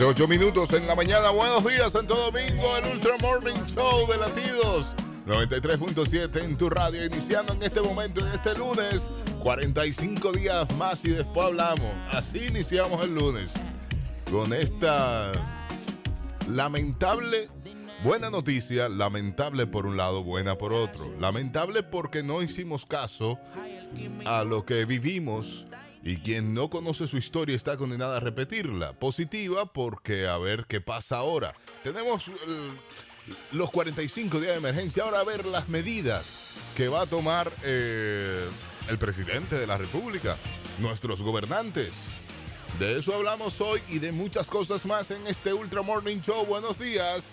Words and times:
7, 0.00 0.12
8 0.12 0.28
minutos 0.28 0.72
en 0.72 0.86
la 0.86 0.94
mañana. 0.94 1.28
Buenos 1.28 1.62
días, 1.62 1.92
Santo 1.92 2.14
Domingo, 2.14 2.74
el 2.78 2.92
Ultra 2.92 3.18
Morning 3.20 3.66
Show 3.66 4.10
de 4.10 4.16
Latidos. 4.16 4.86
93.7 5.26 6.42
en 6.42 6.56
tu 6.56 6.70
radio, 6.70 7.04
iniciando 7.04 7.52
en 7.52 7.62
este 7.62 7.82
momento, 7.82 8.26
en 8.26 8.32
este 8.32 8.56
lunes, 8.56 9.12
45 9.42 10.32
días 10.32 10.74
más 10.76 11.04
y 11.04 11.10
después 11.10 11.48
hablamos. 11.48 11.92
Así 12.12 12.46
iniciamos 12.46 13.04
el 13.04 13.14
lunes, 13.14 13.48
con 14.30 14.54
esta 14.54 15.32
lamentable, 16.48 17.50
buena 18.02 18.30
noticia, 18.30 18.88
lamentable 18.88 19.66
por 19.66 19.84
un 19.84 19.98
lado, 19.98 20.24
buena 20.24 20.56
por 20.56 20.72
otro. 20.72 21.14
Lamentable 21.20 21.82
porque 21.82 22.22
no 22.22 22.40
hicimos 22.40 22.86
caso 22.86 23.38
a 24.24 24.44
lo 24.44 24.64
que 24.64 24.86
vivimos 24.86 25.66
y 26.02 26.16
quien 26.16 26.54
no 26.54 26.70
conoce 26.70 27.06
su 27.06 27.16
historia 27.16 27.54
está 27.54 27.76
condenada 27.76 28.16
a 28.16 28.20
repetirla. 28.20 28.92
Positiva 28.94 29.66
porque 29.66 30.26
a 30.26 30.38
ver 30.38 30.64
qué 30.66 30.80
pasa 30.80 31.18
ahora. 31.18 31.54
Tenemos 31.82 32.28
eh, 32.28 32.32
los 33.52 33.70
45 33.70 34.40
días 34.40 34.52
de 34.52 34.58
emergencia. 34.58 35.04
Ahora 35.04 35.20
a 35.20 35.24
ver 35.24 35.44
las 35.44 35.68
medidas 35.68 36.54
que 36.76 36.88
va 36.88 37.02
a 37.02 37.06
tomar 37.06 37.52
eh, 37.62 38.48
el 38.88 38.98
presidente 38.98 39.56
de 39.56 39.66
la 39.66 39.76
República, 39.76 40.36
nuestros 40.78 41.22
gobernantes. 41.22 41.92
De 42.78 42.98
eso 42.98 43.14
hablamos 43.14 43.60
hoy 43.60 43.82
y 43.88 43.98
de 43.98 44.12
muchas 44.12 44.46
cosas 44.46 44.86
más 44.86 45.10
en 45.10 45.26
este 45.26 45.52
Ultra 45.52 45.82
Morning 45.82 46.20
Show. 46.20 46.46
Buenos 46.46 46.78
días, 46.78 47.24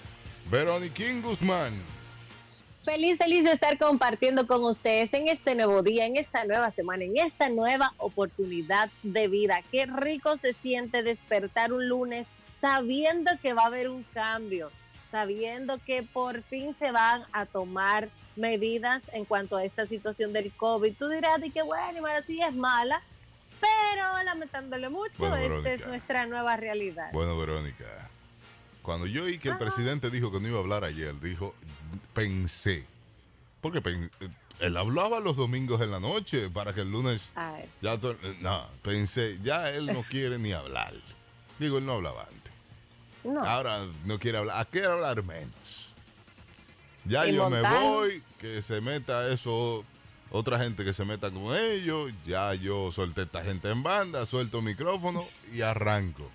Verónica 0.51 1.05
Guzmán. 1.21 1.96
Feliz, 2.87 3.17
feliz 3.17 3.43
de 3.43 3.51
estar 3.51 3.77
compartiendo 3.77 4.47
con 4.47 4.63
ustedes 4.63 5.13
en 5.13 5.27
este 5.27 5.55
nuevo 5.55 5.83
día, 5.83 6.05
en 6.05 6.15
esta 6.15 6.45
nueva 6.45 6.71
semana, 6.71 7.03
en 7.03 7.17
esta 7.17 7.49
nueva 7.49 7.93
oportunidad 7.97 8.89
de 9.03 9.27
vida. 9.27 9.61
Qué 9.73 9.87
rico 9.87 10.37
se 10.37 10.53
siente 10.53 11.03
despertar 11.03 11.73
un 11.73 11.89
lunes 11.89 12.29
sabiendo 12.43 13.31
que 13.41 13.51
va 13.51 13.63
a 13.63 13.65
haber 13.65 13.89
un 13.89 14.03
cambio, 14.03 14.71
sabiendo 15.11 15.83
que 15.83 16.01
por 16.01 16.43
fin 16.43 16.73
se 16.73 16.93
van 16.93 17.25
a 17.33 17.45
tomar 17.45 18.07
medidas 18.37 19.11
en 19.11 19.25
cuanto 19.25 19.57
a 19.57 19.65
esta 19.65 19.85
situación 19.85 20.31
del 20.31 20.53
COVID. 20.53 20.95
Tú 20.97 21.09
dirás 21.09 21.41
de 21.41 21.49
que 21.49 21.63
bueno, 21.63 22.07
y 22.07 22.23
sí 22.25 22.41
es 22.41 22.55
mala, 22.55 23.03
pero 23.59 24.23
lamentándole 24.23 24.87
mucho, 24.87 25.35
esta 25.35 25.73
es 25.73 25.85
nuestra 25.89 26.25
nueva 26.25 26.55
realidad. 26.55 27.09
Bueno, 27.11 27.37
Verónica, 27.37 28.09
cuando 28.81 29.07
yo 29.07 29.25
oí 29.25 29.39
que 29.39 29.49
el 29.49 29.57
presidente 29.57 30.09
dijo 30.09 30.31
que 30.31 30.39
no 30.39 30.47
iba 30.47 30.57
a 30.57 30.61
hablar 30.61 30.85
ayer, 30.85 31.19
dijo, 31.19 31.53
pensé. 32.13 32.85
Porque 33.61 33.81
él 34.59 34.77
hablaba 34.77 35.19
los 35.19 35.35
domingos 35.35 35.81
en 35.81 35.91
la 35.91 35.99
noche 35.99 36.49
para 36.49 36.73
que 36.73 36.81
el 36.81 36.91
lunes. 36.91 37.21
Ya 37.81 37.99
no, 38.41 38.67
pensé, 38.81 39.39
ya 39.43 39.69
él 39.69 39.87
no 39.87 40.03
quiere 40.03 40.39
ni 40.39 40.51
hablar. 40.51 40.93
Digo, 41.59 41.77
él 41.77 41.85
no 41.85 41.93
hablaba 41.93 42.23
antes. 42.23 43.47
Ahora 43.47 43.85
no 44.05 44.19
quiere 44.19 44.37
hablar. 44.37 44.59
¿A 44.59 44.65
qué 44.65 44.83
hablar 44.85 45.23
menos? 45.23 45.93
Ya 47.05 47.25
yo 47.25 47.49
me 47.49 47.61
voy, 47.61 48.21
que 48.39 48.61
se 48.61 48.81
meta 48.81 49.31
eso, 49.31 49.85
otra 50.29 50.59
gente 50.59 50.83
que 50.83 50.93
se 50.93 51.05
meta 51.05 51.31
con 51.31 51.55
ellos. 51.55 52.11
Ya 52.25 52.53
yo 52.53 52.91
solté 52.91 53.23
esta 53.23 53.43
gente 53.43 53.69
en 53.69 53.83
banda, 53.83 54.25
suelto 54.25 54.61
micrófono 54.61 55.25
y 55.53 55.61
arranco. 55.61 56.29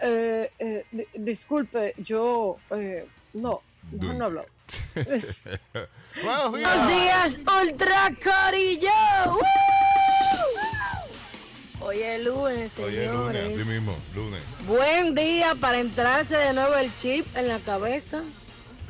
Eh, 0.00 0.50
eh, 0.58 0.84
disculpe, 1.14 1.94
yo 1.98 2.56
eh, 2.70 3.06
no, 3.34 3.62
no 3.92 4.24
hablo. 4.24 4.44
Buenos 6.50 6.88
días. 6.88 7.38
Ultra 7.62 8.12
Corillo. 8.22 9.38
Hoy 11.80 12.02
es 12.02 12.24
lunes, 12.24 12.72
señores. 12.72 12.78
Hoy 12.78 12.96
es 12.96 13.12
lunes, 13.12 13.56
así 13.56 13.68
mismo, 13.68 13.96
lunes. 14.14 14.40
Buen 14.66 15.14
día 15.14 15.54
para 15.54 15.78
entrarse 15.78 16.36
de 16.36 16.52
nuevo 16.52 16.74
el 16.74 16.94
chip 16.96 17.24
en 17.36 17.48
la 17.48 17.60
cabeza. 17.60 18.22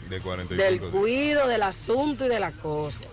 De 0.08 0.20
45 0.20 0.62
Del 0.62 0.80
cuido, 0.90 1.46
del 1.46 1.62
asunto 1.62 2.24
y 2.24 2.28
de 2.28 2.40
la 2.40 2.52
cosa. 2.52 3.06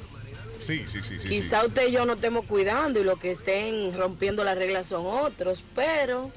Sí, 0.62 0.86
sí, 0.92 1.03
sí, 1.03 1.20
sí. 1.20 1.28
Quizá 1.28 1.66
usted 1.66 1.90
y 1.90 1.92
yo 1.92 2.06
no 2.06 2.13
estemos 2.13 2.46
cuidando 2.46 3.00
y 3.00 3.03
lo 3.03 3.18
que 3.18 3.31
estén 3.31 3.96
rompiendo 3.96 4.44
las 4.44 4.57
reglas 4.57 4.88
son 4.88 5.06
otros, 5.06 5.63
pero 5.75 6.31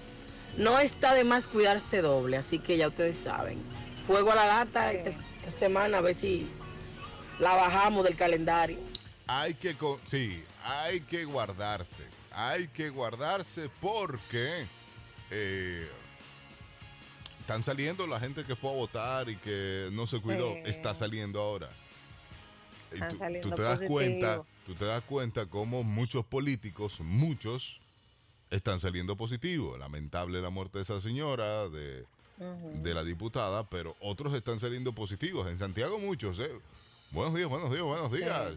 no 0.59 0.79
está 0.79 1.15
de 1.15 1.25
más 1.25 1.47
cuidarse 1.47 2.03
doble, 2.03 2.37
así 2.37 2.59
que 2.59 2.77
ya 2.77 2.89
ustedes 2.89 3.17
saben. 3.17 3.59
Fuego 4.07 4.33
a 4.33 4.35
la 4.35 4.47
lata 4.47 4.93
semana 5.51 5.99
a 5.99 6.01
ver 6.01 6.15
si 6.15 6.49
la 7.39 7.55
bajamos 7.55 8.05
del 8.05 8.17
calendario. 8.17 8.79
Hay 9.27 9.55
que, 9.55 9.77
sí, 10.05 10.43
hay 10.65 11.01
que 11.01 11.25
guardarse. 11.25 12.05
Hay 12.31 12.69
que 12.69 12.91
guardarse 12.91 13.69
porque 13.81 14.67
eh, 15.31 15.89
están 17.41 17.63
saliendo 17.63 18.07
la 18.07 18.21
gente 18.21 18.45
que 18.45 18.55
fue 18.57 18.71
a 18.71 18.75
votar 18.75 19.29
y 19.29 19.37
que 19.37 19.89
no 19.93 20.07
se 20.07 20.21
cuidó. 20.21 20.53
Está 20.65 20.95
saliendo 20.95 21.41
ahora. 21.41 21.71
tú, 23.43 23.51
te 23.51 23.63
das 23.63 23.81
cuenta, 23.89 24.43
tú 24.67 24.75
te 24.75 24.85
das 24.85 25.03
cuenta 25.05 25.47
cómo 25.47 25.83
muchos 25.83 26.25
políticos, 26.25 27.01
muchos, 27.01 27.81
están 28.51 28.81
saliendo 28.81 29.17
positivos. 29.17 29.79
Lamentable 29.79 30.41
la 30.41 30.51
muerte 30.51 30.79
de 30.79 30.85
esa 30.85 31.01
señora, 31.01 31.69
de 31.69 32.05
de 32.39 32.95
la 32.95 33.05
diputada, 33.05 33.69
pero 33.69 33.97
otros 34.01 34.35
están 34.35 34.61
saliendo 34.61 34.93
positivos. 34.93 35.51
En 35.51 35.59
Santiago 35.59 35.99
muchos, 35.99 36.39
¿eh? 36.39 36.53
Buenos 37.11 37.35
días, 37.35 37.49
buenos 37.49 37.71
días, 37.71 37.83
buenos 37.83 38.13
días. 38.13 38.55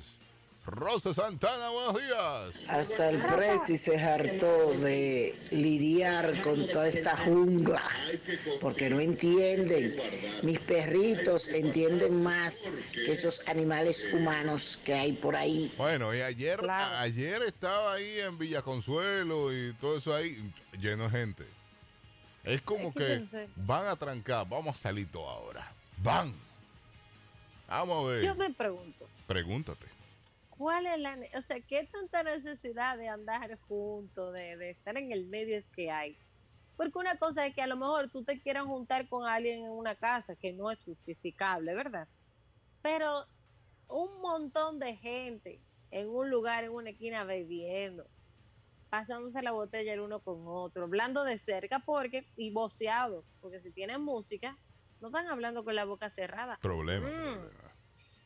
Rosa 0.64 1.12
Santana, 1.12 1.70
buenos 1.70 1.96
días. 1.96 2.70
Hasta 2.70 3.10
el 3.10 3.20
Presi 3.26 3.78
se 3.78 3.98
hartó 4.00 4.74
de 4.74 5.36
lidiar 5.50 6.40
con 6.42 6.68
toda 6.68 6.88
esta 6.88 7.18
jungla, 7.18 7.82
porque 8.60 8.88
no 8.88 9.00
entienden. 9.00 9.96
Mis 10.44 10.60
perritos 10.60 11.48
entienden 11.48 12.22
más 12.22 12.66
que 12.94 13.12
esos 13.12 13.42
animales 13.48 14.14
humanos 14.14 14.80
que 14.86 14.94
hay 14.94 15.14
por 15.14 15.36
ahí. 15.36 15.74
Bueno, 15.78 16.14
y 16.14 16.22
ayer, 16.22 16.60
ayer 16.70 17.42
estaba 17.42 17.94
ahí 17.94 18.20
en 18.20 18.38
Villa 18.38 18.62
Consuelo 18.62 19.52
y 19.52 19.74
todo 19.74 19.98
eso 19.98 20.14
ahí 20.14 20.54
lleno 20.80 21.06
de 21.06 21.10
gente. 21.10 21.61
Es 22.44 22.62
como 22.62 22.94
que, 22.94 23.24
van 23.56 23.88
a 23.88 23.96
trancar, 23.96 24.48
vamos 24.48 24.76
a 24.76 24.78
salir 24.78 25.12
todo 25.12 25.28
ahora. 25.30 25.72
Van. 25.98 26.34
Vamos 27.68 28.06
a 28.06 28.10
ver. 28.10 28.24
Yo 28.24 28.36
me 28.36 28.50
pregunto. 28.52 29.08
Pregúntate. 29.28 29.88
¿Cuál 30.50 30.86
es 30.88 31.00
la, 31.00 31.18
o 31.38 31.42
sea, 31.42 31.60
qué 31.62 31.88
tanta 31.92 32.24
necesidad 32.24 32.98
de 32.98 33.10
andar 33.10 33.58
juntos, 33.68 34.34
de, 34.34 34.58
de 34.58 34.72
estar 34.72 34.98
en 34.98 35.12
el 35.12 35.28
medio 35.28 35.58
es 35.58 35.66
que 35.68 35.92
hay? 35.92 36.18
Porque 36.78 36.98
una 36.98 37.18
cosa 37.18 37.46
es 37.46 37.54
que 37.54 37.62
a 37.62 37.68
lo 37.68 37.78
mejor 37.78 38.10
tú 38.10 38.24
te 38.24 38.40
quieras 38.40 38.66
juntar 38.66 39.08
con 39.08 39.28
alguien 39.28 39.66
en 39.66 39.72
una 39.72 39.96
casa, 39.96 40.36
que 40.36 40.52
no 40.52 40.72
es 40.72 40.84
justificable, 40.84 41.74
¿verdad? 41.74 42.08
Pero 42.82 43.26
un 43.88 44.22
montón 44.22 44.80
de 44.80 44.96
gente 44.96 45.60
en 45.92 46.10
un 46.10 46.30
lugar, 46.30 46.64
en 46.64 46.72
una 46.72 46.90
esquina 46.90 47.24
bebiendo, 47.24 48.08
pasándose 48.92 49.42
la 49.42 49.54
botella 49.54 49.94
el 49.94 50.02
uno 50.02 50.20
con 50.20 50.44
otro, 50.46 50.84
hablando 50.84 51.24
de 51.24 51.38
cerca 51.38 51.80
porque 51.80 52.28
y 52.36 52.52
voceado, 52.52 53.24
porque 53.40 53.62
si 53.62 53.72
tienen 53.72 54.02
música, 54.02 54.58
no 55.00 55.08
están 55.08 55.28
hablando 55.30 55.64
con 55.64 55.76
la 55.76 55.86
boca 55.86 56.10
cerrada. 56.10 56.60
Problema. 56.62 57.08
Mm. 57.08 57.50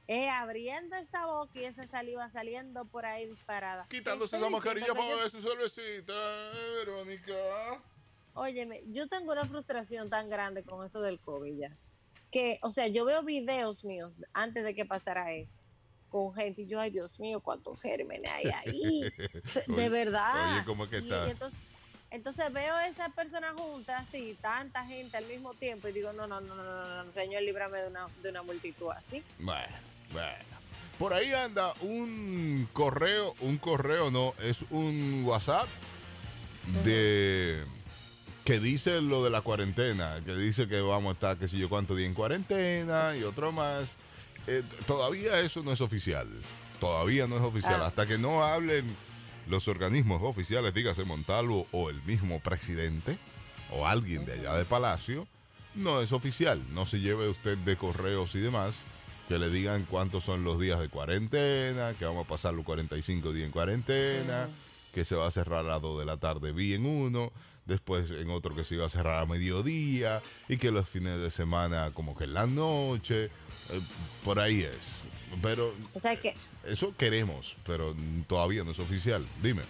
Eh, 0.07 0.29
abriendo 0.29 0.95
esa 0.95 1.27
boca 1.27 1.51
y 1.59 1.65
esa 1.65 1.87
saliva 1.87 2.31
saliendo 2.31 2.85
por 2.85 3.05
ahí 3.05 3.27
disparada. 3.27 3.85
Quitándose 3.89 4.37
esa 4.37 4.49
mascarilla 4.49 4.93
para 4.93 5.15
ver 5.15 5.29
su 5.29 5.39
cervecita, 5.39 6.13
Verónica. 6.79 7.33
Óyeme, 8.33 8.83
yo 8.87 9.07
tengo 9.07 9.33
una 9.33 9.45
frustración 9.45 10.09
tan 10.09 10.29
grande 10.29 10.63
con 10.63 10.83
esto 10.83 10.99
del 11.01 11.19
COVID 11.19 11.59
ya. 11.59 11.77
Que, 12.31 12.57
o 12.63 12.71
sea, 12.71 12.87
yo 12.87 13.05
veo 13.05 13.23
videos 13.23 13.85
míos 13.85 14.23
antes 14.33 14.63
de 14.63 14.73
que 14.73 14.85
pasara 14.85 15.31
esto 15.31 15.54
con 16.15 16.33
gente 16.33 16.61
y 16.61 16.67
yo, 16.67 16.79
ay 16.79 16.91
Dios 16.91 17.19
mío, 17.19 17.41
cuántos 17.41 17.81
gérmenes 17.81 18.31
hay 18.31 18.45
ahí. 18.45 19.01
de 19.67 19.89
verdad. 19.89 20.53
Oye, 20.53 20.63
¿cómo 20.65 20.87
que 20.87 20.99
está? 20.99 21.29
entonces, 21.29 21.59
entonces 22.09 22.53
veo 22.53 22.79
esa 22.79 23.09
persona 23.09 23.53
junta, 23.53 23.97
así, 23.97 24.37
tanta 24.41 24.85
gente 24.85 25.17
al 25.17 25.25
mismo 25.25 25.53
tiempo 25.55 25.89
y 25.89 25.91
digo, 25.91 26.13
no, 26.13 26.25
no, 26.25 26.39
no, 26.39 26.55
no, 26.55 26.63
no, 26.63 27.03
no 27.03 27.11
señor, 27.11 27.41
líbrame 27.41 27.79
de 27.79 27.89
una, 27.89 28.07
de 28.23 28.29
una 28.29 28.43
multitud 28.43 28.91
así. 28.91 29.21
Bueno, 29.39 29.75
bueno. 30.13 30.55
Por 30.97 31.13
ahí 31.13 31.33
anda 31.33 31.73
un 31.81 32.69
correo, 32.71 33.35
un 33.41 33.57
correo 33.57 34.09
no, 34.09 34.33
es 34.41 34.63
un 34.69 35.25
WhatsApp 35.25 35.67
de 36.85 37.61
que 38.45 38.61
dice 38.61 39.01
lo 39.01 39.21
de 39.21 39.31
la 39.31 39.41
cuarentena, 39.41 40.21
que 40.25 40.33
dice 40.33 40.69
que 40.69 40.79
vamos 40.79 41.09
a 41.09 41.13
estar, 41.15 41.37
qué 41.37 41.49
sé 41.49 41.57
yo, 41.57 41.67
cuánto 41.67 41.93
día 41.93 42.05
en 42.05 42.13
cuarentena 42.13 43.17
y 43.17 43.23
otro 43.23 43.51
más. 43.51 43.97
Eh, 44.47 44.63
todavía 44.85 45.39
eso 45.39 45.63
no 45.63 45.71
es 45.71 45.81
oficial. 45.81 46.27
Todavía 46.79 47.27
no 47.27 47.37
es 47.37 47.41
oficial. 47.41 47.81
Ah. 47.81 47.87
Hasta 47.87 48.05
que 48.05 48.17
no 48.17 48.43
hablen 48.43 48.85
los 49.47 49.67
organismos 49.67 50.21
oficiales, 50.23 50.73
dígase 50.73 51.03
Montalvo 51.05 51.67
o 51.71 51.89
el 51.89 52.01
mismo 52.03 52.39
presidente 52.39 53.17
o 53.71 53.87
alguien 53.87 54.25
de 54.25 54.33
allá 54.33 54.53
de 54.53 54.65
Palacio, 54.65 55.27
no 55.73 56.01
es 56.01 56.11
oficial. 56.11 56.61
No 56.73 56.85
se 56.85 56.99
lleve 56.99 57.29
usted 57.29 57.57
de 57.57 57.77
correos 57.77 58.35
y 58.35 58.39
demás 58.39 58.73
que 59.27 59.39
le 59.39 59.49
digan 59.49 59.85
cuántos 59.85 60.23
son 60.23 60.43
los 60.43 60.59
días 60.59 60.79
de 60.79 60.89
cuarentena, 60.89 61.93
que 61.97 62.05
vamos 62.05 62.25
a 62.25 62.27
pasar 62.27 62.53
los 62.53 62.63
45 62.65 63.33
días 63.33 63.45
en 63.45 63.51
cuarentena, 63.51 64.47
que 64.93 65.03
se 65.03 65.15
va 65.15 65.27
a 65.27 65.31
cerrar 65.31 65.65
a 65.65 65.69
las 65.69 65.81
2 65.81 65.99
de 65.99 66.05
la 66.05 66.17
tarde 66.17 66.51
bien 66.51 66.85
uno. 66.85 67.31
después 67.65 68.11
en 68.11 68.29
otro 68.29 68.55
que 68.55 68.63
se 68.63 68.75
iba 68.75 68.85
a 68.85 68.89
cerrar 68.89 69.23
a 69.23 69.25
mediodía 69.25 70.21
y 70.47 70.57
que 70.57 70.69
los 70.69 70.87
fines 70.87 71.19
de 71.19 71.31
semana 71.31 71.89
como 71.95 72.15
que 72.15 72.25
en 72.25 72.35
la 72.35 72.45
noche, 72.45 73.31
por 74.23 74.39
ahí 74.39 74.61
es. 74.63 74.77
Pero 75.41 75.73
O 75.93 75.99
sea 75.99 76.15
que 76.15 76.35
eso 76.65 76.95
queremos, 76.97 77.57
pero 77.65 77.95
todavía 78.27 78.63
no 78.63 78.71
es 78.71 78.79
oficial. 78.79 79.25
Dime. 79.41 79.63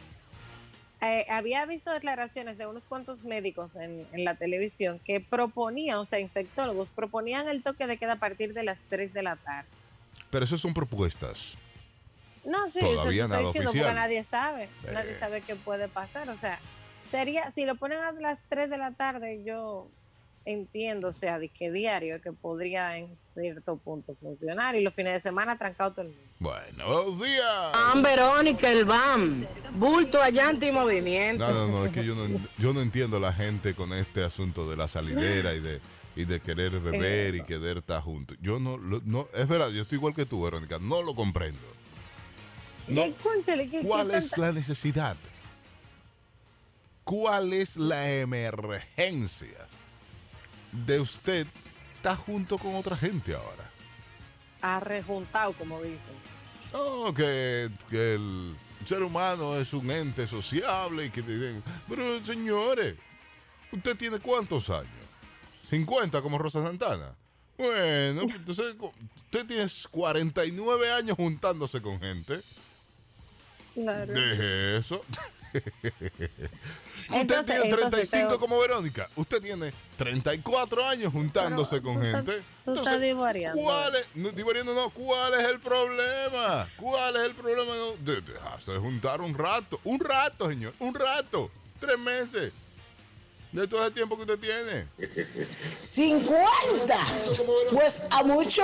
eh, 1.01 1.25
había 1.29 1.65
visto 1.65 1.91
declaraciones 1.91 2.57
de 2.57 2.67
unos 2.67 2.85
cuantos 2.85 3.25
médicos 3.25 3.75
en, 3.75 4.07
en 4.13 4.23
la 4.25 4.35
televisión 4.35 4.99
que 4.99 5.19
proponían, 5.21 5.97
o 5.97 6.05
sea, 6.05 6.19
infectólogos, 6.19 6.89
proponían 6.89 7.47
el 7.47 7.61
toque 7.63 7.85
de 7.87 7.97
queda 7.97 8.13
a 8.13 8.19
partir 8.19 8.53
de 8.53 8.63
las 8.63 8.85
3 8.85 9.13
de 9.13 9.21
la 9.23 9.35
tarde. 9.35 9.67
Pero 10.29 10.45
eso 10.45 10.57
son 10.57 10.73
propuestas. 10.73 11.53
No, 12.43 12.69
sí, 12.69 12.79
Todavía 12.79 13.23
eso 13.23 13.29
nada 13.29 13.41
estoy 13.41 13.45
diciendo 13.47 13.69
oficial. 13.71 13.85
porque 13.87 13.99
nadie 14.01 14.23
sabe. 14.23 14.69
Nadie 14.91 15.11
Eh. 15.11 15.19
sabe 15.19 15.41
qué 15.41 15.55
puede 15.55 15.87
pasar. 15.87 16.29
O 16.29 16.37
sea, 16.37 16.59
sería, 17.11 17.49
si 17.51 17.65
lo 17.65 17.75
ponen 17.75 17.99
a 17.99 18.11
las 18.11 18.39
3 18.49 18.69
de 18.69 18.77
la 18.77 18.91
tarde, 18.91 19.41
yo 19.43 19.87
entiendo, 20.45 21.07
o 21.07 21.11
sea, 21.11 21.39
de 21.39 21.49
que 21.49 21.71
diario 21.71 22.21
que 22.21 22.31
podría 22.31 22.97
en 22.97 23.17
cierto 23.19 23.77
punto 23.77 24.15
funcionar 24.21 24.75
y 24.75 24.81
los 24.83 24.93
fines 24.93 25.13
de 25.13 25.19
semana 25.19 25.57
trancado 25.57 25.91
todo 25.93 26.01
el 26.03 26.07
mundo. 26.09 26.23
Bueno, 26.39 26.85
buenos 26.87 27.21
días. 27.23 27.71
Van 27.73 28.03
Verónica, 28.03 28.71
el 28.71 28.85
BAM. 28.85 29.45
Bulto, 29.73 30.21
allante 30.21 30.67
y 30.67 30.71
movimiento. 30.71 31.47
No, 31.47 31.53
no, 31.53 31.67
no, 31.79 31.85
es 31.85 31.91
que 31.93 32.05
yo 32.05 32.13
no, 32.13 32.39
yo 32.59 32.73
no 32.73 32.81
entiendo 32.81 33.19
la 33.19 33.33
gente 33.33 33.73
con 33.73 33.91
este 33.93 34.23
asunto 34.23 34.69
de 34.69 34.77
la 34.77 34.87
salidera 34.87 35.53
y 35.55 35.59
de, 35.61 35.81
y 36.15 36.25
de 36.25 36.39
querer 36.39 36.79
beber 36.79 37.35
y 37.35 37.43
querer 37.43 37.77
estar 37.77 38.01
juntos. 38.03 38.37
Yo 38.39 38.59
no, 38.59 38.77
lo- 38.77 39.01
no, 39.03 39.27
es 39.33 39.47
verdad, 39.47 39.69
yo 39.69 39.81
estoy 39.81 39.97
igual 39.97 40.13
que 40.13 40.25
tú, 40.27 40.43
Verónica, 40.43 40.77
no 40.79 41.01
lo 41.01 41.15
comprendo. 41.15 41.59
No. 42.87 43.03
Y, 43.07 43.11
cónchale, 43.13 43.67
¿qué- 43.69 43.81
qué 43.81 43.87
¿Cuál 43.87 44.11
es 44.11 44.29
tanta- 44.29 44.45
la 44.47 44.51
necesidad? 44.53 45.17
¿Cuál 47.03 47.53
es 47.53 47.77
la 47.77 48.11
emergencia 48.13 49.67
de 50.85 50.99
usted 50.99 51.47
estar 51.97 52.15
junto 52.17 52.57
con 52.57 52.75
otra 52.75 52.95
gente 52.97 53.33
ahora? 53.33 53.71
ha 54.61 54.79
rejuntado, 54.79 55.53
como 55.53 55.79
dicen. 55.81 56.13
No, 56.73 57.13
que, 57.13 57.69
que 57.87 58.15
el 58.15 58.55
ser 58.87 59.03
humano 59.03 59.55
es 59.57 59.73
un 59.73 59.91
ente 59.91 60.25
sociable 60.27 61.05
y 61.05 61.09
que 61.11 61.21
te- 61.21 61.61
Pero 61.87 62.25
señores, 62.25 62.95
¿usted 63.71 63.95
tiene 63.95 64.17
cuántos 64.19 64.71
años? 64.71 64.89
¿50 65.69 66.19
como 66.23 66.39
Rosa 66.39 66.63
Santana? 66.63 67.13
Bueno, 67.57 68.21
entonces 68.35 68.75
usted 68.79 69.45
tiene 69.45 69.67
49 69.91 70.91
años 70.91 71.15
juntándose 71.15 71.79
con 71.79 71.99
gente. 71.99 72.41
Claro. 73.75 74.13
Deje 74.13 74.77
eso. 74.77 75.03
Usted 77.05 77.19
Entonces- 77.21 77.45
tiene 77.45 77.69
entonces 77.69 78.09
35 78.09 78.33
te- 78.33 78.39
como 78.39 78.59
Verónica. 78.59 79.09
Usted 79.15 79.41
tiene 79.41 79.73
34 79.97 80.85
años 80.87 81.11
juntándose 81.13 81.81
Pero 81.81 81.83
con 81.83 81.95
tú 81.95 82.01
gente. 82.01 82.43
tú 82.63 82.73
estás 82.73 82.99
divariando. 83.01 83.61
¿cuál 83.61 83.95
es, 83.95 84.07
no, 84.15 84.29
divariando 84.31 84.73
no, 84.73 84.89
¿cuál 84.89 85.33
es 85.35 85.47
el 85.47 85.59
problema? 85.59 86.65
¿Cuál 86.77 87.15
es 87.17 87.21
el 87.23 87.35
problema 87.35 87.73
de 87.99 88.21
dejarse 88.21 88.71
de 88.71 88.79
juntar 88.79 89.21
un 89.21 89.37
rato? 89.37 89.79
Un 89.83 89.99
rato, 89.99 90.49
señor. 90.49 90.73
Un 90.79 90.95
rato. 90.95 91.51
Tres 91.79 91.99
meses. 91.99 92.51
De 93.55 93.67
todo 93.69 93.85
el 93.85 93.93
tiempo 93.93 94.17
que 94.17 94.23
usted 94.23 94.37
tiene. 94.39 94.85
50. 95.81 96.97
Pues 97.71 98.01
a 98.09 98.21
mucho 98.23 98.63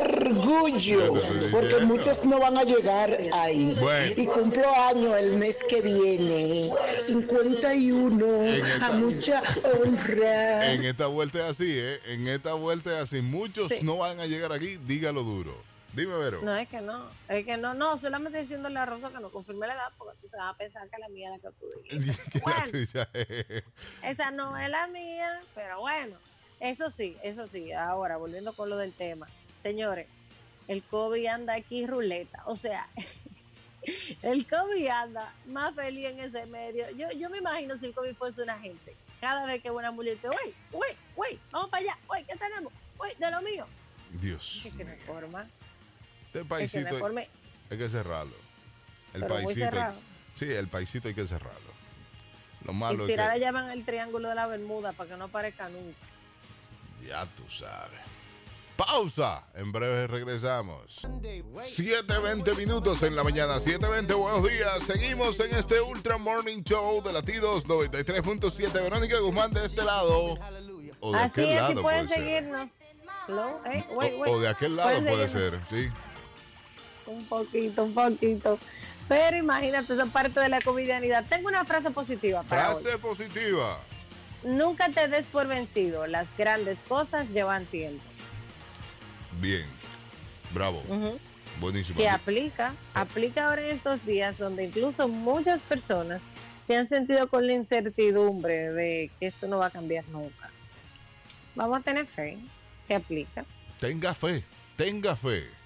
orgullo, 0.00 1.12
porque 1.52 1.76
muchos 1.84 2.24
no 2.24 2.40
van 2.40 2.58
a 2.58 2.64
llegar 2.64 3.16
ahí. 3.32 3.76
Bueno. 3.78 4.14
Y 4.16 4.26
cumplo 4.26 4.74
año 4.74 5.16
el 5.16 5.34
mes 5.34 5.58
que 5.68 5.80
viene. 5.80 6.72
51. 7.06 8.26
En 8.44 8.66
esta- 8.66 8.86
A 8.86 8.92
mucha 8.94 9.42
honra. 9.64 10.72
En 10.72 10.84
esta 10.86 11.06
vuelta 11.06 11.38
es 11.38 11.44
así, 11.44 11.78
¿eh? 11.78 12.00
En 12.06 12.26
esta 12.26 12.54
vuelta 12.54 12.90
es 12.98 13.04
así. 13.04 13.20
Muchos 13.20 13.70
Sí. 13.70 13.78
no 13.82 13.98
van 13.98 14.18
a 14.18 14.26
llegar 14.26 14.52
aquí. 14.52 14.76
Dígalo 14.86 15.22
duro. 15.22 15.54
Dime, 15.94 16.16
Vero. 16.16 16.40
No, 16.42 16.56
es 16.56 16.68
que 16.68 16.80
no, 16.80 17.10
es 17.28 17.44
que 17.44 17.56
no, 17.58 17.74
no, 17.74 17.98
solamente 17.98 18.38
diciéndole 18.38 18.78
a 18.78 18.86
Rosa 18.86 19.10
que 19.10 19.20
no 19.20 19.30
confirme 19.30 19.66
la 19.66 19.74
edad 19.74 19.92
porque 19.98 20.16
tú 20.20 20.26
se 20.28 20.36
vas 20.38 20.54
a 20.54 20.56
pensar 20.56 20.88
que 20.88 20.98
la 20.98 21.08
mía 21.10 21.34
es 21.34 21.42
la 21.42 21.50
que 21.50 21.56
tú 21.58 22.40
Bueno. 22.42 23.10
es- 23.12 23.64
Esa 24.02 24.30
no 24.30 24.56
es 24.56 24.68
la 24.70 24.86
mía, 24.86 25.40
pero 25.54 25.80
bueno, 25.80 26.16
eso 26.60 26.90
sí, 26.90 27.16
eso 27.22 27.46
sí. 27.46 27.72
Ahora, 27.72 28.16
volviendo 28.16 28.54
con 28.54 28.70
lo 28.70 28.76
del 28.78 28.92
tema, 28.94 29.28
señores, 29.62 30.06
el 30.66 30.82
COVID 30.82 31.26
anda 31.26 31.54
aquí 31.54 31.86
ruleta, 31.86 32.42
o 32.46 32.56
sea, 32.56 32.88
el 34.22 34.46
COVID 34.46 34.86
anda 34.88 35.34
más 35.46 35.74
feliz 35.74 36.06
en 36.08 36.20
ese 36.20 36.46
medio. 36.46 36.88
Yo, 36.92 37.10
yo 37.10 37.28
me 37.28 37.38
imagino 37.38 37.76
si 37.76 37.86
el 37.86 37.94
COVID 37.94 38.14
fuese 38.14 38.42
una 38.42 38.58
gente. 38.58 38.96
Cada 39.20 39.44
vez 39.44 39.62
que 39.62 39.70
una 39.70 39.90
mujer 39.92 40.14
dice, 40.14 40.28
uy, 40.30 40.54
uy, 40.72 40.86
uy, 41.16 41.40
vamos 41.50 41.68
para 41.70 41.82
allá, 41.82 41.98
uy, 42.10 42.24
¿qué 42.24 42.34
tenemos? 42.36 42.72
Uy, 42.98 43.10
de 43.18 43.30
lo 43.30 43.40
mío. 43.42 43.66
Dios. 44.10 44.62
Mío. 44.64 44.86
forma, 45.06 45.48
Este 46.32 46.38
es 46.38 46.44
que 46.44 46.48
paisito 46.48 47.10
hay 47.70 47.78
que 47.78 47.88
cerrarlo. 47.88 48.34
El 49.14 49.20
Pero 49.20 49.34
paisito. 49.34 49.76
Sí, 50.34 50.50
el 50.50 50.68
paisito 50.68 51.08
hay 51.08 51.14
que 51.14 51.26
cerrarlo. 51.26 51.72
Lo 52.64 52.72
malo 52.72 53.00
Y 53.04 53.06
es 53.06 53.12
tirar 53.12 53.28
que. 53.30 53.34
allá 53.36 53.52
van 53.52 53.70
el 53.70 53.84
triángulo 53.84 54.28
de 54.28 54.34
la 54.34 54.46
Bermuda 54.46 54.92
para 54.92 55.10
que 55.10 55.16
no 55.16 55.24
aparezca 55.26 55.68
nunca. 55.68 55.98
Ya 57.06 57.26
tú 57.36 57.42
sabes. 57.50 58.00
Pausa. 58.76 59.44
En 59.54 59.70
breve 59.72 60.06
regresamos. 60.06 61.02
7.20 61.04 62.56
minutos 62.56 63.02
en 63.02 63.14
la 63.14 63.24
mañana. 63.24 63.56
7.20, 63.56 64.16
buenos 64.16 64.48
días. 64.48 64.82
Seguimos 64.86 65.38
en 65.40 65.54
este 65.54 65.80
Ultra 65.82 66.16
Morning 66.16 66.62
Show 66.62 67.02
de 67.02 67.12
Latidos 67.12 67.66
93.7. 67.68 68.72
Verónica 68.72 69.18
Guzmán 69.18 69.52
de 69.52 69.66
este 69.66 69.84
lado. 69.84 70.34
O 71.00 71.12
de 71.12 71.18
Así 71.18 71.40
aquel 71.42 71.50
es, 71.52 71.60
lado 71.60 71.72
y 71.72 71.82
pueden 71.82 72.06
puede 72.06 72.20
seguirnos. 72.20 72.70
Eh, 73.66 73.84
O- 73.90 73.94
wait, 73.94 74.14
wait. 74.18 74.32
o 74.34 74.40
de 74.40 74.48
aquel 74.48 74.76
lado 74.76 75.00
puede 75.04 75.28
ser, 75.28 75.60
sí. 75.68 75.88
Un 77.06 77.24
poquito, 77.26 77.84
un 77.84 77.94
poquito. 77.94 78.58
Pero 79.08 79.36
imagínate, 79.36 79.92
eso 79.92 80.02
es 80.02 80.10
parte 80.10 80.40
de 80.40 80.48
la 80.48 80.60
covidianidad. 80.60 81.24
Tengo 81.28 81.48
una 81.48 81.64
frase 81.64 81.90
positiva 81.90 82.42
para 82.42 82.74
hoy. 82.74 82.82
Frase 82.82 82.98
positiva. 82.98 83.78
Nunca 84.44 84.88
te 84.88 85.08
des 85.08 85.26
por 85.26 85.46
vencido. 85.46 86.06
Las 86.06 86.36
grandes 86.36 86.82
cosas 86.82 87.30
llevan 87.30 87.66
tiempo. 87.66 88.02
Bien. 89.40 89.66
Bravo. 90.52 90.82
Buenísimo. 91.60 91.96
Que 91.96 92.08
aplica, 92.08 92.74
aplica 92.94 93.48
ahora 93.48 93.62
en 93.62 93.70
estos 93.70 94.04
días 94.04 94.38
donde 94.38 94.64
incluso 94.64 95.08
muchas 95.08 95.62
personas 95.62 96.24
se 96.66 96.76
han 96.76 96.86
sentido 96.86 97.28
con 97.28 97.46
la 97.46 97.52
incertidumbre 97.52 98.72
de 98.72 99.10
que 99.18 99.26
esto 99.26 99.46
no 99.46 99.58
va 99.58 99.66
a 99.66 99.70
cambiar 99.70 100.04
nunca. 100.08 100.50
Vamos 101.54 101.78
a 101.78 101.82
tener 101.82 102.06
fe 102.06 102.38
que 102.88 102.94
aplica. 102.94 103.44
Tenga 103.78 104.14
fe, 104.14 104.44
tenga 104.76 105.16
fe. 105.16 105.61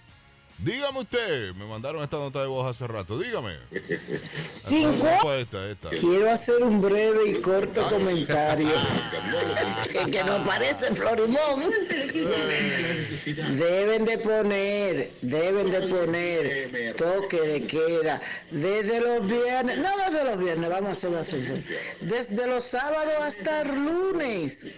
Dígame 0.58 1.00
usted, 1.00 1.54
me 1.54 1.66
mandaron 1.66 2.02
esta 2.02 2.16
nota 2.16 2.40
de 2.40 2.46
voz 2.46 2.66
hace 2.74 2.86
rato, 2.86 3.18
dígame. 3.18 3.56
Cinco. 4.54 5.06
Quiero 6.00 6.30
hacer 6.30 6.62
un 6.62 6.80
breve 6.80 7.30
y 7.30 7.40
corto 7.42 7.86
comentario. 7.88 8.70
que, 9.92 10.10
que 10.10 10.24
nos 10.24 10.46
parece 10.46 10.94
Florimón. 10.94 11.70
Deben 13.58 14.04
de 14.06 14.18
poner, 14.18 15.10
deben 15.20 15.70
de 15.70 15.80
poner 15.88 16.94
toque 16.96 17.40
de 17.40 17.66
queda 17.66 18.20
desde 18.50 19.00
los 19.00 19.26
viernes, 19.26 19.78
no 19.78 19.90
desde 20.10 20.24
los 20.24 20.38
viernes, 20.38 20.70
vamos 20.70 20.88
a 20.88 20.92
hacerlo 20.92 21.18
así, 21.18 21.36
desde 22.00 22.46
los 22.46 22.64
sábados 22.64 23.14
hasta 23.20 23.62
el 23.62 23.84
lunes. 23.84 24.68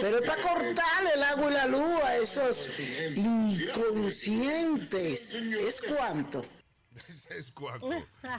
Pero 0.00 0.18
es 0.18 0.26
para 0.28 0.42
cortarle 0.42 1.10
el 1.14 1.22
agua 1.22 1.50
y 1.50 1.54
la 1.54 1.66
luz 1.66 2.02
a 2.04 2.16
esos 2.16 2.68
inconscientes. 3.16 5.32
¿Es 5.34 5.80
cuánto? 5.82 6.44
es 7.30 7.52
cuánto. 7.52 7.88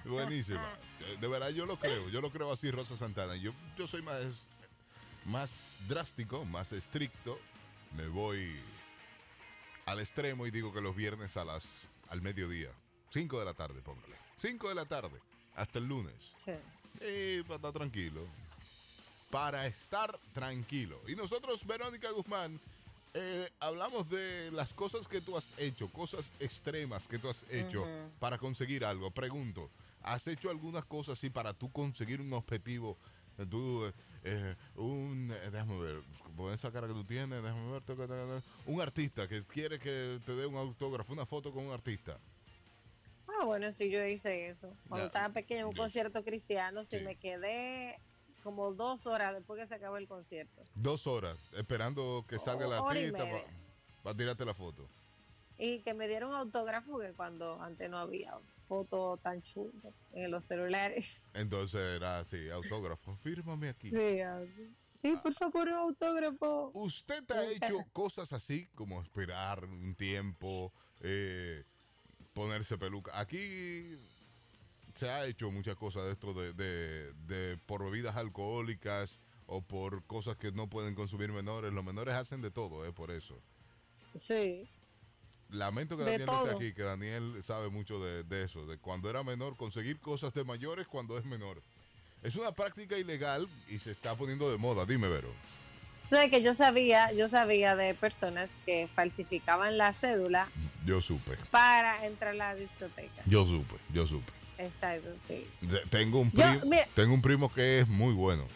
Buenísima. 0.05 0.77
De- 0.99 1.17
De 1.17 1.27
verdad, 1.27 1.49
yo 1.49 1.65
lo 1.65 1.77
creo. 1.79 2.09
Yo 2.09 2.21
lo 2.21 2.31
creo 2.31 2.51
así, 2.51 2.71
Rosa 2.71 2.95
Santana. 2.97 3.35
Yo, 3.35 3.53
yo 3.77 3.87
soy 3.87 4.01
más, 4.01 4.23
más 5.25 5.77
drástico, 5.87 6.45
más 6.45 6.71
estricto. 6.71 7.39
Me 7.95 8.07
voy 8.07 8.55
al 9.85 9.99
extremo 9.99 10.47
y 10.47 10.51
digo 10.51 10.73
que 10.73 10.81
los 10.81 10.95
viernes 10.95 11.35
a 11.37 11.45
las 11.45 11.63
al 12.09 12.21
mediodía. 12.21 12.69
5 13.09 13.39
de 13.39 13.45
la 13.45 13.53
tarde, 13.53 13.81
póngale. 13.81 14.15
5 14.37 14.69
de 14.69 14.75
la 14.75 14.85
tarde. 14.85 15.19
Hasta 15.55 15.79
el 15.79 15.85
lunes. 15.87 16.13
Sí. 16.35 16.51
Y 17.01 17.41
para 17.43 17.55
estar 17.55 17.73
tranquilo. 17.73 18.25
Para 19.31 19.65
estar 19.67 20.17
tranquilo. 20.33 21.01
Y 21.07 21.15
nosotros, 21.15 21.65
Verónica 21.65 22.11
Guzmán, 22.11 22.59
eh, 23.13 23.49
hablamos 23.59 24.09
de 24.09 24.51
las 24.51 24.73
cosas 24.73 25.07
que 25.07 25.21
tú 25.21 25.37
has 25.37 25.53
hecho, 25.57 25.87
cosas 25.89 26.31
extremas 26.39 27.07
que 27.07 27.17
tú 27.17 27.29
has 27.29 27.45
hecho 27.49 27.85
para 28.19 28.37
conseguir 28.37 28.83
algo. 28.85 29.09
Pregunto, 29.11 29.69
¿has 30.03 30.27
hecho 30.27 30.49
algunas 30.49 30.85
cosas 30.85 31.17
así 31.17 31.29
para 31.29 31.53
tú 31.53 31.71
conseguir 31.71 32.19
un 32.21 32.33
objetivo? 32.33 32.97
Eh, 33.37 33.45
Tú, 33.49 33.91
eh, 34.23 34.55
un, 34.75 35.31
eh, 35.33 35.49
déjame 35.49 35.79
ver, 35.79 36.01
con 36.35 36.53
esa 36.53 36.71
cara 36.71 36.87
que 36.87 36.93
tú 36.93 37.03
tienes, 37.05 37.41
déjame 37.41 37.71
ver, 37.71 37.81
taca, 37.81 38.01
taca, 38.07 38.27
taca. 38.27 38.43
un 38.65 38.81
artista 38.81 39.27
que 39.27 39.43
quiere 39.45 39.79
que 39.79 40.19
te 40.25 40.35
dé 40.35 40.45
un 40.45 40.55
autógrafo, 40.57 41.11
una 41.13 41.25
foto 41.25 41.51
con 41.51 41.65
un 41.65 41.71
artista. 41.73 42.19
Ah, 43.27 43.45
bueno, 43.45 43.71
sí, 43.71 43.89
yo 43.89 44.05
hice 44.05 44.49
eso. 44.49 44.75
Cuando 44.87 45.05
Ya. 45.05 45.07
estaba 45.07 45.33
pequeña 45.33 45.61
en 45.61 45.67
un 45.67 45.73
Yo- 45.73 45.81
concierto 45.83 46.23
cristiano, 46.23 46.83
sí, 46.85 46.99
Sí. 46.99 47.03
me 47.03 47.15
quedé 47.15 47.97
como 48.41 48.73
dos 48.73 49.05
horas 49.05 49.33
después 49.33 49.61
que 49.61 49.67
se 49.67 49.75
acabó 49.75 49.97
el 49.97 50.07
concierto. 50.07 50.63
Dos 50.75 51.07
horas, 51.07 51.37
esperando 51.53 52.25
que 52.27 52.39
salga 52.39 52.67
y 52.67 52.71
artista 52.71 53.25
para 54.03 54.17
tirarte 54.17 54.45
la 54.45 54.53
foto. 54.53 54.87
Y 55.57 55.79
que 55.79 55.93
me 55.93 56.07
dieron 56.07 56.33
autógrafo 56.33 56.99
que 56.99 57.13
cuando 57.13 57.61
antes 57.61 57.89
no 57.89 57.97
había 57.97 58.33
fotos 58.67 59.19
tan 59.21 59.41
chulas 59.41 59.93
en 60.13 60.31
los 60.31 60.45
celulares. 60.45 61.27
Entonces 61.33 61.81
era 61.81 62.19
así, 62.19 62.49
autógrafo, 62.49 63.15
fírmame 63.17 63.69
aquí. 63.69 63.89
Sí, 63.89 64.21
así. 64.21 64.73
Sí, 65.01 65.15
por 65.21 65.33
favor, 65.33 65.67
un 65.67 65.73
autógrafo. 65.73 66.71
¿Usted 66.73 67.29
ha 67.31 67.45
hecho 67.45 67.83
cosas 67.93 68.31
así 68.33 68.67
como 68.75 69.01
esperar 69.01 69.65
un 69.65 69.95
tiempo, 69.95 70.71
eh, 70.99 71.63
ponerse 72.33 72.77
peluca? 72.77 73.19
Aquí 73.19 73.97
se 74.95 75.09
ha 75.09 75.25
hecho 75.25 75.51
muchas 75.51 75.75
cosas 75.75 76.03
de 76.05 76.11
esto 76.11 76.33
de, 76.33 76.53
de- 76.53 77.13
de 77.27 77.57
por 77.65 77.83
bebidas 77.83 78.15
alcohólicas 78.15 79.19
o 79.47 79.61
por 79.61 80.03
cosas 80.05 80.37
que 80.37 80.51
no 80.51 80.67
pueden 80.67 80.95
consumir 80.95 81.31
menores. 81.31 81.73
Los 81.73 81.83
menores 81.83 82.13
hacen 82.15 82.41
de 82.41 82.51
todo, 82.51 82.85
eh, 82.85 82.91
por 82.93 83.11
eso. 83.11 83.37
Sí. 84.17 84.67
Lamento 85.49 85.97
que 85.97 86.03
De 86.03 86.11
Daniel 86.11 86.27
no 86.27 86.43
esté 86.45 86.55
aquí, 86.55 86.73
que 86.73 86.83
Daniel 86.83 87.43
sabe 87.43 87.69
mucho 87.69 87.99
de, 88.03 88.23
de 88.23 88.43
eso, 88.45 88.65
de 88.65 88.77
cuando 88.77 89.09
era 89.09 89.21
menor, 89.23 89.57
conseguir 89.57 89.99
cosas 89.99 90.33
de 90.33 90.43
mayores 90.45 90.87
cuando 90.87 91.17
es 91.17 91.25
menor. 91.25 91.61
Es 92.23 92.35
una 92.35 92.51
práctica 92.53 92.97
ilegal 92.97 93.47
y 93.67 93.79
se 93.79 93.91
está 93.91 94.15
poniendo 94.15 94.49
de 94.49 94.57
moda. 94.57 94.85
Dime, 94.85 95.07
Vero. 95.09 95.29
O 96.05 96.07
sea 96.07 96.29
que 96.29 96.41
yo 96.41 96.53
sabía, 96.53 97.11
yo 97.13 97.27
sabía 97.29 97.75
de 97.75 97.93
personas 97.95 98.57
que 98.65 98.89
falsificaban 98.95 99.77
la 99.77 99.91
cédula 99.93 100.49
Yo 100.85 101.01
supe. 101.01 101.37
para 101.51 102.05
entrar 102.05 102.31
a 102.31 102.35
la 102.35 102.55
discoteca. 102.55 103.21
Yo 103.25 103.45
supe, 103.45 103.75
yo 103.93 104.07
supe. 104.07 104.31
Exacto, 104.65 105.09
sí. 105.27 105.47
De- 105.61 105.79
tengo 105.89 106.19
un 106.19 106.31
Yo, 106.31 106.43
primo, 106.43 106.65
mira- 106.65 106.87
tengo 106.95 107.13
un 107.13 107.21
primo 107.21 107.53
que 107.53 107.79
es 107.79 107.87
muy 107.87 108.13
bueno. 108.13 108.47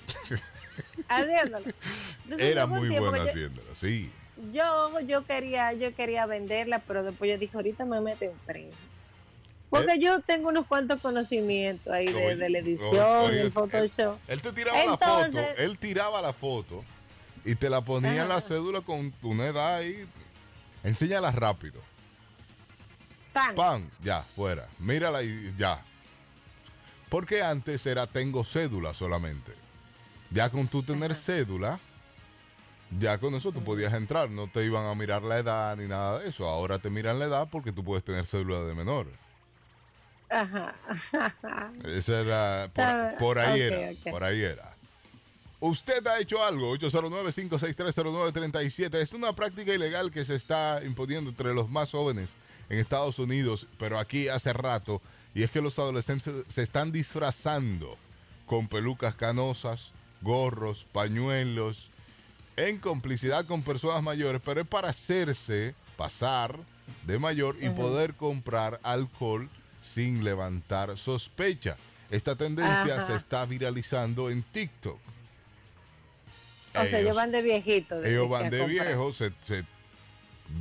Haciéndolo. 1.07 1.65
Entonces, 2.23 2.47
Era 2.47 2.65
muy 2.65 2.89
tiempo 2.89 3.09
bueno 3.09 3.25
haciéndolo, 3.29 3.75
sí. 3.75 4.11
yo, 4.51 4.99
yo 5.01 5.25
quería, 5.25 5.73
yo 5.73 5.93
quería 5.95 6.25
venderla, 6.25 6.79
pero 6.79 7.03
después 7.03 7.29
yo 7.31 7.37
dije, 7.37 7.55
ahorita 7.55 7.85
me 7.85 8.01
meten 8.01 8.31
preso. 8.45 8.75
Porque 9.69 9.99
yo 9.99 10.19
tengo 10.21 10.49
unos 10.49 10.67
cuantos 10.67 11.01
conocimientos 11.01 11.91
ahí 11.91 12.05
de, 12.07 12.11
Eh. 12.11 12.25
Oye, 12.27 12.35
de 12.37 12.49
la 12.49 12.59
edición, 12.59 13.31
del 13.31 13.51
Photoshop. 13.51 14.17
Él 14.27 14.41
te 14.41 14.53
tiraba 14.53 14.85
la 14.85 14.97
foto, 14.97 15.39
él 15.57 15.77
tiraba 15.77 16.21
la 16.21 16.33
foto 16.33 16.83
y 17.43 17.55
te 17.55 17.69
la 17.69 17.81
ponía 17.81 18.23
en 18.23 18.29
la 18.29 18.41
cédula 18.41 18.81
con 18.81 19.11
tu 19.11 19.33
edad 19.41 19.77
ahí. 19.77 20.07
Enséñala 20.83 21.31
rápido. 21.31 21.81
Tan. 23.33 23.55
Pan, 23.55 23.91
ya, 24.03 24.21
fuera. 24.35 24.67
Mírala 24.79 25.21
y 25.23 25.53
ya. 25.57 25.83
Porque 27.09 27.41
antes 27.41 27.85
era 27.85 28.07
tengo 28.07 28.43
cédula 28.43 28.93
solamente. 28.93 29.53
Ya 30.31 30.49
con 30.49 30.67
tú 30.67 30.83
tener 30.83 31.15
cédula, 31.15 31.79
ya 32.99 33.17
con 33.17 33.35
eso 33.35 33.51
tú 33.51 33.63
podías 33.63 33.93
entrar. 33.93 34.29
No 34.31 34.47
te 34.47 34.65
iban 34.65 34.85
a 34.85 34.95
mirar 34.95 35.23
la 35.23 35.37
edad 35.37 35.77
ni 35.77 35.87
nada 35.87 36.19
de 36.19 36.29
eso. 36.29 36.47
Ahora 36.47 36.79
te 36.79 36.89
miran 36.89 37.19
la 37.19 37.25
edad 37.25 37.47
porque 37.51 37.71
tú 37.71 37.83
puedes 37.83 38.03
tener 38.03 38.25
cédula 38.25 38.61
de 38.61 38.73
menor. 38.73 39.07
Ajá. 40.29 40.73
Esa 41.85 42.19
era, 42.19 42.69
por, 42.73 42.83
Ah, 42.83 43.15
por 43.19 43.39
ahí 43.39 43.61
era, 43.61 44.11
por 44.11 44.23
ahí 44.23 44.41
era. 44.41 44.73
Usted 45.59 46.05
ha 46.07 46.19
hecho 46.19 46.43
algo, 46.43 46.75
809-5630937. 46.77 48.95
Es 48.95 49.13
una 49.13 49.33
práctica 49.33 49.73
ilegal 49.73 50.11
que 50.11 50.25
se 50.25 50.35
está 50.35 50.81
imponiendo 50.83 51.29
entre 51.29 51.53
los 51.53 51.69
más 51.69 51.91
jóvenes 51.91 52.31
en 52.69 52.79
Estados 52.79 53.19
Unidos, 53.19 53.67
pero 53.77 53.99
aquí 53.99 54.27
hace 54.27 54.51
rato. 54.53 55.01
Y 55.35 55.43
es 55.43 55.51
que 55.51 55.61
los 55.61 55.77
adolescentes 55.77 56.33
se 56.47 56.63
están 56.63 56.91
disfrazando 56.91 57.97
con 58.47 58.67
pelucas 58.67 59.13
canosas, 59.15 59.91
gorros, 60.21 60.87
pañuelos, 60.91 61.89
en 62.55 62.77
complicidad 62.79 63.45
con 63.45 63.61
personas 63.61 64.01
mayores, 64.01 64.41
pero 64.43 64.61
es 64.61 64.67
para 64.67 64.89
hacerse 64.89 65.75
pasar 65.97 66.57
de 67.05 67.19
mayor 67.19 67.57
y 67.61 67.69
poder 67.69 68.13
comprar 68.15 68.79
alcohol 68.81 69.49
sin 69.81 70.23
levantar 70.23 70.97
sospecha. 70.97 71.75
Esta 72.09 72.35
tendencia 72.35 72.95
Ajá. 72.97 73.07
se 73.07 73.15
está 73.15 73.45
viralizando 73.45 74.29
en 74.29 74.41
TikTok. 74.41 74.99
O 76.77 76.83
sea, 76.85 76.99
ellos 76.99 77.15
van 77.15 77.31
de 77.31 77.41
viejito. 77.41 77.99
de- 77.99 78.11
ellos 78.11 78.29
van 78.29 78.49
de 78.49 78.65
viejos, 78.65 79.17
se, 79.17 79.31
se 79.41 79.65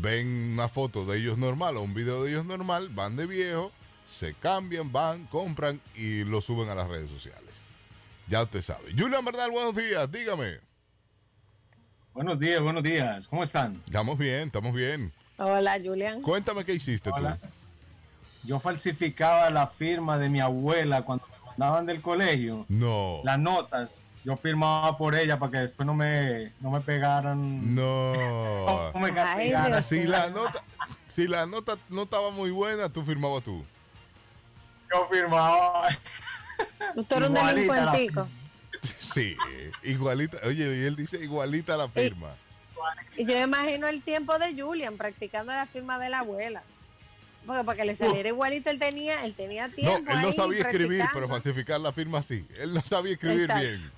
ven 0.00 0.26
una 0.54 0.68
foto 0.68 1.04
de 1.04 1.18
ellos 1.18 1.38
normal 1.38 1.76
o 1.76 1.82
un 1.82 1.94
video 1.94 2.24
de 2.24 2.30
ellos 2.30 2.46
normal, 2.46 2.88
van 2.88 3.16
de 3.16 3.26
viejo, 3.26 3.72
se 4.06 4.34
cambian, 4.34 4.92
van, 4.92 5.26
compran 5.26 5.80
y 5.94 6.24
lo 6.24 6.40
suben 6.40 6.68
a 6.68 6.74
las 6.74 6.88
redes 6.88 7.10
sociales. 7.10 7.50
Ya 8.28 8.42
usted 8.42 8.62
sabe. 8.62 8.92
Julian 8.96 9.24
Bernal, 9.24 9.50
buenos 9.50 9.74
días, 9.74 10.10
dígame. 10.10 10.58
Buenos 12.14 12.38
días, 12.38 12.60
buenos 12.60 12.82
días. 12.82 13.26
¿Cómo 13.28 13.42
están? 13.42 13.82
Estamos 13.84 14.16
bien, 14.16 14.46
estamos 14.46 14.72
bien. 14.72 15.12
Hola, 15.36 15.78
Julian. 15.84 16.22
Cuéntame 16.22 16.64
qué 16.64 16.74
hiciste 16.74 17.10
Hola. 17.10 17.38
tú. 17.38 17.48
Yo 18.44 18.60
falsificaba 18.60 19.50
la 19.50 19.66
firma 19.66 20.16
de 20.18 20.28
mi 20.28 20.40
abuela 20.40 21.02
cuando 21.02 21.26
me 21.26 21.46
mandaban 21.48 21.86
del 21.86 22.00
colegio. 22.00 22.66
No. 22.68 23.20
Las 23.24 23.38
notas, 23.38 24.06
yo 24.24 24.36
firmaba 24.36 24.96
por 24.96 25.14
ella 25.14 25.38
para 25.38 25.50
que 25.52 25.58
después 25.58 25.86
no 25.86 25.94
me, 25.94 26.52
no 26.60 26.70
me 26.70 26.80
pegaran. 26.80 27.74
No. 27.74 28.12
No 28.94 29.00
me 29.00 29.12
castigaran. 29.12 29.82
Si 29.82 30.04
la 30.04 30.30
nota, 30.30 30.62
si 31.08 31.26
la 31.26 31.46
nota 31.46 31.76
no 31.88 32.02
estaba 32.02 32.30
muy 32.30 32.50
buena, 32.52 32.88
tú 32.88 33.02
firmabas 33.02 33.42
tú. 33.42 33.64
Yo 34.94 35.08
firmaba. 35.08 35.88
Usted 36.94 37.16
era 37.16 37.26
un 37.26 37.32
Igualita 37.36 37.52
delincuentico. 37.92 38.28
Sí, 39.14 39.36
igualita. 39.82 40.38
Oye, 40.44 40.64
y 40.82 40.84
él 40.84 40.94
dice 40.96 41.18
igualita 41.22 41.76
la 41.76 41.88
firma. 41.88 42.34
Y 43.16 43.24
yo 43.24 43.34
me 43.34 43.42
imagino 43.42 43.86
el 43.88 44.02
tiempo 44.02 44.38
de 44.38 44.60
Julian 44.60 44.96
practicando 44.96 45.52
la 45.52 45.66
firma 45.66 45.98
de 45.98 46.10
la 46.10 46.20
abuela. 46.20 46.62
Porque 47.46 47.64
para 47.64 47.76
que 47.76 47.84
le 47.84 47.94
saliera 47.96 48.28
igualito 48.28 48.70
él 48.70 48.78
tenía, 48.78 49.24
él 49.24 49.34
tenía 49.34 49.68
No, 49.68 49.74
tiempo. 49.74 50.10
él 50.12 50.22
no 50.22 50.28
ahí 50.28 50.32
sabía 50.34 50.60
escribir, 50.62 51.04
pero 51.12 51.28
falsificar 51.28 51.80
la 51.80 51.92
firma 51.92 52.22
sí. 52.22 52.46
Él 52.58 52.72
no 52.74 52.82
sabía 52.82 53.12
escribir 53.14 53.42
Exacto. 53.50 53.62
bien. 53.62 53.92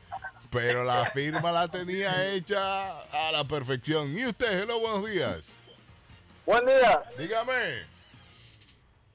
Pero 0.50 0.84
la 0.84 1.04
firma 1.10 1.52
la 1.52 1.68
tenía 1.68 2.30
hecha 2.32 3.00
a 3.00 3.32
la 3.32 3.44
perfección. 3.46 4.16
¿Y 4.16 4.26
usted? 4.26 4.60
Hello, 4.62 4.80
buenos 4.80 5.08
días. 5.10 5.38
Buen 6.46 6.64
día, 6.64 7.02
Dígame, 7.18 7.82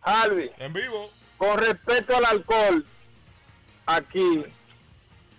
Alvi. 0.01 0.51
en 0.59 0.73
vivo. 0.73 1.09
Con 1.41 1.57
respecto 1.57 2.15
al 2.15 2.23
alcohol, 2.25 2.85
aquí, 3.87 4.45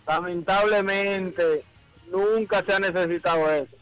lamentablemente, 0.05 1.65
nunca 2.09 2.65
se 2.65 2.73
ha 2.75 2.81
necesitado 2.81 3.49
eso. 3.53 3.77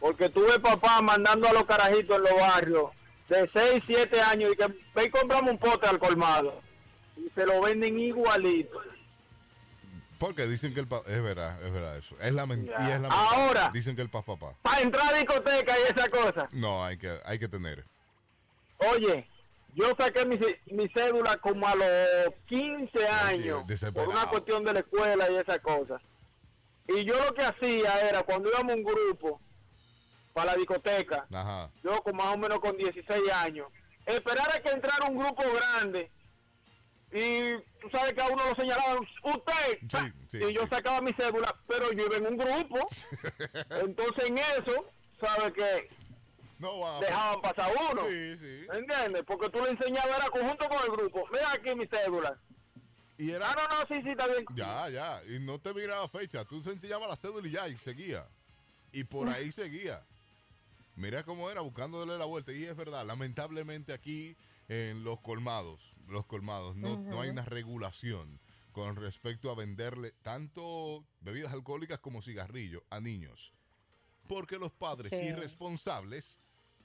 Porque 0.00 0.30
tuve 0.30 0.58
papá 0.58 1.02
mandando 1.02 1.46
a 1.48 1.52
los 1.52 1.66
carajitos 1.66 2.16
en 2.16 2.22
los 2.22 2.32
barrios 2.40 2.90
de 3.28 3.46
6, 3.46 3.84
7 3.86 4.22
años 4.22 4.52
y 4.54 4.56
que 4.56 4.66
ve 4.94 5.04
y 5.04 5.10
compramos 5.10 5.50
un 5.50 5.58
pote 5.58 5.86
al 5.86 5.98
colmado. 5.98 6.62
Y 7.18 7.28
se 7.34 7.44
lo 7.44 7.60
venden 7.60 7.98
igualito. 8.00 8.80
Porque 10.18 10.46
dicen 10.46 10.72
que 10.72 10.80
el 10.80 10.88
papá. 10.88 11.10
Es 11.10 11.22
verdad, 11.22 11.62
es 11.62 11.72
verdad 11.74 11.98
eso. 11.98 12.16
Es 12.22 12.32
la 12.32 12.46
men- 12.46 12.64
Ya. 12.64 12.88
y 12.88 12.92
es 12.92 13.00
la 13.02 13.08
Ahora. 13.08 13.68
Dicen 13.70 13.94
que 13.96 14.00
el 14.02 14.08
papá. 14.08 14.34
papá. 14.38 14.56
Para 14.62 14.80
entrar 14.80 15.14
a 15.14 15.18
discoteca 15.18 15.74
y 15.78 15.92
esa 15.92 16.08
cosa. 16.08 16.48
No, 16.52 16.82
hay 16.82 16.96
que, 16.96 17.18
hay 17.26 17.38
que 17.38 17.48
tener. 17.48 17.84
Oye, 18.78 19.28
yo 19.74 19.94
saqué 19.98 20.24
mi, 20.26 20.38
mi 20.66 20.88
cédula 20.88 21.36
como 21.38 21.66
a 21.66 21.74
los 21.74 22.34
15 22.46 23.08
años 23.08 23.64
por 23.94 24.08
una 24.08 24.26
cuestión 24.26 24.64
de 24.64 24.72
la 24.74 24.80
escuela 24.80 25.30
y 25.30 25.36
esas 25.36 25.58
cosas. 25.60 26.00
Y 26.88 27.04
yo 27.04 27.14
lo 27.24 27.32
que 27.32 27.42
hacía 27.42 28.08
era, 28.08 28.22
cuando 28.22 28.50
íbamos 28.50 28.72
a 28.72 28.76
un 28.76 28.82
grupo 28.84 29.40
para 30.32 30.52
la 30.52 30.56
discoteca, 30.58 31.26
Ajá. 31.32 31.70
yo 31.82 32.02
con 32.02 32.16
más 32.16 32.34
o 32.34 32.38
menos 32.38 32.58
con 32.60 32.76
16 32.76 33.30
años, 33.32 33.68
esperar 34.06 34.50
a 34.54 34.60
que 34.60 34.70
entrara 34.70 35.06
un 35.08 35.16
grupo 35.18 35.42
grande 35.54 36.10
y 37.12 37.56
tú 37.80 37.90
sabes 37.90 38.14
que 38.14 38.22
a 38.22 38.28
uno 38.28 38.42
lo 38.48 38.54
señalaban, 38.54 38.98
usted, 39.22 39.78
Sí, 39.90 40.12
sí, 40.28 40.38
y 40.48 40.52
yo 40.54 40.62
sí. 40.62 40.68
sacaba 40.70 41.00
mi 41.02 41.12
cédula, 41.12 41.54
pero 41.68 41.92
yo 41.92 42.06
iba 42.06 42.16
en 42.16 42.26
un 42.26 42.36
grupo, 42.38 42.78
entonces 43.82 44.28
en 44.30 44.38
eso, 44.38 44.86
¿sabe 45.20 45.52
que 45.52 45.88
No 46.62 46.78
va. 46.78 47.00
dejaban 47.00 47.40
pasar 47.42 47.72
uno? 47.90 48.02
Sí, 48.08 48.36
sí. 48.38 48.66
¿Entiendes? 48.72 49.24
Porque 49.26 49.48
tú 49.50 49.60
le 49.60 49.70
enseñabas 49.70 50.16
era 50.16 50.30
conjunto 50.30 50.68
con 50.68 50.78
el 50.84 50.90
grupo. 50.92 51.24
Mira 51.32 51.52
aquí 51.52 51.74
mi 51.74 51.86
cédula. 51.86 52.40
Y 53.18 53.30
era. 53.32 53.50
Ah, 53.50 53.54
no, 53.56 53.78
no, 53.80 53.86
sí, 53.88 54.00
sí, 54.02 54.10
está 54.10 54.26
bien. 54.28 54.44
Ya, 54.54 54.88
ya. 54.88 55.22
Y 55.28 55.40
no 55.40 55.58
te 55.58 55.74
miraba 55.74 56.08
fecha. 56.08 56.44
Tú 56.44 56.62
se 56.62 56.70
enseñaba 56.70 57.08
la 57.08 57.16
cédula 57.16 57.46
y 57.48 57.50
ya, 57.50 57.68
y 57.68 57.76
seguía. 57.78 58.26
Y 58.92 59.02
por 59.04 59.28
ahí 59.28 59.50
seguía. 59.50 60.04
Mira 60.94 61.24
cómo 61.24 61.50
era, 61.50 61.62
buscándole 61.62 62.16
la 62.16 62.26
vuelta. 62.26 62.52
Y 62.52 62.64
es 62.64 62.76
verdad, 62.76 63.04
lamentablemente 63.04 63.92
aquí 63.92 64.36
en 64.68 65.02
los 65.02 65.20
colmados, 65.20 65.80
los 66.08 66.26
colmados, 66.26 66.76
no, 66.76 66.96
no 66.96 67.20
hay 67.22 67.30
una 67.30 67.44
regulación 67.44 68.38
con 68.70 68.96
respecto 68.96 69.50
a 69.50 69.54
venderle 69.54 70.12
tanto 70.22 71.04
bebidas 71.20 71.52
alcohólicas 71.52 71.98
como 71.98 72.22
cigarrillos 72.22 72.82
a 72.90 73.00
niños. 73.00 73.52
Porque 74.28 74.58
los 74.58 74.70
padres 74.72 75.10
Sí. 75.10 75.16
irresponsables 75.16 76.38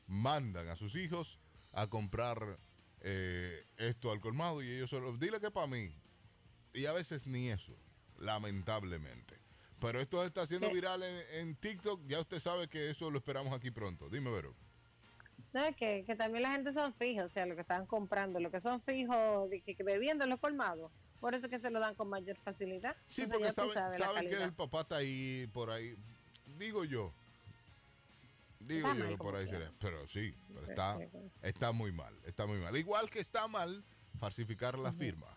mandan 0.07 0.67
a 0.69 0.75
sus 0.75 0.95
hijos 0.95 1.37
a 1.73 1.87
comprar 1.87 2.57
eh, 3.01 3.63
esto 3.77 4.11
al 4.11 4.19
colmado 4.19 4.61
y 4.63 4.69
ellos 4.71 4.89
solo, 4.89 5.15
dile 5.17 5.39
que 5.39 5.51
para 5.51 5.67
mí. 5.67 5.93
Y 6.73 6.85
a 6.85 6.93
veces 6.93 7.25
ni 7.27 7.49
eso. 7.49 7.73
lamentablemente. 8.19 9.37
Pero 9.79 9.99
esto 10.01 10.23
está 10.25 10.41
haciendo 10.41 10.67
Sí. 10.69 10.73
viral 10.73 11.03
en, 11.03 11.23
en 11.47 11.55
TikTok. 11.55 12.01
Ya 12.07 12.19
usted 12.19 12.39
sabe 12.39 12.67
que 12.67 12.89
eso 12.89 13.11
lo 13.11 13.19
esperamos 13.19 13.53
aquí 13.53 13.69
pronto. 13.69 14.09
Dime, 14.09 14.31
Vero. 14.31 14.55
No, 15.53 15.63
es 15.63 15.75
que, 15.75 16.03
que 16.05 16.15
también 16.15 16.41
la 16.43 16.51
gente 16.51 16.73
son 16.73 16.93
fijos, 16.95 17.25
o 17.25 17.27
sea, 17.27 17.45
lo 17.45 17.53
que 17.55 17.61
están 17.61 17.85
comprando, 17.85 18.39
lo 18.39 18.49
que 18.49 18.59
son 18.59 18.81
fijos, 18.81 19.49
de 19.51 19.61
que, 19.61 19.75
que 19.75 19.83
bebiendo 19.83 20.23
en 20.23 20.31
los 20.31 20.39
colmados. 20.39 20.91
Por 21.19 21.35
eso 21.35 21.47
que 21.49 21.57
se 21.59 21.69
lo 21.69 21.79
dan 21.79 21.95
con 21.95 22.09
mayor 22.09 22.37
facilidad. 22.37 22.95
Sí, 23.07 23.21
Entonces 23.23 23.53
porque 23.55 23.73
saben, 23.73 23.99
saben 23.99 24.29
que 24.29 24.43
el 24.43 24.53
papá 24.53 24.81
está 24.81 24.97
ahí, 24.97 25.47
por 25.53 25.69
ahí. 25.69 25.95
Digo 26.57 26.83
yo. 26.85 27.13
Digo 28.59 28.87
Está 28.87 28.97
yo 28.97 29.03
mal 29.05 29.09
que 29.09 29.17
por 29.17 29.35
ahí 29.35 29.47
sería. 29.47 29.71
Pero 29.79 30.07
sí, 30.07 30.35
pero 30.53 30.67
está, 30.67 30.97
está 31.41 31.71
muy 31.71 31.91
mal. 31.91 32.13
Está 32.25 32.45
muy 32.45 32.59
mal. 32.59 32.75
Igual 32.75 33.09
que 33.09 33.19
está 33.19 33.47
mal 33.47 33.83
falsificar 34.19 34.77
la 34.77 34.91
firma. 34.93 35.27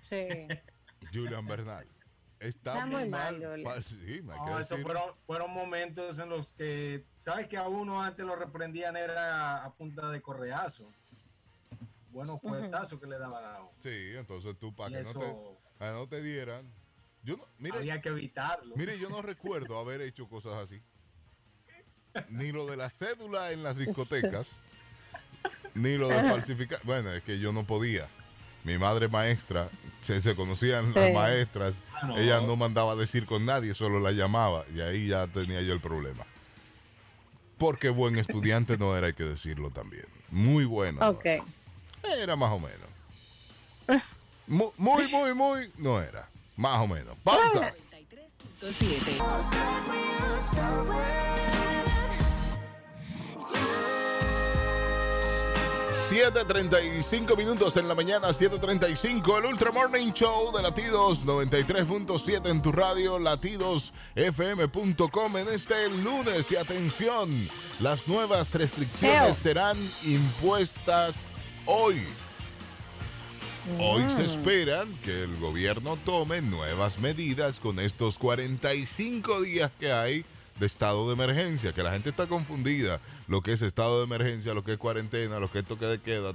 Sí. 0.00 0.28
Julian 1.12 1.46
Bernal. 1.46 1.86
Está, 2.38 2.72
Está 2.74 2.86
muy 2.86 3.00
muy 3.02 3.08
mal. 3.08 3.84
sí, 3.84 4.20
No, 4.22 4.64
fueron, 4.82 5.14
fueron 5.26 5.50
momentos 5.50 6.18
en 6.18 6.28
los 6.28 6.52
que, 6.52 7.06
¿sabes 7.16 7.48
que 7.48 7.56
a 7.56 7.68
uno 7.68 8.02
antes 8.02 8.24
lo 8.26 8.36
reprendían 8.36 8.96
era 8.96 9.64
a 9.64 9.72
punta 9.72 10.10
de 10.10 10.20
correazo? 10.20 10.90
Bueno, 12.10 12.38
fuertazo 12.38 13.00
que 13.00 13.06
le 13.06 13.18
daban 13.18 13.44
a 13.44 13.60
uno. 13.60 13.72
Sí, 13.78 14.12
entonces 14.14 14.56
tú 14.58 14.74
para 14.74 14.90
que 14.90 15.02
no 15.02 15.14
te, 15.14 15.34
no 15.80 16.08
te 16.08 16.22
dieran. 16.22 16.70
Yo 17.22 17.38
no, 17.38 17.46
mire, 17.58 17.78
había 17.78 18.02
que 18.02 18.10
evitarlo. 18.10 18.76
mire, 18.76 18.98
yo 18.98 19.08
no 19.08 19.22
recuerdo 19.22 19.78
haber 19.78 20.02
hecho 20.02 20.28
cosas 20.28 20.54
así. 20.54 20.82
Ni 22.30 22.52
lo 22.52 22.66
de 22.66 22.76
la 22.76 22.90
cédula 22.90 23.52
en 23.52 23.62
las 23.62 23.76
discotecas, 23.76 24.52
ni 25.74 25.96
lo 25.96 26.08
de 26.08 26.22
falsificar. 26.22 26.80
Bueno, 26.84 27.12
es 27.12 27.22
que 27.22 27.38
yo 27.38 27.52
no 27.52 27.64
podía. 27.64 28.08
Mi 28.64 28.78
madre 28.78 29.08
maestra, 29.08 29.68
se, 30.00 30.22
se 30.22 30.34
conocían 30.34 30.94
las 30.94 31.12
maestras, 31.12 31.74
no. 32.06 32.16
ella 32.16 32.40
no 32.40 32.56
mandaba 32.56 32.92
a 32.92 32.96
decir 32.96 33.26
con 33.26 33.44
nadie, 33.44 33.74
solo 33.74 34.00
la 34.00 34.12
llamaba 34.12 34.64
y 34.74 34.80
ahí 34.80 35.08
ya 35.08 35.26
tenía 35.26 35.60
yo 35.60 35.74
el 35.74 35.80
problema. 35.80 36.24
Porque 37.58 37.90
buen 37.90 38.16
estudiante 38.18 38.78
no 38.78 38.96
era, 38.96 39.08
hay 39.08 39.12
que 39.12 39.24
decirlo 39.24 39.70
también. 39.70 40.06
Muy 40.30 40.64
bueno. 40.64 41.00
no 41.00 41.10
Ok. 41.10 41.26
era. 41.26 41.44
Era 42.22 42.36
más 42.36 42.50
o 42.52 42.58
menos. 42.58 44.02
Mu- 44.46 44.72
Muy, 44.76 45.08
muy, 45.08 45.34
muy, 45.34 45.70
no 45.78 46.00
era. 46.02 46.28
Más 46.56 46.78
o 46.78 46.86
menos. 46.86 47.16
Pausa. 47.22 47.74
93.7. 48.60 51.23
7.35 55.94 57.36
minutos 57.36 57.76
en 57.76 57.86
la 57.86 57.94
mañana, 57.94 58.30
7.35, 58.30 59.38
el 59.38 59.44
Ultra 59.44 59.70
Morning 59.70 60.12
Show 60.12 60.50
de 60.54 60.60
Latidos 60.60 61.24
93.7 61.24 62.50
en 62.50 62.60
tu 62.60 62.72
radio, 62.72 63.20
latidosfm.com 63.20 65.36
en 65.36 65.48
este 65.48 65.88
lunes. 65.90 66.50
Y 66.50 66.56
atención, 66.56 67.30
las 67.78 68.08
nuevas 68.08 68.52
restricciones 68.52 69.36
serán 69.38 69.78
impuestas 70.04 71.14
hoy. 71.64 72.02
Hoy 73.78 74.02
Mm. 74.02 74.16
se 74.16 74.24
esperan 74.24 74.92
que 75.04 75.22
el 75.22 75.36
gobierno 75.38 75.96
tome 76.04 76.42
nuevas 76.42 76.98
medidas 76.98 77.60
con 77.60 77.78
estos 77.78 78.18
45 78.18 79.42
días 79.42 79.70
que 79.78 79.92
hay 79.92 80.24
de 80.58 80.66
estado 80.66 81.06
de 81.08 81.14
emergencia, 81.14 81.72
que 81.72 81.82
la 81.82 81.92
gente 81.92 82.10
está 82.10 82.26
confundida, 82.26 83.00
lo 83.26 83.42
que 83.42 83.52
es 83.52 83.62
estado 83.62 83.98
de 83.98 84.04
emergencia, 84.04 84.54
lo 84.54 84.62
que 84.62 84.72
es 84.72 84.78
cuarentena, 84.78 85.38
lo 85.40 85.50
que 85.50 85.60
es 85.60 85.64
toque 85.64 85.86
de 85.86 86.00
queda. 86.00 86.30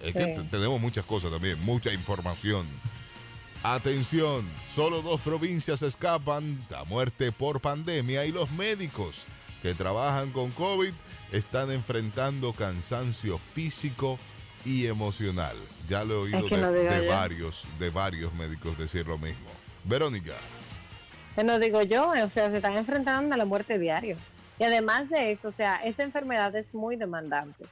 Es 0.00 0.12
que 0.12 0.36
Sí. 0.36 0.46
tenemos 0.50 0.80
muchas 0.80 1.04
cosas 1.04 1.30
también, 1.30 1.60
mucha 1.62 1.92
información. 1.92 2.66
Atención, 3.62 4.46
solo 4.74 5.00
dos 5.00 5.20
provincias 5.22 5.80
escapan 5.80 6.62
a 6.76 6.84
muerte 6.84 7.32
por 7.32 7.60
pandemia 7.60 8.26
y 8.26 8.32
los 8.32 8.50
médicos 8.50 9.16
que 9.62 9.74
trabajan 9.74 10.32
con 10.32 10.50
COVID 10.50 10.92
están 11.32 11.70
enfrentando 11.70 12.52
cansancio 12.52 13.40
físico 13.54 14.18
y 14.66 14.86
emocional. 14.86 15.56
Ya 15.88 16.04
lo 16.04 16.14
he 16.14 16.18
oído 16.24 16.38
Es 16.40 16.44
que 16.44 16.56
de, 16.58 17.00
no 17.00 17.08
varios, 17.08 17.62
de 17.78 17.90
varios 17.90 18.34
médicos 18.34 18.76
decir 18.76 19.06
lo 19.06 19.16
mismo. 19.16 19.48
Verónica, 19.84 20.34
Que 21.34 21.44
no 21.44 21.58
digo 21.58 21.82
yo, 21.82 22.14
eh, 22.14 22.22
o 22.22 22.28
sea, 22.28 22.50
se 22.50 22.56
están 22.56 22.74
enfrentando 22.74 23.34
a 23.34 23.38
la 23.38 23.44
muerte 23.44 23.78
diario. 23.78 24.16
Y 24.58 24.64
además 24.64 25.10
de 25.10 25.32
eso, 25.32 25.48
o 25.48 25.52
sea, 25.52 25.76
esa 25.76 26.02
enfermedad 26.02 26.54
es 26.54 26.74
muy 26.74 26.96
demandante. 26.96 27.64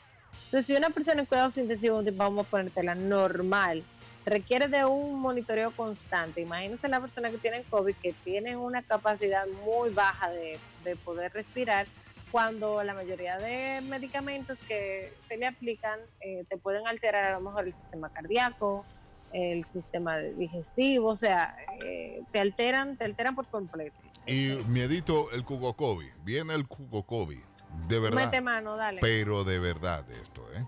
Entonces, 0.47 0.67
si 0.67 0.77
una 0.77 0.91
persona 0.91 1.21
en 1.21 1.27
cuidados 1.27 1.57
intensivos, 1.57 2.05
vamos 2.17 2.47
a 2.47 2.51
ponértela 2.51 2.95
normal, 2.95 3.85
requiere 4.27 4.69
de 4.69 4.85
un 4.85 5.21
monitoreo 5.21 5.71
constante, 5.75 6.41
imagínense 6.41 6.89
la 6.89 7.01
persona 7.01 7.31
que 7.31 7.39
tiene 7.39 7.63
COVID, 7.65 7.95
que 8.03 8.13
tiene 8.25 8.57
una 8.57 8.83
capacidad 8.83 9.47
muy 9.65 9.91
baja 9.91 10.31
de, 10.31 10.59
de 10.85 10.97
poder 10.97 11.33
respirar, 11.33 11.87
cuando 12.33 12.83
la 12.83 12.95
mayoría 12.95 13.39
de 13.39 13.83
medicamentos 13.83 14.63
que 14.65 15.13
se 15.21 15.37
le 15.37 15.47
aplican 15.47 16.01
eh, 16.21 16.45
te 16.49 16.57
pueden 16.57 16.87
alterar 16.87 17.27
a 17.27 17.39
lo 17.39 17.43
mejor 17.43 17.67
el 17.67 17.75
sistema 17.75 18.09
cardíaco, 18.09 18.87
el 19.33 19.65
sistema 19.65 20.19
digestivo, 20.19 21.09
o 21.09 21.17
sea, 21.17 21.57
eh, 21.85 22.23
te 22.31 22.41
alteran, 22.41 22.97
te 22.97 23.05
alteran 23.05 23.35
por 23.35 23.47
completo. 23.49 23.97
y 24.27 24.57
miedito 24.69 25.31
el 25.33 25.45
cugocovi. 25.45 26.07
Viene 26.25 26.55
el 26.55 26.67
cugocovi. 26.67 27.41
De 27.89 27.99
verdad. 27.99 28.27
Mete 28.27 28.41
mano, 28.41 28.77
dale. 28.77 29.01
Pero 29.01 29.45
de 29.45 29.59
verdad 29.59 30.09
esto, 30.11 30.45
¿eh? 30.55 30.65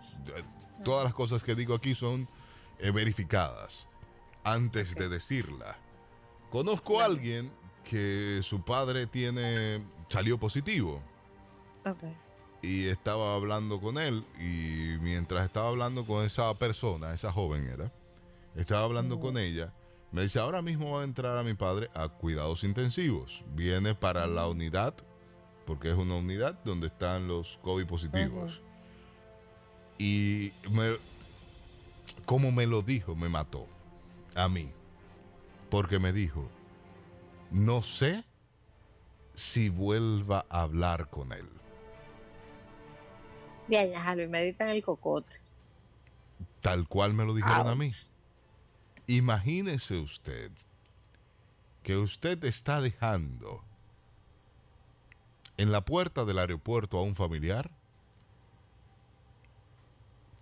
Todas 0.82 1.04
las 1.04 1.14
cosas 1.14 1.44
que 1.44 1.54
digo 1.54 1.74
aquí 1.74 1.94
son 1.94 2.28
eh, 2.78 2.90
verificadas 2.90 3.86
antes 4.42 4.94
de 4.94 5.08
decirla. 5.08 5.76
Conozco 6.50 7.00
a 7.00 7.04
alguien 7.04 7.50
que 7.84 8.40
su 8.42 8.62
padre 8.64 9.06
tiene 9.06 9.82
salió 10.08 10.38
positivo 10.38 11.02
Ok. 11.84 12.02
y 12.62 12.86
estaba 12.86 13.34
hablando 13.34 13.80
con 13.80 13.98
él 13.98 14.24
y 14.38 14.96
mientras 15.00 15.44
estaba 15.44 15.68
hablando 15.68 16.06
con 16.06 16.24
esa 16.24 16.54
persona, 16.58 17.12
esa 17.14 17.32
joven 17.32 17.68
era, 17.68 17.92
estaba 18.54 18.84
hablando 18.84 19.20
con 19.20 19.38
ella, 19.38 19.72
me 20.12 20.22
dice, 20.22 20.38
ahora 20.38 20.62
mismo 20.62 20.92
va 20.92 21.00
a 21.00 21.04
entrar 21.04 21.36
a 21.36 21.42
mi 21.42 21.54
padre 21.54 21.90
a 21.92 22.08
cuidados 22.08 22.62
intensivos. 22.62 23.42
Viene 23.48 23.96
para 23.96 24.28
la 24.28 24.46
unidad, 24.46 24.94
porque 25.66 25.90
es 25.90 25.96
una 25.96 26.14
unidad 26.14 26.54
donde 26.64 26.86
están 26.86 27.26
los 27.26 27.58
COVID 27.62 27.86
positivos. 27.86 28.60
Y 29.98 30.52
me, 30.70 30.96
como 32.26 32.52
me 32.52 32.66
lo 32.66 32.82
dijo, 32.82 33.16
me 33.16 33.28
mató 33.28 33.66
a 34.36 34.48
mí. 34.48 34.70
Porque 35.68 35.98
me 35.98 36.12
dijo, 36.12 36.48
no 37.50 37.82
sé 37.82 38.24
si 39.34 39.68
vuelva 39.68 40.46
a 40.48 40.62
hablar 40.62 41.10
con 41.10 41.32
él. 41.32 41.46
Ya, 43.66 43.84
ya, 43.84 44.00
Javi, 44.00 44.28
meditan 44.28 44.68
el 44.68 44.84
cocote. 44.84 45.40
Tal 46.60 46.86
cual 46.86 47.14
me 47.14 47.24
lo 47.24 47.34
dijeron 47.34 47.66
a 47.66 47.74
mí. 47.74 47.88
Imagínese 49.06 49.98
usted 49.98 50.50
que 51.82 51.96
usted 51.96 52.42
está 52.44 52.80
dejando 52.80 53.62
en 55.56 55.70
la 55.70 55.84
puerta 55.84 56.24
del 56.24 56.38
aeropuerto 56.38 56.98
a 56.98 57.02
un 57.02 57.14
familiar, 57.14 57.70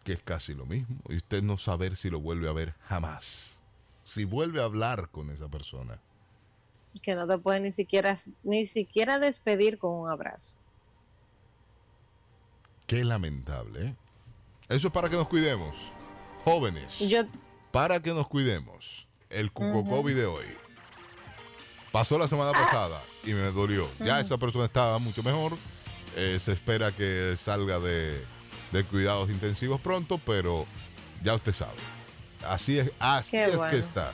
que 0.05 0.13
es 0.13 0.23
casi 0.23 0.55
lo 0.55 0.67
mismo, 0.67 0.99
y 1.09 1.17
usted 1.17 1.43
no 1.43 1.59
saber 1.59 1.97
si 1.97 2.11
lo 2.11 2.21
vuelve 2.21 2.49
a 2.49 2.53
ver 2.53 2.75
jamás. 2.89 3.59
Si 4.05 4.25
vuelve 4.25 4.61
a 4.61 4.65
hablar 4.65 5.11
con 5.11 5.31
esa 5.31 5.49
persona. 5.49 6.01
Que 7.03 7.15
no 7.15 7.27
te 7.27 7.39
pueden 7.39 7.65
ni 7.65 7.73
siquiera, 7.73 8.17
ni 8.43 8.67
siquiera 8.67 9.19
despedir 9.19 9.79
con 9.79 9.93
un 9.93 10.11
abrazo. 10.11 10.57
Qué 12.87 13.05
lamentable. 13.05 13.87
¿eh? 13.87 13.97
Eso 14.69 14.89
es 14.89 14.93
para 14.93 15.09
que 15.09 15.17
nos 15.17 15.29
cuidemos. 15.29 15.75
Jóvenes. 16.45 16.99
Yo, 16.99 17.23
para 17.73 18.01
que 18.01 18.13
nos 18.13 18.29
cuidemos. 18.29 19.07
El 19.31 19.51
cucocovi 19.51 20.13
de 20.13 20.27
hoy. 20.27 20.45
Pasó 21.91 22.19
la 22.19 22.27
Ah. 22.27 22.29
semana 22.29 22.53
pasada 22.53 23.03
y 23.25 23.33
me 23.33 23.51
dolió. 23.51 23.89
Ya 23.99 24.21
esa 24.21 24.39
persona 24.39 24.67
estaba 24.67 24.99
mucho 24.99 25.23
mejor. 25.23 25.57
Eh, 26.17 26.39
se 26.39 26.53
espera 26.53 26.93
que 26.93 27.35
salga 27.39 27.79
de, 27.81 28.23
de 28.73 28.85
cuidados 28.85 29.31
intensivos 29.31 29.81
pronto, 29.81 30.19
pero 30.19 30.67
ya 31.23 31.35
usted 31.35 31.55
sabe. 31.55 31.73
Así 32.47 32.79
es, 32.79 32.91
así 32.99 33.31
Qué 33.33 33.45
es 33.45 33.57
bueno. 33.57 33.71
que 33.71 33.79
está. 33.79 34.13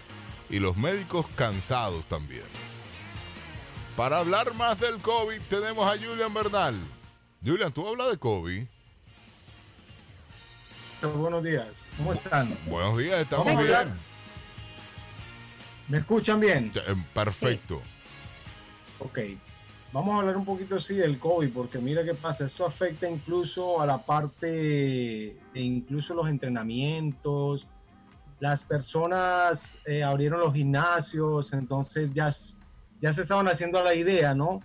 Y 0.51 0.61
los 0.61 0.77
médicos 0.77 1.27
cansados 1.35 2.05
también. 2.07 2.45
Para 3.97 4.19
hablar 4.19 4.55
más 4.55 4.79
del 4.79 4.99
COVID, 5.01 5.41
tenemos 5.51 5.85
a 5.87 5.97
Julian 5.99 6.33
Bernal. 6.33 6.77
Julian, 7.45 7.73
tú 7.73 7.87
hablas 7.89 8.11
de 8.11 8.19
COVID. 8.19 8.65
Buenos 11.01 11.45
días. 11.45 11.93
¿Cómo 11.97 12.13
están? 12.13 12.57
Buenos 12.67 12.99
días, 12.99 13.21
estamos 13.21 13.47
bien. 13.47 13.59
hablar. 13.59 13.89
¿Me 15.87 15.99
escuchan 15.99 16.41
bien? 16.41 16.73
Eh, 16.75 16.95
Perfecto. 17.15 17.81
Ok. 18.99 19.21
Vamos 19.93 20.15
a 20.15 20.19
hablar 20.19 20.37
un 20.37 20.45
poquito 20.45 20.79
sí 20.81 20.97
del 20.97 21.19
COVID, 21.19 21.51
porque 21.53 21.79
mira 21.79 22.05
qué 22.05 22.15
pasa, 22.15 22.45
esto 22.45 22.67
afecta 22.67 23.09
incluso 23.09 23.81
a 23.81 23.87
la 23.87 24.05
parte 24.05 24.47
de 25.55 25.61
incluso 25.61 26.15
los 26.15 26.29
entrenamientos, 26.29 27.69
las 28.41 28.65
personas 28.65 29.79
eh, 29.87 30.03
abrieron 30.03 30.41
los 30.41 30.53
gimnasios, 30.53 31.53
entonces 31.53 32.13
ya, 32.13 32.31
ya 33.01 33.13
se 33.13 33.23
estaban 33.23 33.47
haciendo 33.49 33.83
la 33.83 33.95
idea, 33.95 34.35
¿no? 34.35 34.61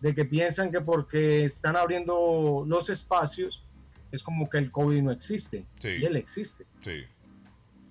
De 0.00 0.14
que 0.14 0.24
piensan 0.24 0.70
que 0.70 0.80
porque 0.80 1.44
están 1.44 1.76
abriendo 1.76 2.64
los 2.66 2.88
espacios, 2.88 3.66
es 4.12 4.22
como 4.22 4.48
que 4.48 4.58
el 4.58 4.70
COVID 4.70 5.02
no 5.02 5.10
existe. 5.10 5.66
Sí. 5.80 5.88
Y 6.00 6.04
él 6.04 6.16
existe. 6.16 6.66
Sí. 6.84 7.04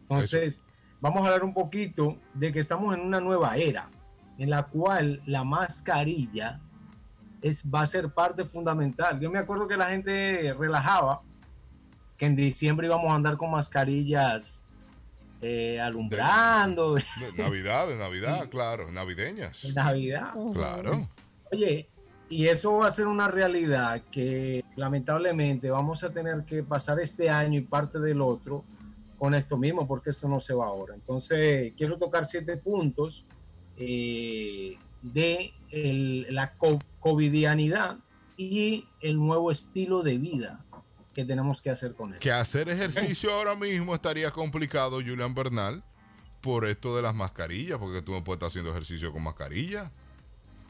Entonces, 0.02 0.66
vamos 1.02 1.24
a 1.24 1.26
hablar 1.26 1.44
un 1.44 1.54
poquito 1.54 2.18
de 2.34 2.52
que 2.52 2.60
estamos 2.60 2.96
en 2.96 3.02
una 3.02 3.20
nueva 3.20 3.58
era, 3.58 3.90
en 4.38 4.50
la 4.50 4.64
cual 4.64 5.22
la 5.26 5.44
mascarilla 5.44 6.62
es, 7.42 7.70
va 7.70 7.82
a 7.82 7.86
ser 7.86 8.10
parte 8.10 8.46
fundamental. 8.46 9.20
Yo 9.20 9.32
me 9.32 9.40
acuerdo 9.40 9.68
que 9.68 9.76
la 9.76 9.88
gente 9.88 10.54
relajaba, 10.54 11.22
que 12.18 12.28
en 12.28 12.36
diciembre 12.36 12.88
íbamos 12.88 13.12
a 13.12 13.16
andar 13.16 13.36
con 13.36 13.52
mascarillas 13.52 14.68
eh, 15.42 15.80
alumbrando 15.80 16.94
de, 16.94 17.04
De 17.36 17.44
Navidad, 17.44 17.88
de 17.88 17.98
Navidad, 17.98 18.50
claro, 18.52 18.92
navideñas. 18.92 19.66
Navidad. 19.74 20.34
Claro. 20.54 21.10
Oye, 21.52 21.90
y 22.32 22.48
eso 22.48 22.78
va 22.78 22.88
a 22.88 22.92
ser 22.92 23.08
una 23.08 23.28
realidad 23.28 24.02
que 24.10 24.64
lamentablemente 24.76 25.70
vamos 25.70 26.04
a 26.04 26.12
tener 26.12 26.44
que 26.46 26.64
pasar 26.64 27.00
este 27.00 27.30
año 27.30 27.60
y 27.60 27.62
parte 27.62 28.00
del 28.00 28.22
otro 28.22 28.64
con 29.20 29.36
esto 29.36 29.58
mismo, 29.58 29.88
porque 29.88 30.10
esto 30.10 30.28
no 30.28 30.40
se 30.40 30.54
va 30.54 30.66
ahora. 30.66 30.96
Entonces, 30.96 31.74
quiero 31.78 31.98
tocar 32.00 32.26
siete 32.26 32.58
puntos 32.58 33.26
eh, 33.78 34.78
de 35.02 35.54
el- 35.70 36.28
la 36.34 36.54
co- 36.56 36.80
covidianidad 37.00 37.98
y 38.38 38.88
el 39.02 39.18
nuevo 39.18 39.52
estilo 39.52 40.02
de 40.04 40.18
vida 40.18 40.64
que 41.14 41.26
tenemos 41.26 41.62
que 41.62 41.70
hacer 41.70 41.94
con 41.94 42.12
eso. 42.12 42.20
Que 42.20 42.32
hacer 42.32 42.70
ejercicio 42.70 43.32
ahora 43.34 43.56
mismo 43.56 43.94
estaría 43.94 44.32
complicado, 44.32 44.98
Julian 45.02 45.34
Bernal, 45.36 45.84
por 46.42 46.66
esto 46.66 46.96
de 46.96 47.02
las 47.02 47.14
mascarillas, 47.14 47.78
porque 47.78 48.02
tú 48.02 48.14
no 48.14 48.24
puedes 48.24 48.38
estar 48.38 48.48
haciendo 48.48 48.72
ejercicio 48.72 49.12
con 49.12 49.22
mascarilla. 49.24 49.92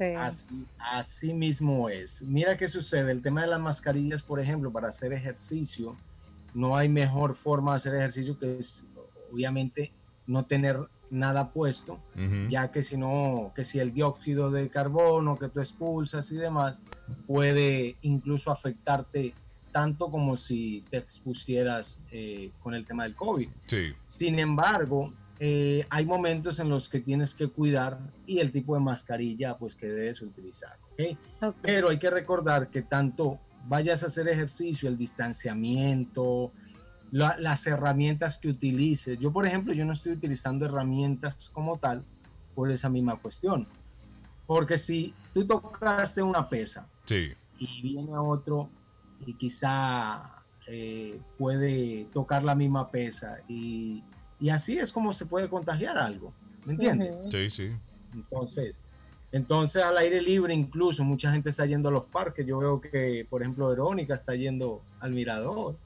Sí. 0.02 0.16
Así, 0.16 0.66
así 0.80 1.34
mismo 1.34 1.88
es. 1.88 2.24
Mira 2.24 2.58
qué 2.58 2.68
sucede. 2.68 3.12
El 3.12 3.22
tema 3.22 3.42
de 3.42 3.48
las 3.48 3.60
mascarillas, 3.60 4.24
por 4.24 4.40
ejemplo, 4.40 4.72
para 4.72 4.88
hacer 4.88 5.14
ejercicio, 5.14 5.96
no 6.56 6.76
hay 6.76 6.90
mejor 6.90 7.36
forma 7.36 7.72
de 7.72 7.76
hacer 7.76 7.96
ejercicio 7.96 8.40
que 8.40 8.58
es, 8.58 8.84
obviamente, 9.32 9.94
no 10.26 10.44
tener 10.46 10.78
nada 11.12 11.52
puesto, 11.52 12.00
ya 12.48 12.72
que 12.72 12.82
si 12.82 12.98
no, 12.98 13.52
que 13.54 13.64
si 13.64 13.80
el 13.80 13.94
dióxido 13.94 14.50
de 14.50 14.70
carbono 14.70 15.38
que 15.38 15.50
tú 15.50 15.60
expulsas 15.60 16.32
y 16.32 16.38
demás 16.38 16.82
puede 17.28 17.98
incluso 18.02 18.50
afectarte 18.50 19.36
tanto 19.72 20.10
como 20.10 20.36
si 20.36 20.86
te 20.90 20.98
expusieras 20.98 22.04
eh, 22.12 22.52
con 22.62 22.74
el 22.74 22.86
tema 22.86 23.04
del 23.04 23.16
COVID. 23.16 23.50
Sí. 23.68 23.94
Sin 24.06 24.40
embargo, 24.40 25.14
eh, 25.44 25.88
hay 25.90 26.06
momentos 26.06 26.60
en 26.60 26.70
los 26.70 26.88
que 26.88 27.00
tienes 27.00 27.34
que 27.34 27.48
cuidar 27.48 27.98
y 28.28 28.38
el 28.40 28.52
tipo 28.52 28.76
de 28.76 28.80
mascarilla 28.82 29.58
pues 29.58 29.76
que 29.76 29.88
debes 29.88 30.22
utilizar. 30.22 30.78
¿ok? 30.94 31.18
Ok. 31.42 31.56
Pero 31.64 31.90
hay 31.90 31.98
que 31.98 32.12
recordar 32.12 32.70
que 32.70 32.84
tanto 32.84 33.40
vayas 33.68 34.04
a 34.04 34.06
hacer 34.06 34.28
ejercicio, 34.28 34.88
el 34.88 34.98
distanciamiento, 34.98 36.52
la- 37.12 37.38
las 37.40 37.66
herramientas 37.68 38.38
que 38.38 38.50
utilices. 38.50 39.18
Yo, 39.20 39.32
por 39.34 39.46
ejemplo, 39.48 39.74
yo 39.74 39.84
no 39.84 39.94
estoy 39.94 40.14
utilizando 40.14 40.66
herramientas 40.66 41.50
como 41.50 41.78
tal 41.80 42.06
por 42.56 42.70
esa 42.72 42.90
misma 42.90 43.16
cuestión. 43.20 43.68
Porque 44.46 44.78
si 44.78 45.14
tú 45.34 45.46
tocaste 45.48 46.22
una 46.22 46.48
pesa 46.50 46.88
Sí. 47.06 47.30
y 47.58 47.82
viene 47.82 48.16
otro 48.18 48.70
y 49.26 49.34
quizá 49.34 50.36
eh, 50.68 51.20
puede 51.38 52.06
tocar 52.14 52.44
la 52.44 52.54
misma 52.56 52.92
pesa 52.92 53.40
y, 53.48 54.04
y 54.42 54.50
así 54.50 54.78
es 54.78 54.92
como 54.92 55.14
se 55.14 55.26
puede 55.28 55.48
contagiar 55.48 55.98
algo, 55.98 56.34
¿me 56.66 56.74
entiendes? 56.74 57.14
Sí, 57.32 57.50
sí. 57.50 57.72
Entonces, 58.14 58.76
entonces 59.32 59.82
al 59.84 59.98
aire 59.98 60.22
libre 60.22 60.54
incluso 60.54 61.04
mucha 61.06 61.32
gente 61.32 61.50
está 61.50 61.66
yendo 61.66 61.88
a 61.88 61.92
los 61.94 62.06
parques. 62.08 62.46
Yo 62.46 62.58
veo 62.60 62.82
que, 62.82 63.26
por 63.30 63.42
ejemplo, 63.42 63.70
Verónica 63.70 64.16
está 64.16 64.36
yendo 64.36 64.82
al 65.00 65.12
mirador. 65.12 65.78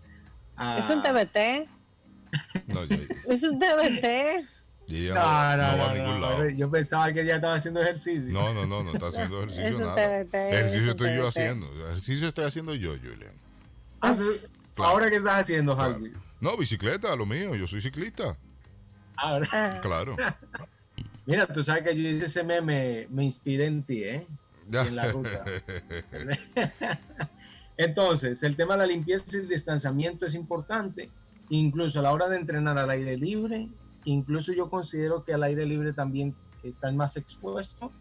a- 0.56 0.78
Es 0.80 0.90
un 0.90 1.02
TBT. 1.02 1.68
No, 2.68 2.84
yo, 2.86 2.96
Es 3.28 3.44
un 3.44 3.60
TBT. 3.60 4.44
yo 4.88 4.98
ya 4.98 5.14
No, 5.14 5.58
no, 5.58 5.58
no, 5.58 5.72
no 5.72 5.84
va 5.84 5.86
a 5.86 5.88
no, 5.88 5.94
ningún 5.94 6.22
no, 6.22 6.30
lado. 6.30 6.50
Yo 6.50 6.72
pensaba 6.72 7.12
que 7.14 7.22
ella 7.22 7.36
estaba 7.36 7.56
haciendo 7.56 7.82
ejercicio. 7.82 8.32
No, 8.34 8.54
no, 8.54 8.66
no, 8.66 8.84
no 8.84 8.94
está 8.94 9.08
haciendo 9.08 9.40
ejercicio 9.44 9.80
nada. 9.80 9.96
TBT. 10.24 10.34
Ejercicio 10.36 10.92
estoy 10.92 11.16
yo 11.16 11.28
haciendo. 11.28 11.86
Ejercicio 11.88 12.28
estoy 12.30 12.46
haciendo 12.46 12.74
yo, 12.74 12.92
Julian. 12.98 13.34
Ah, 14.02 14.16
Claro. 14.76 14.92
Ahora 14.92 15.10
qué 15.10 15.16
estás 15.18 15.40
haciendo, 15.40 15.74
Claro. 15.76 15.94
Javi? 15.94 16.12
No, 16.42 16.58
bicicleta, 16.58 17.16
lo 17.16 17.26
mío. 17.26 17.56
Yo 17.56 17.66
soy 17.68 17.82
ciclista. 17.82 18.36
Ahora- 19.18 19.48
Ah, 19.52 19.80
Claro. 19.82 20.16
Mira, 21.26 21.48
tú 21.48 21.64
sabes 21.64 21.84
que 21.84 21.96
yo 21.96 22.08
hice 22.08 22.26
ese 22.26 22.44
meme, 22.44 23.08
me 23.10 23.24
inspiré 23.24 23.66
en 23.66 23.84
ti, 23.84 24.04
¿eh? 24.04 24.28
Ya. 24.68 24.84
en 24.86 24.96
la 24.96 25.08
ruta. 25.12 25.44
Entonces, 27.78 28.42
el 28.44 28.56
tema 28.56 28.76
de 28.76 28.80
la 28.82 28.86
limpieza 28.88 29.26
y 29.34 29.42
el 29.42 29.50
distanciamiento 29.50 30.26
es 30.26 30.34
importante, 30.36 31.10
incluso 31.50 32.00
a 32.00 32.04
la 32.04 32.12
hora 32.14 32.30
de 32.30 32.38
entrenar 32.38 32.78
al 32.78 32.90
aire 32.90 33.18
libre, 33.18 33.70
incluso 34.06 34.54
yo 34.54 34.70
considero 34.70 35.24
que 35.24 35.34
al 35.34 35.44
aire 35.44 35.66
libre 35.66 35.94
también 35.94 36.36
están 36.64 36.96
más 36.96 37.18
expuestos 37.18 37.92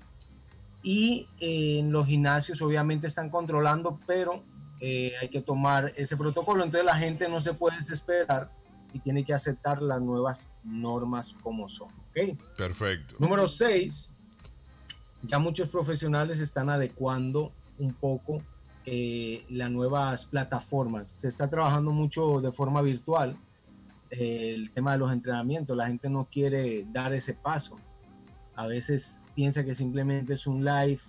y 0.83 1.29
eh, 1.41 1.79
en 1.81 1.93
los 1.93 2.07
gimnasios 2.07 2.63
obviamente 2.63 3.07
están 3.09 3.31
controlando, 3.31 3.99
pero 4.07 4.45
eh, 4.81 5.13
hay 5.21 5.29
que 5.29 5.41
tomar 5.41 5.93
ese 5.97 6.17
protocolo, 6.17 6.63
entonces 6.63 6.87
la 6.87 6.97
gente 6.97 7.29
no 7.29 7.41
se 7.41 7.55
puede 7.55 7.79
desesperar 7.79 8.51
y 8.95 9.01
tiene 9.01 9.25
que 9.25 9.35
aceptar 9.35 9.83
las 9.83 10.01
nuevas 10.01 10.53
normas 10.63 11.37
como 11.43 11.69
son, 11.69 11.89
¿ok? 11.89 12.39
Perfecto. 12.57 13.17
Número 13.19 13.49
6, 13.49 14.15
ya 15.25 15.39
muchos 15.41 15.69
profesionales 15.69 16.39
están 16.39 16.71
adecuando 16.71 17.53
un 17.79 17.93
poco 17.93 18.41
eh, 18.87 19.45
las 19.51 19.69
nuevas 19.71 20.27
plataformas. 20.27 21.09
Se 21.09 21.27
está 21.27 21.51
trabajando 21.51 21.91
mucho 21.91 22.41
de 22.41 22.53
forma 22.53 22.83
virtual 22.83 23.37
eh, 24.13 24.53
el 24.55 24.71
tema 24.71 24.93
de 24.93 24.99
los 24.99 25.13
entrenamientos. 25.13 25.77
La 25.77 25.89
gente 25.89 26.09
no 26.09 26.29
quiere 26.31 26.87
dar 26.93 27.13
ese 27.13 27.35
paso. 27.35 27.81
A 28.55 28.69
veces 28.69 29.23
piensa 29.35 29.65
que 29.65 29.75
simplemente 29.75 30.35
es 30.35 30.47
un 30.47 30.65
live 30.65 31.01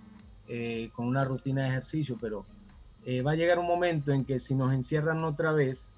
eh, 0.48 0.90
con 0.92 1.06
una 1.06 1.24
rutina 1.24 1.62
de 1.62 1.68
ejercicio, 1.68 2.18
pero 2.20 2.44
va 3.24 3.30
a 3.30 3.36
llegar 3.36 3.60
un 3.60 3.68
momento 3.68 4.10
en 4.10 4.24
que 4.24 4.40
si 4.40 4.56
nos 4.56 4.72
encierran 4.72 5.22
otra 5.22 5.52
vez, 5.52 5.95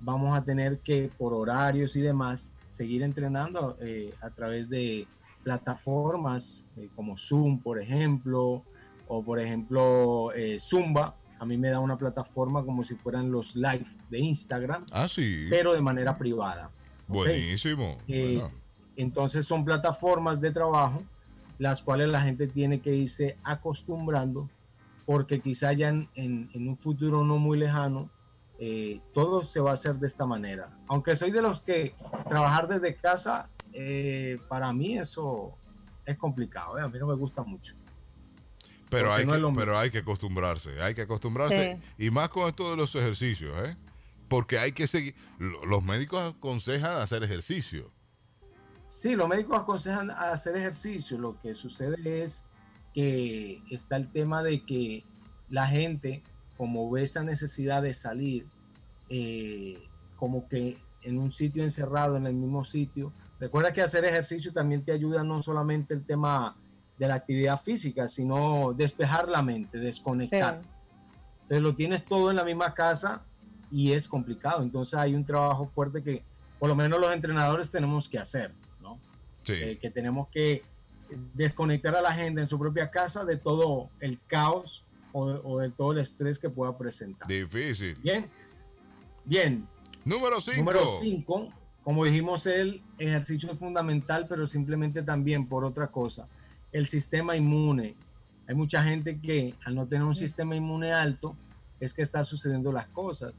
vamos 0.00 0.36
a 0.36 0.44
tener 0.44 0.78
que, 0.80 1.10
por 1.18 1.32
horarios 1.34 1.96
y 1.96 2.00
demás, 2.00 2.52
seguir 2.70 3.02
entrenando 3.02 3.76
eh, 3.80 4.14
a 4.20 4.30
través 4.30 4.68
de 4.68 5.06
plataformas 5.42 6.70
eh, 6.76 6.88
como 6.94 7.16
Zoom, 7.16 7.60
por 7.60 7.80
ejemplo, 7.80 8.62
o 9.06 9.22
por 9.22 9.38
ejemplo 9.40 10.32
eh, 10.34 10.58
Zumba. 10.60 11.14
A 11.40 11.44
mí 11.46 11.56
me 11.56 11.68
da 11.68 11.78
una 11.78 11.96
plataforma 11.96 12.64
como 12.64 12.82
si 12.82 12.96
fueran 12.96 13.30
los 13.30 13.54
live 13.54 13.86
de 14.10 14.18
Instagram, 14.18 14.84
Ah, 14.90 15.06
sí. 15.08 15.46
pero 15.48 15.72
de 15.72 15.80
manera 15.80 16.18
privada. 16.18 16.70
Buenísimo. 17.06 17.98
Eh, 18.08 18.38
Bueno, 18.40 18.50
Entonces 18.96 19.46
son 19.46 19.64
plataformas 19.64 20.40
de 20.40 20.50
trabajo 20.50 21.02
las 21.58 21.82
cuales 21.82 22.08
la 22.08 22.20
gente 22.22 22.46
tiene 22.48 22.80
que 22.80 22.94
irse 22.94 23.36
acostumbrando 23.44 24.48
porque 25.06 25.40
quizá 25.40 25.72
ya 25.72 25.88
en, 25.88 26.08
en- 26.14 26.50
en 26.52 26.68
un 26.68 26.76
futuro 26.76 27.24
no 27.24 27.38
muy 27.38 27.56
lejano 27.58 28.10
eh, 28.58 29.00
todo 29.14 29.42
se 29.44 29.60
va 29.60 29.70
a 29.70 29.74
hacer 29.74 29.94
de 29.96 30.06
esta 30.06 30.26
manera. 30.26 30.70
Aunque 30.88 31.14
soy 31.16 31.30
de 31.30 31.42
los 31.42 31.60
que 31.60 31.94
trabajar 32.28 32.66
desde 32.68 32.94
casa, 32.96 33.50
eh, 33.72 34.38
para 34.48 34.72
mí 34.72 34.98
eso 34.98 35.56
es 36.04 36.16
complicado, 36.16 36.78
¿eh? 36.78 36.82
a 36.82 36.88
mí 36.88 36.98
no 36.98 37.06
me 37.06 37.14
gusta 37.14 37.42
mucho. 37.42 37.74
pero, 38.90 39.12
hay 39.12 39.24
no 39.26 39.32
que, 39.32 39.36
es 39.36 39.42
lo 39.42 39.50
mismo. 39.50 39.60
pero 39.60 39.78
hay 39.78 39.90
que 39.90 39.98
acostumbrarse. 39.98 40.80
Hay 40.82 40.94
que 40.94 41.02
acostumbrarse. 41.02 41.78
Y 41.98 42.10
más 42.10 42.30
con 42.30 42.48
esto 42.48 42.70
de 42.70 42.76
los 42.76 42.94
ejercicios, 42.94 43.54
¿eh? 43.66 43.76
Porque 44.28 44.58
hay 44.58 44.72
que 44.72 44.86
seguir. 44.86 45.14
lo- 45.38 45.64
Los 45.66 45.82
médicos 45.82 46.34
aconsejan 46.34 46.96
hacer 46.96 47.22
ejercicio. 47.22 47.92
Sí, 48.86 49.14
los 49.16 49.28
médicos 49.28 49.58
aconsejan 49.60 50.10
hacer 50.10 50.56
ejercicio. 50.56 51.18
Lo 51.18 51.38
que 51.38 51.54
sucede 51.54 52.22
es 52.24 52.46
que 52.94 53.62
está 53.70 53.96
el 53.96 54.10
tema 54.10 54.42
de 54.42 54.64
que 54.64 55.04
la 55.50 55.66
gente, 55.66 56.22
como 56.58 56.90
ve 56.90 57.04
esa 57.04 57.22
necesidad 57.22 57.82
de 57.82 57.94
salir, 57.94 58.46
eh, 59.08 59.78
como 60.16 60.48
que 60.48 60.76
en 61.02 61.18
un 61.18 61.30
sitio 61.30 61.62
encerrado, 61.62 62.16
en 62.16 62.26
el 62.26 62.34
mismo 62.34 62.64
sitio, 62.64 63.12
recuerda 63.38 63.72
que 63.72 63.80
hacer 63.80 64.04
ejercicio 64.04 64.52
también 64.52 64.84
te 64.84 64.90
ayuda 64.90 65.22
no 65.22 65.40
solamente 65.40 65.94
el 65.94 66.04
tema 66.04 66.56
de 66.98 67.06
la 67.06 67.14
actividad 67.14 67.60
física, 67.60 68.08
sino 68.08 68.74
despejar 68.74 69.28
la 69.28 69.40
mente, 69.40 69.78
desconectar. 69.78 70.62
Sí. 70.62 70.68
Entonces 71.42 71.62
lo 71.62 71.74
tienes 71.76 72.04
todo 72.04 72.30
en 72.30 72.36
la 72.36 72.44
misma 72.44 72.74
casa 72.74 73.22
y 73.70 73.92
es 73.92 74.08
complicado. 74.08 74.60
Entonces 74.62 74.98
hay 74.98 75.14
un 75.14 75.24
trabajo 75.24 75.68
fuerte 75.68 76.02
que 76.02 76.24
por 76.58 76.68
lo 76.68 76.74
menos 76.74 77.00
los 77.00 77.14
entrenadores 77.14 77.70
tenemos 77.70 78.08
que 78.08 78.18
hacer, 78.18 78.52
¿no? 78.82 78.98
Sí. 79.44 79.52
Eh, 79.52 79.78
que 79.78 79.90
tenemos 79.90 80.26
que 80.28 80.64
desconectar 81.34 81.94
a 81.94 82.02
la 82.02 82.12
gente 82.12 82.40
en 82.40 82.48
su 82.48 82.58
propia 82.58 82.90
casa 82.90 83.24
de 83.24 83.36
todo 83.36 83.90
el 84.00 84.18
caos 84.26 84.84
o 85.12 85.28
de, 85.28 85.40
o 85.44 85.58
de 85.58 85.70
todo 85.70 85.92
el 85.92 85.98
estrés 85.98 86.38
que 86.38 86.50
pueda 86.50 86.76
presentar. 86.76 87.28
Difícil. 87.28 87.96
Bien, 88.02 88.28
bien. 89.24 89.68
Número 90.04 90.40
5. 90.40 90.58
Número 90.58 90.86
5, 90.86 91.48
como 91.84 92.04
dijimos, 92.04 92.46
el 92.46 92.82
ejercicio 92.98 93.52
es 93.52 93.58
fundamental, 93.58 94.26
pero 94.28 94.46
simplemente 94.46 95.02
también 95.02 95.46
por 95.46 95.64
otra 95.64 95.88
cosa, 95.88 96.28
el 96.72 96.86
sistema 96.86 97.36
inmune. 97.36 97.96
Hay 98.46 98.54
mucha 98.54 98.82
gente 98.82 99.20
que 99.20 99.54
al 99.64 99.74
no 99.74 99.86
tener 99.86 100.04
un 100.04 100.14
sistema 100.14 100.56
inmune 100.56 100.92
alto, 100.92 101.36
es 101.80 101.92
que 101.94 102.02
está 102.02 102.24
sucediendo 102.24 102.72
las 102.72 102.88
cosas. 102.88 103.38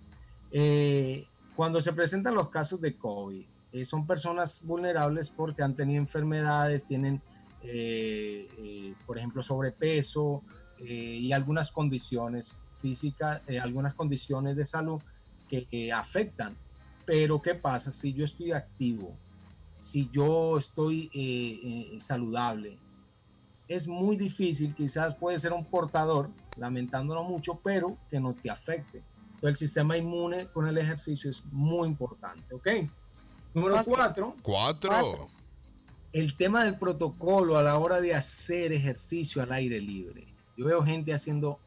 Eh, 0.51 1.25
cuando 1.55 1.82
se 1.82 1.91
presentan 1.93 2.36
los 2.36 2.49
casos 2.49 2.79
de 2.79 2.95
COVID, 2.95 3.43
eh, 3.71 3.86
son 3.86 4.08
personas 4.08 4.63
vulnerables 4.63 5.29
porque 5.29 5.62
han 5.62 5.75
tenido 5.75 5.99
enfermedades, 5.99 6.86
tienen, 6.86 7.21
eh, 7.63 8.49
eh, 8.58 8.93
por 9.05 9.17
ejemplo, 9.17 9.43
sobrepeso 9.43 10.43
y 10.85 11.31
algunas 11.31 11.71
condiciones 11.71 12.61
físicas, 12.81 13.41
eh, 13.47 13.59
algunas 13.59 13.93
condiciones 13.93 14.55
de 14.55 14.65
salud 14.65 15.01
que 15.47 15.67
eh, 15.71 15.91
afectan. 15.91 16.55
Pero 17.05 17.41
¿qué 17.41 17.55
pasa 17.55 17.91
si 17.91 18.13
yo 18.13 18.23
estoy 18.23 18.51
activo? 18.51 19.17
Si 19.75 20.09
yo 20.11 20.57
estoy 20.57 21.09
eh, 21.13 21.93
eh, 21.95 21.99
saludable, 21.99 22.77
es 23.67 23.87
muy 23.87 24.15
difícil, 24.17 24.73
quizás 24.75 25.15
puede 25.15 25.39
ser 25.39 25.53
un 25.53 25.65
portador, 25.65 26.29
lamentándolo 26.57 27.23
mucho, 27.23 27.59
pero 27.63 27.97
que 28.09 28.19
no 28.19 28.33
te 28.33 28.49
afecte. 28.49 29.03
Entonces 29.35 29.49
el 29.49 29.55
sistema 29.57 29.97
inmune 29.97 30.47
con 30.47 30.67
el 30.67 30.77
ejercicio 30.77 31.29
es 31.29 31.43
muy 31.45 31.87
importante, 31.87 32.53
¿ok? 32.53 32.67
Número 33.53 33.79
Ok. 33.79 33.85
cuatro, 33.85 34.35
Cuatro. 34.41 34.89
Cuatro. 34.91 35.29
el 36.11 36.35
tema 36.35 36.63
del 36.63 36.77
protocolo 36.77 37.57
a 37.57 37.63
la 37.63 37.77
hora 37.77 38.01
de 38.01 38.13
hacer 38.15 38.73
ejercicio 38.73 39.41
al 39.41 39.51
aire 39.51 39.79
libre. 39.79 40.27
Yo 40.59 40.65
veo 40.65 40.83
gente 40.83 41.13
haciendo 41.13 41.57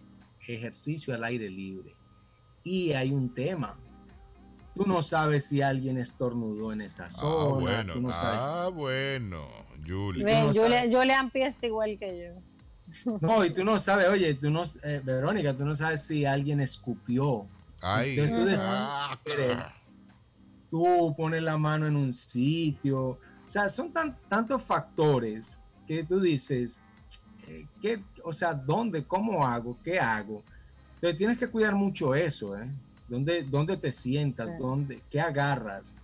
ejercicio 0.46 1.14
al 1.14 1.24
aire 1.24 1.48
libre 1.48 1.96
y 2.62 2.92
hay 2.92 3.10
un 3.10 3.32
tema. 3.32 3.78
Tú 4.74 4.84
no 4.86 5.00
sabes 5.02 5.46
si 5.46 5.62
alguien 5.62 5.96
estornudó 5.96 6.72
en 6.74 6.82
esa 6.82 7.06
Ah, 7.06 7.10
zona. 7.10 7.60
bueno. 7.60 7.92
tú 7.94 8.02
no 8.02 8.12
sabes. 8.12 8.42
Ah, 8.44 8.68
bueno. 8.68 9.46
Julie. 9.86 10.22
Ven, 10.22 10.46
no 10.48 10.52
Julia. 10.52 10.82
Julia 10.90 11.20
empieza 11.20 11.64
igual 11.66 11.98
que 11.98 12.34
yo. 13.06 13.18
No, 13.22 13.42
y 13.46 13.50
tú 13.50 13.64
no 13.64 13.78
sabes, 13.78 14.08
oye, 14.08 14.34
tú 14.34 14.50
no, 14.50 14.62
eh, 14.82 15.00
Verónica, 15.02 15.56
tú 15.56 15.64
no 15.64 15.74
sabes 15.74 16.02
si 16.02 16.26
alguien 16.26 16.60
escupió. 16.60 17.46
Ay. 17.80 18.10
Entonces 18.10 18.36
tú 18.38 18.44
des- 18.44 18.62
Ah, 18.62 19.18
Tú 20.70 21.14
pones 21.16 21.42
la 21.42 21.56
mano 21.56 21.86
en 21.86 21.96
un 21.96 22.12
sitio. 22.12 23.00
O 23.10 23.18
sea, 23.46 23.70
son 23.70 23.90
tan, 23.90 24.18
tantos 24.28 24.62
factores 24.62 25.62
que 25.86 26.04
tú 26.04 26.20
dices, 26.20 26.82
¿qué, 27.80 28.02
o 28.24 28.32
sea, 28.32 28.54
¿dónde? 28.54 29.04
¿Cómo 29.04 29.46
hago? 29.46 29.78
¿Qué 29.82 29.98
hago? 29.98 30.42
Entonces 30.94 31.18
tienes 31.18 31.38
que 31.38 31.48
cuidar 31.48 31.74
mucho 31.74 32.14
eso, 32.14 32.56
¿eh? 32.56 32.70
¿Dónde, 33.08 33.42
dónde 33.42 33.76
te 33.76 33.92
sientas? 33.92 34.56
¿Dónde, 34.58 35.02
¿Qué 35.10 35.20
agarras? 35.20 35.94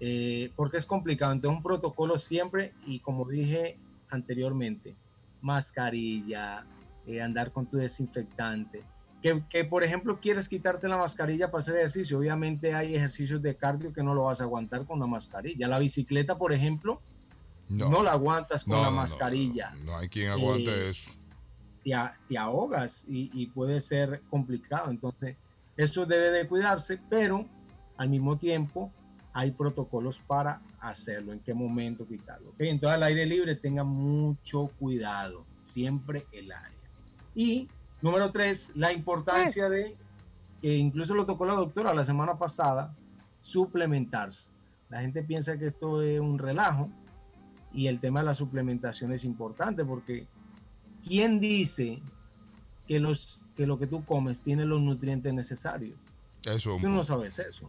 Eh, 0.00 0.50
porque 0.56 0.78
es 0.78 0.86
complicado. 0.86 1.32
Entonces 1.32 1.56
un 1.56 1.62
protocolo 1.62 2.18
siempre, 2.18 2.72
y 2.86 3.00
como 3.00 3.28
dije 3.28 3.76
anteriormente, 4.10 4.96
mascarilla, 5.40 6.64
eh, 7.06 7.20
andar 7.20 7.52
con 7.52 7.66
tu 7.66 7.76
desinfectante. 7.76 8.82
Que, 9.22 9.42
que, 9.50 9.64
por 9.64 9.82
ejemplo 9.82 10.20
quieres 10.20 10.48
quitarte 10.48 10.86
la 10.88 10.96
mascarilla 10.96 11.50
para 11.50 11.60
hacer 11.60 11.76
ejercicio. 11.76 12.18
Obviamente 12.18 12.74
hay 12.74 12.94
ejercicios 12.94 13.42
de 13.42 13.56
cardio 13.56 13.92
que 13.92 14.02
no 14.02 14.14
lo 14.14 14.24
vas 14.24 14.40
a 14.40 14.44
aguantar 14.44 14.86
con 14.86 14.98
la 14.98 15.06
mascarilla. 15.06 15.68
La 15.68 15.78
bicicleta, 15.78 16.38
por 16.38 16.52
ejemplo, 16.52 17.02
no, 17.68 18.02
la 18.02 18.12
aguantas 18.12 18.64
con 18.64 18.72
No, 18.72 18.78
la 18.78 18.84
no, 18.84 18.90
no, 18.90 18.96
mascarilla. 18.96 19.74
No, 19.84 19.96
hay 19.96 20.08
quien 20.08 20.30
aguante 20.30 20.86
Eh, 20.86 20.90
eso. 20.90 21.10
Te, 21.84 21.92
te 22.28 22.38
ahogas 22.38 23.04
y, 23.08 23.30
y 23.32 23.46
puede 23.46 23.80
ser 23.80 24.22
complicado. 24.30 24.90
Entonces, 24.90 25.36
eso 25.76 26.06
debe 26.06 26.30
de 26.30 26.46
cuidarse, 26.46 26.98
pero 27.08 27.46
al 27.96 28.08
mismo 28.08 28.36
tiempo 28.36 28.92
hay 29.32 29.52
protocolos 29.52 30.18
para 30.18 30.60
hacerlo, 30.80 31.32
en 31.32 31.40
qué 31.40 31.54
momento 31.54 32.06
quitarlo. 32.06 32.50
¿ok? 32.50 32.56
Entonces, 32.60 32.96
al 32.96 33.02
aire 33.04 33.26
libre 33.26 33.54
tenga 33.54 33.84
mucho 33.84 34.70
cuidado, 34.78 35.44
siempre 35.60 36.26
el 36.32 36.50
área. 36.50 36.72
Y 37.34 37.68
número 38.00 38.32
tres, 38.32 38.72
la 38.74 38.92
importancia 38.92 39.68
de, 39.68 39.96
que 40.60 40.74
incluso 40.76 41.14
lo 41.14 41.26
tocó 41.26 41.44
la 41.46 41.54
doctora 41.54 41.94
la 41.94 42.04
semana 42.04 42.38
pasada, 42.38 42.94
suplementarse. 43.40 44.50
La 44.88 45.00
gente 45.00 45.22
piensa 45.22 45.58
que 45.58 45.66
esto 45.66 46.02
es 46.02 46.18
un 46.18 46.38
relajo 46.38 46.88
y 47.72 47.86
el 47.86 48.00
tema 48.00 48.20
de 48.20 48.26
la 48.26 48.34
suplementación 48.34 49.12
es 49.12 49.24
importante 49.24 49.84
porque 49.84 50.26
¿quién 51.06 51.40
dice 51.40 52.00
que, 52.86 53.00
los, 53.00 53.42
que 53.56 53.66
lo 53.66 53.78
que 53.78 53.86
tú 53.86 54.04
comes 54.04 54.42
tiene 54.42 54.64
los 54.64 54.80
nutrientes 54.80 55.32
necesarios? 55.34 55.98
Eso. 56.44 56.78
Tú 56.80 56.88
no 56.88 57.02
sabes 57.02 57.38
eso. 57.38 57.66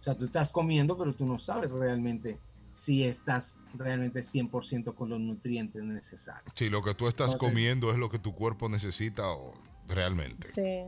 O 0.00 0.02
sea, 0.02 0.14
tú 0.14 0.24
estás 0.24 0.52
comiendo, 0.52 0.96
pero 0.96 1.12
tú 1.14 1.26
no 1.26 1.38
sabes 1.38 1.70
realmente 1.70 2.38
si 2.70 3.04
estás 3.04 3.60
realmente 3.74 4.20
100% 4.20 4.94
con 4.94 5.08
los 5.08 5.20
nutrientes 5.20 5.82
necesarios. 5.82 6.52
Si 6.54 6.70
lo 6.70 6.82
que 6.82 6.94
tú 6.94 7.08
estás 7.08 7.32
Entonces- 7.32 7.48
comiendo 7.48 7.90
es 7.90 7.96
lo 7.96 8.08
que 8.10 8.18
tu 8.18 8.34
cuerpo 8.34 8.68
necesita 8.68 9.30
o 9.30 9.54
realmente. 9.88 10.46
Sí. 10.46 10.84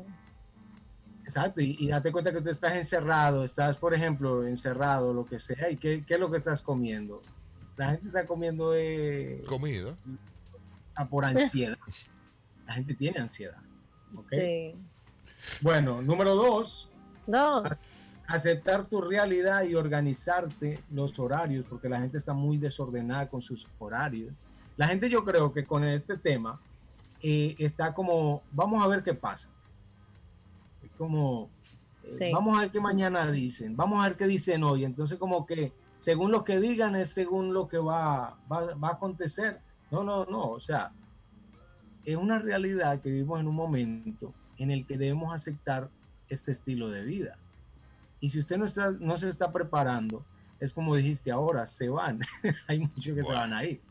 Exacto, 1.25 1.61
y, 1.61 1.77
y 1.79 1.89
date 1.89 2.11
cuenta 2.13 2.33
que 2.33 2.41
tú 2.41 2.51
estás 2.51 2.75
encerrado, 2.75 3.45
estás, 3.45 3.77
por 3.77 3.95
ejemplo, 3.95 4.47
encerrado, 4.47 5.13
lo 5.13 5.27
que 5.27 5.39
sea, 5.39 5.71
y 5.71 5.77
qué, 5.77 6.05
qué 6.05 6.15
es 6.15 6.21
lo 6.21 6.31
que 6.31 6.39
estás 6.39 6.63
comiendo. 6.63 7.21
La 7.81 7.93
gente 7.93 8.09
está 8.09 8.27
comiendo 8.27 8.75
eh, 8.77 9.43
Comida. 9.49 9.93
o 9.93 10.91
sea, 10.91 11.09
por 11.09 11.25
ansiedad. 11.25 11.79
La 12.67 12.75
gente 12.75 12.93
tiene 12.95 13.21
ansiedad. 13.21 13.57
¿ok? 14.15 14.27
Sí. 14.33 14.75
Bueno, 15.63 16.03
número 16.03 16.35
dos, 16.35 16.91
Dos. 17.27 17.67
aceptar 18.27 18.85
tu 18.87 19.01
realidad 19.01 19.63
y 19.63 19.77
organizarte 19.77 20.85
los 20.91 21.19
horarios, 21.19 21.65
porque 21.71 21.89
la 21.89 21.99
gente 22.03 22.19
está 22.19 22.35
muy 22.35 22.59
desordenada 22.59 23.31
con 23.31 23.41
sus 23.41 23.67
horarios. 23.79 24.35
La 24.77 24.87
gente 24.87 25.09
yo 25.09 25.25
creo 25.25 25.51
que 25.55 25.65
con 25.65 25.83
este 25.83 26.19
tema 26.19 26.61
eh, 27.23 27.57
está 27.59 27.95
como, 27.95 28.43
vamos 28.53 28.85
a 28.85 28.89
ver 28.89 29.03
qué 29.03 29.15
pasa. 29.15 29.49
Es 30.83 30.91
como, 30.99 31.49
eh, 32.05 32.11
Sí. 32.11 32.31
vamos 32.31 32.59
a 32.59 32.61
ver 32.61 32.71
qué 32.71 32.81
mañana 32.81 33.31
dicen, 33.31 33.75
vamos 33.75 34.01
a 34.05 34.09
ver 34.09 34.19
qué 34.19 34.27
dicen 34.27 34.65
hoy. 34.65 34.85
Entonces 34.85 35.17
como 35.19 35.47
que 35.47 35.73
según 36.01 36.33
lo 36.33 36.45
que 36.45 36.61
digan 36.61 36.97
es 36.97 37.11
según 37.11 37.53
lo 37.53 37.69
que 37.69 37.77
va, 37.77 38.39
va, 38.51 38.75
va 38.75 38.89
a 38.89 38.93
acontecer. 38.93 39.61
No, 39.91 40.03
no, 40.03 40.25
no, 40.25 40.51
o 40.51 40.59
sea, 40.59 40.93
es 42.07 42.17
una 42.17 42.39
realidad 42.39 43.03
que 43.03 43.11
vivimos 43.11 43.39
en 43.39 43.49
un 43.49 43.55
momento 43.55 44.33
en 44.57 44.71
el 44.71 44.87
que 44.87 44.97
debemos 44.97 45.35
aceptar 45.35 45.91
este 46.31 46.53
estilo 46.53 46.89
de 46.89 47.05
vida. 47.05 47.37
Y 48.19 48.31
si 48.31 48.39
usted 48.39 48.57
no, 48.57 48.65
está, 48.65 48.93
no 48.93 49.19
se 49.19 49.29
está 49.29 49.53
preparando, 49.53 50.25
es 50.59 50.73
como 50.73 50.97
dijiste 50.97 51.31
ahora, 51.31 51.67
se 51.67 51.91
van. 51.91 52.21
Hay 52.67 52.79
muchos 52.81 53.15
que 53.15 53.23
se 53.23 53.33
van 53.35 53.53
a 53.53 53.65
ir. 53.65 53.83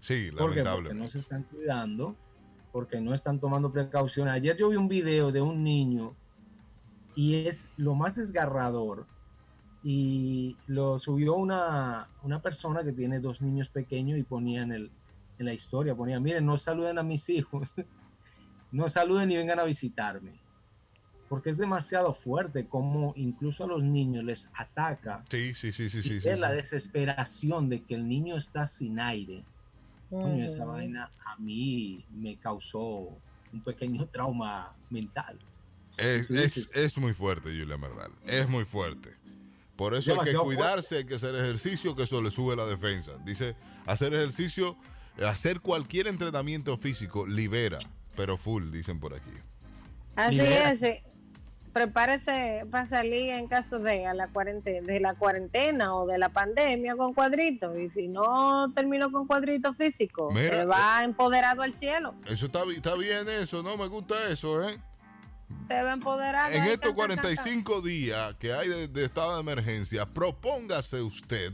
Sí, 0.00 0.30
¿Por 0.30 0.32
qué? 0.32 0.38
Porque 0.38 0.56
lamentablemente. 0.64 1.02
no 1.02 1.08
se 1.08 1.18
están 1.18 1.42
cuidando, 1.42 2.16
porque 2.72 2.98
no 2.98 3.12
están 3.12 3.40
tomando 3.40 3.70
precauciones. 3.70 4.32
Ayer 4.32 4.56
yo 4.56 4.70
vi 4.70 4.76
un 4.76 4.88
video 4.88 5.32
de 5.32 5.42
un 5.42 5.62
niño 5.62 6.16
y 7.14 7.46
es 7.46 7.68
lo 7.76 7.94
más 7.94 8.16
desgarrador. 8.16 9.06
Y 9.90 10.54
lo 10.66 10.98
subió 10.98 11.32
una, 11.32 12.08
una 12.22 12.42
persona 12.42 12.84
que 12.84 12.92
tiene 12.92 13.20
dos 13.20 13.40
niños 13.40 13.70
pequeños 13.70 14.18
y 14.18 14.22
ponía 14.22 14.60
en, 14.60 14.72
el, 14.72 14.90
en 15.38 15.46
la 15.46 15.54
historia, 15.54 15.94
ponía, 15.94 16.20
miren, 16.20 16.44
no 16.44 16.58
saluden 16.58 16.98
a 16.98 17.02
mis 17.02 17.26
hijos, 17.30 17.72
no 18.70 18.90
saluden 18.90 19.30
ni 19.30 19.36
vengan 19.38 19.58
a 19.60 19.64
visitarme. 19.64 20.32
Porque 21.30 21.48
es 21.48 21.56
demasiado 21.56 22.12
fuerte 22.12 22.66
como 22.66 23.14
incluso 23.16 23.64
a 23.64 23.66
los 23.66 23.82
niños 23.82 24.24
les 24.24 24.50
ataca 24.54 25.24
Sí, 25.30 25.54
sí, 25.54 25.72
sí, 25.72 25.88
sí, 25.88 25.98
y 26.00 26.02
sí. 26.02 26.20
sí, 26.20 26.28
la 26.36 26.50
sí. 26.50 26.56
desesperación 26.56 27.70
de 27.70 27.82
que 27.82 27.94
el 27.94 28.06
niño 28.06 28.36
está 28.36 28.66
sin 28.66 29.00
aire. 29.00 29.42
Coño, 30.10 30.44
esa 30.44 30.66
vaina 30.66 31.10
a 31.24 31.36
mí 31.38 32.04
me 32.10 32.36
causó 32.36 33.08
un 33.54 33.62
pequeño 33.64 34.04
trauma 34.06 34.74
mental. 34.90 35.38
Es, 35.96 36.28
es- 36.30 36.76
es 36.76 36.98
muy 36.98 37.14
fuerte, 37.14 37.48
Julia 37.58 37.78
Merdal. 37.78 38.12
Es 38.26 38.46
muy 38.48 38.66
fuerte. 38.66 39.16
Por 39.78 39.94
eso 39.94 40.20
hay 40.20 40.32
que 40.32 40.36
cuidarse, 40.36 40.96
hay 40.96 41.04
que 41.04 41.14
hacer 41.14 41.36
ejercicio, 41.36 41.94
que 41.94 42.02
eso 42.02 42.20
le 42.20 42.32
sube 42.32 42.56
la 42.56 42.66
defensa. 42.66 43.12
Dice, 43.24 43.54
hacer 43.86 44.12
ejercicio, 44.12 44.76
hacer 45.24 45.60
cualquier 45.60 46.08
entrenamiento 46.08 46.76
físico 46.78 47.24
libera, 47.24 47.78
pero 48.16 48.36
full, 48.36 48.72
dicen 48.72 48.98
por 48.98 49.14
aquí. 49.14 49.30
Así 50.16 50.34
Libera. 50.34 50.72
es. 50.72 50.80
sí. 50.80 50.94
Prepárese 51.72 52.66
para 52.72 52.86
salir 52.86 53.30
en 53.30 53.46
caso 53.46 53.78
de 53.78 54.04
a 54.04 54.14
la 54.14 54.26
cuarentena, 54.26 54.84
de 54.84 54.98
la 54.98 55.14
cuarentena 55.14 55.94
o 55.94 56.06
de 56.06 56.18
la 56.18 56.30
pandemia 56.30 56.96
con 56.96 57.14
cuadritos. 57.14 57.78
Y 57.78 57.88
si 57.88 58.08
no 58.08 58.72
terminó 58.74 59.12
con 59.12 59.28
cuadrito 59.28 59.74
físico, 59.74 60.32
Mira, 60.32 60.56
se 60.56 60.64
va 60.64 61.04
empoderado 61.04 61.62
al 61.62 61.72
cielo. 61.72 62.16
Eso 62.26 62.46
está, 62.46 62.64
está 62.74 62.96
bien 62.96 63.28
eso, 63.28 63.62
¿no? 63.62 63.76
Me 63.76 63.86
gusta 63.86 64.28
eso, 64.28 64.68
¿eh? 64.68 64.76
Te 65.66 65.82
va 65.82 65.92
empoderado. 65.92 66.52
En 66.52 66.64
estos 66.64 66.94
can, 66.94 66.96
can, 66.96 67.16
can, 67.16 67.16
can. 67.16 67.24
45 67.36 67.80
días 67.82 68.34
que 68.36 68.52
hay 68.52 68.68
de, 68.68 68.88
de 68.88 69.04
estado 69.04 69.34
de 69.34 69.40
emergencia, 69.40 70.06
propóngase 70.06 71.00
usted 71.02 71.52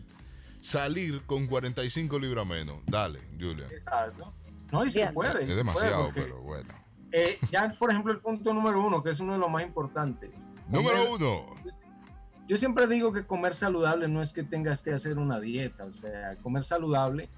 salir 0.61 1.23
con 1.27 1.47
45 1.47 2.19
libras 2.19 2.47
menos. 2.47 2.79
Dale, 2.87 3.21
Julia. 3.39 3.67
Exacto. 3.71 4.33
No, 4.73 4.85
y 4.85 4.91
se 4.91 5.07
puede. 5.13 5.43
Es 5.43 5.57
demasiado, 5.57 5.97
puede, 5.97 6.05
porque, 6.07 6.21
pero 6.23 6.41
bueno. 6.43 6.75
eh, 7.13 7.39
ya, 7.51 7.75
por 7.79 7.91
ejemplo, 7.91 8.13
el 8.13 8.19
punto 8.21 8.53
número 8.55 8.85
uno, 8.85 9.03
que 9.03 9.11
es 9.11 9.21
uno 9.21 9.35
de 9.35 9.39
los 9.39 9.51
más 9.51 9.63
importantes. 9.63 10.51
Número 10.69 10.97
Comer- 10.97 11.13
uno. 11.13 11.47
yo 12.49 12.57
siempre 12.57 12.87
digo 12.87 13.13
que 13.13 13.25
comer 13.27 13.55
saludable 13.55 14.09
no 14.09 14.21
es 14.23 14.33
que 14.33 14.43
tengas 14.43 14.83
que 14.83 14.93
hacer 14.93 15.19
una 15.19 15.39
dieta, 15.39 15.85
o 15.85 15.93
sea, 15.93 16.37
comer 16.43 16.65
saludable, 16.65 17.29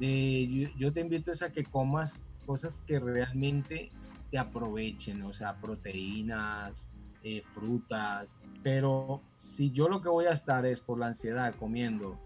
eh, 0.00 0.48
yo, 0.50 0.68
yo 0.78 0.92
te 0.92 1.00
invito 1.00 1.30
es 1.30 1.42
a 1.42 1.52
que 1.52 1.62
comas 1.64 2.24
cosas 2.46 2.80
que 2.86 2.98
realmente 2.98 3.92
aprovechen, 4.38 5.22
o 5.22 5.32
sea, 5.32 5.60
proteínas, 5.60 6.90
eh, 7.22 7.42
frutas, 7.42 8.38
pero 8.62 9.22
si 9.34 9.70
yo 9.70 9.88
lo 9.88 10.00
que 10.00 10.08
voy 10.08 10.26
a 10.26 10.32
estar 10.32 10.66
es 10.66 10.80
por 10.80 10.98
la 10.98 11.08
ansiedad 11.08 11.54
comiendo, 11.54 12.18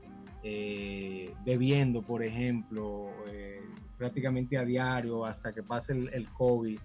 eh, 0.43 1.35
bebiendo, 1.45 2.03
por 2.03 2.23
ejemplo, 2.23 3.11
eh, 3.29 3.61
prácticamente 3.99 4.57
a 4.59 4.65
diario 4.65 5.25
hasta 5.25 5.53
que 5.53 5.63
pase 5.63 5.93
el, 5.93 6.09
el 6.15 6.29
COVID, 6.31 6.79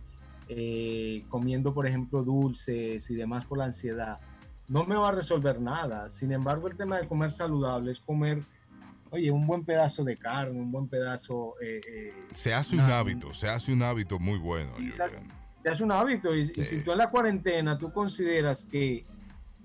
eh, 0.54 1.24
comiendo, 1.30 1.74
por 1.74 1.88
ejemplo, 1.88 2.24
dulces 2.24 3.10
y 3.10 3.16
demás 3.16 3.46
por 3.46 3.58
la 3.58 3.66
ansiedad, 3.66 4.20
no 4.68 4.86
me 4.86 4.96
va 4.96 5.10
a 5.10 5.12
resolver 5.14 5.62
nada. 5.62 6.10
Sin 6.10 6.32
embargo, 6.34 6.68
el 6.68 6.76
tema 6.76 6.98
de 6.98 7.08
comer 7.08 7.32
saludable 7.32 7.92
es 7.92 8.02
comer, 8.02 8.44
oye, 9.12 9.30
un 9.30 9.46
buen 9.46 9.64
pedazo 9.64 10.04
de 10.04 10.18
carne, 10.18 10.60
un 10.60 10.72
buen 10.72 10.88
pedazo... 10.88 11.54
eh, 11.62 11.80
eh, 11.88 12.14
Se 12.32 12.54
hace 12.54 12.76
un 12.76 12.82
una- 12.82 13.00
hábito, 13.00 13.34
se 13.34 13.48
hace 13.50 13.72
un 13.72 13.84
hábito 13.84 14.18
muy 14.20 14.40
bueno. 14.40 14.72
se 14.90 15.04
hace, 15.04 15.26
se 15.60 15.70
hace 15.70 15.84
un 15.84 15.92
hábito 15.92 16.36
y, 16.36 16.42
y 16.42 16.64
si 16.64 16.84
tú 16.84 16.92
en 16.92 16.98
la 16.98 17.10
cuarentena 17.12 17.78
tú 17.78 17.92
consideras 17.94 18.66
que 18.66 19.06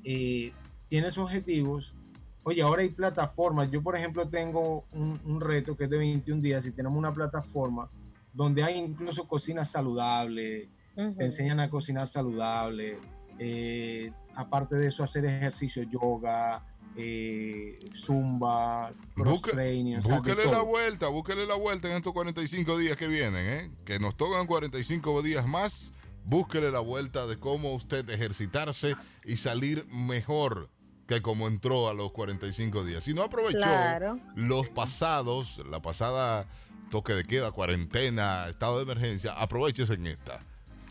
eh, 0.05 0.53
tienes 0.89 1.17
objetivos, 1.19 1.95
oye, 2.43 2.63
ahora 2.63 2.83
hay 2.83 2.91
plataformas. 2.91 3.71
Yo, 3.71 3.83
por 3.83 3.97
ejemplo, 3.97 4.29
tengo 4.29 4.85
un, 4.93 5.21
un 5.25 5.41
reto 5.41 5.77
que 5.77 5.85
es 5.85 5.91
de 5.91 5.99
21 5.99 6.41
días 6.43 6.67
y 6.67 6.73
tenemos 6.73 6.99
una 6.99 7.13
plataforma 7.15 7.89
donde 8.33 8.63
hay 8.63 8.77
incluso 8.79 9.27
cocina 9.27 9.65
saludable, 9.65 10.69
Ujú. 10.97 11.15
te 11.17 11.25
enseñan 11.25 11.59
a 11.61 11.71
cocinar 11.71 12.07
saludable, 12.09 12.99
eh, 13.39 14.13
aparte 14.35 14.77
de 14.77 14.87
eso 14.89 15.03
hacer 15.03 15.25
ejercicio, 15.25 15.83
yoga, 15.85 16.65
eh, 16.97 17.79
zumba, 17.95 18.93
cross 19.15 19.41
Busque- 19.43 19.53
training, 19.53 19.97
o 19.99 20.03
sea, 20.03 20.15
de 20.15 20.21
Búsquele 20.35 20.51
la 20.51 20.63
vuelta, 20.63 21.09
búsquele 21.09 21.47
la 21.47 21.55
vuelta 21.55 21.89
en 21.89 21.97
estos 21.97 22.13
45 22.13 22.79
días 22.79 22.97
que 22.97 23.09
vienen, 23.09 23.47
¿eh? 23.47 23.71
Que 23.85 23.99
nos 23.99 24.17
tocan 24.17 24.47
45 24.47 25.23
días 25.23 25.47
más. 25.47 25.93
Búsquele 26.25 26.71
la 26.73 26.81
vuelta 26.81 27.27
de 27.27 27.39
cómo 27.39 27.75
usted 27.75 28.09
ejercitarse 28.11 28.97
y 29.27 29.37
salir 29.37 29.87
mejor 29.87 30.71
que 31.07 31.23
como 31.23 31.47
entró 31.47 31.89
a 31.89 31.95
los 31.95 32.11
45 32.11 32.85
días. 32.85 33.05
Si 33.05 33.15
no 33.15 33.23
aprovechó 33.23 33.59
Claro. 33.59 34.19
los 34.35 34.69
pasados, 34.71 35.63
la 35.71 35.81
pasada 35.81 36.49
toque 36.91 37.13
de 37.15 37.25
queda, 37.25 37.53
cuarentena, 37.53 38.49
estado 38.49 38.79
de 38.79 38.83
emergencia, 38.83 39.33
aprovechese 39.35 39.95
en 39.95 40.07
esta. 40.09 40.41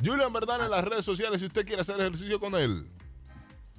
Julian 0.03 0.31
Verdad 0.31 0.63
en 0.63 0.71
las 0.71 0.85
redes 0.85 1.03
sociales 1.03 1.39
si 1.39 1.47
usted 1.47 1.65
quiere 1.65 1.81
hacer 1.81 1.99
ejercicio 1.99 2.39
con 2.39 2.55
él. 2.55 2.87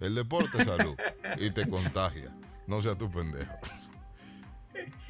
El 0.00 0.14
deporte 0.14 0.56
es 0.58 0.64
salud 0.64 0.96
y 1.38 1.50
te 1.50 1.68
contagia. 1.70 2.34
No 2.66 2.80
seas 2.82 2.96
tu 2.98 3.10
pendejo. 3.10 3.52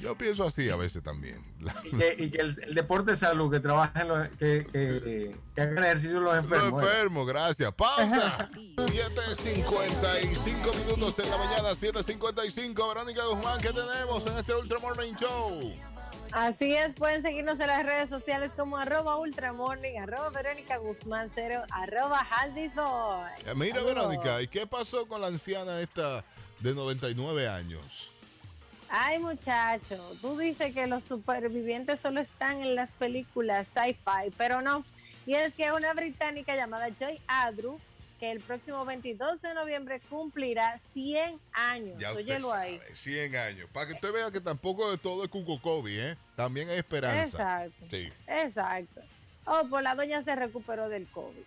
Yo 0.00 0.16
pienso 0.18 0.44
así 0.44 0.68
a 0.68 0.76
veces 0.76 1.02
también. 1.02 1.42
Y 1.84 1.96
que, 1.96 2.16
y 2.18 2.30
que 2.30 2.38
el, 2.38 2.58
el 2.64 2.74
deporte 2.74 3.12
de 3.12 3.16
salud, 3.16 3.50
que 3.50 3.60
trabajen, 3.60 4.08
los, 4.08 4.28
que, 4.30 4.66
que, 4.72 5.36
que 5.54 5.60
hagan 5.60 5.78
ejercicio 5.84 6.18
los 6.20 6.34
Los 6.34 6.44
enfermos. 6.44 6.82
¿eh? 6.82 6.86
enfermos, 6.86 7.26
gracias. 7.26 7.72
Pausa. 7.72 8.50
7.55 8.76 10.74
minutos 10.86 11.18
en 11.18 11.30
la 11.30 11.36
mañana, 11.38 11.70
7.55. 11.70 12.88
Verónica 12.88 13.24
Guzmán, 13.26 13.60
¿qué 13.60 13.68
tenemos 13.72 14.26
en 14.26 14.36
este 14.38 14.54
Ultra 14.54 14.78
Morning 14.80 15.14
Show? 15.14 15.72
Así 16.32 16.74
es, 16.74 16.94
pueden 16.94 17.22
seguirnos 17.22 17.60
en 17.60 17.66
las 17.66 17.84
redes 17.84 18.08
sociales 18.08 18.52
como 18.56 18.78
arroba 18.78 19.18
ultramorning, 19.18 20.00
arroba 20.00 20.30
Verónica 20.30 20.78
Guzmán 20.78 21.28
cero, 21.32 21.62
arroba 21.70 22.18
Haldisboy. 22.30 23.30
Eh, 23.44 23.52
Mira, 23.54 23.76
Saludos. 23.76 23.94
Verónica, 23.94 24.40
¿y 24.42 24.48
qué 24.48 24.66
pasó 24.66 25.06
con 25.06 25.20
la 25.20 25.26
anciana 25.26 25.80
esta 25.80 26.24
de 26.62 26.74
99 26.74 27.48
años? 27.48 27.84
Ay, 28.88 29.18
muchacho, 29.18 29.96
tú 30.20 30.36
dices 30.38 30.74
que 30.74 30.86
los 30.86 31.02
supervivientes 31.02 32.00
solo 32.00 32.20
están 32.20 32.60
en 32.60 32.74
las 32.74 32.92
películas 32.92 33.66
sci-fi, 33.68 34.30
pero 34.36 34.60
no. 34.60 34.84
Y 35.26 35.34
es 35.34 35.54
que 35.54 35.72
una 35.72 35.94
británica 35.94 36.54
llamada 36.54 36.88
Joy 36.90 37.18
Adru, 37.26 37.80
que 38.20 38.30
el 38.30 38.40
próximo 38.40 38.84
22 38.84 39.40
de 39.40 39.54
noviembre 39.54 40.00
cumplirá 40.10 40.76
100 40.76 41.40
años. 41.54 41.98
Ya 41.98 42.12
Óyelo 42.12 42.52
ahí. 42.52 42.78
sabe, 42.78 42.94
100 42.94 43.36
años. 43.36 43.68
Para 43.72 43.86
que 43.86 43.94
usted 43.94 44.12
vea 44.12 44.30
que 44.30 44.40
tampoco 44.40 44.90
de 44.90 44.98
todo 44.98 45.24
es 45.24 45.30
Cuco 45.30 45.60
Kobe, 45.60 46.10
¿eh? 46.10 46.16
También 46.36 46.68
hay 46.68 46.76
esperanza. 46.78 47.64
Exacto. 47.64 47.86
Sí. 47.90 48.12
Exacto. 48.26 49.00
Oh, 49.46 49.66
pues 49.70 49.82
la 49.82 49.94
doña 49.94 50.22
se 50.22 50.36
recuperó 50.36 50.88
del 50.88 51.08
COVID. 51.10 51.42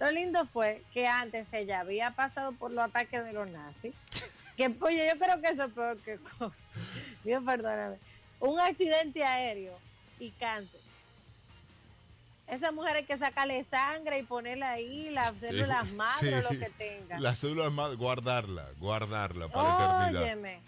Lo 0.00 0.10
lindo 0.10 0.44
fue 0.46 0.82
que 0.92 1.06
antes 1.06 1.46
ella 1.52 1.80
había 1.80 2.10
pasado 2.16 2.52
por 2.52 2.70
los 2.70 2.84
ataques 2.84 3.24
de 3.24 3.32
los 3.32 3.48
nazis. 3.48 3.94
Que, 4.60 4.76
oye, 4.84 5.10
yo 5.10 5.18
creo 5.18 5.40
que 5.40 5.48
eso 5.48 5.64
es 5.64 5.72
peor 5.72 5.96
que 6.00 6.18
COVID. 6.18 6.52
Dios, 7.24 7.42
perdóname. 7.44 7.96
Un 8.40 8.60
accidente 8.60 9.24
aéreo 9.24 9.78
y 10.18 10.30
cáncer. 10.32 10.80
Esa 12.46 12.70
mujer 12.70 12.96
hay 12.96 13.04
que 13.04 13.16
sacarle 13.16 13.64
sangre 13.64 14.18
y 14.18 14.22
ponerla 14.22 14.72
ahí, 14.72 15.08
las 15.08 15.34
células 15.38 15.90
madre 15.92 16.40
o 16.40 16.42
lo 16.42 16.48
sí. 16.50 16.58
que 16.58 16.68
tenga. 16.70 17.18
Las 17.20 17.38
células 17.38 17.72
madre, 17.72 17.96
guardarla, 17.96 18.68
guardarla 18.78 19.48
para 19.48 20.08
eternidad. 20.08 20.22
Óyeme. 20.24 20.60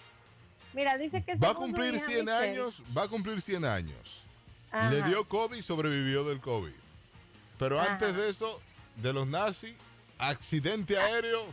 Mira, 0.73 0.97
dice 0.97 1.23
que 1.23 1.35
Va 1.35 1.51
a 1.51 1.55
cumplir 1.55 1.95
hija 1.97 2.07
100 2.07 2.25
Michelle- 2.25 2.51
años, 2.51 2.83
va 2.97 3.03
a 3.03 3.09
cumplir 3.09 3.43
100 3.43 3.65
años. 3.67 4.23
Ajá. 4.71 4.91
Le 4.91 5.03
dio 5.03 5.29
COVID 5.29 5.57
y 5.59 5.63
sobrevivió 5.63 6.25
del 6.25 6.41
COVID. 6.41 6.73
Pero 7.59 7.79
Ajá. 7.79 7.93
antes 7.93 8.17
de 8.17 8.31
eso, 8.31 8.59
de 8.97 9.13
los 9.13 9.27
nazis, 9.27 9.75
accidente 10.17 10.97
aéreo. 10.99 11.45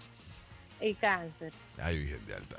Y 0.79 0.93
cáncer. 0.93 1.51
Ay, 1.81 1.97
Virgen 1.99 2.25
de 2.27 2.35
alta. 2.35 2.57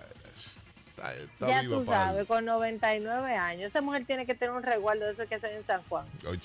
Está, 0.90 1.14
está 1.14 1.46
ya 1.46 1.60
viva 1.62 1.76
tú 1.78 1.84
sabes, 1.84 2.26
con 2.26 2.44
99 2.44 3.34
años. 3.36 3.68
Esa 3.68 3.80
mujer 3.80 4.04
tiene 4.04 4.26
que 4.26 4.34
tener 4.34 4.54
un 4.54 4.62
resguardo 4.62 5.04
de 5.06 5.12
eso 5.12 5.26
que 5.28 5.34
hacen 5.36 5.54
en 5.56 5.64
San 5.64 5.82
Juan. 5.84 6.06
Oye, 6.26 6.40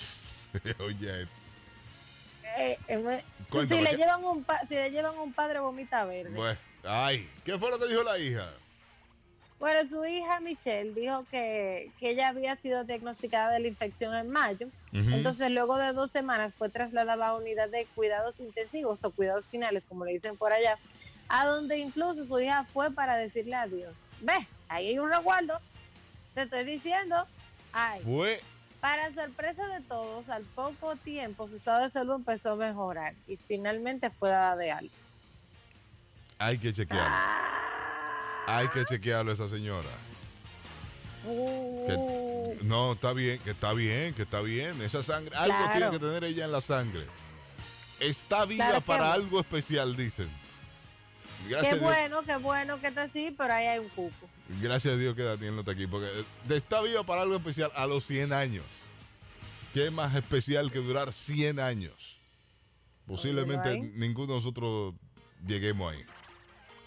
oye, 0.79 1.27
Eh, 2.57 2.77
eh, 2.87 3.23
Cuéntame, 3.49 3.79
si, 3.79 3.83
le 3.83 3.89
¿qué? 3.91 3.97
llevan 3.97 4.23
un 4.23 4.43
pa- 4.43 4.65
si 4.65 4.75
le 4.75 4.89
llevan 4.91 5.17
un 5.17 5.33
padre 5.33 5.59
vomita 5.59 6.05
verde. 6.05 6.29
bueno, 6.31 6.57
ay, 6.83 7.29
¿qué 7.43 7.57
fue 7.57 7.69
lo 7.69 7.77
que 7.79 7.87
dijo 7.87 8.03
la 8.03 8.17
hija? 8.17 8.49
Bueno, 9.59 9.87
su 9.87 10.05
hija 10.05 10.39
Michelle 10.41 10.93
dijo 10.93 11.23
que, 11.31 11.91
que 11.99 12.09
ella 12.11 12.27
había 12.29 12.55
sido 12.57 12.83
diagnosticada 12.83 13.51
de 13.51 13.59
la 13.61 13.67
infección 13.67 14.13
en 14.13 14.29
mayo. 14.29 14.67
Entonces, 14.91 15.49
luego 15.49 15.77
de 15.77 15.91
dos 15.93 16.11
semanas 16.11 16.53
fue 16.57 16.69
trasladada 16.69 17.27
a 17.29 17.35
unidad 17.35 17.69
de 17.69 17.85
cuidados 17.95 18.39
intensivos 18.41 19.03
o 19.05 19.11
cuidados 19.11 19.47
finales, 19.47 19.83
como 19.87 20.03
le 20.05 20.11
dicen 20.11 20.35
por 20.37 20.51
allá, 20.53 20.77
a 21.29 21.45
donde 21.45 21.77
incluso 21.79 22.25
su 22.25 22.39
hija 22.39 22.65
fue 22.73 22.91
para 22.91 23.15
decirle 23.17 23.55
adiós. 23.55 24.09
Ve, 24.21 24.47
ahí 24.69 24.87
hay 24.89 24.99
un 24.99 25.09
resguardo. 25.09 25.59
Te 26.33 26.43
estoy 26.43 26.65
diciendo. 26.65 27.25
Ay, 27.73 28.01
Fue 28.03 28.41
Para 28.79 29.11
sorpresa 29.13 29.65
de 29.67 29.81
todos, 29.81 30.29
al 30.29 30.43
poco 30.43 30.95
tiempo 30.97 31.47
su 31.49 31.55
estado 31.55 31.83
de 31.83 31.89
salud 31.89 32.15
empezó 32.15 32.51
a 32.51 32.55
mejorar 32.55 33.13
y 33.27 33.37
finalmente 33.37 34.09
fue 34.11 34.29
dada 34.29 34.55
de 34.55 34.71
alta. 34.71 34.95
Hay 36.37 36.57
que 36.57 36.73
chequearlo. 36.73 37.15
Hay 38.47 38.67
que 38.69 38.85
chequearlo 38.85 39.31
esa 39.31 39.49
señora. 39.49 39.89
Uh, 41.25 42.55
No, 42.61 42.93
está 42.93 43.13
bien, 43.13 43.39
que 43.39 43.51
está 43.51 43.73
bien, 43.73 44.13
que 44.13 44.21
está 44.23 44.41
bien. 44.41 44.79
Esa 44.81 45.01
sangre, 45.01 45.35
algo 45.35 45.55
Claro. 45.57 45.71
tiene 45.73 45.91
que 45.91 45.99
tener 45.99 46.23
ella 46.23 46.45
en 46.45 46.51
la 46.51 46.61
sangre. 46.61 47.05
Está 47.99 48.45
viva 48.45 48.73
que 48.73 48.81
para 48.81 49.11
algo 49.13 49.39
especial, 49.39 49.95
dicen. 49.95 50.29
Qué 51.45 51.51
Gracias 51.51 51.79
bueno, 51.79 52.21
qué 52.23 52.35
bueno 52.37 52.81
que 52.81 52.87
está 52.87 53.03
así, 53.03 53.33
pero 53.37 53.53
ahí 53.53 53.67
hay 53.67 53.79
un 53.79 53.89
cuco. 53.89 54.29
gracias 54.61 54.93
a 54.93 54.97
Dios 54.97 55.15
que 55.15 55.23
Daniel 55.23 55.53
no 55.53 55.59
está 55.61 55.71
aquí, 55.71 55.87
porque 55.87 56.07
está 56.49 56.81
viva 56.81 57.03
para 57.03 57.21
algo 57.21 57.35
especial 57.35 57.71
a 57.75 57.85
los 57.85 58.05
100 58.05 58.33
años. 58.33 58.65
¿Qué 59.73 59.91
más 59.91 60.15
especial 60.15 60.71
que 60.71 60.79
durar 60.79 61.11
100 61.11 61.59
años? 61.59 62.17
Posiblemente 63.05 63.79
ninguno 63.95 64.27
de 64.27 64.39
nosotros 64.39 64.93
lleguemos 65.45 65.93
ahí. 65.93 66.05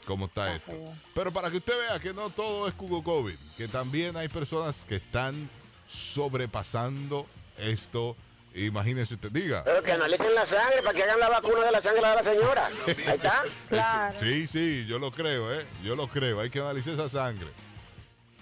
Como 0.07 0.27
está 0.27 0.55
Está 0.57 0.73
esto. 0.73 0.95
Pero 1.15 1.31
para 1.31 1.51
que 1.51 1.59
usted 1.59 1.75
vea 1.79 2.01
que 2.01 2.15
no 2.15 2.31
todo 2.31 2.67
es 2.67 2.75
Cugo 2.75 3.05
COVID, 3.05 3.37
que 3.57 3.69
también 3.69 4.17
hay 4.17 4.29
personas 4.29 4.85
que 4.89 4.97
están 4.97 5.51
sobrepasando 5.87 7.27
esto. 7.59 8.17
Imagínese 8.67 9.15
usted, 9.15 9.31
diga. 9.31 9.63
Pero 9.65 9.83
que 9.83 9.93
analicen 9.93 10.35
la 10.35 10.45
sangre 10.47 10.83
para 10.83 10.95
que 10.95 11.03
hagan 11.03 11.21
la 11.21 11.29
vacuna 11.29 11.65
de 11.65 11.73
la 11.73 11.83
sangre 11.83 12.09
de 12.09 12.15
la 12.15 12.23
señora. 12.23 12.69
Ahí 12.87 13.15
está. 13.15 13.45
Claro. 13.69 14.19
Sí, 14.21 14.47
sí, 14.47 14.87
yo 14.87 14.99
lo 14.99 15.11
creo, 15.11 15.53
¿eh? 15.53 15.67
Yo 15.83 15.95
lo 15.97 16.09
creo. 16.09 16.41
Hay 16.41 16.51
que 16.51 16.59
analizar 16.61 16.95
esa 16.95 17.09
sangre. 17.09 17.49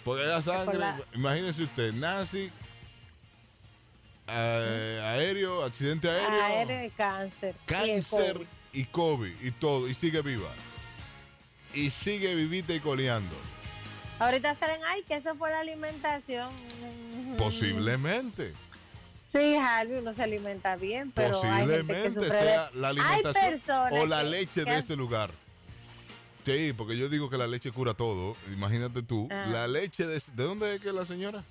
Porque 0.05 0.25
la 0.25 0.41
sangre, 0.41 0.79
la- 0.79 1.01
imagínese 1.15 1.65
usted, 1.65 1.93
nazi, 1.93 2.51
eh, 4.29 5.01
aéreo, 5.05 5.65
accidente 5.65 6.09
aéreo, 6.09 6.43
Aéreo 6.43 6.85
y 6.85 6.91
cáncer. 6.91 7.55
y 7.63 7.67
cáncer 7.67 8.35
COVID. 8.35 8.47
y 8.73 8.85
COVID 8.87 9.33
y 9.43 9.51
todo, 9.53 9.89
y 9.89 9.95
sigue 9.95 10.23
viva. 10.23 10.51
Y 11.75 11.91
sigue 11.91 12.35
vivita 12.35 12.73
y 12.73 12.81
coleando. 12.81 13.35
Ahorita 14.19 14.55
salen, 14.55 14.81
ay, 14.87 15.03
que 15.03 15.17
eso 15.17 15.35
fue 15.37 15.51
la 15.51 15.61
alimentación. 15.61 16.51
Posiblemente. 17.37 18.55
Sí, 19.37 19.55
Harvey, 19.57 19.99
uno 19.99 20.13
se 20.13 20.23
alimenta 20.23 20.77
bien, 20.77 21.11
pero 21.13 21.43
hay 21.43 21.67
gente 21.67 21.77
que 21.77 21.83
Posiblemente 21.85 22.11
sufre 22.13 22.37
de... 22.37 22.43
sea 22.43 22.71
la 22.75 22.89
alimentación 22.89 23.51
personas 23.53 23.93
o 23.93 24.07
la 24.07 24.23
que- 24.23 24.29
leche 24.31 24.65
que 24.65 24.71
de 24.71 24.79
ese 24.79 24.97
lugar. 24.97 25.31
Sí, 26.45 26.73
porque 26.77 26.97
yo 26.97 27.09
digo 27.09 27.29
que 27.29 27.37
la 27.37 27.47
leche 27.47 27.73
cura 27.73 27.93
todo. 27.95 28.37
Imagínate 28.53 29.03
tú, 29.03 29.29
Ah. 29.31 29.47
la 29.51 29.67
leche 29.67 30.07
de... 30.07 30.23
¿De 30.33 30.43
dónde 30.45 30.77
es 30.77 30.81
que 30.81 30.93
la 30.93 31.05
señora? 31.05 31.43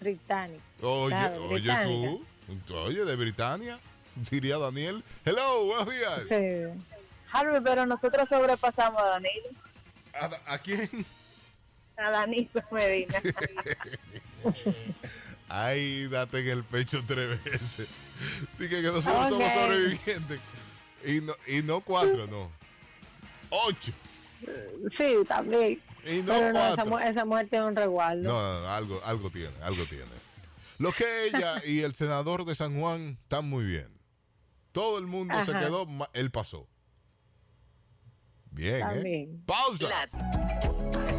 británico. 0.00 0.62
Oye, 0.82 1.08
Claro, 1.14 1.44
oye 1.46 1.54
británica. 1.60 2.24
tú, 2.66 2.74
oye, 2.76 3.04
de 3.04 3.16
Britania, 3.16 3.78
diría 4.30 4.58
Daniel. 4.58 5.04
Hello, 5.26 5.64
buenos 5.66 5.90
días. 5.90 6.22
Sí. 6.28 6.80
Harvey, 7.32 7.60
pero 7.62 7.84
nosotros 7.86 8.28
sobrepasamos 8.28 9.00
a 9.00 9.04
Danilo. 9.06 9.48
¿A, 10.46 10.54
a 10.54 10.58
quién? 10.58 10.88
A 11.96 12.10
Danilo 12.10 12.62
Medina. 12.70 13.20
Ay, 15.52 16.06
date 16.08 16.38
en 16.40 16.48
el 16.48 16.64
pecho 16.64 17.02
tres 17.06 17.42
veces. 17.44 17.88
Dije 18.58 18.76
que 18.82 18.82
nosotros 18.82 19.28
somos 19.30 19.52
sobrevivientes. 19.52 20.40
Y 21.04 21.20
no, 21.22 21.34
y 21.46 21.62
no 21.62 21.80
cuatro, 21.80 22.26
no. 22.28 22.50
Ocho. 23.50 23.92
Sí, 24.90 25.16
también. 25.26 25.80
Y 26.06 26.22
no 26.22 26.32
pero 26.34 26.52
no, 26.52 26.58
esa, 26.60 26.74
cuatro. 26.76 26.90
mu- 26.90 26.98
esa 26.98 27.24
mujer 27.24 27.48
tiene 27.50 27.66
un 27.66 27.76
resguardo. 27.76 28.22
No, 28.22 28.40
no, 28.40 28.60
no, 28.62 28.68
algo, 28.72 29.00
algo 29.04 29.30
tiene, 29.30 29.54
algo 29.62 29.84
tiene. 29.84 30.04
Lo 30.78 30.92
que 30.92 31.26
ella 31.26 31.60
y 31.66 31.80
el 31.80 31.94
senador 31.94 32.44
de 32.44 32.54
San 32.54 32.78
Juan 32.78 33.18
están 33.22 33.48
muy 33.48 33.64
bien. 33.64 33.88
Todo 34.72 34.98
el 34.98 35.06
mundo 35.06 35.34
se 35.44 35.52
quedó, 35.52 35.86
él 36.12 36.30
pasó. 36.30 36.68
Bien, 38.52 38.76
¿eh? 38.76 38.80
También. 38.80 39.42
Pausa. 39.46 39.88
La 39.88 41.09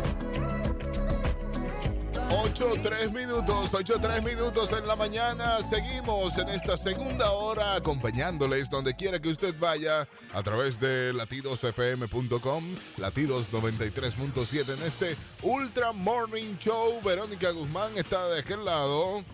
8, 2.33 2.73
3 2.81 3.11
minutos, 3.11 3.73
8, 3.73 3.93
3 4.01 4.23
minutos 4.23 4.69
en 4.71 4.87
la 4.87 4.95
mañana. 4.95 5.57
Seguimos 5.69 6.37
en 6.37 6.47
esta 6.47 6.77
segunda 6.77 7.31
hora 7.31 7.75
acompañándoles 7.75 8.69
donde 8.69 8.95
quiera 8.95 9.19
que 9.19 9.27
usted 9.27 9.53
vaya 9.59 10.07
a 10.33 10.41
través 10.41 10.79
de 10.79 11.11
latidosfm.com, 11.11 12.63
latidos 12.97 13.51
93.7 13.51 14.77
en 14.77 14.83
este 14.83 15.17
Ultra 15.41 15.91
Morning 15.91 16.55
Show. 16.57 17.01
Verónica 17.03 17.51
Guzmán 17.51 17.97
está 17.97 18.25
de 18.29 18.39
aquel 18.39 18.63
lado. 18.63 19.25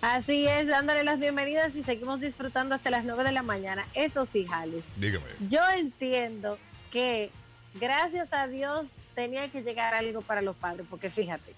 Así 0.00 0.46
es, 0.46 0.68
dándole 0.68 1.02
las 1.02 1.18
bienvenidas 1.18 1.74
y 1.74 1.82
seguimos 1.82 2.20
disfrutando 2.20 2.76
hasta 2.76 2.90
las 2.90 3.04
9 3.04 3.24
de 3.24 3.32
la 3.32 3.42
mañana. 3.42 3.84
Eso 3.94 4.26
sí, 4.26 4.46
Jales. 4.46 4.84
Dígame. 4.96 5.26
Yo 5.48 5.60
entiendo 5.76 6.56
que 6.92 7.32
gracias 7.74 8.32
a 8.32 8.46
Dios 8.46 8.90
tenía 9.16 9.50
que 9.50 9.62
llegar 9.62 9.92
algo 9.94 10.22
para 10.22 10.40
los 10.40 10.54
padres, 10.54 10.86
porque 10.88 11.10
fíjate, 11.10 11.54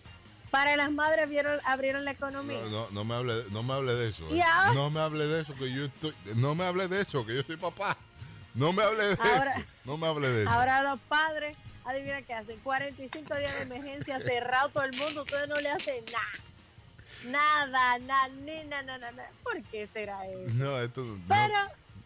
para 0.54 0.76
las 0.76 0.92
madres 0.92 1.24
abrieron, 1.24 1.58
abrieron 1.64 2.04
la 2.04 2.12
economía. 2.12 2.60
No, 2.62 2.70
no, 2.70 2.88
no 2.92 3.04
me 3.04 3.14
hable, 3.16 3.44
no 3.50 3.64
me 3.64 3.74
hable 3.74 3.92
de 3.94 4.08
eso. 4.10 4.24
Eh. 4.30 4.40
No 4.72 4.88
me 4.88 5.00
hable 5.00 5.26
de 5.26 5.40
eso, 5.40 5.52
que 5.56 5.72
yo 5.74 5.86
estoy. 5.86 6.14
No 6.36 6.54
me 6.54 6.64
hable 6.64 6.86
de 6.86 7.00
eso, 7.00 7.26
que 7.26 7.34
yo 7.34 7.42
soy 7.42 7.56
papá. 7.56 7.96
No 8.54 8.72
me 8.72 8.84
hable 8.84 9.02
de 9.02 9.16
Ahora- 9.20 9.54
eso. 9.56 9.66
No 9.84 9.96
me 9.98 10.06
hable 10.06 10.28
de 10.28 10.42
eso. 10.42 10.50
Ahora 10.52 10.80
los 10.82 11.00
padres, 11.08 11.56
adivina 11.84 12.22
qué 12.22 12.34
hacen, 12.34 12.60
45 12.60 13.34
días 13.34 13.52
de 13.56 13.62
emergencia, 13.62 14.20
cerrado 14.20 14.68
todo 14.68 14.84
el 14.84 14.96
mundo, 14.96 15.22
ustedes 15.22 15.48
no 15.48 15.60
le 15.60 15.70
hacen 15.70 16.04
nada. 16.04 16.44
Nada, 17.26 17.98
nada, 17.98 18.28
ni 18.28 18.62
nada, 18.62 18.82
nada, 18.84 19.10
nada. 19.10 19.30
¿Por 19.42 19.60
qué 19.64 19.88
será 19.92 20.24
eso? 20.28 20.52
No, 20.54 20.78
esto 20.80 21.02
no, 21.02 21.20
Pero, 21.26 21.54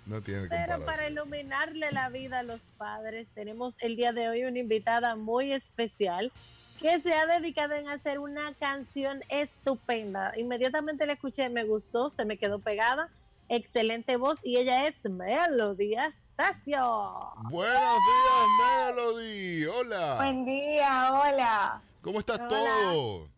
no 0.06 0.22
tiene 0.22 0.48
pero 0.48 0.82
para 0.86 1.06
iluminarle 1.06 1.92
la 1.92 2.08
vida 2.08 2.38
a 2.38 2.42
los 2.44 2.70
padres, 2.78 3.28
tenemos 3.34 3.76
el 3.82 3.96
día 3.96 4.12
de 4.12 4.30
hoy 4.30 4.44
una 4.44 4.58
invitada 4.58 5.16
muy 5.16 5.52
especial 5.52 6.32
que 6.78 7.00
se 7.00 7.12
ha 7.12 7.26
dedicado 7.26 7.74
en 7.74 7.88
hacer 7.88 8.18
una 8.18 8.54
canción 8.54 9.22
estupenda. 9.28 10.32
Inmediatamente 10.36 11.06
la 11.06 11.14
escuché, 11.14 11.48
me 11.48 11.64
gustó, 11.64 12.08
se 12.08 12.24
me 12.24 12.36
quedó 12.38 12.60
pegada. 12.60 13.08
Excelente 13.48 14.16
voz 14.16 14.40
y 14.44 14.58
ella 14.58 14.86
es 14.86 15.04
Melody 15.04 15.96
Astacio. 15.96 17.32
Buenos 17.50 17.98
días, 18.06 18.94
Melody. 18.94 19.64
Hola. 19.66 20.14
Buen 20.16 20.44
día, 20.44 21.12
hola. 21.12 21.82
¿Cómo 22.02 22.20
estás 22.20 22.38
Hola. 22.38 22.48
todo? 22.48 23.37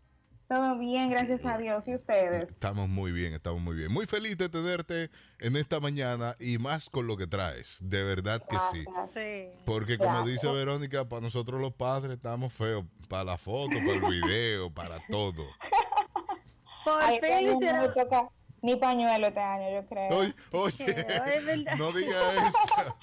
Todo 0.51 0.77
bien, 0.79 1.11
gracias 1.11 1.45
a 1.47 1.57
Dios. 1.59 1.87
¿Y 1.87 1.95
ustedes? 1.95 2.51
Estamos 2.51 2.89
muy 2.89 3.13
bien, 3.13 3.33
estamos 3.35 3.61
muy 3.61 3.77
bien. 3.77 3.93
Muy 3.93 4.07
feliz 4.07 4.37
de 4.37 4.49
tenerte 4.49 5.09
en 5.39 5.55
esta 5.55 5.79
mañana 5.79 6.35
y 6.41 6.59
más 6.59 6.91
con 6.91 7.07
lo 7.07 7.17
que 7.17 7.29
traes. 7.29 7.79
De 7.81 8.03
verdad 8.03 8.43
que 8.51 8.57
sí. 8.73 8.85
Gracias. 8.85 9.15
Sí. 9.15 9.61
Porque 9.65 9.97
como 9.97 10.11
Gracias. 10.11 10.43
dice 10.43 10.53
Verónica, 10.53 11.09
para 11.09 11.23
nosotros 11.23 11.61
los 11.61 11.73
padres 11.73 12.17
estamos 12.17 12.53
feos. 12.53 12.85
Para 13.09 13.23
la 13.23 13.39
foto, 13.39 13.77
para 13.77 13.93
el 13.93 14.11
video, 14.23 14.75
para 14.75 14.97
todo. 15.09 15.47
Por 16.85 17.01
Ay, 17.01 17.21
fin 17.23 17.33
año 17.33 17.53
no 17.53 17.57
hicieron- 17.61 17.81
me 17.83 17.89
toca 17.91 18.29
ni 18.63 18.75
pañuelo 18.75 19.27
este 19.29 19.41
año, 19.41 19.71
yo 19.81 19.87
creo. 19.89 20.19
Oye, 20.19 20.35
oye, 20.51 21.65
no 21.79 21.93
diga 21.93 22.33
eso. 22.35 22.97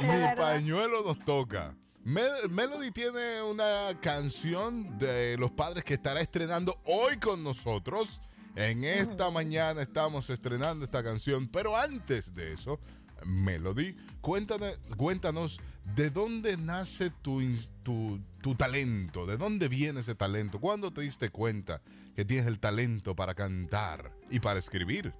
Es 0.00 0.30
Ni 0.30 0.36
pañuelo 0.36 1.04
nos 1.04 1.20
toca. 1.24 1.76
Mel- 2.04 2.48
Melody 2.50 2.90
tiene 2.90 3.42
una 3.42 3.98
canción 4.00 4.98
de 4.98 5.36
los 5.38 5.50
padres 5.50 5.84
que 5.84 5.94
estará 5.94 6.20
estrenando 6.20 6.80
hoy 6.84 7.18
con 7.18 7.42
nosotros. 7.42 8.20
En 8.56 8.82
esta 8.84 9.30
mañana 9.30 9.82
estamos 9.82 10.30
estrenando 10.30 10.84
esta 10.84 11.02
canción, 11.04 11.46
pero 11.48 11.76
antes 11.76 12.34
de 12.34 12.54
eso, 12.54 12.80
Melody, 13.24 13.94
cuéntanos, 14.20 14.78
cuéntanos 14.96 15.60
de 15.94 16.10
dónde 16.10 16.56
nace 16.56 17.10
tu, 17.22 17.40
tu, 17.82 18.18
tu 18.42 18.54
talento, 18.54 19.26
de 19.26 19.36
dónde 19.36 19.68
viene 19.68 20.00
ese 20.00 20.14
talento, 20.14 20.60
cuándo 20.60 20.90
te 20.92 21.02
diste 21.02 21.30
cuenta 21.30 21.80
que 22.16 22.24
tienes 22.24 22.46
el 22.46 22.58
talento 22.58 23.14
para 23.14 23.34
cantar 23.34 24.12
y 24.30 24.40
para 24.40 24.58
escribir. 24.58 25.12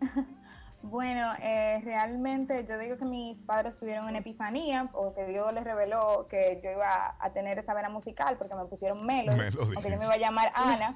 Bueno, 0.86 1.32
eh, 1.40 1.80
realmente 1.82 2.62
yo 2.68 2.76
digo 2.76 2.98
que 2.98 3.06
mis 3.06 3.42
padres 3.42 3.78
tuvieron 3.78 4.04
una 4.04 4.18
epifanía 4.18 4.90
o 4.92 5.14
que 5.14 5.24
Dios 5.24 5.50
les 5.54 5.64
reveló 5.64 6.26
que 6.28 6.60
yo 6.62 6.70
iba 6.70 7.16
a 7.18 7.32
tener 7.32 7.58
esa 7.58 7.72
vena 7.72 7.88
musical 7.88 8.36
porque 8.36 8.54
me 8.54 8.66
pusieron 8.66 9.04
Melody, 9.04 9.38
Melody. 9.38 9.72
aunque 9.76 9.90
yo 9.90 9.98
me 9.98 10.04
iba 10.04 10.12
a 10.12 10.18
llamar 10.18 10.52
Ana. 10.54 10.94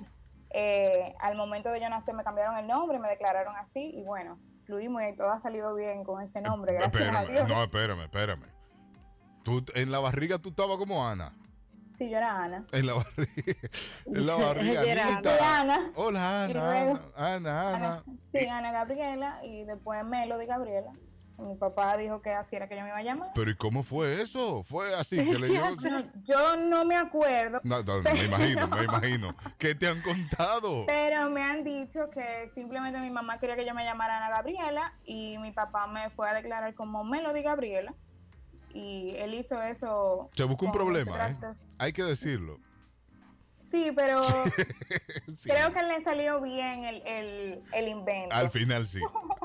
Eh, 0.50 1.14
al 1.20 1.36
momento 1.36 1.70
de 1.70 1.80
yo 1.80 1.88
nacer 1.88 2.14
me 2.14 2.22
cambiaron 2.22 2.58
el 2.58 2.66
nombre 2.66 2.98
y 2.98 3.00
me 3.00 3.08
declararon 3.08 3.56
así 3.56 3.90
y 3.94 4.02
bueno, 4.02 4.38
fluimos 4.64 5.02
y 5.10 5.16
todo 5.16 5.30
ha 5.30 5.40
salido 5.40 5.74
bien 5.74 6.04
con 6.04 6.22
ese 6.22 6.42
nombre, 6.42 6.74
gracias 6.74 7.16
a 7.16 7.24
Dios. 7.24 7.48
no, 7.48 7.62
espérame, 7.62 8.02
espérame. 8.02 8.44
Tú, 9.42 9.64
en 9.74 9.90
la 9.90 10.00
barriga 10.00 10.38
tú 10.38 10.50
estabas 10.50 10.76
como 10.76 11.08
Ana. 11.08 11.32
Sí, 11.98 12.08
yo 12.10 12.18
era 12.18 12.44
Ana. 12.44 12.64
En 12.72 12.86
la 12.86 12.94
barriga. 12.94 13.32
En 14.06 14.26
la 14.26 14.34
barriga. 14.36 14.84
Era 14.84 15.06
Anita. 15.14 15.60
Ana. 15.60 15.78
Hola, 15.96 16.44
Ana. 16.44 16.54
luego- 16.54 17.00
Ana, 17.16 17.36
Ana, 17.70 17.76
Ana. 17.76 18.04
Sí, 18.32 18.46
Ana 18.46 18.72
Gabriela 18.72 19.40
y 19.42 19.64
después 19.64 20.04
Melody 20.04 20.46
Gabriela. 20.46 20.92
Mi 21.40 21.54
papá 21.54 21.96
dijo 21.96 22.20
que 22.20 22.32
así 22.34 22.56
era 22.56 22.68
que 22.68 22.74
yo 22.74 22.82
me 22.82 22.88
iba 22.88 22.98
a 22.98 23.02
llamar. 23.02 23.30
Pero 23.32 23.48
¿y 23.50 23.56
cómo 23.56 23.84
fue 23.84 24.22
eso? 24.22 24.64
Fue 24.64 24.92
así 24.96 25.16
que 25.24 25.38
le 25.38 25.48
dio. 25.48 25.62
Yo 26.24 26.56
no 26.56 26.84
me 26.84 26.96
acuerdo, 26.96 27.60
No, 27.62 27.80
no, 27.82 28.00
me 28.02 28.24
imagino, 28.24 28.66
me 28.68 28.82
imagino. 28.84 29.36
¿Qué 29.56 29.74
te 29.76 29.86
han 29.86 30.00
contado? 30.02 30.84
pero 30.86 31.30
me 31.30 31.42
han 31.44 31.62
dicho 31.62 32.10
que 32.10 32.48
simplemente 32.54 32.98
mi 33.00 33.10
mamá 33.10 33.38
quería 33.38 33.54
que 33.56 33.64
yo 33.64 33.72
me 33.74 33.84
llamara 33.84 34.16
Ana 34.18 34.30
Gabriela 34.30 34.92
y 35.04 35.38
mi 35.38 35.52
papá 35.52 35.86
me 35.86 36.10
fue 36.10 36.28
a 36.28 36.34
declarar 36.34 36.74
como 36.74 37.04
Melody 37.04 37.42
Gabriela. 37.42 37.94
Y 38.74 39.14
él 39.16 39.34
hizo 39.34 39.60
eso. 39.62 40.30
Se 40.32 40.44
buscó 40.44 40.66
un 40.66 40.72
problema, 40.72 41.28
¿eh? 41.30 41.36
Hay 41.78 41.92
que 41.92 42.02
decirlo. 42.04 42.58
Sí, 43.62 43.92
pero 43.94 44.22
Sí. 45.38 45.50
creo 45.50 45.72
que 45.72 45.82
le 45.82 46.00
salió 46.00 46.40
bien 46.40 46.84
el, 46.84 47.02
el, 47.06 47.62
el 47.72 47.88
invento. 47.88 48.34
Al 48.34 48.50
final 48.50 48.86
sí. 48.86 49.00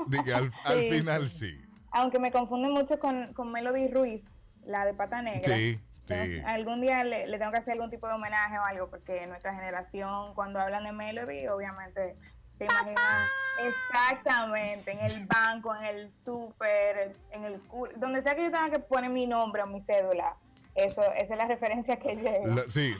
Diga, 0.06 0.38
al, 0.64 0.80
final 0.90 1.28
sí. 1.28 1.60
Aunque 1.92 2.18
me 2.18 2.32
confunde 2.32 2.68
mucho 2.68 2.98
con, 2.98 3.32
con 3.34 3.52
Melody 3.52 3.88
Ruiz, 3.88 4.42
la 4.64 4.86
de 4.86 4.94
Pata 4.94 5.20
Negra. 5.20 5.54
Sí, 5.54 5.78
sí. 6.06 6.40
Algún 6.46 6.80
día 6.80 7.04
le, 7.04 7.26
le 7.26 7.38
tengo 7.38 7.52
que 7.52 7.58
hacer 7.58 7.72
algún 7.74 7.90
tipo 7.90 8.06
de 8.06 8.14
homenaje 8.14 8.58
o 8.58 8.64
algo, 8.64 8.88
porque 8.88 9.26
nuestra 9.26 9.54
generación, 9.54 10.34
cuando 10.34 10.58
hablan 10.58 10.84
de 10.84 10.92
Melody, 10.92 11.46
obviamente 11.48 12.16
te 12.58 12.64
imaginas 12.66 13.28
exactamente 13.58 14.92
en 14.92 15.00
el 15.00 15.26
banco, 15.26 15.74
en 15.74 15.84
el 15.84 16.12
súper, 16.12 17.14
en 17.30 17.44
el 17.44 17.60
cu- 17.62 17.88
donde 17.96 18.22
sea 18.22 18.34
que 18.34 18.42
yo 18.44 18.50
tenga 18.50 18.70
que 18.70 18.78
poner 18.78 19.10
mi 19.10 19.26
nombre 19.26 19.62
o 19.62 19.66
mi 19.66 19.80
cédula. 19.80 20.36
Eso, 20.74 21.02
esa 21.12 21.34
es 21.34 21.38
la 21.38 21.46
referencia 21.46 21.96
que 21.98 22.16
llega. 22.16 22.40
La- 22.46 22.64
sí, 22.68 22.94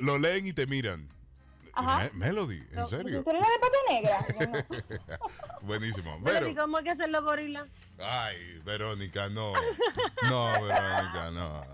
lo 0.00 0.18
leen 0.18 0.46
y 0.46 0.52
te 0.52 0.66
miran. 0.66 1.08
Ajá. 1.74 2.10
Me- 2.12 2.26
Melody, 2.26 2.56
¿en 2.70 2.74
No, 2.76 2.86
serio? 2.88 3.22
¿Tú 3.24 3.30
eres 3.30 3.42
la 3.42 3.48
de 3.52 3.58
Pata 3.58 3.78
Negra? 3.88 4.66
No. 5.60 5.66
Buenísimo. 5.66 6.18
Pero, 6.24 6.48
¿y 6.48 6.54
cómo 6.54 6.76
hay 6.78 6.84
que 6.84 6.90
hacerlo, 6.90 7.22
gorila? 7.22 7.66
Ay, 7.98 8.60
Verónica, 8.64 9.28
no. 9.28 9.52
No, 10.28 10.44
Verónica, 10.62 11.30
no. 11.32 11.64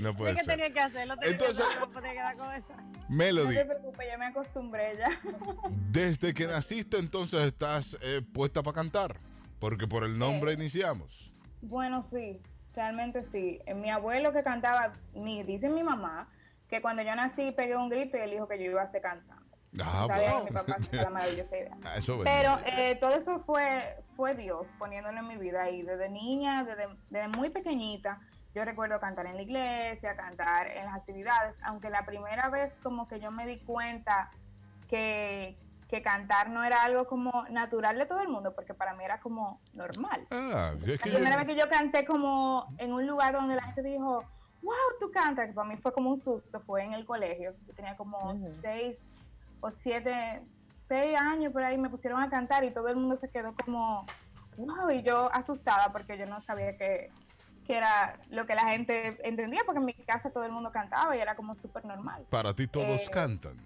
no 0.00 0.16
puede 0.16 0.34
¿Qué 0.34 0.44
ser. 0.44 0.54
tenía 0.56 0.72
que 0.72 0.80
hacerlo? 0.80 1.16
Tenía 1.16 1.32
Entonces- 1.32 1.56
que 1.56 1.62
hacerlo, 1.72 1.86
no 1.86 2.38
con 2.38 2.52
esa. 2.54 2.76
No 2.76 2.96
Melody, 3.08 3.54
te 3.54 3.64
preocupes, 3.64 4.06
ya 4.08 4.18
me 4.18 4.26
acostumbré 4.26 4.96
ya. 4.98 5.08
desde 5.90 6.34
que 6.34 6.46
naciste 6.46 6.98
entonces 6.98 7.40
estás 7.44 7.96
eh, 8.00 8.22
puesta 8.32 8.62
para 8.62 8.74
cantar. 8.74 9.20
Porque 9.60 9.86
por 9.86 10.04
el 10.04 10.18
nombre 10.18 10.52
iniciamos. 10.52 11.32
Bueno, 11.62 12.02
sí, 12.02 12.40
realmente 12.74 13.24
sí. 13.24 13.60
Mi 13.76 13.90
abuelo 13.90 14.32
que 14.32 14.42
cantaba, 14.42 14.92
mi, 15.14 15.42
dice 15.44 15.68
mi 15.70 15.82
mamá, 15.82 16.28
que 16.68 16.82
cuando 16.82 17.02
yo 17.02 17.14
nací 17.14 17.52
pegué 17.52 17.76
un 17.76 17.88
grito 17.88 18.16
y 18.16 18.20
él 18.20 18.30
dijo 18.30 18.48
que 18.48 18.58
yo 18.58 18.70
iba 18.70 18.82
a 18.82 18.88
ser 18.88 19.02
cantante. 19.02 19.44
Ah, 19.84 20.06
bueno. 20.06 20.44
que 20.46 20.50
mi 20.52 20.56
papá 20.58 20.76
la 20.92 21.10
maravillosa 21.10 21.56
idea. 21.56 21.76
Ah, 21.84 21.94
eso 21.96 22.18
Pero 22.24 22.58
eh, 22.64 22.96
todo 22.96 23.14
eso 23.14 23.38
fue, 23.40 23.82
fue 24.12 24.34
Dios 24.34 24.72
poniéndolo 24.78 25.18
en 25.18 25.28
mi 25.28 25.36
vida 25.36 25.68
y 25.70 25.82
desde 25.82 26.08
niña, 26.08 26.64
desde, 26.64 26.88
desde 27.10 27.28
muy 27.28 27.50
pequeñita, 27.50 28.20
yo 28.54 28.64
recuerdo 28.64 28.98
cantar 29.00 29.26
en 29.26 29.36
la 29.36 29.42
iglesia, 29.42 30.16
cantar 30.16 30.66
en 30.68 30.86
las 30.86 30.94
actividades, 30.94 31.60
aunque 31.62 31.90
la 31.90 32.06
primera 32.06 32.48
vez 32.48 32.80
como 32.82 33.06
que 33.06 33.20
yo 33.20 33.30
me 33.30 33.46
di 33.46 33.58
cuenta 33.58 34.30
que, 34.88 35.58
que 35.88 36.02
cantar 36.02 36.48
no 36.48 36.64
era 36.64 36.82
algo 36.82 37.06
como 37.06 37.44
natural 37.50 37.98
de 37.98 38.06
todo 38.06 38.20
el 38.20 38.28
mundo, 38.28 38.54
porque 38.54 38.72
para 38.72 38.94
mí 38.94 39.04
era 39.04 39.20
como 39.20 39.60
normal. 39.74 40.26
Ah, 40.30 40.72
es 40.74 40.86
La 40.86 40.96
que 40.96 41.10
primera 41.10 41.32
yo- 41.32 41.36
vez 41.38 41.46
que 41.46 41.56
yo 41.56 41.68
canté 41.68 42.06
como 42.06 42.74
en 42.78 42.92
un 42.94 43.06
lugar 43.06 43.34
donde 43.34 43.56
la 43.56 43.62
gente 43.64 43.82
dijo, 43.82 44.24
wow, 44.66 44.98
tú 45.00 45.10
cantas, 45.12 45.46
que 45.46 45.52
para 45.54 45.68
mí 45.68 45.76
fue 45.76 45.92
como 45.92 46.10
un 46.10 46.16
susto, 46.16 46.60
fue 46.60 46.82
en 46.82 46.92
el 46.92 47.04
colegio. 47.06 47.54
Yo 47.66 47.72
tenía 47.74 47.96
como 47.96 48.36
seis 48.36 49.14
o 49.60 49.70
siete, 49.70 50.42
seis 50.76 51.16
años 51.18 51.52
por 51.52 51.62
ahí, 51.62 51.78
me 51.78 51.88
pusieron 51.88 52.20
a 52.22 52.28
cantar 52.28 52.64
y 52.64 52.72
todo 52.72 52.88
el 52.88 52.96
mundo 52.96 53.16
se 53.16 53.30
quedó 53.30 53.54
como, 53.64 54.04
wow, 54.56 54.90
y 54.90 55.02
yo 55.02 55.30
asustada 55.32 55.92
porque 55.92 56.18
yo 56.18 56.26
no 56.26 56.40
sabía 56.40 56.76
que, 56.76 57.10
que 57.64 57.76
era 57.76 58.18
lo 58.30 58.44
que 58.46 58.54
la 58.56 58.66
gente 58.68 59.16
entendía, 59.26 59.60
porque 59.64 59.78
en 59.78 59.84
mi 59.86 59.94
casa 59.94 60.30
todo 60.30 60.44
el 60.44 60.52
mundo 60.52 60.72
cantaba 60.72 61.16
y 61.16 61.20
era 61.20 61.36
como 61.36 61.54
súper 61.54 61.84
normal. 61.84 62.26
para 62.30 62.52
ti 62.52 62.66
todos 62.66 63.02
Eh, 63.02 63.10
cantan. 63.12 63.56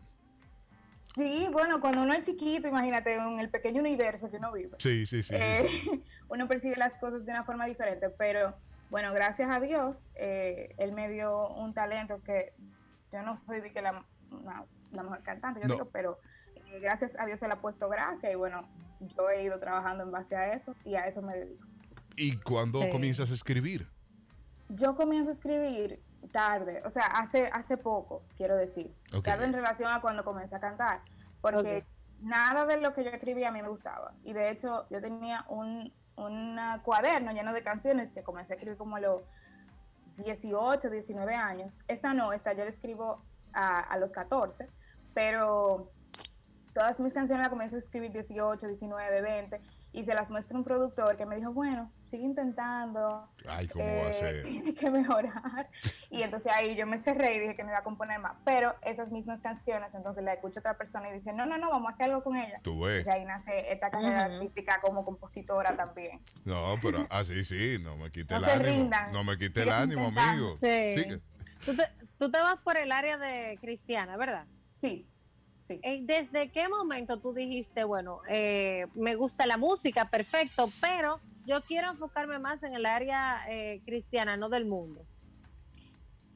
Sí, 1.14 1.48
bueno, 1.50 1.80
cuando 1.80 2.02
uno 2.02 2.12
es 2.12 2.22
chiquito, 2.24 2.68
imagínate, 2.68 3.14
en 3.14 3.40
el 3.40 3.50
pequeño 3.50 3.80
universo 3.80 4.30
que 4.30 4.36
uno 4.36 4.52
vive. 4.52 4.76
Sí, 4.78 5.06
sí, 5.06 5.22
sí. 5.22 5.34
sí, 5.34 5.34
Eh, 5.36 5.64
sí. 5.66 6.04
uno 6.28 6.46
percibe 6.46 6.76
las 6.76 6.94
cosas 6.94 7.24
de 7.24 7.32
una 7.32 7.42
forma 7.44 7.66
diferente, 7.66 8.10
pero 8.10 8.54
bueno, 8.90 9.12
gracias 9.12 9.50
a 9.50 9.60
Dios, 9.60 10.10
eh, 10.14 10.74
él 10.78 10.92
me 10.92 11.08
dio 11.08 11.48
un 11.48 11.72
talento 11.74 12.22
que 12.22 12.52
yo 13.12 13.22
no 13.22 13.36
soy 13.46 13.60
de 13.60 13.72
que 13.72 13.82
la, 13.82 14.04
una- 14.30 14.64
la 14.92 15.02
mejor 15.02 15.22
cantante, 15.22 15.60
yo 15.60 15.68
No. 15.68 15.74
digo, 15.74 15.88
pero 15.92 16.18
eh, 16.66 16.80
gracias 16.80 17.16
a 17.18 17.26
Dios 17.26 17.40
se 17.40 17.46
le 17.46 17.54
ha 17.54 17.60
puesto 17.60 17.88
gracia 17.88 18.30
y 18.30 18.34
bueno, 18.34 18.68
yo 19.16 19.30
he 19.30 19.42
ido 19.42 19.58
trabajando 19.58 20.02
en 20.04 20.10
base 20.10 20.36
a 20.36 20.52
eso 20.52 20.74
y 20.84 20.94
a 20.96 21.06
eso 21.06 21.22
me 21.22 21.34
dedico. 21.36 21.66
¿Y 22.16 22.36
cuándo 22.38 22.82
Sí. 22.82 22.90
comienzas 22.90 23.30
a 23.30 23.34
escribir? 23.34 23.88
Yo 24.68 24.94
comienzo 24.94 25.30
a 25.30 25.32
escribir 25.32 26.02
tarde, 26.32 26.82
o 26.84 26.90
sea, 26.90 27.04
hace, 27.06 27.46
hace 27.52 27.76
poco, 27.76 28.22
quiero 28.36 28.56
decir, 28.56 28.94
tarde 29.24 29.44
en 29.44 29.52
relación 29.52 29.90
a 29.90 30.00
cuando 30.00 30.22
comencé 30.24 30.54
a 30.56 30.60
cantar, 30.60 31.00
porque 31.40 31.84
nada 32.20 32.66
de 32.66 32.76
lo 32.80 32.92
que 32.92 33.02
yo 33.02 33.10
escribía 33.10 33.48
a 33.48 33.52
mí 33.52 33.62
me 33.62 33.68
gustaba. 33.68 34.12
Y 34.22 34.32
de 34.32 34.50
hecho, 34.50 34.86
yo 34.90 35.00
tenía 35.00 35.44
un, 35.48 35.92
un 36.20 36.58
cuaderno 36.82 37.32
lleno 37.32 37.52
de 37.52 37.62
canciones 37.62 38.12
que 38.12 38.22
comencé 38.22 38.52
a 38.52 38.56
escribir 38.56 38.78
como 38.78 38.96
a 38.96 39.00
los 39.00 39.22
18, 40.16 40.90
19 40.90 41.34
años. 41.34 41.84
Esta 41.88 42.14
no, 42.14 42.32
esta 42.32 42.52
yo 42.52 42.64
la 42.64 42.70
escribo 42.70 43.22
a, 43.52 43.80
a 43.80 43.98
los 43.98 44.12
14, 44.12 44.68
pero 45.14 45.90
todas 46.74 47.00
mis 47.00 47.14
canciones 47.14 47.42
las 47.42 47.50
comienzo 47.50 47.76
a 47.76 47.78
escribir 47.78 48.12
18, 48.12 48.66
19, 48.66 49.20
20 49.22 49.60
y 49.92 50.04
se 50.04 50.14
las 50.14 50.30
muestro 50.30 50.56
a 50.56 50.58
un 50.60 50.64
productor 50.64 51.16
que 51.16 51.26
me 51.26 51.36
dijo, 51.36 51.52
bueno, 51.52 51.92
sigue 52.00 52.24
intentando, 52.24 53.28
Ay, 53.46 53.66
¿cómo 53.68 53.84
va 53.84 53.90
a 53.90 54.10
eh, 54.10 54.14
ser? 54.14 54.42
tiene 54.46 54.74
que 54.74 54.90
mejorar. 54.90 55.68
Y 56.10 56.22
entonces 56.22 56.52
ahí 56.52 56.76
yo 56.76 56.86
me 56.86 56.98
cerré 56.98 57.34
y 57.34 57.40
dije 57.40 57.56
que 57.56 57.64
no 57.64 57.70
iba 57.70 57.78
a 57.78 57.82
componer 57.82 58.20
más. 58.20 58.36
Pero 58.44 58.76
esas 58.82 59.10
mismas 59.10 59.40
canciones, 59.40 59.94
entonces 59.94 60.22
la 60.22 60.32
escucha 60.32 60.60
otra 60.60 60.76
persona 60.76 61.08
y 61.10 61.12
dice, 61.14 61.32
no, 61.32 61.46
no, 61.46 61.58
no, 61.58 61.70
vamos 61.70 61.88
a 61.88 61.94
hacer 61.94 62.06
algo 62.06 62.22
con 62.22 62.36
ella. 62.36 62.60
Tú 62.62 62.80
ves. 62.80 62.98
Entonces 62.98 63.20
ahí 63.20 63.24
nace 63.26 63.72
esta 63.72 63.90
carrera 63.90 64.24
artística 64.26 64.80
como 64.80 65.04
compositora 65.04 65.76
también. 65.76 66.20
No, 66.44 66.76
pero 66.80 67.06
así 67.10 67.44
sí, 67.44 67.78
no 67.82 67.96
me 67.96 68.10
quite 68.12 68.34
No 68.38 68.38
el 68.38 68.44
se 68.44 68.50
ánimo. 68.52 68.68
rindan. 68.68 69.12
No 69.12 69.24
me 69.24 69.36
quite 69.38 69.62
el 69.62 69.70
ánimo, 69.72 70.08
intentando. 70.08 70.58
amigo. 70.58 70.58
Sí. 70.62 71.20
Tú 71.64 71.76
te, 71.76 71.82
tú 72.16 72.30
te 72.30 72.38
vas 72.38 72.58
por 72.60 72.76
el 72.76 72.92
área 72.92 73.18
de 73.18 73.58
cristiana, 73.60 74.16
¿verdad? 74.16 74.46
Sí, 74.80 75.06
sí. 75.74 75.80
Eh, 75.82 76.00
¿Desde 76.04 76.50
qué 76.50 76.68
momento 76.68 77.20
tú 77.20 77.32
dijiste, 77.32 77.84
bueno, 77.84 78.20
eh, 78.28 78.86
me 78.94 79.14
gusta 79.14 79.46
la 79.46 79.56
música, 79.56 80.06
perfecto, 80.06 80.70
pero 80.80 81.20
yo 81.44 81.62
quiero 81.62 81.90
enfocarme 81.90 82.38
más 82.38 82.62
en 82.62 82.74
el 82.74 82.86
área 82.86 83.40
eh, 83.48 83.82
cristiana, 83.84 84.36
no 84.36 84.48
del 84.48 84.66
mundo? 84.66 85.06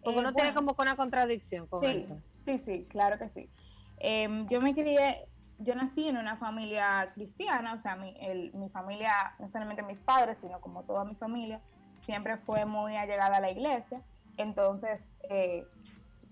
Porque 0.02 0.18
Eh, 0.18 0.22
uno 0.22 0.34
tiene 0.34 0.54
como 0.54 0.74
una 0.78 0.96
contradicción 0.96 1.66
con 1.66 1.84
sí, 1.84 1.96
eso. 1.96 2.22
Sí, 2.42 2.58
sí, 2.58 2.86
claro 2.88 3.18
que 3.18 3.28
sí. 3.28 3.50
Em, 3.98 4.46
yo 4.48 4.60
me 4.60 4.74
crié, 4.74 5.28
yo 5.58 5.74
nací 5.74 6.08
en 6.08 6.18
una 6.18 6.36
familia 6.36 7.10
cristiana, 7.14 7.72
o 7.74 7.78
sea, 7.78 7.96
mi, 7.96 8.14
el- 8.20 8.52
mi 8.54 8.68
familia, 8.68 9.34
no 9.38 9.48
solamente 9.48 9.82
mis 9.82 10.00
padres, 10.00 10.38
sino 10.38 10.60
como 10.60 10.82
toda 10.84 11.04
mi 11.04 11.14
familia, 11.14 11.62
siempre 12.02 12.36
fue 12.36 12.66
muy 12.66 12.96
allegada 12.96 13.38
a 13.38 13.40
la 13.40 13.50
iglesia. 13.50 14.02
Entonces, 14.36 15.16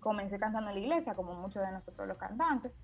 comencé 0.01 0.39
cantando 0.39 0.69
en 0.71 0.75
la 0.77 0.81
iglesia, 0.83 1.15
como 1.15 1.33
muchos 1.35 1.65
de 1.65 1.71
nosotros 1.73 2.07
los 2.09 2.19
cantantes. 2.19 2.81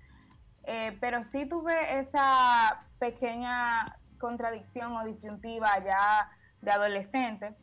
Eh, 0.71 0.95
pero 1.01 1.23
sí 1.23 1.47
tuve 1.47 1.97
esa 1.97 2.85
pequeña 2.99 3.97
contradicción 4.19 4.95
o 4.97 5.03
disyuntiva 5.03 5.79
ya 5.83 6.29
de 6.61 6.69
adolescente. 6.69 7.57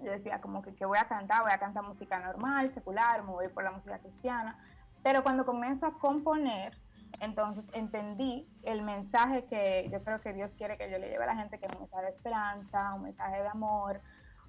Yo 0.00 0.10
decía 0.10 0.40
como 0.40 0.60
que, 0.60 0.84
voy 0.84 0.98
a 0.98 1.06
cantar, 1.06 1.42
voy 1.42 1.52
a 1.52 1.60
cantar 1.60 1.84
música 1.84 2.18
normal, 2.18 2.72
secular, 2.72 3.22
me 3.22 3.30
voy 3.30 3.46
por 3.46 3.62
la 3.62 3.70
música 3.70 4.00
cristiana. 4.00 4.58
Pero 5.04 5.22
cuando 5.22 5.46
comienzo 5.46 5.86
a 5.86 5.96
componer, 5.96 6.76
entonces 7.20 7.70
entendí 7.72 8.50
el 8.64 8.82
mensaje 8.82 9.44
que 9.44 9.88
yo 9.92 10.02
creo 10.02 10.20
que 10.20 10.32
Dios 10.32 10.56
quiere 10.56 10.76
que 10.76 10.90
yo 10.90 10.98
le 10.98 11.10
lleve 11.10 11.22
a 11.22 11.26
la 11.28 11.36
gente, 11.36 11.60
que 11.60 11.66
es 11.66 11.72
un 11.72 11.82
mensaje 11.82 12.02
de 12.02 12.10
esperanza, 12.10 12.94
un 12.94 13.02
mensaje 13.04 13.40
de 13.40 13.48
amor, 13.48 14.00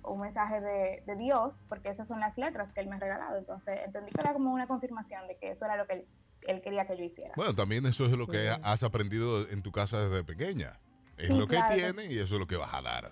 un 0.02 0.20
mensaje 0.20 0.60
de, 0.60 1.04
de 1.06 1.16
Dios, 1.18 1.64
porque 1.70 1.90
esas 1.90 2.08
son 2.08 2.20
las 2.20 2.40
letras 2.40 2.74
que 2.74 2.82
Él 2.82 2.88
me 2.88 2.96
ha 2.96 3.00
regalado. 3.00 3.38
Entonces 3.38 3.80
entendí 3.86 4.12
que 4.12 4.22
era 4.22 4.34
como 4.34 4.52
una 4.52 4.66
confirmación 4.66 5.28
de 5.28 5.38
que 5.38 5.52
eso 5.52 5.66
era 5.66 5.78
lo 5.78 5.86
que 5.86 5.94
Él, 5.94 6.08
él 6.48 6.62
quería 6.62 6.88
que 6.88 6.98
yo 6.98 7.04
hiciera. 7.04 7.34
Bueno, 7.36 7.54
también 7.56 7.86
eso 7.86 8.06
es 8.06 8.12
lo 8.12 8.28
que 8.28 8.50
has 8.50 8.84
aprendido 8.84 9.48
en 9.50 9.62
tu 9.62 9.72
casa 9.72 10.00
desde 10.00 10.24
pequeña. 10.24 10.80
Es 11.18 11.28
Sí, 11.28 11.34
lo 11.34 11.48
que 11.48 11.56
claro 11.56 11.76
que 11.76 11.82
tiene 11.82 12.14
y 12.14 12.18
eso 12.18 12.36
es 12.36 12.40
lo 12.40 12.48
que 12.48 12.56
vas 12.56 12.74
a 12.74 12.82
dar. 12.82 13.12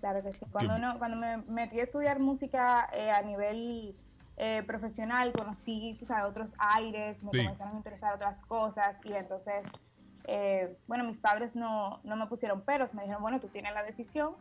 Claro 0.00 0.22
que 0.22 0.32
sí. 0.32 0.44
Cuando, 0.50 0.74
cuando 0.98 1.16
me 1.16 1.38
metí 1.42 1.78
a 1.78 1.84
estudiar 1.84 2.18
música 2.18 2.88
eh, 2.92 3.10
a 3.12 3.22
nivel 3.22 3.96
eh, 4.36 4.64
profesional, 4.66 5.32
conocí 5.32 5.94
tú 5.98 6.04
sabes, 6.04 6.24
otros 6.24 6.54
aires, 6.58 7.22
me 7.22 7.30
comenzaron 7.30 7.74
a 7.74 7.76
interesar 7.76 8.14
otras 8.14 8.42
cosas 8.42 8.98
y 9.04 9.12
entonces, 9.12 9.64
eh, 10.24 10.76
bueno, 10.88 11.04
mis 11.04 11.20
padres 11.20 11.54
no, 11.54 12.00
no 12.02 12.16
me 12.16 12.26
pusieron 12.26 12.62
peros, 12.62 12.94
me 12.94 13.02
dijeron, 13.02 13.22
bueno, 13.22 13.38
tú 13.38 13.46
tienes 13.48 13.72
la 13.74 13.84
decisión 13.84 14.34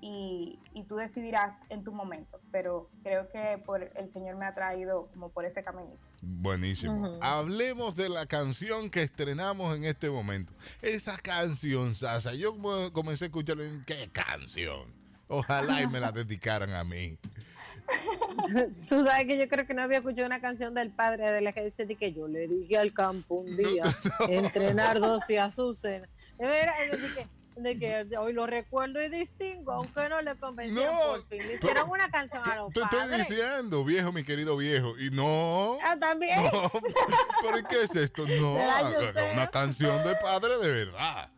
y, 0.00 0.58
y 0.72 0.84
tú 0.84 0.96
decidirás 0.96 1.62
en 1.68 1.84
tu 1.84 1.92
momento, 1.92 2.40
pero 2.50 2.90
creo 3.02 3.28
que 3.28 3.58
por 3.64 3.90
el 3.94 4.10
Señor 4.10 4.36
me 4.36 4.46
ha 4.46 4.54
traído 4.54 5.08
como 5.12 5.30
por 5.30 5.44
este 5.44 5.62
caminito. 5.62 5.98
Buenísimo. 6.20 7.18
Hablemos 7.20 7.96
de 7.96 8.08
la 8.08 8.26
canción 8.26 8.90
que 8.90 9.02
estrenamos 9.02 9.76
en 9.76 9.84
este 9.84 10.10
momento. 10.10 10.52
Esa 10.82 11.16
canción, 11.18 11.94
Sasa. 11.94 12.34
Yo 12.34 12.56
comencé 12.92 13.24
a 13.24 13.28
escucharla 13.28 13.64
en 13.64 13.84
qué 13.84 14.08
canción. 14.12 14.92
Ojalá 15.28 15.82
y 15.82 15.86
me 15.86 16.00
la 16.00 16.12
dedicaran 16.12 16.72
a 16.72 16.84
mí. 16.84 17.18
Tú 18.88 19.04
sabes 19.04 19.26
que 19.26 19.38
yo 19.38 19.48
creo 19.48 19.66
que 19.66 19.74
no 19.74 19.82
había 19.82 19.98
escuchado 19.98 20.26
una 20.26 20.40
canción 20.40 20.74
del 20.74 20.90
padre 20.90 21.30
de 21.30 21.40
la 21.40 21.52
que 21.52 21.64
dice 21.64 21.86
de 21.86 21.94
que 21.96 22.12
yo 22.12 22.28
le 22.28 22.46
dije 22.46 22.76
al 22.76 22.92
campo 22.92 23.36
un 23.36 23.56
día 23.56 23.82
entrenar 24.28 25.00
dos 25.00 25.28
y 25.30 25.36
Azucena. 25.36 26.08
De 26.38 26.46
veras, 26.46 26.76
de 26.90 26.96
que, 27.14 27.26
de 27.62 27.78
que 27.78 28.16
hoy 28.18 28.32
lo 28.32 28.46
recuerdo 28.46 29.02
y 29.02 29.08
distingo, 29.08 29.72
aunque 29.72 30.08
no 30.08 30.22
le 30.22 30.36
convencieron 30.36 30.94
No, 30.94 31.06
por 31.08 31.24
fin. 31.24 31.38
Le 31.46 31.54
hicieron 31.54 31.90
una 31.90 32.10
canción 32.10 32.42
a 32.48 32.56
los 32.56 32.72
Te 32.72 32.80
estoy 32.80 32.98
padres. 32.98 33.28
diciendo, 33.28 33.84
viejo, 33.84 34.12
mi 34.12 34.24
querido 34.24 34.56
viejo. 34.56 34.98
Y 34.98 35.10
no. 35.10 35.78
Ah, 35.82 35.96
también. 35.98 36.42
No, 36.44 36.70
pero 37.42 37.68
¿qué 37.68 37.82
es 37.82 37.94
esto? 37.94 38.24
No, 38.40 38.52
una 39.34 39.46
canción 39.50 40.04
de 40.06 40.14
padre 40.16 40.58
de 40.58 40.70
verdad. 40.70 41.30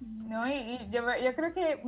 No, 0.00 0.46
y, 0.48 0.52
y 0.52 0.90
yo, 0.90 1.02
yo 1.22 1.34
creo 1.34 1.52
que, 1.52 1.80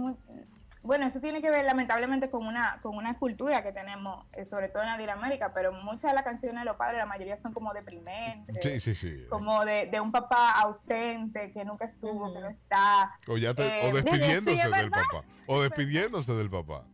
bueno, 0.85 1.07
eso 1.07 1.19
tiene 1.21 1.41
que 1.41 1.51
ver 1.51 1.65
lamentablemente 1.65 2.31
con 2.31 2.47
una, 2.47 2.79
con 2.83 2.95
una 2.97 3.19
cultura 3.19 3.63
que 3.63 3.73
tenemos, 3.73 4.27
eh, 4.35 4.45
sobre 4.45 4.69
todo 4.69 4.83
en 4.83 4.91
Latinoamérica, 4.91 5.53
pero 5.55 5.73
muchas 5.73 6.11
de 6.11 6.15
las 6.15 6.23
canciones 6.25 6.61
de 6.61 6.65
los 6.67 6.77
padres, 6.77 6.99
la 6.99 7.07
mayoría 7.07 7.37
son 7.37 7.53
como 7.55 7.73
deprimentes, 7.73 8.63
Sí, 8.63 8.81
sí, 8.81 8.95
sí. 8.95 9.27
como 9.31 9.65
de, 9.65 9.87
de 9.87 9.99
un 10.01 10.13
papá 10.13 10.53
ausente 10.61 11.51
que 11.53 11.65
nunca 11.65 11.87
estuvo, 11.87 12.33
que 12.35 12.41
no 12.41 12.49
está. 12.49 13.17
O, 13.27 13.37
ya 13.39 13.55
te- 13.55 13.87
Eh, 13.87 13.89
o 13.91 13.95
despidiéndose 13.97 14.51
sí, 14.57 14.59
es 14.59 14.63
del 14.65 14.73
verdad. 14.73 15.03
papá. 15.11 15.25
O 15.47 15.63
despidiéndose 15.63 16.33
del 16.35 16.51
papá. 16.51 16.85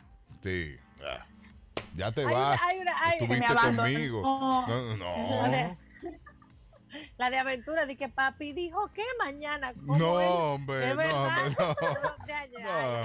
Sí. 0.43 0.77
Ah. 1.05 1.27
Ya 1.97 2.13
te 2.13 2.21
Hay 2.21 2.27
una- 2.29 2.35
vas. 2.37 2.61
hay 2.63 2.79
una- 2.79 3.03
hay- 3.05 3.13
Estuviste 3.15 3.41
Me 3.41 3.47
abandonó. 3.47 3.83
conmigo. 3.83 4.23
No, 4.23 4.97
no, 4.97 4.97
no. 4.97 5.77
La 7.19 7.31
de 7.31 7.39
aventura, 7.39 7.87
de 7.87 7.97
que 7.97 8.09
papi 8.09 8.53
dijo 8.53 8.93
que 8.93 9.05
mañana. 9.19 9.73
¿cómo 9.75 9.97
No, 9.99 10.21
es? 10.21 10.29
hombre, 10.31 10.89
Es 10.91 10.97
no, 10.97 11.03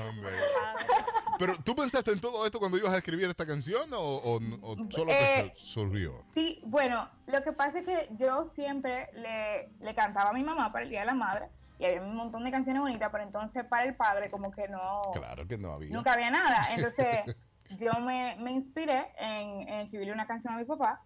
hombre. 0.10 0.32
No. 0.32 0.36
Pero, 1.40 1.58
¿tú 1.64 1.76
pensaste 1.76 2.12
en 2.12 2.20
todo 2.22 2.46
esto 2.46 2.60
cuando 2.60 2.78
ibas 2.78 2.94
a 2.94 2.98
escribir 2.98 3.30
esta 3.30 3.46
canción 3.46 3.94
o, 3.94 4.00
o- 4.00 4.40
o 4.62 4.76
solo 4.90 5.12
te 5.12 5.24
Eh, 5.24 5.42
sal- 5.42 5.54
surgió? 5.56 6.20
Sí, 6.26 6.62
bueno, 6.66 7.10
lo 7.28 7.44
que 7.44 7.52
pasa 7.52 7.80
es 7.80 7.86
que 7.86 8.08
yo 8.12 8.46
siempre 8.46 9.10
le, 9.14 9.70
le 9.80 9.96
cantaba 9.96 10.30
a 10.30 10.34
mi 10.34 10.44
mamá 10.44 10.72
para 10.72 10.84
el 10.84 10.90
Día 10.90 11.02
de 11.02 11.08
la 11.08 11.14
Madre 11.14 11.50
y 11.78 11.86
había 11.86 12.02
un 12.02 12.16
montón 12.16 12.44
de 12.46 12.52
canciones 12.52 12.82
bonitas, 12.82 13.10
pero 13.12 13.24
entonces 13.24 13.66
para 13.66 13.84
el 13.84 13.96
padre 13.96 14.32
como 14.32 14.52
que 14.52 14.68
no, 14.70 15.02
Claro 15.14 15.46
que 15.48 15.58
no 15.58 15.74
había. 15.74 15.90
nunca 15.94 16.14
había 16.14 16.32
nada. 16.32 16.68
Entonces 16.74 17.36
yo 17.72 17.92
me, 18.00 18.38
me 18.40 18.52
inspiré 18.52 19.12
en, 19.18 19.68
en 19.68 19.80
escribirle 19.82 20.14
una 20.14 20.26
canción 20.28 20.54
a 20.54 20.58
mi 20.58 20.64
papá, 20.66 21.02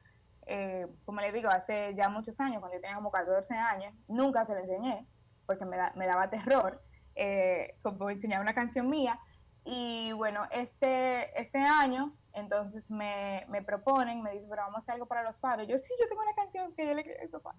eh, 0.50 0.88
como 1.06 1.22
le 1.22 1.32
digo, 1.32 1.50
hace 1.50 1.94
ya 1.96 2.10
muchos 2.10 2.40
años, 2.40 2.60
cuando 2.60 2.76
yo 2.78 2.82
tenía 2.82 2.96
como 2.96 3.12
14 3.12 3.56
años, 3.56 3.94
nunca 4.08 4.44
se 4.46 4.54
lo 4.54 4.60
enseñé 4.60 5.08
porque 5.46 5.66
me, 5.66 5.78
da- 5.78 5.94
me 5.96 6.06
daba 6.08 6.30
terror 6.30 6.82
eh, 7.16 7.76
como 7.82 8.10
enseñar 8.10 8.42
una 8.42 8.54
canción 8.54 8.90
mía. 8.90 9.20
Y 9.64 10.12
bueno, 10.14 10.48
este, 10.52 11.40
este 11.40 11.60
año, 11.60 12.16
entonces 12.34 12.90
me, 12.92 13.46
me 13.50 13.62
proponen, 13.62 14.22
me 14.24 14.32
dicen, 14.32 14.50
pero 14.50 14.64
vamos 14.64 14.76
a 14.76 14.80
hacer 14.80 14.94
algo 14.96 15.06
para 15.08 15.24
los 15.24 15.40
padres. 15.40 15.68
Yo, 15.68 15.78
sí, 15.78 15.94
yo 16.00 16.08
tengo 16.08 16.22
una 16.22 16.34
canción 16.34 16.74
que 16.76 16.88
yo 16.88 16.94
le 16.94 17.02
escribí 17.02 17.20
a 17.20 17.24
mi 17.26 17.30
papá. 17.30 17.56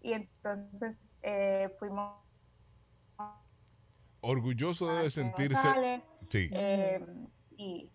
Y 0.00 0.12
entonces 0.14 1.18
eh, 1.22 1.74
fuimos 1.78 2.16
Orgulloso 4.22 4.86
debe 4.94 5.10
sentirse. 5.10 5.54
González, 5.54 6.12
Sí, 6.28 6.48
eh, 6.52 7.04
y 7.56 7.90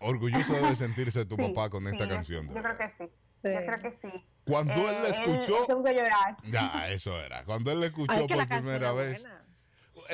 orgulloso 0.00 0.52
debe 0.54 0.74
sentirse 0.74 1.24
tu 1.26 1.36
sí, 1.36 1.52
papá 1.52 1.70
con 1.70 1.86
esta 1.86 2.04
sí, 2.04 2.10
canción. 2.10 2.48
Yo, 2.48 2.62
creo 2.62 2.76
que 2.78 2.88
sí. 2.98 3.12
Yo 3.48 3.66
creo 3.66 3.80
que 3.80 3.92
sí. 3.92 4.24
Cuando 4.46 4.72
él 4.74 5.02
la 5.02 5.08
Eh, 5.08 5.10
escuchó, 5.10 5.58
él 5.60 5.66
se 5.66 5.74
puso 5.74 5.88
a 5.88 5.92
llorar. 5.92 6.36
ya, 6.50 6.88
eso 6.88 7.18
era. 7.18 7.44
Cuando 7.44 7.70
él 7.72 7.80
la 7.80 7.86
escuchó 7.86 8.12
Ay, 8.12 8.26
que 8.26 8.34
por 8.34 8.46
la 8.48 8.56
primera 8.56 8.92
vez. 8.92 9.22
buena. 9.22 9.40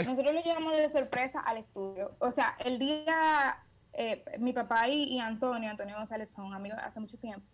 Nosotros 0.07 0.35
lo 0.35 0.43
llevamos 0.43 0.73
de 0.75 0.89
sorpresa 0.89 1.41
al 1.41 1.57
estudio. 1.57 2.15
O 2.21 2.31
sea, 2.31 2.55
el 2.59 2.79
día, 2.79 3.59
eh, 3.93 4.25
mi 4.39 4.53
papá 4.53 4.87
y, 4.89 5.05
y 5.05 5.19
Antonio, 5.19 5.71
Antonio 5.71 5.97
González 5.97 6.31
son 6.31 6.53
amigos 6.55 6.79
de 6.79 6.85
hace 6.85 7.01
mucho 7.01 7.19
tiempo. 7.19 7.47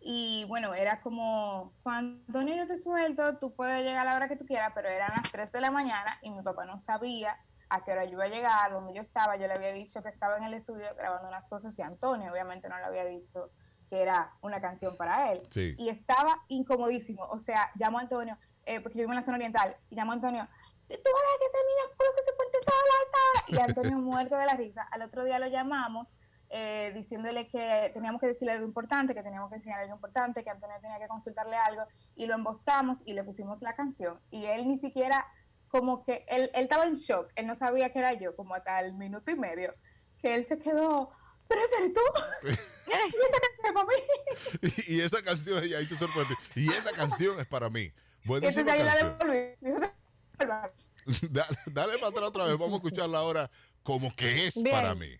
Y 0.00 0.44
bueno, 0.48 0.74
era 0.74 1.00
como, 1.00 1.72
cuando 1.82 2.22
Antonio 2.28 2.56
yo 2.56 2.66
te 2.66 2.76
suelto, 2.76 3.38
tú 3.38 3.54
puedes 3.54 3.82
llegar 3.82 4.06
a 4.06 4.10
la 4.10 4.16
hora 4.16 4.28
que 4.28 4.36
tú 4.36 4.46
quieras, 4.46 4.72
pero 4.74 4.88
eran 4.88 5.10
las 5.14 5.30
3 5.32 5.50
de 5.52 5.60
la 5.60 5.70
mañana 5.70 6.18
y 6.22 6.30
mi 6.30 6.42
papá 6.42 6.64
no 6.64 6.78
sabía 6.78 7.36
a 7.68 7.82
qué 7.82 7.90
hora 7.92 8.04
yo 8.04 8.12
iba 8.12 8.24
a 8.24 8.28
llegar, 8.28 8.70
dónde 8.72 8.94
yo 8.94 9.00
estaba. 9.00 9.36
Yo 9.36 9.46
le 9.48 9.54
había 9.54 9.72
dicho 9.72 10.00
que 10.02 10.08
estaba 10.08 10.36
en 10.38 10.44
el 10.44 10.54
estudio 10.54 10.86
grabando 10.96 11.28
unas 11.28 11.48
cosas 11.48 11.76
de 11.76 11.82
Antonio, 11.82 12.30
obviamente 12.30 12.68
no 12.68 12.78
le 12.78 12.84
había 12.84 13.04
dicho 13.04 13.50
que 13.88 14.02
era 14.02 14.32
una 14.40 14.60
canción 14.60 14.96
para 14.96 15.32
él. 15.32 15.42
Sí. 15.50 15.74
Y 15.78 15.88
estaba 15.88 16.42
incomodísimo. 16.48 17.22
O 17.24 17.38
sea, 17.38 17.70
llamo 17.76 17.98
a 17.98 18.02
Antonio, 18.02 18.36
eh, 18.64 18.80
porque 18.80 18.98
yo 18.98 19.02
vivo 19.02 19.12
en 19.12 19.16
la 19.16 19.22
zona 19.22 19.36
oriental, 19.36 19.76
y 19.90 19.96
llamo 19.96 20.12
a 20.12 20.14
Antonio, 20.14 20.46
tú 20.88 20.94
vas 20.94 20.96
a 20.96 21.26
dejar 21.26 21.38
que 21.38 21.46
esa 21.46 21.58
niña 21.58 21.96
cruce 21.96 22.20
ese 22.22 22.32
puente 22.36 22.58
sola 22.64 22.94
hasta 23.04 23.18
ahora?" 23.18 23.44
Y 23.48 23.70
Antonio 23.70 23.98
muerto 24.10 24.36
de 24.36 24.46
la 24.46 24.54
risa. 24.54 24.82
Al 24.82 25.02
otro 25.02 25.24
día 25.24 25.38
lo 25.38 25.46
llamamos 25.46 26.16
eh, 26.48 26.92
diciéndole 26.94 27.48
que 27.48 27.90
teníamos 27.92 28.20
que 28.20 28.28
decirle 28.28 28.52
algo 28.52 28.66
importante, 28.66 29.14
que 29.14 29.22
teníamos 29.22 29.48
que 29.50 29.56
enseñarle 29.56 29.84
algo 29.84 29.96
importante, 29.96 30.44
que 30.44 30.50
Antonio 30.50 30.76
tenía 30.80 30.98
que 30.98 31.08
consultarle 31.08 31.56
algo, 31.56 31.82
y 32.14 32.26
lo 32.26 32.34
emboscamos 32.34 33.02
y 33.04 33.14
le 33.14 33.24
pusimos 33.24 33.62
la 33.62 33.74
canción. 33.74 34.20
Y 34.30 34.46
él 34.46 34.68
ni 34.68 34.78
siquiera, 34.78 35.26
como 35.68 36.04
que, 36.04 36.24
él, 36.28 36.50
él 36.54 36.64
estaba 36.64 36.84
en 36.84 36.94
shock, 36.94 37.32
él 37.34 37.46
no 37.46 37.54
sabía 37.54 37.92
que 37.92 37.98
era 37.98 38.12
yo, 38.12 38.36
como 38.36 38.54
hasta 38.54 38.78
el 38.80 38.94
minuto 38.94 39.30
y 39.30 39.36
medio, 39.36 39.74
que 40.18 40.36
él 40.36 40.44
se 40.44 40.58
quedó, 40.58 41.10
pero 41.48 41.60
ese 41.62 41.76
eres 41.78 41.92
tú. 41.92 42.00
y 42.88 43.00
esa 43.00 43.42
canción 43.42 43.68
es 43.68 43.72
para 43.72 43.84
mí. 43.84 43.94
y 44.88 45.00
esa 45.00 45.22
canción, 45.22 45.68
y 45.68 45.74
ahí 45.74 45.86
se 45.86 45.98
sorprendió. 45.98 46.36
Y 46.54 46.68
esa 46.70 46.92
canción 46.92 47.40
es 47.40 47.46
para 47.46 47.70
mí. 47.70 47.92
Entonces 48.24 48.66
ahí 48.66 48.82
la 48.82 48.94
dale, 51.30 51.58
dale 51.66 51.98
para 51.98 52.08
atrás 52.08 52.28
otra 52.28 52.44
vez. 52.44 52.58
Vamos 52.58 52.72
a 52.72 52.76
escucharla 52.76 53.18
ahora 53.18 53.50
como 53.82 54.14
que 54.14 54.46
es 54.46 54.54
Bien. 54.54 54.70
para 54.74 54.94
mí. 54.94 55.16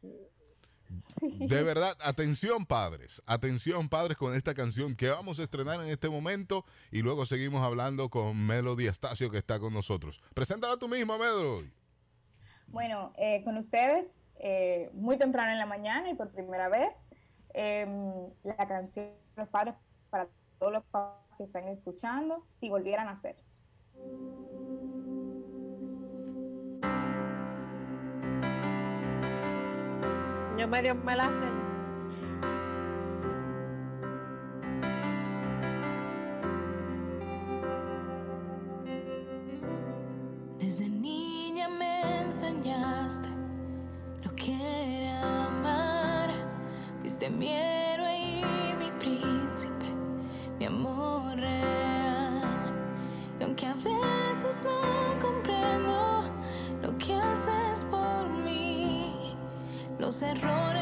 De 1.20 1.62
verdad, 1.62 1.96
atención 2.00 2.66
padres, 2.66 3.22
atención 3.26 3.88
padres 3.88 4.16
con 4.16 4.34
esta 4.34 4.54
canción 4.54 4.94
que 4.94 5.08
vamos 5.08 5.38
a 5.38 5.42
estrenar 5.42 5.80
en 5.80 5.88
este 5.88 6.08
momento 6.08 6.64
y 6.90 7.02
luego 7.02 7.26
seguimos 7.26 7.64
hablando 7.64 8.08
con 8.08 8.46
Melody 8.46 8.88
Astacio 8.88 9.30
que 9.30 9.38
está 9.38 9.58
con 9.58 9.72
nosotros. 9.72 10.20
Preséntala 10.34 10.76
tú 10.76 10.88
misma, 10.88 11.18
Melody. 11.18 11.70
Bueno, 12.68 13.12
eh, 13.16 13.42
con 13.44 13.56
ustedes, 13.56 14.06
eh, 14.38 14.90
muy 14.92 15.18
temprano 15.18 15.52
en 15.52 15.58
la 15.58 15.66
mañana 15.66 16.10
y 16.10 16.14
por 16.14 16.30
primera 16.30 16.68
vez, 16.68 16.94
em, 17.54 18.30
la 18.42 18.66
canción 18.66 19.06
de 19.06 19.42
los 19.42 19.48
padres 19.48 19.74
para 20.10 20.28
todos 20.58 20.72
los 20.72 20.84
padres 20.84 21.36
que 21.36 21.44
están 21.44 21.68
escuchando, 21.68 22.46
si 22.60 22.68
volvieran 22.68 23.08
a 23.08 23.16
ser. 23.16 23.36
Yo 30.58 30.68
medio 30.68 30.94
me 30.94 31.16
la 31.16 31.32
sé. 31.34 32.65
Errores 60.22 60.75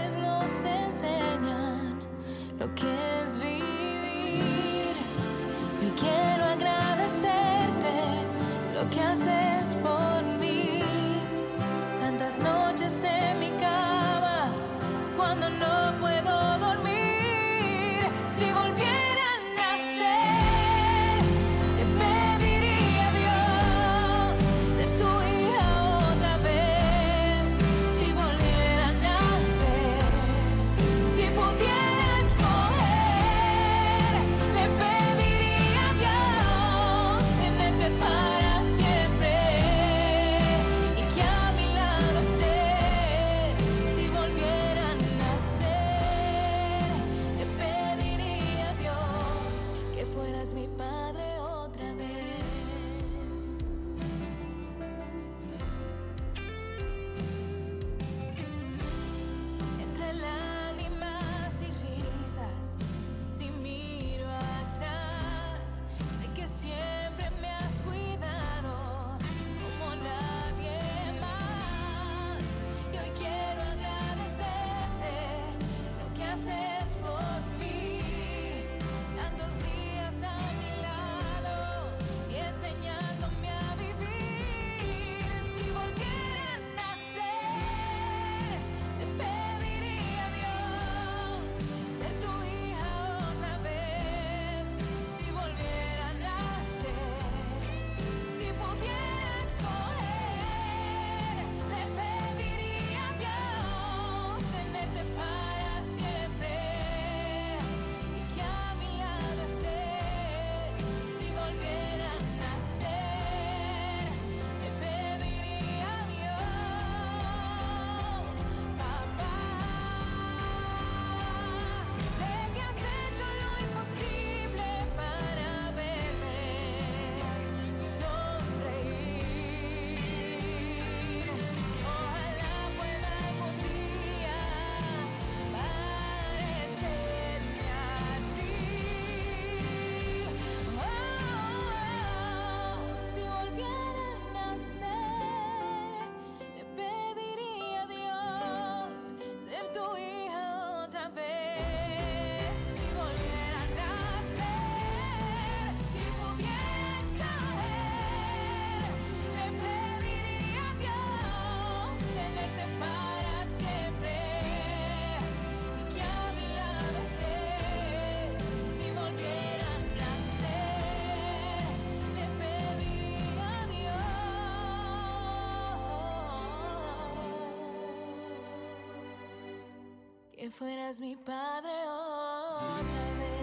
fueras 180.54 181.00
mi 181.00 181.16
padre 181.16 181.72
otra 181.88 183.14
vez. 183.18 183.34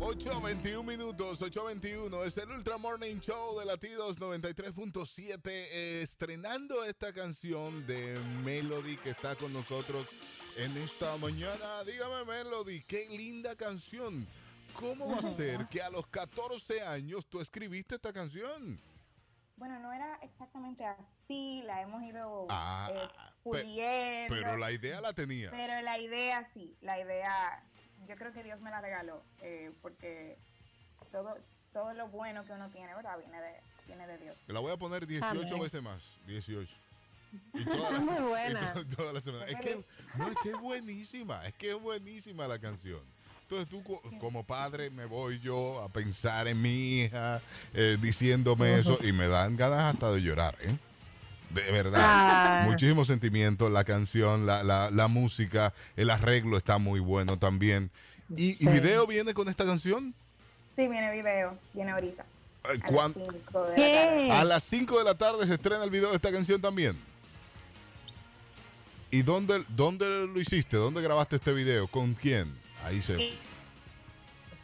8.21 0.00 0.84
minutos, 0.84 1.40
8.21. 1.40 2.26
Es 2.26 2.36
el 2.36 2.50
Ultra 2.50 2.76
Morning 2.76 3.20
Show 3.20 3.58
de 3.58 3.64
Latidos 3.64 4.18
93.7. 4.20 5.40
eh, 5.44 6.02
estrenando 6.02 6.84
esta 6.84 7.12
canción 7.12 7.86
de 7.86 8.18
Melody 8.44 8.96
que 8.98 9.10
está 9.10 9.36
con 9.36 9.52
nosotros 9.52 10.06
en 10.58 10.76
esta 10.76 11.16
mañana. 11.16 11.84
Dígame, 11.86 12.24
Melody, 12.26 12.82
qué 12.82 13.08
linda 13.10 13.56
canción. 13.56 14.26
¿Cómo 14.78 15.08
va 15.08 15.16
a 15.16 15.34
ser 15.34 15.66
que 15.68 15.80
a 15.80 15.88
los 15.88 16.06
14 16.08 16.82
años 16.82 17.24
tú 17.26 17.40
escribiste 17.40 17.94
esta 17.94 18.12
canción? 18.12 18.78
Bueno, 19.62 19.78
no 19.78 19.92
era 19.92 20.16
exactamente 20.22 20.84
así, 20.84 21.62
la 21.64 21.82
hemos 21.82 22.02
ido 22.02 22.48
Ah, 22.50 22.88
eh, 22.90 22.98
pe- 22.98 23.20
puliendo. 23.44 24.34
pero 24.34 24.56
la 24.56 24.72
idea 24.72 25.00
la 25.00 25.12
tenía. 25.12 25.52
Pero 25.52 25.80
la 25.82 26.00
idea 26.00 26.44
sí, 26.52 26.76
la 26.80 26.98
idea, 26.98 27.62
yo 28.08 28.16
creo 28.16 28.32
que 28.32 28.42
Dios 28.42 28.60
me 28.60 28.70
la 28.72 28.80
regaló, 28.80 29.22
eh, 29.38 29.70
porque 29.80 30.36
todo, 31.12 31.36
todo 31.72 31.94
lo 31.94 32.08
bueno 32.08 32.44
que 32.44 32.50
uno 32.50 32.70
tiene, 32.70 32.92
¿verdad? 32.92 33.16
Viene 33.20 33.40
de, 33.40 33.60
viene 33.86 34.04
de 34.08 34.18
Dios. 34.18 34.36
La 34.48 34.58
voy 34.58 34.72
a 34.72 34.76
poner 34.76 35.06
18 35.06 35.28
Amén. 35.46 35.60
veces 35.60 35.80
más. 35.80 36.02
18. 36.26 36.68
Y 37.54 37.64
toda 37.64 37.90
la, 37.92 38.00
Muy 38.00 38.16
y 38.16 38.20
buena. 38.20 38.72
to- 38.72 38.86
toda 38.96 39.12
la 39.12 39.20
semana. 39.20 39.44
Es 39.46 39.60
que, 39.60 39.84
no, 40.16 40.26
es 40.28 40.36
que 40.42 40.50
es 40.50 40.58
buenísima. 40.58 41.46
Es 41.46 41.54
que 41.54 41.70
es 41.70 41.80
buenísima 41.80 42.48
la 42.48 42.58
canción. 42.58 43.00
Entonces 43.52 43.68
tú 43.68 43.82
co- 43.82 44.00
como 44.18 44.44
padre 44.44 44.88
me 44.88 45.04
voy 45.04 45.38
yo 45.40 45.82
a 45.82 45.88
pensar 45.90 46.48
en 46.48 46.62
mi 46.62 47.02
hija 47.02 47.42
eh, 47.74 47.98
diciéndome 48.00 48.78
eso 48.78 48.96
y 49.02 49.12
me 49.12 49.28
dan 49.28 49.56
ganas 49.58 49.92
hasta 49.92 50.10
de 50.10 50.22
llorar, 50.22 50.56
¿eh? 50.62 50.74
De 51.50 51.70
verdad. 51.70 52.00
Ah. 52.02 52.62
Muchísimo 52.66 53.04
sentimiento, 53.04 53.68
la 53.68 53.84
canción, 53.84 54.46
la, 54.46 54.62
la, 54.62 54.90
la 54.90 55.06
música, 55.06 55.74
el 55.96 56.08
arreglo 56.08 56.56
está 56.56 56.78
muy 56.78 56.98
bueno 57.00 57.38
también. 57.38 57.90
¿Y, 58.34 58.52
y 58.52 58.54
Sí. 58.54 58.68
video 58.68 59.06
viene 59.06 59.34
con 59.34 59.46
esta 59.50 59.66
canción? 59.66 60.14
Sí, 60.74 60.88
viene 60.88 61.12
video, 61.12 61.54
viene 61.74 61.90
ahorita. 61.90 62.22
Eh, 62.22 62.68
a 62.68 62.72
las 62.72 62.90
¿cuán- 62.90 63.12
cinco 63.14 63.64
de 63.66 63.76
la 63.76 63.92
tarde. 63.92 64.30
A 64.32 64.44
las 64.44 64.62
5 64.62 64.98
de 64.98 65.04
la 65.04 65.14
tarde 65.14 65.46
se 65.46 65.52
estrena 65.54 65.84
el 65.84 65.90
video 65.90 66.08
de 66.08 66.16
esta 66.16 66.32
canción 66.32 66.58
también. 66.62 66.96
¿Y 69.10 69.20
dónde, 69.20 69.62
dónde 69.68 70.06
lo 70.26 70.40
hiciste? 70.40 70.78
¿Dónde 70.78 71.02
grabaste 71.02 71.36
este 71.36 71.52
video? 71.52 71.86
¿Con 71.86 72.14
quién? 72.14 72.61
Ahí 72.84 73.00
se... 73.02 73.16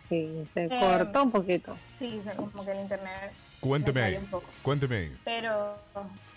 Sí, 0.09 0.49
se 0.55 0.65
Eh, 0.65 0.81
cortó 0.81 1.23
un 1.25 1.31
poquito. 1.31 1.77
Sí, 1.99 2.21
se- 2.23 2.35
como 2.35 2.65
que 2.65 2.73
el 2.73 2.81
internet. 2.81 3.33
Cuénteme. 3.61 4.21
Cuénteme 4.63 4.97
ahí. 4.97 5.19
Pero 5.25 5.77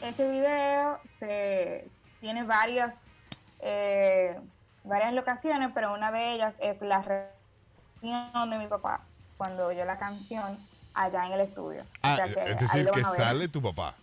este 0.01 0.27
video 0.29 0.99
se 1.09 1.88
tiene 2.19 2.43
varias, 2.43 3.21
eh, 3.59 4.38
varias 4.84 5.13
locaciones, 5.13 5.69
pero 5.73 5.93
una 5.93 6.11
de 6.11 6.34
ellas 6.34 6.57
es 6.61 6.82
la 6.82 7.01
reacción 7.01 8.49
de 8.49 8.57
mi 8.57 8.67
papá 8.67 9.01
cuando 9.38 9.67
oyó 9.67 9.86
la 9.86 9.97
canción 9.97 10.57
allá 10.93 11.25
en 11.27 11.34
el 11.34 11.39
estudio. 11.41 11.86
Ah, 12.01 12.13
O 12.13 12.15
sea 12.17 12.25
que 12.25 12.32
es 12.32 12.38
ahí 12.47 12.55
decir, 12.55 12.86
lo 12.86 12.91
que 12.91 13.01
van 13.01 13.09
a 13.09 13.11
ver. 13.11 13.21
sale 13.21 13.47
tu 13.47 13.61
papá. 13.61 13.95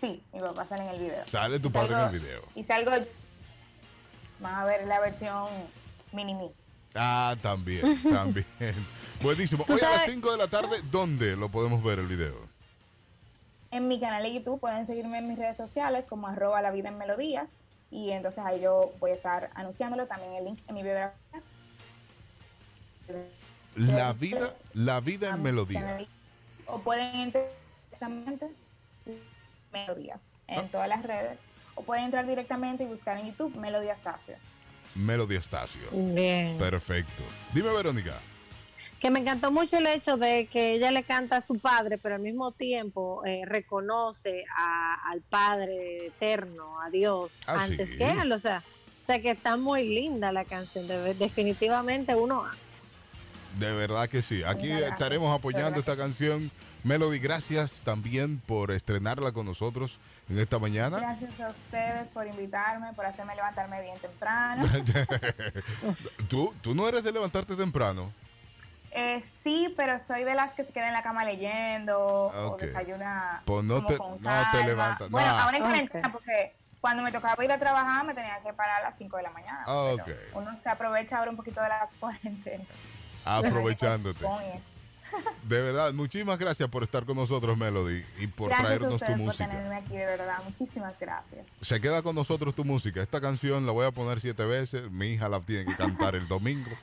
Sí, 0.00 0.22
mi 0.32 0.40
papá 0.40 0.66
sale 0.66 0.84
en 0.84 0.88
el 0.90 0.98
video. 1.00 1.22
Sale 1.26 1.58
tu 1.60 1.68
Y 1.68 1.72
padre 1.72 1.88
en 1.92 1.98
salgo- 1.98 2.12
el 2.14 2.20
video. 2.20 2.42
Y 2.54 2.64
salgo, 2.64 2.92
van 4.40 4.54
a 4.54 4.64
ver 4.64 4.86
la 4.86 5.00
versión 5.00 5.48
mini-me. 6.12 6.50
Ah, 6.98 7.36
también, 7.42 7.82
también. 8.10 8.46
Buenísimo. 9.22 9.64
Hoy 9.68 9.78
a 9.80 9.84
las 9.88 9.92
sabes- 10.00 10.12
5 10.14 10.32
de 10.32 10.38
la 10.38 10.48
tarde, 10.48 10.76
¿dónde 10.90 11.36
lo 11.36 11.48
podemos 11.50 11.82
ver 11.82 11.98
el 11.98 12.06
video? 12.06 12.34
En 13.70 13.88
mi 13.88 13.98
canal 14.00 14.22
de 14.22 14.32
YouTube 14.32 14.60
pueden 14.60 14.86
seguirme 14.86 15.18
en 15.18 15.28
mis 15.28 15.38
redes 15.38 15.56
sociales 15.56 16.06
como 16.06 16.28
arroba 16.28 16.62
la 16.62 16.70
vida 16.70 16.88
en 16.88 16.98
melodías 16.98 17.60
y 17.90 18.10
entonces 18.10 18.42
ahí 18.44 18.60
yo 18.60 18.92
voy 19.00 19.10
a 19.10 19.14
estar 19.14 19.50
anunciándolo 19.54 20.06
también 20.06 20.34
el 20.34 20.44
link 20.44 20.60
en 20.68 20.74
mi 20.74 20.82
biografía. 20.82 21.42
La 23.74 24.12
vida, 24.14 24.54
la 24.72 25.00
vida 25.00 25.30
en 25.30 25.42
melodía. 25.42 25.98
O 26.66 26.78
pueden 26.80 27.14
entrar 27.16 27.44
directamente 27.90 28.48
melodías 29.72 30.36
en 30.46 30.60
Ah. 30.60 30.68
todas 30.70 30.88
las 30.88 31.02
redes 31.02 31.42
o 31.74 31.82
pueden 31.82 32.04
entrar 32.06 32.26
directamente 32.26 32.84
y 32.84 32.86
buscar 32.86 33.18
en 33.18 33.26
YouTube 33.26 33.56
Melodía 33.58 33.92
Estacio. 33.92 34.36
Melody 34.96 35.36
Estacio. 35.36 35.80
Bien. 35.92 36.56
Perfecto. 36.58 37.22
Dime, 37.52 37.70
Verónica. 37.72 38.18
Que 39.00 39.10
me 39.10 39.20
encantó 39.20 39.52
mucho 39.52 39.76
el 39.76 39.86
hecho 39.86 40.16
de 40.16 40.46
que 40.46 40.72
ella 40.74 40.90
le 40.90 41.02
canta 41.04 41.36
a 41.36 41.40
su 41.42 41.58
padre, 41.58 41.98
pero 41.98 42.14
al 42.14 42.22
mismo 42.22 42.52
tiempo 42.52 43.22
eh, 43.26 43.42
reconoce 43.44 44.44
a- 44.56 45.10
al 45.10 45.20
Padre 45.20 46.06
eterno, 46.06 46.80
a 46.80 46.88
Dios, 46.90 47.42
Ah, 47.46 47.64
antes 47.64 47.90
sí. 47.90 47.98
que 47.98 48.10
él. 48.10 48.32
O 48.32 48.38
sea, 48.38 48.62
o 49.02 49.06
sea, 49.06 49.20
que 49.20 49.30
está 49.30 49.56
muy 49.58 49.86
linda 49.86 50.32
la 50.32 50.44
canción. 50.44 50.86
de- 50.88 51.14
definitivamente 51.14 52.14
uno 52.14 52.44
De 53.58 53.72
verdad 53.72 54.08
que 54.08 54.20
sí. 54.22 54.42
Aquí 54.44 54.70
estaremos 54.70 55.34
apoyando 55.36 55.78
esta 55.78 55.96
canción. 55.96 56.50
Melody, 56.84 57.18
gracias 57.18 57.82
también 57.84 58.38
por 58.38 58.70
estrenarla 58.70 59.32
con 59.32 59.46
nosotros 59.46 59.98
en 60.28 60.38
esta 60.38 60.58
mañana. 60.58 60.98
Gracias 60.98 61.40
a 61.40 61.48
ustedes 61.48 62.10
por 62.10 62.26
invitarme, 62.26 62.92
por 62.94 63.06
hacerme 63.06 63.34
levantarme 63.36 63.80
bien 63.82 63.98
temprano. 63.98 64.66
¿Tú, 66.28 66.54
tú 66.60 66.74
no 66.74 66.88
eres 66.88 67.04
de 67.04 67.12
levantarte 67.12 67.54
temprano. 67.56 68.12
Eh, 68.90 69.20
sí, 69.22 69.74
pero 69.76 69.98
soy 69.98 70.24
de 70.24 70.34
las 70.34 70.54
que 70.54 70.64
se 70.64 70.72
quedan 70.72 70.88
en 70.88 70.94
la 70.94 71.02
cama 71.02 71.24
leyendo 71.24 72.00
o 72.00 72.52
Ok. 72.52 72.62
desayuna 72.62 73.42
Pues 73.44 73.62
no 73.64 73.76
como 73.76 73.88
te- 73.88 73.96
con 73.98 74.10
no 74.12 74.16
te 74.16 74.22
calma. 74.22 74.62
levantas, 74.66 75.10
Bueno, 75.10 75.28
nah. 75.28 75.42
ahora 75.42 75.56
en 75.58 75.62
cuarentena 75.64 76.12
porque 76.12 76.54
cuando 76.80 77.02
me 77.02 77.12
tocaba 77.12 77.44
ir 77.44 77.52
a 77.52 77.58
trabajar 77.58 78.04
me 78.06 78.14
tenía 78.14 78.38
que 78.42 78.52
parar 78.54 78.80
a 78.80 78.84
las 78.84 78.96
5 78.96 79.16
de 79.18 79.22
la 79.24 79.30
mañana. 79.30 79.64
Ah, 79.66 79.92
pero 80.04 80.16
ok. 80.16 80.20
Uno 80.34 80.56
se 80.56 80.68
aprovecha 80.70 81.18
ahora 81.18 81.30
un 81.30 81.36
poquito 81.36 81.60
de 81.60 81.68
la 81.68 81.88
cuarentena. 82.00 82.64
Aprovechándote. 83.24 84.24
De 85.44 85.62
verdad, 85.62 85.92
muchísimas 85.92 86.38
gracias 86.38 86.68
por 86.68 86.82
estar 86.82 87.04
con 87.04 87.16
nosotros, 87.16 87.56
Melody, 87.56 88.04
y 88.18 88.26
por 88.26 88.48
Gracias 88.48 88.64
a 88.64 88.66
traernos 88.66 88.88
tu 88.90 88.94
ustedes 88.96 89.16
por 89.16 89.26
música. 89.26 89.48
tenerme 89.48 89.76
aquí, 89.76 89.96
de 89.96 90.06
verdad. 90.06 90.38
Muchísimas 90.44 90.98
gracias. 90.98 91.46
Se 91.60 91.80
queda 91.80 92.02
con 92.02 92.14
nosotros 92.16 92.54
tu 92.54 92.64
música. 92.64 93.00
Esta 93.02 93.20
canción 93.20 93.64
la 93.64 93.72
voy 93.72 93.86
a 93.86 93.92
poner 93.92 94.20
siete 94.20 94.44
veces. 94.44 94.90
Mi 94.90 95.12
hija 95.12 95.28
la 95.28 95.40
tiene 95.40 95.66
que 95.66 95.76
cantar 95.76 96.14
el 96.16 96.26
domingo. 96.28 96.70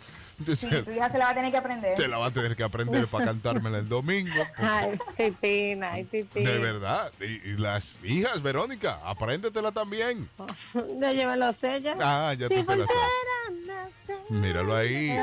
Sí, 0.55 0.67
tu 0.84 0.89
hija 0.89 1.11
se 1.11 1.19
la 1.19 1.26
va 1.26 1.32
a 1.32 1.36
tener 1.36 1.51
que 1.51 1.57
aprender. 1.57 1.95
Se 1.95 2.07
la 2.07 2.17
va 2.17 2.26
a 2.26 2.32
tener 2.32 2.55
que 2.55 2.63
aprender 2.63 3.05
para 3.05 3.26
cantármela 3.26 3.78
el 3.78 3.88
domingo. 3.88 4.43
Ay, 4.57 4.99
titina, 5.15 5.91
ay, 5.91 6.05
titina. 6.05 6.49
De 6.49 6.57
verdad. 6.57 7.11
Y, 7.21 7.51
y 7.51 7.57
las 7.57 8.03
hijas, 8.03 8.41
Verónica, 8.41 8.99
apréndetela 9.05 9.71
también. 9.71 10.28
Ya 10.99 11.11
yo 11.11 11.28
me 11.30 11.38
lo 11.38 11.53
sé 11.53 11.82
ya. 11.84 11.95
Ah, 12.01 12.34
ya 12.34 12.47
tú 12.47 12.55
te 12.55 12.76
la 12.76 12.88
sabes. 12.88 14.30
a 14.30 14.34
Míralo 14.34 14.76
ahí. 14.76 15.15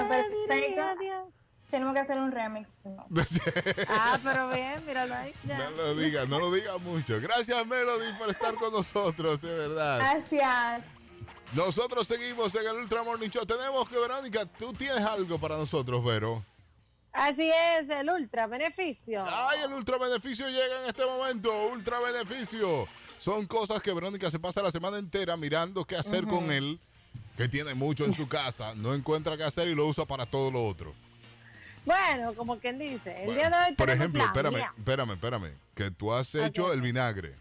Perfecto. 0.46 1.39
Tenemos 1.70 1.94
que 1.94 2.00
hacer 2.00 2.18
un 2.18 2.32
remix. 2.32 2.70
Ah, 3.88 4.18
pero 4.22 4.48
bien, 4.50 4.84
míralo 4.86 5.14
ahí. 5.14 5.32
Ya. 5.44 5.58
No 5.58 5.70
lo 5.70 5.94
diga, 5.94 6.24
no 6.26 6.38
lo 6.38 6.52
diga 6.52 6.78
mucho. 6.78 7.20
Gracias, 7.20 7.66
Melody, 7.66 8.12
por 8.18 8.30
estar 8.30 8.54
con 8.54 8.72
nosotros, 8.72 9.40
de 9.40 9.54
verdad. 9.54 9.98
Gracias. 9.98 10.84
Nosotros 11.54 12.06
seguimos 12.06 12.54
en 12.54 12.66
el 12.66 12.76
Ultra 12.76 13.02
Morning 13.02 13.28
Show. 13.28 13.44
Tenemos 13.44 13.88
que, 13.88 13.98
Verónica, 13.98 14.46
tú 14.46 14.72
tienes 14.72 15.00
algo 15.00 15.38
para 15.38 15.56
nosotros, 15.56 16.04
Vero. 16.04 16.44
Así 17.12 17.50
es, 17.50 17.90
el 17.90 18.08
ultra 18.08 18.46
beneficio. 18.46 19.24
Ay, 19.26 19.60
el 19.64 19.72
ultra 19.72 19.98
beneficio 19.98 20.48
llega 20.48 20.82
en 20.82 20.88
este 20.88 21.04
momento. 21.04 21.66
Ultra 21.66 21.98
beneficio. 21.98 22.86
Son 23.18 23.46
cosas 23.46 23.82
que 23.82 23.92
Verónica 23.92 24.30
se 24.30 24.38
pasa 24.38 24.62
la 24.62 24.70
semana 24.70 24.98
entera 24.98 25.36
mirando 25.36 25.84
qué 25.84 25.96
hacer 25.96 26.24
con 26.26 26.52
él, 26.52 26.80
que 27.36 27.48
tiene 27.48 27.74
mucho 27.74 28.04
en 28.04 28.14
su 28.14 28.28
casa, 28.28 28.74
no 28.76 28.94
encuentra 28.94 29.36
qué 29.36 29.44
hacer 29.44 29.68
y 29.68 29.74
lo 29.74 29.86
usa 29.86 30.06
para 30.06 30.24
todo 30.24 30.50
lo 30.50 30.64
otro. 30.64 30.94
Bueno, 31.90 32.34
como 32.34 32.58
quien 32.58 32.78
dice, 32.78 33.10
el 33.20 33.26
Bueno, 33.26 33.40
día 33.40 33.50
de 33.50 33.68
hoy 33.68 33.74
Por 33.74 33.90
ejemplo, 33.90 34.18
plan, 34.20 34.26
espérame, 34.28 34.54
mira, 34.54 34.74
espérame, 34.78 35.10
espérame. 35.12 35.52
Que 35.74 35.90
tú 35.90 36.12
has 36.12 36.34
hecho 36.34 36.72
el 36.72 36.80
vinagre 36.80 37.34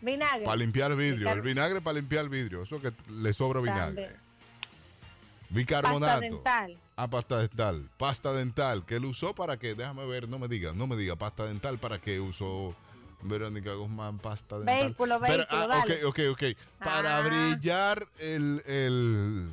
vinagre. 0.00 0.44
para 0.44 0.56
limpiar 0.56 0.94
vidrio. 0.96 1.28
Bicar- 1.28 1.36
El 1.36 1.42
vinagre 1.42 1.80
para 1.80 1.94
limpiar 1.94 2.28
vidrio. 2.28 2.62
Eso 2.62 2.80
que 2.80 2.92
le 3.10 3.32
sobra 3.32 3.60
vinagre. 3.60 3.84
También. 4.04 4.24
Bicarbonato. 5.50 6.00
Pasta 6.06 6.20
dental. 6.20 6.78
Ah, 6.96 7.08
pasta 7.08 7.38
dental. 7.38 7.90
Pasta 7.96 8.32
dental. 8.32 8.84
Que 8.86 8.96
él 8.96 9.04
usó 9.04 9.34
para 9.34 9.56
que, 9.56 9.74
déjame 9.74 10.04
ver, 10.06 10.28
no 10.28 10.38
me 10.38 10.48
diga, 10.48 10.72
no 10.74 10.86
me 10.86 10.96
diga, 10.96 11.16
pasta 11.16 11.44
dental 11.46 11.78
para 11.78 11.98
que 12.00 12.20
usó 12.20 12.74
Verónica 13.22 13.72
Guzmán 13.74 14.18
pasta 14.18 14.58
dental. 14.58 14.82
Vehículo, 14.82 15.20
Pero, 15.20 15.36
vehículo, 15.38 15.60
ah, 15.62 15.66
dale. 15.66 16.04
ok, 16.04 16.18
ok, 16.28 16.32
ok. 16.32 16.58
Para 16.84 17.18
Ah. 17.18 17.20
brillar 17.22 18.06
el, 18.18 18.62
el- 18.66 19.50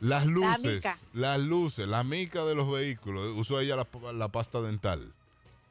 las 0.00 0.26
luces, 0.26 0.60
mica. 0.76 0.98
las 1.12 1.38
luces, 1.38 1.86
la 1.88 2.02
mica 2.04 2.44
de 2.44 2.54
los 2.54 2.70
vehículos, 2.70 3.32
usó 3.36 3.60
ella 3.60 3.76
la, 3.76 4.12
la 4.12 4.28
pasta 4.28 4.60
dental. 4.60 5.12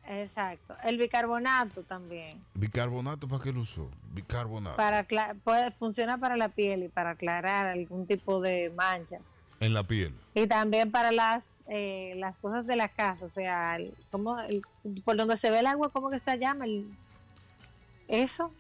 Exacto. 0.08 0.76
El 0.84 0.98
bicarbonato 0.98 1.84
también. 1.84 2.44
Bicarbonato, 2.56 3.28
¿para 3.28 3.44
qué 3.44 3.54
lo 3.54 3.62
usó? 3.62 3.90
Bicarbonato. 4.14 4.76
Para 4.76 5.06
puede 5.44 5.70
funcionar 5.72 6.20
para 6.20 6.36
la 6.36 6.50
piel 6.50 6.84
y 6.84 6.88
para 6.88 7.12
aclarar 7.12 7.68
algún 7.68 8.08
tipo 8.08 8.42
de 8.42 8.72
manchas. 8.76 9.22
En 9.60 9.74
la 9.74 9.84
piel. 9.84 10.16
Y 10.34 10.48
también 10.48 10.90
para 10.90 11.12
las 11.12 11.52
eh, 11.68 12.14
las 12.18 12.40
cosas 12.40 12.66
de 12.66 12.76
la 12.76 12.88
casa, 12.88 13.26
o 13.26 13.30
sea, 13.30 13.76
el- 13.76 13.94
¿cómo, 14.10 14.40
el- 14.40 14.64
por 15.06 15.16
donde 15.16 15.38
se 15.38 15.52
ve 15.52 15.60
el 15.60 15.68
agua, 15.68 15.90
¿cómo 15.92 16.10
que 16.10 16.18
se 16.18 16.38
llama? 16.40 16.66
El- 16.66 16.88
eso. 18.08 18.52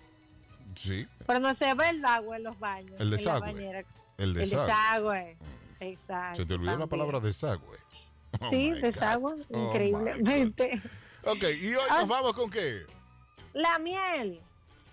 Sí, 0.76 1.08
Pero 1.26 1.40
no 1.40 1.54
se 1.56 1.74
ve 1.74 1.90
el 1.90 2.06
agua 2.06 2.38
en 2.38 2.44
los 2.44 2.60
baños. 2.60 2.92
El 3.00 3.08
en 3.08 3.10
la 3.12 3.18
desagüe. 3.18 3.40
bañera. 3.54 3.80
el 4.20 4.38
El 4.38 4.50
desagüe. 4.52 5.36
Exacto. 5.80 6.38
Se 6.42 6.46
te 6.46 6.54
olvidó 6.54 6.72
la 6.72 6.78
también. 6.80 6.90
palabra 6.90 7.20
desagüe. 7.20 7.78
Oh 8.40 8.50
Sí, 8.50 8.72
desagüe. 8.72 9.36
Oh 9.52 9.68
Increíblemente. 9.68 10.82
Ok, 11.24 11.44
y 11.62 11.74
hoy 11.76 11.84
Ah. 11.90 12.00
nos 12.02 12.08
vamos 12.08 12.34
con 12.34 12.50
qué? 12.50 12.84
La 13.54 13.80
miel. 13.80 14.40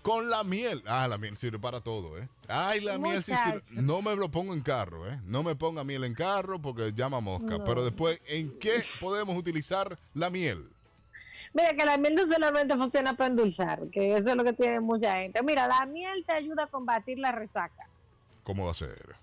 Con 0.01 0.29
la 0.29 0.43
miel. 0.43 0.81
Ah, 0.87 1.07
la 1.07 1.17
miel 1.17 1.35
sirve 1.37 1.59
para 1.59 1.81
todo, 1.81 2.17
¿eh? 2.17 2.27
Ay, 2.47 2.79
la 2.81 2.97
miel 2.97 3.23
sí 3.23 3.33
sirve. 3.33 3.81
No 3.81 4.01
me 4.01 4.15
lo 4.15 4.29
pongo 4.31 4.53
en 4.53 4.61
carro, 4.61 5.07
¿eh? 5.09 5.19
No 5.25 5.43
me 5.43 5.55
ponga 5.55 5.83
miel 5.83 6.03
en 6.05 6.13
carro 6.13 6.59
porque 6.59 6.93
llama 6.93 7.19
mosca. 7.19 7.57
No. 7.57 7.63
Pero 7.65 7.83
después, 7.83 8.19
¿en 8.25 8.57
qué 8.59 8.81
podemos 8.99 9.35
utilizar 9.37 9.97
la 10.13 10.29
miel? 10.29 10.69
Mira 11.53 11.73
que 11.75 11.85
la 11.85 11.97
miel 11.97 12.15
no 12.15 12.25
solamente 12.27 12.75
funciona 12.75 13.15
para 13.15 13.29
endulzar, 13.29 13.87
que 13.89 14.13
eso 14.15 14.29
es 14.31 14.35
lo 14.35 14.43
que 14.43 14.53
tiene 14.53 14.79
mucha 14.79 15.15
gente. 15.17 15.41
Mira, 15.43 15.67
la 15.67 15.85
miel 15.85 16.23
te 16.25 16.33
ayuda 16.33 16.63
a 16.63 16.67
combatir 16.67 17.19
la 17.19 17.31
resaca. 17.31 17.87
¿Cómo 18.43 18.65
va 18.65 18.71
a 18.71 18.75
ser? 18.75 19.15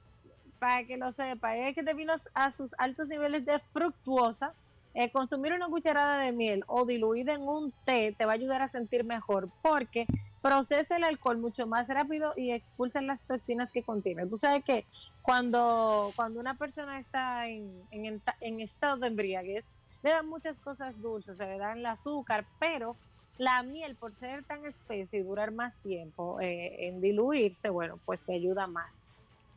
Para 0.65 0.87
que 0.87 0.97
lo 0.97 1.13
sepa, 1.13 1.55
es 1.59 1.75
que 1.75 1.83
debido 1.83 2.15
a 2.33 2.51
sus 2.51 2.75
altos 2.79 3.09
niveles 3.09 3.45
de 3.45 3.59
fructuosa, 3.59 4.55
eh, 4.95 5.11
consumir 5.11 5.53
una 5.53 5.69
cucharada 5.69 6.17
de 6.17 6.33
miel 6.33 6.65
o 6.69 6.87
diluida 6.87 7.35
en 7.35 7.43
un 7.43 7.71
té 7.85 8.15
te 8.17 8.25
va 8.25 8.33
a 8.33 8.35
ayudar 8.37 8.63
a 8.63 8.69
sentir 8.69 9.05
mejor 9.05 9.51
porque 9.61 10.07
procesa 10.41 10.97
el 10.97 11.05
alcohol 11.05 11.37
mucho 11.37 11.67
más 11.67 11.89
rápido 11.89 12.33
y 12.35 12.53
expulsa 12.53 13.03
las 13.03 13.21
toxinas 13.21 13.73
que 13.73 13.83
contiene. 13.83 14.27
Tú 14.27 14.39
sabes 14.39 14.65
que 14.65 14.87
cuando, 15.21 16.11
cuando 16.17 16.41
una 16.41 16.57
persona 16.57 16.99
está 16.99 17.47
en, 17.47 17.87
en, 17.91 18.61
estado 18.61 18.97
de 18.97 19.09
embriaguez, 19.09 19.77
le 20.03 20.13
dan 20.13 20.27
muchas 20.27 20.59
cosas 20.59 20.99
dulces, 21.03 21.37
se 21.37 21.45
le 21.45 21.59
dan 21.59 21.81
el 21.81 21.85
azúcar, 21.85 22.47
pero 22.59 22.97
la 23.37 23.63
miel, 23.63 23.97
por 23.97 24.15
ser 24.15 24.45
tan 24.45 24.65
espesa 24.65 25.15
y 25.19 25.25
durar 25.25 25.51
más 25.51 25.77
tiempo 25.81 26.41
eh, 26.41 26.89
en 26.89 27.03
diluirse, 27.03 27.69
bueno, 27.69 28.01
pues 28.07 28.25
te 28.25 28.33
ayuda 28.33 28.67
más, 28.67 29.11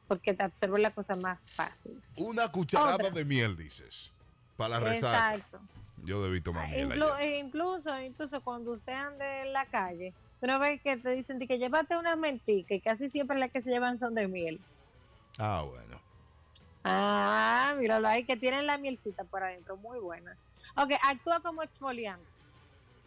porque 0.08 0.34
te 0.34 0.44
absorbe 0.44 0.80
la 0.80 0.92
cosa 0.92 1.16
más 1.16 1.40
fácil. 1.46 2.02
Una 2.18 2.52
cucharada 2.52 2.96
Otra. 2.96 3.10
de 3.12 3.26
miel, 3.26 3.56
dices. 3.58 4.12
Para 4.56 4.80
la 4.80 4.90
resaca. 4.90 5.36
Exacto. 5.36 5.60
Yo 6.04 6.24
debí 6.24 6.42
tomar 6.42 6.70
miel. 6.70 6.92
Inclu- 6.92 7.14
ayer. 7.16 7.30
e 7.30 7.38
incluso, 7.40 8.00
incluso 8.02 8.42
cuando 8.42 8.72
usted 8.74 8.94
ande 8.94 9.42
en 9.42 9.54
la 9.54 9.66
calle, 9.66 10.14
no 10.42 10.60
ves 10.60 10.82
que 10.82 10.98
te 10.98 11.10
dicen 11.12 11.40
que 11.40 11.58
llévate 11.58 11.98
una 11.98 12.16
mentica 12.16 12.74
y 12.74 12.82
casi 12.82 13.10
siempre 13.10 13.38
las 13.38 13.52
que 13.52 13.62
se 13.62 13.72
llevan 13.72 13.98
son 13.98 14.16
de 14.16 14.28
miel. 14.28 14.60
Ah, 15.38 15.64
bueno. 15.68 16.02
Ah, 16.84 17.76
míralo 17.78 18.08
ahí, 18.08 18.24
que 18.24 18.38
tienen 18.38 18.66
la 18.66 18.78
mielcita 18.78 19.24
por 19.26 19.44
adentro, 19.44 19.78
muy 19.78 20.00
buena. 20.00 20.38
Ok, 20.76 20.94
actúa 21.04 21.42
como 21.42 21.62
exfoliante. 21.64 22.26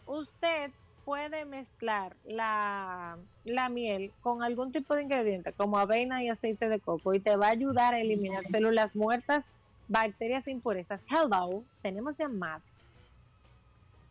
Usted 0.05 0.71
puede 1.05 1.45
mezclar 1.45 2.15
la, 2.25 3.17
la 3.45 3.69
miel 3.69 4.11
con 4.21 4.43
algún 4.43 4.71
tipo 4.71 4.95
de 4.95 5.03
ingrediente, 5.03 5.53
como 5.53 5.77
avena 5.77 6.23
y 6.23 6.29
aceite 6.29 6.69
de 6.69 6.79
coco, 6.79 7.13
y 7.13 7.19
te 7.19 7.35
va 7.35 7.47
a 7.47 7.51
ayudar 7.51 7.93
a 7.93 7.99
eliminar 7.99 8.45
células 8.47 8.95
muertas, 8.95 9.49
bacterias 9.87 10.47
e 10.47 10.51
impurezas. 10.51 11.05
Hello, 11.09 11.63
tenemos 11.81 12.17
llamada. 12.17 12.61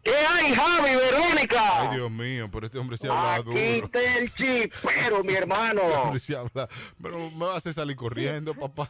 ¿Qué 0.03 0.15
hay, 0.15 0.55
Javi, 0.55 0.97
Verónica? 0.97 1.91
Ay, 1.91 1.97
Dios 1.97 2.11
mío, 2.11 2.49
pero 2.51 2.67
este 2.67 2.79
hombre 2.79 2.97
se 2.97 3.07
habla 3.07 3.35
Aquí 3.35 3.45
duro. 3.45 3.59
está 3.59 4.19
el 4.19 4.33
chipero, 4.33 5.23
mi 5.23 5.35
hermano. 5.35 5.83
Este 5.83 5.97
hombre 5.97 6.21
se 6.21 6.37
habla. 6.37 6.69
Pero 7.03 7.31
me 7.33 7.47
hacer 7.55 7.75
salir 7.75 7.97
corriendo, 7.97 8.55
papá. 8.55 8.89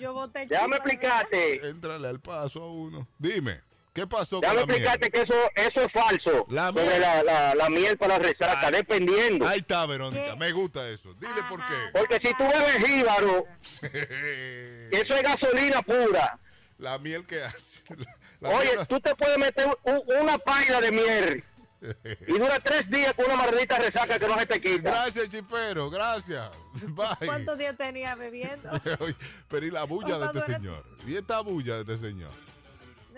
Yo 0.00 0.12
voté 0.12 0.46
Déjame 0.46 0.76
explicarte. 0.76 1.68
Entrale 1.68 2.08
al 2.08 2.18
paso 2.18 2.62
a 2.64 2.72
uno. 2.72 3.06
Dime, 3.16 3.60
¿qué 3.92 4.06
pasó 4.06 4.40
Déjame 4.40 4.60
con 4.60 4.68
la 4.70 4.74
miel? 4.74 4.86
explicarte 4.86 5.10
que 5.10 5.20
eso, 5.22 5.34
eso 5.54 5.80
es 5.84 5.92
falso. 5.92 6.46
La 6.50 6.68
sobre 6.68 6.84
miel. 6.86 7.00
la, 7.00 7.22
la, 7.22 7.54
la 7.54 7.70
miel 7.70 7.98
para 7.98 8.18
la 8.18 8.24
resaca, 8.24 8.66
Ay. 8.68 8.72
dependiendo. 8.72 9.46
Ahí 9.48 9.58
está, 9.58 9.86
Verónica. 9.86 10.32
¿Qué? 10.32 10.36
Me 10.36 10.52
gusta 10.52 10.88
eso. 10.88 11.12
Dile 11.14 11.42
por 11.48 11.60
Ajá. 11.62 11.74
Porque 11.92 12.16
si 12.16 12.34
tú 12.34 12.44
bebes 12.44 12.84
jíbaro, 12.86 13.44
qué. 13.80 14.88
eso 14.92 15.14
es 15.16 15.22
gasolina 15.22 15.82
pura. 15.82 16.38
la 16.78 16.98
miel 16.98 17.26
que 17.26 17.42
hace. 17.42 17.82
La, 18.40 18.48
la 18.48 18.56
Oye, 18.56 18.70
miel- 18.74 18.86
tú 18.86 18.98
te 19.00 19.14
puedes 19.14 19.36
meter 19.36 19.66
un- 19.82 20.02
una 20.22 20.38
paila 20.38 20.80
de 20.80 20.90
miel 20.92 21.44
y 22.26 22.32
dura 22.38 22.58
tres 22.60 22.88
días 22.90 23.12
con 23.12 23.26
una 23.26 23.36
maldita 23.36 23.76
resaca 23.78 24.18
que 24.18 24.26
no 24.26 24.38
se 24.38 24.46
te 24.46 24.60
quita. 24.62 24.90
Gracias, 24.90 25.28
chipero. 25.28 25.90
Gracias. 25.90 26.48
Bye. 26.72 27.26
¿Cuántos 27.26 27.58
días 27.58 27.76
tenía 27.76 28.14
bebiendo? 28.14 28.70
Pero 29.48 29.66
y 29.66 29.70
la 29.70 29.84
bulla 29.84 30.18
de 30.18 30.26
este 30.38 30.54
señor. 30.54 30.86
Y 31.06 31.16
esta 31.16 31.40
bulla 31.40 31.82
de 31.82 31.94
este 31.94 31.98
señor. 32.08 32.32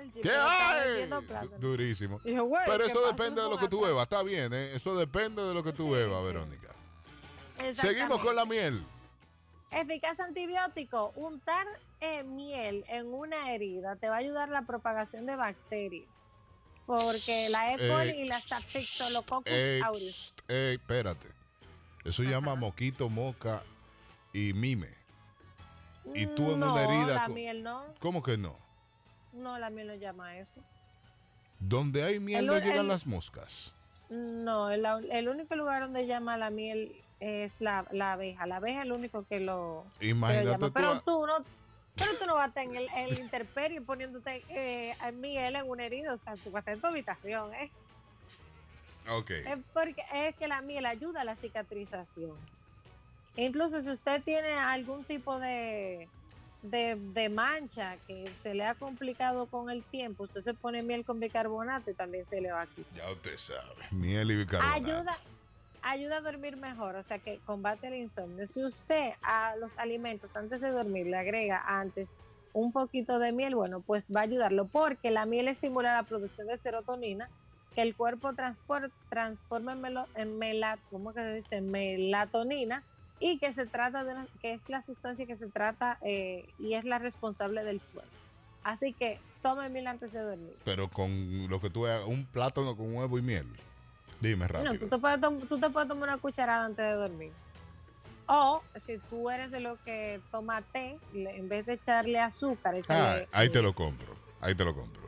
El 0.03 0.13
chico 0.13 0.23
¿Qué 0.29 0.31
hay? 0.35 1.49
Durísimo. 1.59 2.21
Dijo, 2.25 2.45
güey, 2.45 2.63
Pero 2.67 2.85
¿qué 2.87 2.91
eso 2.93 3.07
depende 3.07 3.43
de 3.43 3.49
lo 3.49 3.59
que 3.59 3.69
tú 3.69 3.81
bebas. 3.83 4.03
Está 4.05 4.23
bien, 4.23 4.53
¿eh? 4.53 4.75
Eso 4.75 4.97
depende 4.97 5.43
de 5.43 5.55
lo 5.55 5.63
que 5.63 5.73
tú 5.73 5.85
Sí, 5.87 5.91
bebas, 5.91 6.21
sí. 6.21 6.27
Verónica. 6.27 6.69
Seguimos 7.81 8.21
con 8.21 8.35
la 8.37 8.45
miel. 8.45 8.85
Eficaz 9.71 10.19
antibiótico. 10.21 11.13
Untar 11.17 11.67
eh, 12.01 12.25
miel 12.25 12.85
en 12.89 13.07
una 13.13 13.53
herida 13.53 13.97
te 13.97 14.09
va 14.09 14.17
a 14.17 14.19
ayudar 14.19 14.49
a 14.49 14.53
la 14.53 14.63
propagación 14.67 15.25
de 15.27 15.37
bacterias. 15.37 16.09
Porque 16.87 17.49
la 17.49 17.73
E. 17.73 17.89
coli 17.89 18.11
Eh, 18.11 18.25
y 18.25 18.29
la 18.29 18.41
Staphylococcus 18.41 19.53
Ey, 19.53 19.81
aureus. 19.83 20.35
espérate. 20.49 21.29
Eso 22.05 22.23
llama 22.25 22.57
moquito, 22.57 23.09
moca 23.09 23.63
y 24.33 24.53
mime. 24.53 24.89
Y 26.15 26.27
tú 26.27 26.51
en 26.53 26.59
no, 26.61 26.73
una 26.73 26.83
herida. 26.83 27.15
la 27.15 27.25
con- 27.27 27.35
miel 27.35 27.63
no. 27.63 27.85
¿Cómo 28.01 28.23
que 28.25 28.37
no? 28.37 28.59
No, 29.33 29.59
la 29.59 29.71
miel 29.71 29.87
no 29.89 29.95
llama 29.95 30.37
eso. 30.39 30.61
Donde 31.59 32.03
hay 32.03 32.21
miel 32.21 32.41
El- 32.41 32.47
no 32.47 32.59
llegan 32.59 32.79
el- 32.81 32.89
las 32.89 33.07
moscas. 33.07 33.73
No, 34.11 34.69
el, 34.71 34.85
el 35.11 35.29
único 35.29 35.55
lugar 35.57 35.83
donde 35.83 36.07
llama 36.07 36.37
la 36.37 36.51
miel 36.51 36.95
es 37.21 37.61
la, 37.61 37.87
la 37.93 38.13
abeja. 38.13 38.47
La 38.47 38.57
abeja 38.57 38.81
es 38.81 38.85
el 38.85 38.93
único 38.93 39.25
que 39.27 39.41
lo, 39.41 39.85
que 39.99 40.07
lo 40.07 40.11
Imagínate 40.11 40.47
llama. 40.51 40.67
tú. 40.67 40.73
Pero 40.75 41.01
tú 41.01 41.27
no, 41.27 41.35
pero 41.97 42.11
tú 42.19 42.27
no 42.27 42.35
vas 42.35 42.45
a 42.45 42.49
estar 42.49 42.65
en 42.65 42.77
el, 42.77 42.89
el 42.95 43.19
interperio 43.19 43.83
poniéndote 43.85 44.43
eh, 44.51 44.95
miel 45.15 45.57
en 45.57 45.69
una 45.71 45.85
herida. 45.85 46.13
O 46.13 46.19
sea, 46.19 46.35
tú 46.37 46.51
vas 46.51 46.57
a 46.57 46.59
estar 46.61 46.75
en 46.75 46.81
tu 46.81 46.87
habitación, 46.89 47.55
¿eh? 47.55 47.71
Ok. 49.11 49.31
Es 49.31 49.59
porque 49.73 50.05
es 50.13 50.37
que 50.37 50.47
la 50.49 50.61
miel 50.61 50.85
ayuda 50.85 51.23
a 51.23 51.25
la 51.25 51.35
cicatrización. 51.37 52.37
Incluso 53.37 53.81
si 53.81 53.91
usted 53.91 54.23
tiene 54.23 54.53
algún 54.53 55.05
tipo 55.05 55.41
de, 55.41 56.07
de, 56.63 56.97
de 56.97 57.29
mancha 57.29 57.99
que 58.07 58.25
se 58.35 58.55
le 58.55 58.65
ha 58.65 58.75
complicado 58.77 59.49
con 59.49 59.69
el 59.69 59.85
tiempo, 59.85 60.25
usted 60.25 60.41
se 60.41 60.55
pone 60.55 60.83
miel 60.83 61.05
con 61.05 61.19
bicarbonato 61.21 61.91
y 61.91 61.95
también 61.95 62.25
se 62.25 62.41
le 62.41 62.53
va 62.53 62.63
a 62.63 62.67
quitar. 62.69 62.95
Ya 62.97 63.11
usted 63.11 63.37
sabe. 63.37 63.85
Miel 63.91 64.31
y 64.31 64.37
bicarbonato. 64.37 64.77
Ayuda, 64.85 65.19
ayuda 65.83 66.17
a 66.19 66.21
dormir 66.21 66.57
mejor, 66.57 66.95
o 66.97 67.03
sea 67.03 67.19
que 67.19 67.41
combate 67.45 67.89
el 67.89 67.95
insomnio. 67.97 68.47
Si 68.47 68.65
usted 68.65 69.11
a 69.23 69.57
los 69.57 69.77
alimentos 69.79 70.35
antes 70.37 70.61
de 70.61 70.71
dormir 70.71 71.07
le 71.07 71.17
agrega 71.17 71.63
antes 71.67 72.19
un 72.53 72.71
poquito 72.73 73.19
de 73.19 73.33
miel, 73.33 73.55
bueno, 73.57 73.83
pues 73.83 74.13
va 74.15 74.21
a 74.21 74.25
ayudarlo 74.25 74.69
porque 74.69 75.11
la 75.11 75.27
miel 75.27 75.49
estimula 75.49 75.95
la 75.95 76.05
producción 76.05 76.47
de 76.47 76.57
serotonina 76.59 77.29
que 77.75 77.83
el 77.83 77.97
cuerpo 77.97 78.35
transforma 79.09 79.73
en, 79.73 79.81
melo- 79.81 80.09
en 80.15 80.39
mela- 80.39 80.79
¿cómo 80.91 81.13
que 81.15 81.23
se 81.23 81.33
dice? 81.35 81.61
melatonina 81.63 82.85
y 83.23 83.39
que 83.39 83.53
se 83.53 83.67
trata 83.67 84.03
de 84.03 84.13
una, 84.15 84.27
que 84.41 84.53
es 84.53 84.69
la 84.69 84.83
sustancia 84.83 85.25
que 85.27 85.37
se 85.37 85.47
trata 85.47 85.97
eh, 86.03 86.45
y 86.59 86.75
es 86.75 86.85
la 86.85 86.99
responsable 86.99 87.63
del 87.63 87.81
sueño. 87.81 88.09
Así 88.65 88.93
que 88.95 89.21
tome 89.43 89.69
miel 89.71 89.87
antes 89.87 90.13
de 90.13 90.21
dormir. 90.21 90.57
Pero 90.65 90.89
con 90.91 91.49
lo 91.49 91.61
que 91.61 91.71
tú 91.71 91.87
hagas, 91.87 92.05
un 92.05 92.25
plátano 92.27 92.77
con 92.77 92.95
huevo 92.95 93.19
y 93.19 93.23
miel. 93.23 93.47
Dime 94.21 94.49
rápido. 94.49 94.73
No, 94.73 94.79
tú 94.79 94.89
te, 94.89 94.99
puedes 94.99 95.21
tú 95.49 95.59
te 95.61 95.71
puedes 95.71 95.89
tomar 95.89 96.09
una 96.09 96.19
cucharada 96.19 96.67
antes 96.67 96.85
de 96.85 96.93
dormir. 96.93 97.33
O 98.27 98.61
si 98.75 98.99
tú 98.99 99.31
eres 99.31 99.51
de 99.53 99.61
lo 99.61 99.77
que 99.85 100.21
toma 100.33 100.63
té, 100.73 100.97
en 101.15 101.49
vez 101.49 101.67
de 101.67 101.75
echarle 101.75 102.19
azúcar, 102.19 102.75
Ah, 102.75 102.79
échale. 102.79 103.29
ahí 103.33 103.49
te 103.51 103.63
lo 103.63 103.73
compro. 103.73 104.17
Ahí 104.41 104.55
te 104.55 104.65
lo 104.65 104.75
compro. 104.75 105.03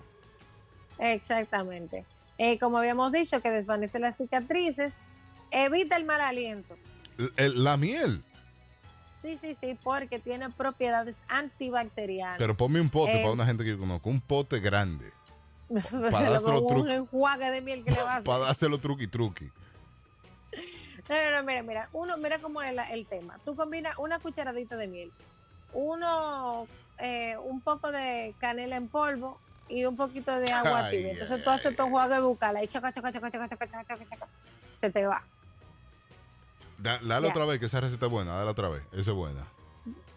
Exactamente. 0.98 2.04
Eh, 2.38 2.58
como 2.58 2.78
habíamos 2.78 3.12
dicho, 3.12 3.40
que 3.40 3.50
desvanece 3.50 3.98
las 3.98 4.16
cicatrices, 4.16 5.00
evita 5.50 5.96
el 5.96 6.04
mal 6.04 6.20
aliento. 6.20 6.76
El- 7.36 7.62
la 7.64 7.76
miel. 7.76 8.22
Sí, 9.20 9.38
sí, 9.38 9.54
sí, 9.54 9.78
porque 9.82 10.18
tiene 10.18 10.50
propiedades 10.50 11.24
antibacterianas. 11.28 12.36
Pero 12.38 12.54
ponme 12.54 12.80
un 12.80 12.90
pote 12.90 13.12
Eh, 13.12 13.22
para 13.22 13.32
una 13.32 13.46
gente 13.46 13.64
que 13.64 13.70
yo 13.70 13.78
conozco. 13.78 14.10
Un 14.10 14.20
pote 14.20 14.60
grande. 14.60 15.10
para 16.10 16.30
dárselo 16.30 16.66
truqui. 16.66 16.92
enjuague 16.92 17.50
de 17.50 17.60
miel 17.62 17.84
que 17.84 17.90
le 17.92 17.96
va 18.02 18.10
a 18.10 18.12
hacer. 18.16 18.24
Para 18.24 18.38
dárselo 18.44 18.78
truqui 18.78 19.06
truqui. 19.06 19.50
No, 21.08 21.14
no, 21.16 21.36
no, 21.38 21.42
mira, 21.44 21.62
mira, 21.62 21.88
uno, 21.92 22.16
mira 22.18 22.38
cómo 22.38 22.62
es 22.62 22.74
la- 22.74 22.90
el 22.90 23.06
tema. 23.06 23.38
Tú 23.44 23.56
combinas 23.56 23.96
una 23.98 24.18
cucharadita 24.18 24.76
de 24.76 24.88
miel, 24.88 25.12
uno, 25.72 26.66
eh, 26.98 27.36
un 27.38 27.60
poco 27.60 27.90
de 27.92 28.34
canela 28.38 28.76
en 28.76 28.88
polvo 28.88 29.38
y 29.68 29.84
un 29.84 29.96
poquito 29.96 30.34
de 30.38 30.50
agua 30.52 30.88
tibia. 30.90 31.12
Entonces 31.12 31.42
tú 31.42 31.50
haces 31.50 31.74
tu 31.76 31.82
enjuague 31.84 32.20
bucal 32.20 32.56
ahí, 32.56 32.68
chaca, 32.68 32.92
chaca, 32.92 33.10
chaca, 33.12 33.30
chaca, 33.30 33.48
chaca, 33.48 33.66
chaca, 33.68 33.84
chaca, 33.84 34.04
chaca, 34.06 34.28
se 34.74 34.90
te 34.90 35.06
va. 35.06 35.22
Da- 36.78 36.98
dale 37.02 37.26
Ya. 37.28 37.32
otra 37.32 37.44
vez, 37.46 37.58
que 37.60 37.66
esa 37.66 37.80
receta 37.80 38.06
es 38.06 38.10
buena. 38.12 38.32
Dale 38.36 38.50
otra 38.50 38.68
vez. 38.68 38.82
Esa 38.92 39.10
es 39.10 39.16
buena. 39.16 39.46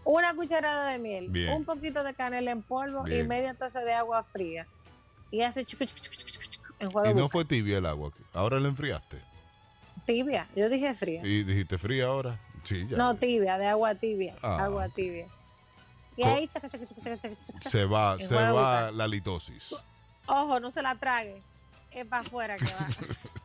Una 0.03 0.33
cucharada 0.35 0.89
de 0.91 0.99
miel, 0.99 1.27
Bien. 1.29 1.53
un 1.53 1.65
poquito 1.65 2.03
de 2.03 2.13
canela 2.13 2.51
en 2.51 2.61
polvo 2.61 3.05
y 3.07 3.23
media 3.23 3.53
taza 3.53 3.81
de 3.81 3.93
agua 3.93 4.23
fría. 4.23 4.65
Y 5.31 5.41
hace 5.41 5.65
chucu, 5.65 5.83
chucu, 5.85 6.01
chucu, 6.01 6.25
chucu, 6.39 6.61
enjuague 6.79 7.11
Y 7.11 7.13
no 7.13 7.27
fue 7.27 7.43
tibia 7.43 7.79
el 7.79 7.85
agua. 7.85 8.11
Ahora 8.33 8.59
la 8.61 8.69
enfriaste. 8.69 9.21
Tibia, 10.05 10.47
yo 10.55 10.69
dije 10.69 10.93
fría. 10.93 11.21
¿Y 11.25 11.43
dijiste 11.43 11.77
fría 11.77 12.05
ahora? 12.05 12.39
Sí, 12.63 12.87
ya. 12.89 12.95
No, 12.97 13.15
tibia, 13.15 13.57
de 13.57 13.67
agua 13.67 13.95
tibia. 13.95 14.35
Ah. 14.41 14.63
Agua 14.63 14.87
tibia. 14.87 15.27
Y 16.15 16.23
Co- 16.23 16.29
ahí, 16.29 16.47
chaca, 16.47 16.69
chaca, 16.69 16.85
chaca, 16.87 17.69
Se 17.69 17.83
va, 17.85 18.13
en 18.13 18.19
se 18.27 18.27
juego 18.33 18.55
va 18.55 18.91
la 18.91 19.07
litosis. 19.07 19.75
Ojo, 20.25 20.59
no 20.61 20.71
se 20.71 20.81
la 20.81 20.95
trague. 20.95 21.41
Es 21.91 22.05
para 22.05 22.25
afuera 22.25 22.55
que 22.55 22.65
va. 22.65 22.87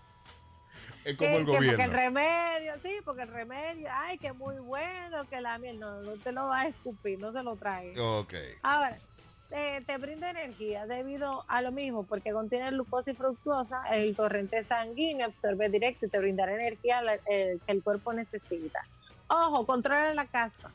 Es 1.05 1.17
como 1.17 1.31
que, 1.31 1.37
el 1.37 1.47
que 1.47 1.53
porque 1.53 1.59
el 1.69 1.77
gobierno. 1.77 1.97
remedio, 1.97 2.73
sí, 2.83 2.99
porque 3.05 3.23
el 3.23 3.29
remedio, 3.29 3.89
ay, 3.93 4.19
que 4.19 4.33
muy 4.33 4.59
bueno, 4.61 5.27
que 5.29 5.41
la 5.41 5.59
miel, 5.59 5.79
no, 5.79 6.03
no 6.03 6.19
te 6.21 6.33
lo 6.33 6.49
va 6.49 6.63
a 6.63 6.67
escupir, 6.69 7.19
no 7.19 7.33
se 7.33 7.43
lo 7.43 7.57
trague. 7.59 7.93
Ok. 7.99 8.35
Ahora, 8.63 9.01
te, 9.49 9.85
te 9.85 9.99
brinda 9.99 10.31
energía 10.31 10.87
debido 10.87 11.45
a 11.49 11.61
lo 11.63 11.73
mismo, 11.73 12.07
porque 12.07 12.33
contiene 12.33 12.71
glucosa 12.71 13.11
y 13.13 13.17
fructosa, 13.17 13.83
el 13.91 14.17
torrente 14.17 14.63
sanguíneo 14.65 15.27
absorbe 15.27 15.69
directo 15.69 16.07
y 16.07 16.11
te 16.11 16.19
brindará 16.19 16.55
energía 16.55 17.03
la- 17.03 17.19
que 17.19 17.61
el 17.67 17.83
cuerpo 17.83 18.13
necesita. 18.13 18.81
Ojo, 19.29 19.67
controla 19.67 20.15
la 20.15 20.29
caspa. 20.29 20.75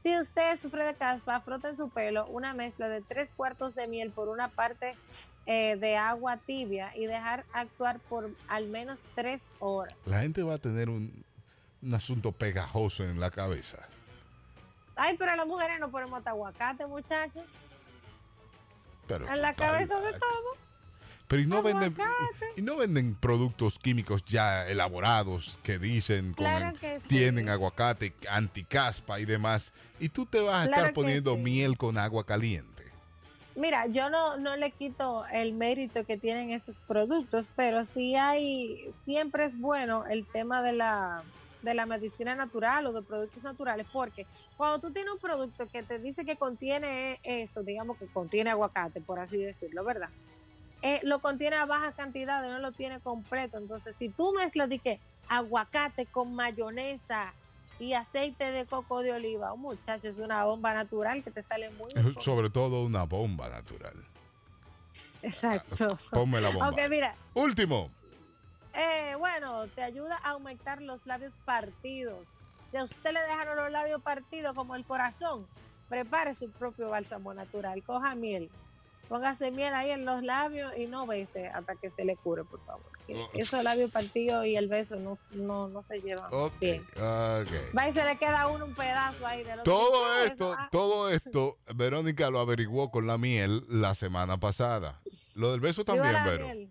Si 0.00 0.16
usted 0.16 0.56
sufre 0.56 0.84
de 0.84 0.96
caspa, 0.96 1.40
frota 1.42 1.68
en 1.70 1.76
su 1.76 1.90
pelo 1.90 2.28
una 2.28 2.54
mezcla 2.54 2.88
de 2.88 3.02
tres 3.02 3.32
cuartos 3.34 3.74
de 3.74 3.88
miel 3.88 4.12
por 4.12 4.28
una 4.28 4.50
parte 4.50 5.00
eh, 5.46 5.76
de 5.76 5.96
agua 5.96 6.36
tibia 6.38 6.94
y 6.96 7.06
dejar 7.06 7.44
actuar 7.52 8.00
por 8.00 8.30
al 8.48 8.66
menos 8.68 9.04
tres 9.14 9.50
horas. 9.60 9.94
La 10.06 10.20
gente 10.20 10.42
va 10.42 10.54
a 10.54 10.58
tener 10.58 10.88
un, 10.88 11.24
un 11.82 11.94
asunto 11.94 12.32
pegajoso 12.32 13.04
en 13.04 13.20
la 13.20 13.30
cabeza. 13.30 13.88
Ay, 14.96 15.16
pero 15.18 15.36
las 15.36 15.46
mujeres 15.46 15.78
no 15.78 15.90
ponemos 15.90 16.26
aguacate, 16.26 16.86
muchachos. 16.86 17.44
Pero, 19.06 19.28
En 19.32 19.40
la 19.40 19.54
cabeza 19.54 20.00
de 20.00 20.12
loca. 20.12 20.18
todo. 20.18 20.66
Pero 21.28 21.42
y 21.42 21.46
no 21.46 21.60
venden 21.60 21.96
y 22.56 22.62
no 22.62 22.76
venden 22.76 23.16
productos 23.16 23.80
químicos 23.80 24.24
ya 24.24 24.68
elaborados 24.68 25.58
que 25.64 25.76
dicen 25.78 26.34
Claro 26.34 26.78
que 26.78 27.00
sí. 27.00 27.08
tienen 27.08 27.48
aguacate, 27.48 28.14
anticaspa 28.30 29.18
y 29.18 29.24
demás. 29.24 29.72
Y 29.98 30.08
tú 30.08 30.24
te 30.24 30.40
vas 30.40 30.60
a 30.60 30.66
Claro 30.68 30.82
estar 30.82 30.94
poniendo 30.94 31.34
sí. 31.34 31.40
miel 31.42 31.76
con 31.76 31.98
agua 31.98 32.24
caliente. 32.24 32.75
Mira, 33.56 33.86
yo 33.86 34.10
no, 34.10 34.36
no 34.36 34.54
le 34.56 34.72
quito 34.74 35.24
el 35.32 35.54
mérito 35.54 36.04
que 36.04 36.18
tienen 36.18 36.50
esos 36.50 36.78
productos, 36.80 37.52
pero 37.56 37.84
sí 37.84 38.14
hay, 38.14 38.92
siempre 38.92 39.46
es 39.46 39.58
bueno 39.58 40.04
el 40.06 40.28
tema 40.28 40.62
de 40.62 40.74
la, 40.74 41.24
de 41.62 41.74
la 41.74 41.86
medicina 41.86 42.34
natural 42.34 42.86
o 42.86 42.92
de 42.92 43.02
productos 43.02 43.42
naturales, 43.42 43.86
porque 43.90 44.28
cuando 44.56 44.80
tú 44.80 44.92
tienes 44.92 45.14
un 45.14 45.20
producto 45.20 45.70
que 45.70 45.82
te 45.84 45.98
dice 46.00 46.26
que 46.26 46.36
contiene 46.36 47.18
eso, 47.22 47.62
digamos 47.62 47.96
que 47.98 48.10
contiene 48.10 48.50
aguacate, 48.50 49.00
por 49.00 49.20
así 49.20 49.38
decirlo, 49.38 49.84
¿verdad? 49.86 50.10
Eh, 50.82 51.00
lo 51.04 51.20
contiene 51.20 51.56
a 51.56 51.66
baja 51.66 51.92
cantidad, 51.94 52.42
no 52.48 52.58
lo 52.60 52.72
tiene 52.74 53.00
completo. 53.00 53.58
Entonces, 53.58 53.96
si 53.96 54.12
tú 54.12 54.32
mezclas 54.38 54.68
de 54.68 54.80
que 54.80 55.02
aguacate 55.28 56.08
con 56.08 56.34
mayonesa 56.36 57.36
y 57.78 57.92
aceite 57.92 58.50
de 58.50 58.66
coco 58.66 59.02
de 59.02 59.12
oliva, 59.12 59.52
un 59.52 59.60
muchacho, 59.60 60.08
es 60.08 60.18
una 60.18 60.44
bomba 60.44 60.72
natural 60.74 61.22
que 61.22 61.30
te 61.30 61.42
sale 61.42 61.70
muy 61.70 61.92
bien. 61.92 62.14
Sobre 62.20 62.50
todo 62.50 62.84
una 62.84 63.04
bomba 63.04 63.48
natural. 63.48 63.94
Exacto. 65.22 65.98
Ponme 66.10 66.40
la 66.40 66.48
bomba. 66.50 66.66
Aunque 66.66 66.88
mira, 66.88 67.14
Último. 67.34 67.90
eh, 68.74 69.14
bueno, 69.18 69.66
te 69.68 69.82
ayuda 69.82 70.18
a 70.22 70.30
aumentar 70.30 70.80
los 70.82 71.04
labios 71.06 71.34
partidos. 71.44 72.36
Si 72.70 72.76
a 72.76 72.84
usted 72.84 73.12
le 73.12 73.20
dejaron 73.20 73.56
los 73.56 73.70
labios 73.70 74.02
partidos 74.02 74.54
como 74.54 74.74
el 74.74 74.84
corazón, 74.84 75.46
prepare 75.88 76.34
su 76.34 76.50
propio 76.50 76.90
bálsamo 76.90 77.32
natural. 77.34 77.82
Coja 77.82 78.14
miel. 78.14 78.50
Póngase 79.08 79.52
miel 79.52 79.72
ahí 79.72 79.90
en 79.90 80.04
los 80.04 80.22
labios 80.22 80.76
y 80.76 80.86
no 80.86 81.06
bese 81.06 81.46
hasta 81.48 81.76
que 81.76 81.90
se 81.90 82.04
le 82.04 82.16
cure, 82.16 82.42
por 82.44 82.60
favor. 82.64 82.95
Que 83.06 83.14
Oh. 83.14 83.30
Esos 83.34 83.62
labios 83.62 83.90
partidos 83.90 84.44
y 84.46 84.56
el 84.56 84.66
beso 84.68 84.96
no, 84.96 85.16
no, 85.30 85.68
no 85.68 85.82
se 85.82 86.00
llevan 86.00 86.26
Ok. 86.32 86.58
bien. 86.60 86.84
Va 87.76 87.88
y 87.88 87.92
se 87.92 88.04
le 88.04 88.18
queda 88.18 88.42
a 88.42 88.48
uno 88.48 88.64
un 88.64 88.74
pedazo 88.74 89.24
ahí 89.26 89.44
de 89.44 89.56
lo 89.56 89.62
Todo 89.62 90.02
que- 90.16 90.24
esto, 90.24 90.54
Ah, 90.58 90.68
todo 90.72 91.08
esto, 91.10 91.58
Verónica 91.74 92.30
lo 92.30 92.40
averiguó 92.40 92.90
con 92.90 93.06
la 93.06 93.16
miel 93.18 93.64
la 93.68 93.94
semana 93.94 94.38
pasada. 94.38 95.00
Lo 95.34 95.52
del 95.52 95.60
beso 95.60 95.84
también, 95.84 96.12
la 96.12 96.24
Vero. 96.24 96.44
miel. 96.44 96.70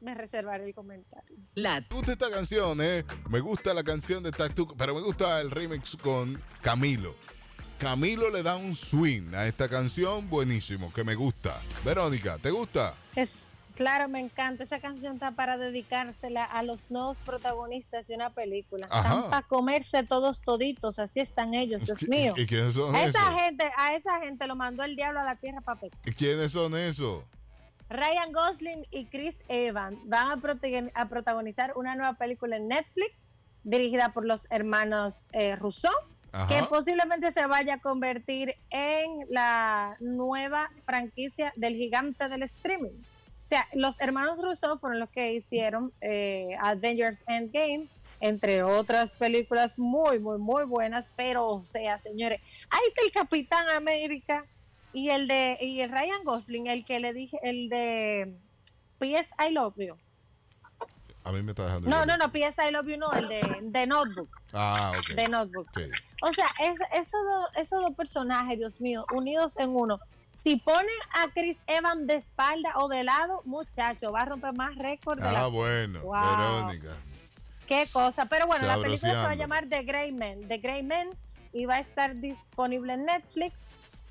Me 0.00 0.14
reservaré 0.14 0.64
el 0.64 0.74
comentario. 0.74 1.36
Me 1.56 1.80
gusta 1.90 2.12
esta 2.12 2.30
canción, 2.30 2.80
¿eh? 2.80 3.04
Me 3.28 3.40
gusta 3.40 3.74
la 3.74 3.82
canción 3.82 4.22
de 4.22 4.30
Tactu, 4.30 4.68
pero 4.76 4.94
me 4.94 5.00
gusta 5.00 5.40
el 5.40 5.50
remix 5.50 5.96
con 5.96 6.40
Camilo. 6.62 7.16
Camilo 7.80 8.30
le 8.30 8.42
da 8.44 8.56
un 8.56 8.76
swing 8.76 9.34
a 9.34 9.46
esta 9.48 9.68
canción 9.68 10.28
buenísimo, 10.30 10.92
que 10.92 11.02
me 11.02 11.14
gusta. 11.16 11.60
Verónica, 11.84 12.38
¿te 12.38 12.50
gusta? 12.52 12.94
Es, 13.16 13.38
claro, 13.78 14.08
me 14.08 14.18
encanta. 14.18 14.64
Esa 14.64 14.80
canción 14.80 15.14
está 15.14 15.30
para 15.30 15.56
dedicársela 15.56 16.44
a 16.44 16.64
los 16.64 16.90
nuevos 16.90 17.20
protagonistas 17.20 18.08
de 18.08 18.16
una 18.16 18.30
película. 18.30 18.88
Ajá. 18.90 19.08
Están 19.08 19.30
para 19.30 19.46
comerse 19.46 20.02
todos 20.02 20.40
toditos, 20.40 20.98
así 20.98 21.20
están 21.20 21.54
ellos, 21.54 21.86
Dios 21.86 22.08
mío. 22.08 22.34
¿Y 22.36 22.44
quiénes 22.44 22.74
son 22.74 22.92
A 22.92 23.04
esa 23.04 23.20
esos? 23.20 23.40
gente, 23.40 23.70
a 23.76 23.94
esa 23.94 24.18
gente 24.18 24.48
lo 24.48 24.56
mandó 24.56 24.82
el 24.82 24.96
diablo 24.96 25.20
a 25.20 25.24
la 25.24 25.36
tierra 25.36 25.60
pecar. 25.60 25.96
¿Y 26.04 26.12
quiénes 26.12 26.50
son 26.50 26.76
esos? 26.76 27.22
Ryan 27.88 28.32
Gosling 28.32 28.84
y 28.90 29.04
Chris 29.06 29.44
Evans 29.46 29.96
van 30.06 30.32
a, 30.32 31.08
protagonizar 31.08 31.72
una 31.76 31.94
nueva 31.94 32.14
película 32.14 32.56
en 32.56 32.66
Netflix 32.66 33.28
dirigida 33.62 34.12
por 34.12 34.26
los 34.26 34.48
hermanos 34.50 35.28
eh, 35.32 35.54
Rousseau, 35.54 35.94
Ajá. 36.32 36.48
que 36.48 36.66
posiblemente 36.66 37.30
se 37.30 37.46
vaya 37.46 37.74
a 37.74 37.78
convertir 37.78 38.56
en 38.70 39.20
la 39.30 39.96
nueva 40.00 40.68
franquicia 40.84 41.52
del 41.54 41.76
gigante 41.76 42.28
del 42.28 42.42
streaming. 42.42 43.04
O 43.48 43.54
sea, 43.56 43.66
los 43.72 43.98
hermanos 44.02 44.42
Rousseau 44.42 44.78
fueron 44.78 44.98
los 45.00 45.08
que 45.08 45.32
hicieron 45.32 45.90
eh, 46.02 46.54
Avengers 46.60 47.24
Endgame, 47.26 47.86
entre 48.20 48.62
otras 48.62 49.14
películas 49.14 49.78
muy, 49.78 50.18
muy, 50.18 50.36
muy 50.36 50.64
buenas, 50.66 51.10
pero, 51.16 51.48
o 51.48 51.62
sea, 51.62 51.96
señores, 51.96 52.42
ahí 52.68 52.80
está 52.88 53.00
el 53.06 53.10
Capitán 53.12 53.66
América 53.70 54.44
y 54.92 55.08
el 55.08 55.28
de 55.28 55.56
y 55.62 55.80
el 55.80 55.90
Ryan 55.90 56.24
Gosling, 56.24 56.66
el 56.66 56.84
que 56.84 57.00
le 57.00 57.14
dije, 57.14 57.38
el 57.42 57.70
de 57.70 58.36
P.S. 58.98 59.34
I 59.38 59.50
Love 59.52 59.76
You. 59.78 59.96
A 61.24 61.32
mí 61.32 61.42
me 61.42 61.52
está 61.52 61.64
dejando. 61.64 61.88
No, 61.88 62.04
no, 62.04 62.18
no, 62.18 62.30
P.S. 62.30 62.60
I 62.68 62.70
Love 62.70 62.86
You 62.86 62.96
no, 62.98 63.10
el 63.12 63.28
de, 63.28 63.40
de 63.62 63.86
Notebook. 63.86 64.28
Ah, 64.52 64.92
ok. 64.94 65.14
De 65.16 65.26
Notebook. 65.28 65.68
Sí. 65.74 65.84
O 66.20 66.32
sea, 66.34 66.48
es- 66.60 66.80
esos, 66.92 67.20
dos, 67.24 67.48
esos 67.56 67.80
dos 67.82 67.92
personajes, 67.94 68.58
Dios 68.58 68.78
mío, 68.78 69.06
unidos 69.14 69.56
en 69.58 69.70
uno. 69.70 69.98
Si 70.42 70.56
ponen 70.56 70.86
a 71.14 71.28
Chris 71.34 71.58
Evans 71.66 72.06
de 72.06 72.14
espalda 72.14 72.72
o 72.76 72.88
de 72.88 73.04
lado, 73.04 73.42
muchacho, 73.44 74.12
va 74.12 74.20
a 74.20 74.24
romper 74.24 74.52
más 74.54 74.76
récord 74.76 75.20
de 75.20 75.28
Ah, 75.28 75.32
la... 75.32 75.46
bueno, 75.48 76.00
Wow. 76.02 76.14
Verónica. 76.22 76.96
Qué 77.66 77.86
cosa. 77.92 78.26
Pero 78.26 78.46
bueno, 78.46 78.66
la 78.66 78.78
película 78.80 79.12
se 79.12 79.16
va 79.18 79.30
a 79.30 79.34
llamar 79.34 79.66
The 79.68 79.82
Grey 79.82 80.12
Man. 80.12 80.48
The 80.48 80.58
Grey 80.58 80.82
Man 80.82 81.08
y 81.52 81.66
va 81.66 81.74
a 81.74 81.80
estar 81.80 82.14
disponible 82.14 82.94
en 82.94 83.04
Netflix. 83.04 83.60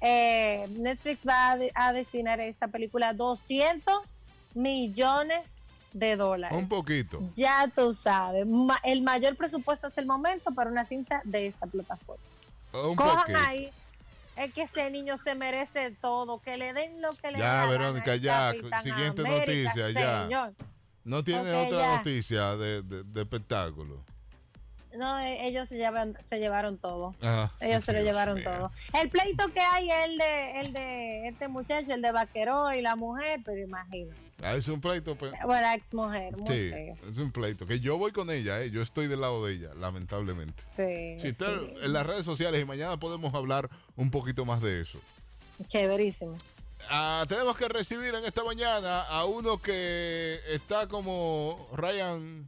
Eh, 0.01 0.67
Netflix 0.77 1.27
va 1.27 1.51
a, 1.51 1.57
de- 1.57 1.71
a 1.73 1.91
destinar 1.91 2.39
a 2.39 2.45
esta 2.45 2.67
película 2.67 3.13
200 3.13 4.19
millones 4.53 5.55
de 5.93 6.15
dólares. 6.17 6.55
Un 6.55 6.67
poquito. 6.69 7.19
Ya 7.35 7.67
tú 7.73 7.91
sabes, 7.93 8.45
ma- 8.45 8.79
el 8.83 9.01
mayor 9.01 9.35
presupuesto 9.35 9.87
hasta 9.87 10.01
el 10.01 10.05
momento 10.07 10.51
para 10.53 10.69
una 10.69 10.85
cinta 10.85 11.21
de 11.23 11.47
esta 11.47 11.65
plataforma. 11.65 12.21
Un 12.73 12.95
Cojan 12.95 13.17
poquito. 13.21 13.39
ahí, 13.47 13.71
es 14.37 14.53
que 14.53 14.63
ese 14.63 14.89
niño 14.91 15.17
se 15.17 15.35
merece 15.35 15.91
todo, 16.01 16.41
que 16.41 16.57
le 16.57 16.73
den 16.73 17.01
lo 17.01 17.11
que 17.13 17.31
le 17.31 17.39
Ya, 17.39 17.45
da 17.53 17.65
la 17.65 17.71
Verónica, 17.71 18.15
ya, 18.15 18.51
siguiente 18.83 19.21
América, 19.23 19.71
noticia, 19.73 19.89
ya. 19.91 20.53
No 21.03 21.23
tiene 21.23 21.53
otra 21.67 21.79
ya. 21.79 21.97
noticia 21.97 22.55
de, 22.57 22.81
de- 22.81 23.03
de 23.03 23.21
espectáculo. 23.21 24.03
No, 24.97 25.19
eh, 25.19 25.47
ellos 25.47 25.69
se, 25.69 25.77
llevan, 25.77 26.17
se 26.29 26.39
llevaron 26.39 26.77
todo. 26.77 27.15
Ajá. 27.21 27.51
Ellos 27.59 27.83
se 27.83 27.93
lo 27.93 28.01
llevaron 28.01 28.43
todo. 28.43 28.71
El 28.99 29.09
pleito 29.09 29.47
que 29.53 29.59
hay 29.61 29.89
es 29.89 30.05
el 30.05 30.17
de, 30.17 30.59
el 30.61 30.73
de 30.73 31.27
este 31.27 31.47
muchacho, 31.47 31.93
el 31.93 32.01
de 32.01 32.11
vaquero 32.11 32.73
y 32.73 32.81
la 32.81 32.95
mujer, 32.95 33.41
pero 33.45 33.59
imagino. 33.61 34.13
Ah, 34.43 34.53
es 34.55 34.67
un 34.67 34.79
pleito. 34.81 35.15
pe- 35.15 35.31
Bueno, 35.45 35.61
la 35.61 35.73
ex 35.75 35.93
mujer, 35.95 36.37
muy 36.37 36.47
Sí, 36.47 36.69
feo. 36.69 36.95
es 37.09 37.17
un 37.17 37.31
pleito. 37.31 37.65
Que 37.65 37.79
yo 37.79 37.97
voy 37.97 38.11
con 38.11 38.29
ella, 38.29 38.61
¿eh? 38.61 38.69
yo 38.69 38.81
estoy 38.83 39.07
del 39.07 39.21
lado 39.21 39.45
de 39.45 39.53
ella, 39.53 39.69
lamentablemente. 39.75 40.63
Sí, 40.69 41.19
Si 41.21 41.27
está 41.29 41.45
sí. 41.47 41.73
en 41.81 41.93
las 41.93 42.05
redes 42.05 42.23
sociales 42.25 42.61
y 42.61 42.65
mañana 42.65 42.97
podemos 42.97 43.33
hablar 43.33 43.69
un 43.95 44.11
poquito 44.11 44.45
más 44.45 44.61
de 44.61 44.81
eso. 44.81 44.99
Chéverísimo. 45.67 46.37
Ah, 46.89 47.25
tenemos 47.27 47.57
que 47.57 47.67
recibir 47.67 48.13
en 48.13 48.23
esta 48.25 48.43
mañana 48.43 49.01
a 49.01 49.25
uno 49.25 49.57
que 49.59 50.39
está 50.49 50.87
como 50.87 51.67
Ryan. 51.73 52.47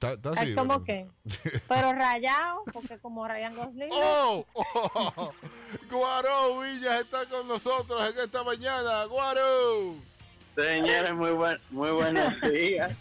¿Está, 0.00 0.12
está 0.14 0.30
así, 0.30 0.38
Ay, 0.40 0.54
¿Cómo 0.54 0.80
¿verdad? 0.80 0.86
que? 0.86 1.60
Pero 1.68 1.92
rayado, 1.92 2.64
porque 2.72 2.98
como 3.00 3.28
Ryan 3.28 3.54
Gosling. 3.54 3.90
¡Oh! 3.92 4.46
oh 4.54 5.32
Guaro 5.90 6.58
Villas 6.60 7.00
está 7.00 7.26
con 7.26 7.46
nosotros 7.46 8.10
en 8.10 8.18
esta 8.24 8.42
mañana. 8.42 9.04
¡Guaro! 9.04 9.96
Señores, 10.56 11.12
muy, 11.14 11.32
buen, 11.32 11.60
muy 11.68 11.90
buenos 11.90 12.40
días. 12.50 12.96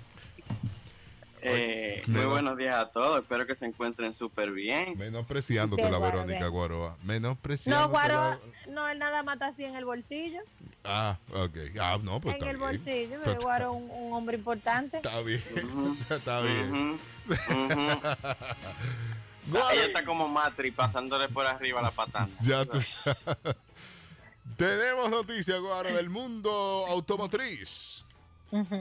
Eh, 1.42 2.04
muy 2.08 2.26
buenos 2.26 2.58
días 2.58 2.76
a 2.76 2.92
todos. 2.92 3.22
Espero 3.22 3.46
que 3.48 3.56
se 3.56 3.66
encuentren 3.66 4.14
súper 4.14 4.52
bien. 4.52 4.98
Menospreciándote 4.98 5.84
la 5.90 5.98
guaro, 5.98 6.18
Verónica 6.18 6.40
bien. 6.40 6.52
Guaroa. 6.52 6.98
Menospreciándote 7.04 7.84
No, 7.86 7.90
Guaro, 7.90 8.14
la- 8.16 8.40
no, 8.72 8.88
él 8.90 9.00
nada 9.00 9.24
mata 9.24 9.48
así 9.48 9.64
en 9.64 9.76
el 9.76 9.86
bolsillo. 9.86 10.42
Ah, 10.84 11.18
ok. 11.34 11.58
Ah, 11.80 11.98
no, 12.02 12.20
pues 12.22 12.36
en 12.36 12.42
está 12.42 12.52
el 12.52 12.58
bien. 12.58 12.70
bolsillo, 12.70 13.20
pero 13.24 13.42
Guaro 13.42 13.72
un, 13.74 13.90
un 13.90 14.14
hombre 14.14 14.38
importante. 14.38 14.98
Está 14.98 15.22
bien. 15.22 15.44
está 16.10 16.42
bien. 16.42 17.00
Ah, 19.56 19.72
Ella 19.74 19.86
está 19.86 20.04
como 20.06 20.28
Matri 20.28 20.72
pasándole 20.72 21.28
por 21.30 21.46
arriba 21.46 21.82
la 21.82 21.92
patana. 21.92 22.30
Ya 22.42 22.66
tú 22.66 22.80
sabes. 22.82 23.26
Tenemos 24.58 25.10
noticias, 25.10 25.60
Guaro, 25.60 25.90
del 25.94 26.10
mundo 26.10 26.86
automotriz. 26.90 28.06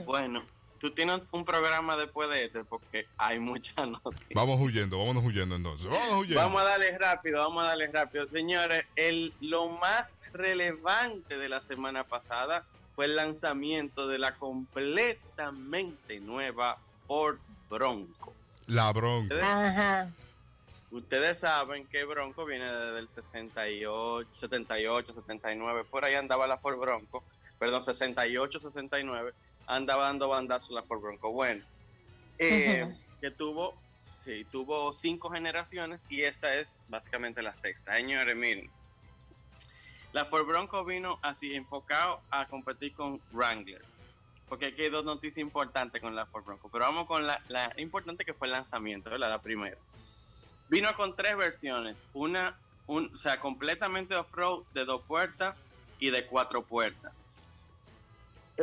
Bueno, 0.05 0.43
tú 0.79 0.91
tienes 0.91 1.21
un 1.31 1.45
programa 1.45 1.95
después 1.95 2.29
de 2.29 2.45
este 2.45 2.63
porque 2.63 3.07
hay 3.17 3.39
muchas 3.39 3.87
noticias. 3.87 4.29
Vamos 4.33 4.59
huyendo, 4.59 4.97
vámonos 4.97 5.23
huyendo 5.23 5.55
entonces. 5.55 5.87
Vamos 5.87 6.21
huyendo. 6.21 6.41
Vamos 6.41 6.61
a 6.61 6.65
darle 6.65 6.97
rápido, 6.97 7.39
vamos 7.39 7.63
a 7.63 7.67
darle 7.67 7.87
rápido. 7.87 8.27
Señores, 8.29 8.85
el, 8.95 9.33
lo 9.41 9.67
más 9.67 10.21
relevante 10.33 11.37
de 11.37 11.49
la 11.49 11.61
semana 11.61 12.03
pasada 12.03 12.65
fue 12.95 13.05
el 13.05 13.15
lanzamiento 13.15 14.07
de 14.07 14.17
la 14.17 14.35
completamente 14.35 16.19
nueva 16.19 16.77
Ford 17.07 17.37
Bronco. 17.69 18.33
La 18.67 18.91
bronca. 18.91 19.35
Ajá. 19.41 20.11
Ustedes 20.91 21.39
saben 21.39 21.85
que 21.85 22.03
Bronco 22.03 22.45
viene 22.45 22.65
desde 22.65 22.99
el 22.99 23.09
68, 23.09 24.27
78, 24.31 25.13
79, 25.13 25.83
por 25.89 26.03
ahí 26.03 26.15
andaba 26.15 26.47
la 26.47 26.57
Ford 26.57 26.79
Bronco, 26.79 27.23
perdón, 27.59 27.83
68, 27.83 28.59
69, 28.59 29.33
andaba 29.69 30.05
dando 30.05 30.27
bandazos 30.27 30.71
la 30.71 30.83
Ford 30.83 30.99
Bronco. 30.99 31.31
Bueno, 31.31 31.63
eh, 32.39 32.93
que 33.21 33.31
tuvo, 33.31 33.75
sí, 34.25 34.45
tuvo 34.51 34.91
cinco 34.91 35.29
generaciones 35.29 36.05
y 36.09 36.23
esta 36.23 36.55
es 36.55 36.81
básicamente 36.89 37.41
la 37.41 37.55
sexta. 37.55 37.95
Señores, 37.95 38.35
miren, 38.35 38.69
la 40.11 40.25
Ford 40.25 40.45
Bronco 40.45 40.83
vino 40.83 41.19
así 41.21 41.53
enfocado 41.55 42.19
a 42.31 42.47
competir 42.47 42.93
con 42.93 43.21
Wrangler. 43.31 43.85
Porque 44.49 44.65
aquí 44.67 44.81
hay 44.81 44.89
dos 44.89 45.05
noticias 45.05 45.37
importantes 45.37 46.01
con 46.01 46.15
la 46.15 46.25
Ford 46.25 46.43
Bronco. 46.43 46.69
Pero 46.69 46.85
vamos 46.85 47.05
con 47.05 47.27
la, 47.27 47.39
la 47.49 47.71
importante 47.77 48.25
que 48.25 48.33
fue 48.33 48.47
el 48.47 48.53
lanzamiento, 48.53 49.11
¿verdad? 49.11 49.29
La 49.29 49.41
primera. 49.41 49.77
Vino 50.69 50.91
con 50.95 51.15
tres 51.15 51.37
versiones. 51.37 52.09
Una, 52.13 52.57
un, 52.87 53.11
o 53.13 53.17
sea, 53.17 53.39
completamente 53.39 54.15
off-road 54.15 54.63
de 54.73 54.85
dos 54.85 55.03
puertas 55.03 55.55
y 55.99 56.09
de 56.09 56.25
cuatro 56.25 56.63
puertas. 56.63 57.13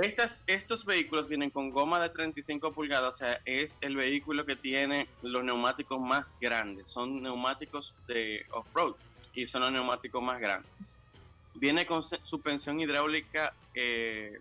Estos 0.03 0.84
vehículos 0.84 1.28
vienen 1.28 1.51
con 1.51 1.70
goma 1.70 2.03
de 2.03 2.11
35 2.11 2.74
pulgadas, 2.74 3.09
o 3.14 3.18
sea, 3.18 3.40
es 3.47 3.78
el 3.80 3.97
vehículo 3.97 4.44
que 4.44 4.57
tiene 4.57 5.09
los 5.22 5.42
neumáticos 5.42 5.99
más 6.01 6.36
grandes. 6.38 6.90
Son 6.90 7.22
neumáticos 7.22 7.99
de 8.07 8.42
off-road 8.53 8.94
y 9.32 9.47
son 9.47 9.62
los 9.62 9.72
neumáticos 9.72 10.22
más 10.22 10.38
grandes. 10.38 10.70
Viene 11.55 11.86
con 11.86 12.03
suspensión 12.03 12.78
hidráulica 12.80 13.55
eh, 13.74 14.32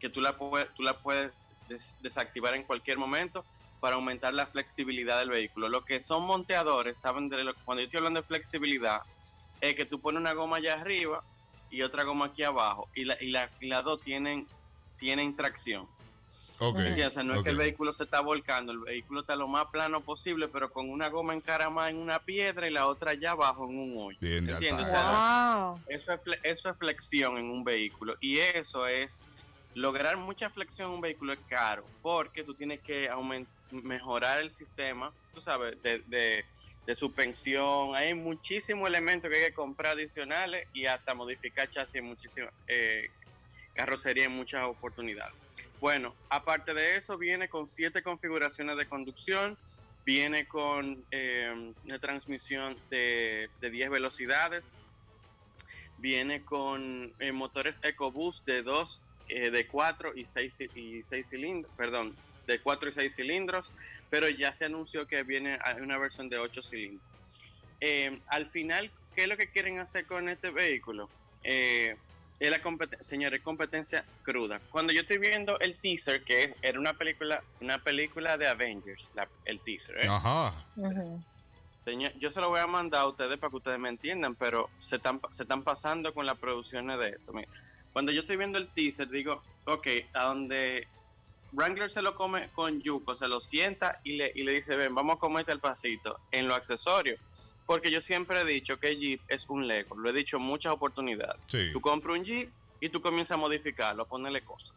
que 0.00 0.10
tú 0.10 0.20
la, 0.20 0.36
puedes, 0.36 0.72
tú 0.74 0.82
la 0.82 1.00
puedes 1.00 1.32
des- 1.68 1.96
desactivar 2.00 2.54
en 2.54 2.64
cualquier 2.64 2.98
momento 2.98 3.46
para 3.78 3.94
aumentar 3.94 4.34
la 4.34 4.46
flexibilidad 4.46 5.20
del 5.20 5.30
vehículo. 5.30 5.68
Lo 5.68 5.82
que 5.82 6.00
son 6.02 6.24
monteadores, 6.24 6.98
saben 7.00 7.28
de 7.28 7.44
lo, 7.44 7.54
cuando 7.64 7.82
yo 7.82 7.84
estoy 7.84 7.98
hablando 7.98 8.20
de 8.20 8.26
flexibilidad, 8.26 8.98
es 9.60 9.74
que 9.74 9.86
tú 9.86 10.00
pones 10.00 10.20
una 10.20 10.32
goma 10.32 10.56
allá 10.56 10.74
arriba 10.80 11.24
y 11.68 11.82
otra 11.82 12.02
goma 12.04 12.26
aquí 12.26 12.42
abajo 12.42 12.88
y, 12.94 13.04
la, 13.04 13.16
y, 13.20 13.30
la, 13.30 13.52
y 13.60 13.68
las 13.68 13.84
dos 13.84 14.00
tienen, 14.02 14.48
tienen 14.98 15.34
tracción. 15.36 15.88
Ok, 16.60 16.76
¿Entiendes? 16.78 17.06
O 17.06 17.10
sea, 17.10 17.22
no 17.22 17.34
es 17.36 17.42
que 17.44 17.50
el 17.50 17.56
vehículo 17.56 17.92
se 17.92 18.02
está 18.02 18.20
volcando, 18.20 18.72
el 18.72 18.80
vehículo 18.80 19.20
está 19.20 19.36
lo 19.36 19.46
más 19.46 19.66
plano 19.66 20.02
posible, 20.04 20.48
pero 20.48 20.72
con 20.72 20.90
una 20.90 21.08
goma 21.08 21.32
encaramada 21.34 21.88
en 21.88 21.96
una 21.98 22.18
piedra 22.18 22.66
y 22.66 22.72
la 22.72 22.86
otra 22.86 23.12
allá 23.12 23.30
abajo 23.30 23.64
en 23.68 23.78
un 23.78 23.94
hoyo. 23.96 24.18
Bien, 24.20 24.44
de 24.44 24.52
¿Entiendes? 24.54 24.88
O 24.88 24.96
alta. 24.96 25.00
sea, 25.00 25.66
Wow. 25.68 25.80
eso 25.86 26.12
es, 26.12 26.24
fle- 26.24 26.40
eso 26.42 26.68
es 26.70 26.76
flexión 26.78 27.38
en 27.38 27.44
un 27.48 27.62
vehículo 27.62 28.16
y 28.20 28.38
eso 28.38 28.88
es 28.88 29.30
lograr 29.74 30.16
mucha 30.16 30.50
flexión 30.50 30.88
en 30.88 30.94
un 30.96 31.00
vehículo 31.00 31.32
es 31.34 31.38
caro 31.48 31.86
porque 32.02 32.42
tú 32.42 32.54
tienes 32.54 32.80
que 32.80 33.08
aument- 33.08 33.46
mejorar 33.70 34.40
el 34.40 34.50
sistema, 34.50 35.12
tú 35.32 35.40
sabes, 35.40 35.80
de, 35.82 36.00
de, 36.06 36.44
de 36.86 36.94
suspensión. 36.96 37.94
Hay 37.94 38.14
muchísimos 38.14 38.88
elementos 38.88 39.30
que 39.30 39.36
hay 39.36 39.44
que 39.50 39.54
comprar 39.54 39.92
adicionales 39.92 40.66
y 40.72 40.86
hasta 40.86 41.14
modificar 41.14 41.68
chasis 41.68 41.96
en 41.96 42.06
muchísimas 42.06 42.50
eh, 42.66 43.10
carrocería 43.78 44.24
en 44.24 44.32
muchas 44.32 44.64
oportunidades. 44.64 45.32
Bueno, 45.80 46.12
aparte 46.28 46.74
de 46.74 46.96
eso, 46.96 47.16
viene 47.16 47.48
con 47.48 47.68
siete 47.68 48.02
configuraciones 48.02 48.76
de 48.76 48.86
conducción, 48.86 49.56
viene 50.04 50.48
con 50.48 51.04
eh, 51.12 51.72
una 51.84 51.98
transmisión 52.00 52.76
de, 52.90 53.48
de 53.60 53.70
10 53.70 53.90
velocidades, 53.90 54.64
viene 55.98 56.44
con 56.44 57.12
eh, 57.20 57.30
motores 57.30 57.78
EcoBoost 57.84 58.44
de 58.46 58.64
2, 58.64 59.02
de 59.28 59.66
4 59.66 60.12
y 60.16 60.24
6 60.24 60.60
y 60.74 61.02
seis 61.02 61.28
cilindros, 61.28 61.70
perdón, 61.76 62.16
de 62.48 62.58
4 62.60 62.88
y 62.88 62.92
6 62.92 63.14
cilindros, 63.14 63.74
pero 64.10 64.28
ya 64.28 64.52
se 64.52 64.64
anunció 64.64 65.06
que 65.06 65.22
viene 65.22 65.58
una 65.80 65.98
versión 65.98 66.28
de 66.28 66.38
8 66.38 66.62
cilindros. 66.62 67.06
Eh, 67.80 68.18
al 68.26 68.46
final, 68.46 68.90
¿qué 69.14 69.22
es 69.22 69.28
lo 69.28 69.36
que 69.36 69.50
quieren 69.50 69.78
hacer 69.78 70.06
con 70.06 70.28
este 70.28 70.50
vehículo? 70.50 71.08
Eh, 71.44 71.96
es 72.40 72.50
la 72.50 72.62
competen- 72.62 73.02
señores, 73.02 73.42
competencia 73.42 74.04
cruda. 74.22 74.60
Cuando 74.70 74.92
yo 74.92 75.00
estoy 75.00 75.18
viendo 75.18 75.58
el 75.60 75.78
teaser, 75.80 76.24
que 76.24 76.44
es- 76.44 76.54
era 76.62 76.78
una 76.78 76.94
película, 76.94 77.42
una 77.60 77.78
película 77.82 78.36
de 78.36 78.46
Avengers, 78.46 79.10
la- 79.14 79.28
el 79.44 79.60
teaser, 79.60 80.04
¿eh? 80.04 80.08
Ajá. 80.08 80.66
Señor, 81.84 82.12
yo 82.18 82.30
se 82.30 82.40
lo 82.40 82.50
voy 82.50 82.60
a 82.60 82.66
mandar 82.66 83.00
a 83.02 83.08
ustedes 83.08 83.38
para 83.38 83.50
que 83.50 83.56
ustedes 83.56 83.78
me 83.78 83.88
entiendan, 83.88 84.36
pero 84.36 84.68
se 84.78 84.96
están, 84.96 85.20
se 85.32 85.44
están 85.44 85.64
pasando 85.64 86.12
con 86.12 86.26
las 86.26 86.38
producciones 86.38 86.98
de 86.98 87.08
esto. 87.08 87.32
Mira, 87.32 87.48
cuando 87.92 88.12
yo 88.12 88.20
estoy 88.20 88.36
viendo 88.36 88.58
el 88.58 88.72
teaser, 88.72 89.08
digo, 89.08 89.42
ok, 89.64 89.86
a 90.12 90.24
donde 90.24 90.86
Wrangler 91.52 91.90
se 91.90 92.02
lo 92.02 92.14
come 92.14 92.50
con 92.52 92.80
Yuko, 92.82 93.14
se 93.16 93.26
lo 93.26 93.40
sienta 93.40 93.98
y 94.04 94.16
le, 94.18 94.30
y 94.34 94.44
le 94.44 94.52
dice, 94.52 94.76
ven, 94.76 94.94
vamos 94.94 95.16
a 95.16 95.18
comerte 95.18 95.50
el 95.50 95.60
pasito 95.60 96.20
en 96.30 96.46
los 96.46 96.56
accesorios. 96.56 97.18
Porque 97.68 97.90
yo 97.90 98.00
siempre 98.00 98.40
he 98.40 98.44
dicho 98.46 98.80
que 98.80 98.96
Jeep 98.96 99.20
es 99.28 99.46
un 99.50 99.68
Lego, 99.68 99.94
lo 99.94 100.08
he 100.08 100.12
dicho 100.14 100.38
en 100.38 100.42
muchas 100.42 100.72
oportunidades. 100.72 101.38
Sí. 101.48 101.68
Tú 101.70 101.82
compras 101.82 102.18
un 102.18 102.24
Jeep 102.24 102.50
y 102.80 102.88
tú 102.88 103.02
comienzas 103.02 103.32
a 103.32 103.36
modificarlo, 103.36 104.04
a 104.04 104.06
ponerle 104.06 104.40
cosas. 104.40 104.72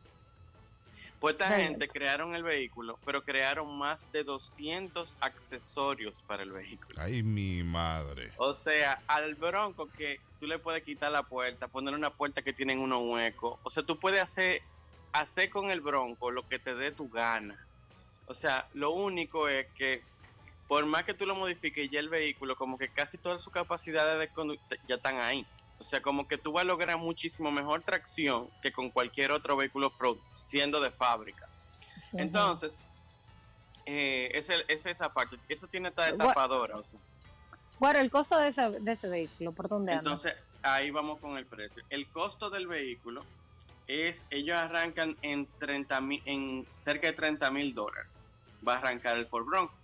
Pues 1.21 1.35
esta 1.35 1.55
gente 1.55 1.87
crearon 1.87 2.35
el 2.35 2.43
vehículo, 2.43 2.99
pero 3.05 3.23
crearon 3.23 3.77
más 3.77 4.11
de 4.11 4.25
200 4.25 5.15
accesorios 5.21 6.21
para 6.27 6.43
el 6.43 6.51
vehículo. 6.51 6.99
Ay, 7.01 7.23
mi 7.23 7.63
madre. 7.63 8.33
O 8.35 8.53
sea, 8.53 9.01
al 9.07 9.35
Bronco 9.35 9.89
que 9.89 10.19
tú 10.37 10.45
le 10.45 10.59
puedes 10.59 10.83
quitar 10.83 11.13
la 11.13 11.23
puerta, 11.23 11.69
poner 11.69 11.93
una 11.93 12.09
puerta 12.09 12.41
que 12.41 12.51
tienen 12.51 12.79
unos 12.79 13.03
huecos. 13.05 13.57
O 13.63 13.69
sea, 13.69 13.83
tú 13.83 13.99
puedes 13.99 14.21
hacer, 14.21 14.63
hacer 15.13 15.49
con 15.49 15.71
el 15.71 15.79
Bronco 15.79 16.29
lo 16.29 16.45
que 16.45 16.59
te 16.59 16.75
dé 16.75 16.91
tu 16.91 17.09
gana. 17.09 17.65
O 18.25 18.33
sea, 18.33 18.67
lo 18.73 18.91
único 18.91 19.47
es 19.47 19.67
que 19.77 20.01
por 20.71 20.85
más 20.85 21.03
que 21.03 21.13
tú 21.13 21.25
lo 21.25 21.35
modifiques 21.35 21.89
ya 21.91 21.99
el 21.99 22.07
vehículo, 22.07 22.55
como 22.55 22.77
que 22.77 22.87
casi 22.87 23.17
todas 23.17 23.41
sus 23.41 23.51
capacidades 23.51 24.17
de 24.19 24.29
conducta 24.29 24.77
ya 24.87 24.95
están 24.95 25.19
ahí. 25.19 25.45
O 25.77 25.83
sea, 25.83 26.01
como 26.01 26.25
que 26.29 26.37
tú 26.37 26.53
vas 26.53 26.61
a 26.61 26.65
lograr 26.65 26.97
muchísimo 26.97 27.51
mejor 27.51 27.81
tracción 27.83 28.47
que 28.61 28.71
con 28.71 28.89
cualquier 28.89 29.33
otro 29.33 29.57
vehículo 29.57 29.87
off-road, 29.87 30.15
siendo 30.31 30.79
de 30.79 30.89
fábrica. 30.89 31.45
Entonces, 32.13 32.85
eh, 33.85 34.31
es, 34.33 34.49
el- 34.49 34.63
es 34.69 34.85
esa 34.85 35.09
parte. 35.09 35.35
Eso 35.49 35.67
tiene 35.67 35.89
esta 35.89 36.15
tapadora. 36.15 36.77
o 36.77 36.83
sea. 36.85 36.99
Bueno, 37.77 37.99
el 37.99 38.09
costo 38.09 38.39
de 38.39 38.47
ese, 38.47 38.69
de 38.71 38.91
ese 38.93 39.09
vehículo, 39.09 39.51
¿por 39.51 39.67
dónde 39.67 39.91
anda? 39.91 40.03
Entonces, 40.09 40.37
ahí 40.63 40.89
vamos 40.89 41.19
con 41.19 41.37
el 41.37 41.47
precio. 41.47 41.83
El 41.89 42.09
costo 42.11 42.49
del 42.49 42.67
vehículo 42.67 43.25
es, 43.87 44.25
ellos 44.29 44.55
arrancan 44.55 45.17
en 45.21 45.49
30 45.59 45.99
mil, 45.99 46.21
en 46.25 46.65
cerca 46.69 47.07
de 47.07 47.13
30 47.13 47.51
mil 47.51 47.75
dólares. 47.75 48.31
Va 48.65 48.75
a 48.75 48.77
arrancar 48.77 49.17
el 49.17 49.25
Ford 49.25 49.43
Bronco. 49.43 49.80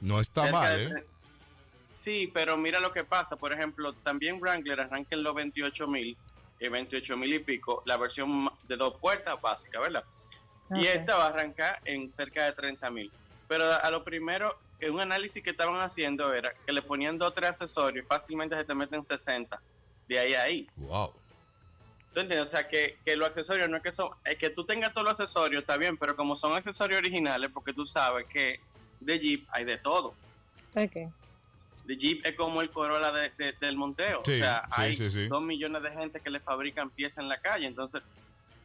No 0.00 0.20
está 0.20 0.50
mal, 0.50 0.76
de 0.76 0.98
¿eh? 0.98 1.04
Sí, 1.92 2.30
pero 2.32 2.56
mira 2.56 2.80
lo 2.80 2.92
que 2.92 3.04
pasa. 3.04 3.36
Por 3.36 3.52
ejemplo, 3.52 3.92
también 3.92 4.40
Wrangler 4.40 4.80
arranca 4.80 5.14
en 5.14 5.22
los 5.22 5.34
28 5.34 5.88
mil, 5.88 6.16
28 6.60 7.16
mil 7.16 7.34
y 7.34 7.38
pico, 7.40 7.82
la 7.86 7.96
versión 7.96 8.50
de 8.68 8.76
dos 8.76 8.94
puertas 9.00 9.40
básica, 9.40 9.80
¿verdad? 9.80 10.04
Y 10.70 10.86
esta 10.86 11.16
va 11.16 11.26
a 11.26 11.28
arrancar 11.30 11.80
en 11.84 12.12
cerca 12.12 12.44
de 12.44 12.52
30 12.52 12.90
mil. 12.90 13.10
Pero 13.48 13.72
a, 13.72 13.90
lo 13.90 14.04
primero, 14.04 14.56
en 14.78 14.94
un 14.94 15.00
análisis 15.00 15.42
que 15.42 15.50
estaban 15.50 15.80
haciendo 15.80 16.32
era 16.32 16.54
que 16.64 16.72
le 16.72 16.82
ponían 16.82 17.18
dos 17.18 17.30
o 17.30 17.32
tres 17.32 17.50
accesorios 17.50 18.04
y 18.04 18.08
fácilmente 18.08 18.54
se 18.54 18.64
te 18.64 18.74
meten 18.74 19.02
60. 19.02 19.60
De 20.06 20.18
ahí 20.18 20.34
a 20.34 20.42
ahí. 20.42 20.68
Wow. 20.76 21.12
¿Tú 22.14 22.20
entiendes? 22.20 22.48
O 22.48 22.50
sea, 22.50 22.68
que, 22.68 22.98
que 23.04 23.16
los 23.16 23.28
accesorios 23.28 23.68
no 23.68 23.76
es 23.76 23.82
que 23.82 23.92
son. 23.92 24.10
Es 24.24 24.36
que 24.36 24.50
tú 24.50 24.64
tengas 24.64 24.92
todos 24.92 25.04
los 25.04 25.20
accesorios, 25.20 25.62
está 25.62 25.76
bien, 25.76 25.96
pero 25.96 26.14
como 26.14 26.36
son 26.36 26.52
accesorios 26.52 26.98
originales, 26.98 27.50
porque 27.52 27.72
tú 27.72 27.84
sabes 27.86 28.26
que 28.26 28.60
de 29.00 29.18
Jeep 29.18 29.46
hay 29.50 29.64
de 29.64 29.78
todo. 29.78 30.14
Ok. 30.74 31.12
De 31.84 31.96
Jeep 31.96 32.24
es 32.24 32.34
como 32.36 32.60
el 32.60 32.70
Corolla 32.70 33.10
de- 33.12 33.30
de- 33.30 33.52
del 33.60 33.76
monteo. 33.76 34.22
Sí, 34.24 34.32
o 34.32 34.36
sea, 34.36 34.62
sí, 34.66 34.70
hay 34.76 34.96
sí, 34.96 35.10
sí. 35.10 35.28
dos 35.28 35.42
millones 35.42 35.82
de 35.82 35.90
gente 35.90 36.20
que 36.20 36.30
le 36.30 36.38
fabrican 36.40 36.90
piezas 36.90 37.18
en 37.18 37.28
la 37.28 37.40
calle. 37.40 37.66
Entonces, 37.66 38.02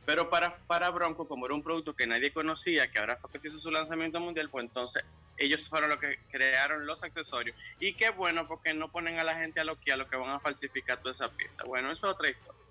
Pero 0.06 0.30
para, 0.30 0.52
para 0.68 0.92
Bronco, 0.92 1.28
como 1.28 1.48
era 1.48 1.56
un 1.56 1.64
producto 1.64 1.96
que 1.96 2.06
nadie 2.06 2.32
conocía, 2.32 2.92
que 2.92 3.00
ahora 3.00 3.18
fue 3.18 3.32
que 3.32 3.40
se 3.40 3.48
hizo 3.48 3.58
su 3.58 3.72
lanzamiento 3.72 4.20
mundial, 4.20 4.52
pues 4.52 4.64
entonces 4.66 5.04
ellos 5.36 5.68
fueron 5.68 5.90
los 5.90 5.98
que 5.98 6.20
crearon 6.32 6.86
los 6.86 7.02
accesorios. 7.04 7.58
Y 7.80 7.94
qué 7.94 8.12
bueno, 8.12 8.48
porque 8.48 8.72
no 8.76 8.92
ponen 8.92 9.18
a 9.20 9.24
la 9.24 9.34
gente 9.36 9.62
a 9.62 9.64
lo 9.64 9.80
que 9.80 9.92
a 9.92 9.98
lo 9.98 10.08
que 10.08 10.16
van 10.16 10.30
a 10.30 10.40
falsificar 10.40 11.00
toda 11.00 11.12
esa 11.14 11.30
pieza. 11.32 11.64
Bueno, 11.64 11.92
eso 11.92 12.06
es 12.08 12.14
otra 12.14 12.30
historia. 12.30 12.62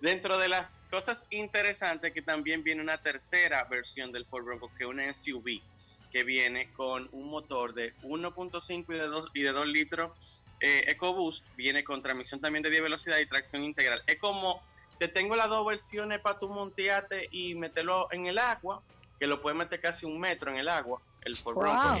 Dentro 0.00 0.38
de 0.38 0.48
las 0.48 0.80
cosas 0.92 1.26
interesantes 1.30 2.12
que 2.12 2.22
también 2.22 2.62
viene 2.62 2.80
una 2.82 2.98
tercera 2.98 3.64
versión 3.64 4.12
del 4.12 4.24
Ford 4.26 4.44
Bronco, 4.44 4.70
que 4.78 4.84
es 4.84 4.88
una 4.90 5.12
SUV, 5.12 5.60
que 6.10 6.24
viene 6.24 6.72
con 6.72 7.08
un 7.12 7.28
motor 7.28 7.74
de 7.74 7.94
1.5 8.02 8.84
y 8.88 8.94
de 8.94 9.06
2 9.06 9.30
y 9.34 9.42
de 9.42 9.52
2 9.52 9.66
litros 9.66 10.12
eh, 10.60 10.84
EcoBoost, 10.88 11.44
viene 11.56 11.84
con 11.84 12.02
transmisión 12.02 12.40
también 12.40 12.62
de 12.62 12.70
10 12.70 12.82
velocidad 12.82 13.18
y 13.18 13.26
tracción 13.26 13.64
integral. 13.64 14.02
Es 14.06 14.18
como 14.18 14.62
te 14.98 15.08
tengo 15.08 15.34
las 15.34 15.48
dos 15.48 15.66
versiones 15.66 16.20
para 16.20 16.38
tu 16.38 16.48
monteate 16.48 17.28
y 17.30 17.54
meterlo 17.54 18.08
en 18.12 18.26
el 18.26 18.38
agua, 18.38 18.82
que 19.18 19.26
lo 19.26 19.40
puedes 19.40 19.58
meter 19.58 19.80
casi 19.80 20.04
un 20.04 20.20
metro 20.20 20.50
en 20.50 20.58
el 20.58 20.68
agua, 20.68 21.00
el 21.22 21.36
Ford 21.36 21.56
Bronco. 21.56 21.98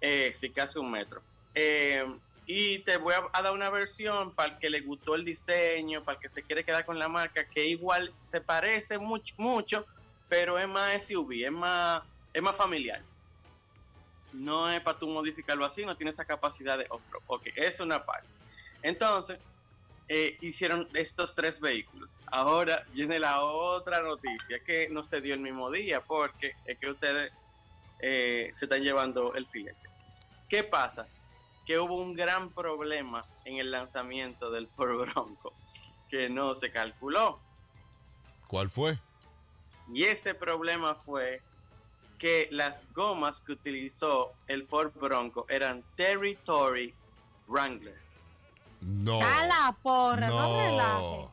Eh, 0.00 0.32
sí, 0.34 0.50
casi 0.50 0.80
un 0.80 0.90
metro. 0.90 1.22
Eh, 1.54 2.04
y 2.46 2.80
te 2.80 2.96
voy 2.96 3.14
a, 3.14 3.22
a 3.32 3.42
dar 3.42 3.52
una 3.52 3.70
versión 3.70 4.34
para 4.34 4.54
el 4.54 4.58
que 4.58 4.70
le 4.70 4.80
gustó 4.80 5.14
el 5.14 5.24
diseño, 5.24 6.02
para 6.02 6.16
el 6.16 6.22
que 6.22 6.28
se 6.28 6.42
quiere 6.42 6.64
quedar 6.64 6.84
con 6.84 6.98
la 6.98 7.06
marca, 7.06 7.44
que 7.44 7.66
igual 7.66 8.12
se 8.20 8.40
parece 8.40 8.98
mucho, 8.98 9.34
mucho 9.38 9.86
pero 10.30 10.58
es 10.58 10.68
más 10.68 11.04
SUV, 11.04 11.44
es 11.44 11.52
más, 11.52 12.02
es 12.32 12.42
más 12.42 12.56
familiar. 12.56 13.02
No 14.32 14.70
es 14.70 14.80
para 14.80 14.98
tú 14.98 15.08
modificarlo 15.08 15.64
así, 15.64 15.84
no 15.84 15.96
tiene 15.96 16.10
esa 16.10 16.24
capacidad 16.24 16.78
de 16.78 16.86
off-road. 16.88 17.22
Ok, 17.26 17.48
es 17.56 17.80
una 17.80 18.04
parte. 18.04 18.28
Entonces, 18.82 19.38
eh, 20.08 20.36
hicieron 20.40 20.88
estos 20.94 21.34
tres 21.34 21.60
vehículos. 21.60 22.18
Ahora 22.26 22.84
viene 22.92 23.18
la 23.18 23.42
otra 23.42 24.00
noticia 24.02 24.58
que 24.64 24.88
no 24.90 25.02
se 25.02 25.20
dio 25.20 25.34
el 25.34 25.40
mismo 25.40 25.70
día 25.70 26.00
porque 26.00 26.54
es 26.64 26.78
que 26.78 26.90
ustedes 26.90 27.32
eh, 28.00 28.50
se 28.52 28.64
están 28.64 28.82
llevando 28.82 29.34
el 29.34 29.46
filete. 29.46 29.88
¿Qué 30.48 30.64
pasa? 30.64 31.06
Que 31.64 31.78
hubo 31.78 31.96
un 31.96 32.14
gran 32.14 32.50
problema 32.50 33.24
en 33.44 33.58
el 33.58 33.70
lanzamiento 33.70 34.50
del 34.50 34.66
Ford 34.66 34.98
Bronco 34.98 35.54
que 36.08 36.28
no 36.28 36.54
se 36.54 36.72
calculó. 36.72 37.38
¿Cuál 38.48 38.68
fue? 38.68 38.98
Y 39.92 40.04
ese 40.04 40.34
problema 40.34 40.96
fue 40.96 41.40
que 42.20 42.48
las 42.52 42.84
gomas 42.94 43.40
que 43.40 43.52
utilizó 43.52 44.30
el 44.46 44.62
Ford 44.64 44.92
Bronco 44.94 45.46
eran 45.48 45.82
Territory 45.96 46.94
Wrangler. 47.48 47.98
No. 48.82 49.18
A 49.20 49.46
la 49.46 49.76
porra, 49.82 50.28
no, 50.28 50.60
relajes. 50.60 51.30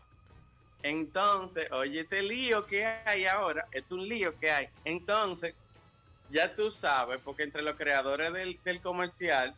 Entonces, 0.83 1.69
oye, 1.71 1.99
este 2.01 2.21
lío 2.21 2.65
que 2.65 2.85
hay 2.85 3.25
ahora, 3.25 3.67
es 3.71 3.83
un 3.91 4.07
lío 4.07 4.37
que 4.39 4.49
hay. 4.49 4.69
Entonces, 4.85 5.53
ya 6.31 6.55
tú 6.55 6.71
sabes, 6.71 7.19
porque 7.23 7.43
entre 7.43 7.61
los 7.61 7.75
creadores 7.75 8.31
del, 8.31 8.57
del 8.63 8.81
comercial, 8.81 9.53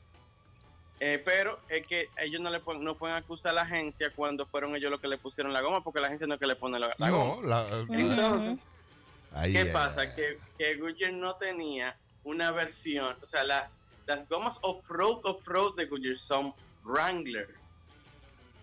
eh, 0.99 1.21
pero 1.23 1.59
es 1.69 1.85
que 1.85 2.09
ellos 2.17 2.41
no 2.41 2.49
le 2.49 2.59
pueden, 2.59 2.83
no 2.83 2.95
pueden 2.95 3.15
acusar 3.15 3.51
a 3.51 3.55
la 3.55 3.61
agencia 3.61 4.11
cuando 4.15 4.45
fueron 4.45 4.75
ellos 4.75 4.89
los 4.91 4.99
que 4.99 5.07
le 5.07 5.17
pusieron 5.19 5.53
la 5.53 5.61
goma, 5.61 5.83
porque 5.83 5.99
la 5.99 6.07
agencia 6.07 6.25
no 6.27 6.33
es 6.33 6.39
que 6.39 6.47
le 6.47 6.55
pone 6.55 6.79
la, 6.79 6.93
la 6.97 7.07
No, 7.09 7.35
goma. 7.35 7.47
la- 7.47 7.85
Entonces, 7.89 8.57
Ahí, 9.33 9.51
¿qué 9.53 9.59
ahí, 9.59 9.71
pasa? 9.71 10.13
Que, 10.15 10.39
que 10.57 10.75
Goodyear 10.75 11.13
no 11.13 11.35
tenía 11.35 11.95
una 12.23 12.51
versión, 12.51 13.15
o 13.21 13.25
sea, 13.25 13.43
las, 13.43 13.79
las 14.05 14.27
gomas 14.27 14.59
off-road, 14.61 15.19
off-road 15.25 15.75
de 15.75 15.85
Goodyear 15.85 16.17
son 16.17 16.53
Wrangler. 16.83 17.47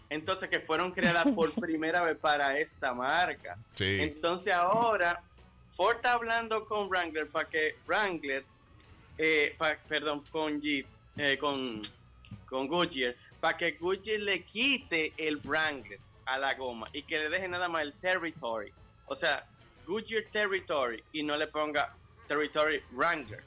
Entonces, 0.08 0.48
que 0.48 0.60
fueron 0.60 0.92
creadas 0.92 1.26
por 1.34 1.52
primera 1.60 2.02
vez 2.02 2.16
para 2.18 2.58
esta 2.58 2.94
marca. 2.94 3.56
Sí. 3.76 3.98
Entonces 4.00 4.52
ahora 4.52 5.20
Ford 5.68 5.96
está 5.96 6.12
hablando 6.12 6.64
con 6.64 6.88
Wrangler 6.88 7.28
para 7.28 7.48
que 7.48 7.76
Wrangler, 7.86 8.44
eh, 9.18 9.54
pa- 9.58 9.76
perdón, 9.88 10.24
con 10.30 10.60
Jeep, 10.60 10.86
eh, 11.16 11.36
con, 11.38 11.80
con 12.48 12.66
Goodyear, 12.68 13.14
para 13.40 13.56
que 13.56 13.72
Goodyear 13.72 14.20
le 14.20 14.42
quite 14.44 15.12
el 15.16 15.38
Wrangler 15.38 15.98
a 16.24 16.38
la 16.38 16.54
goma 16.54 16.86
y 16.92 17.02
que 17.02 17.18
le 17.18 17.28
deje 17.28 17.48
nada 17.48 17.68
más 17.68 17.82
el 17.82 17.92
Territory. 17.94 18.72
O 19.06 19.14
sea, 19.16 19.44
Goodyear 19.86 20.24
Territory 20.30 21.02
y 21.12 21.22
no 21.22 21.36
le 21.36 21.46
ponga 21.46 21.94
Territory 22.26 22.82
Wrangler. 22.92 23.42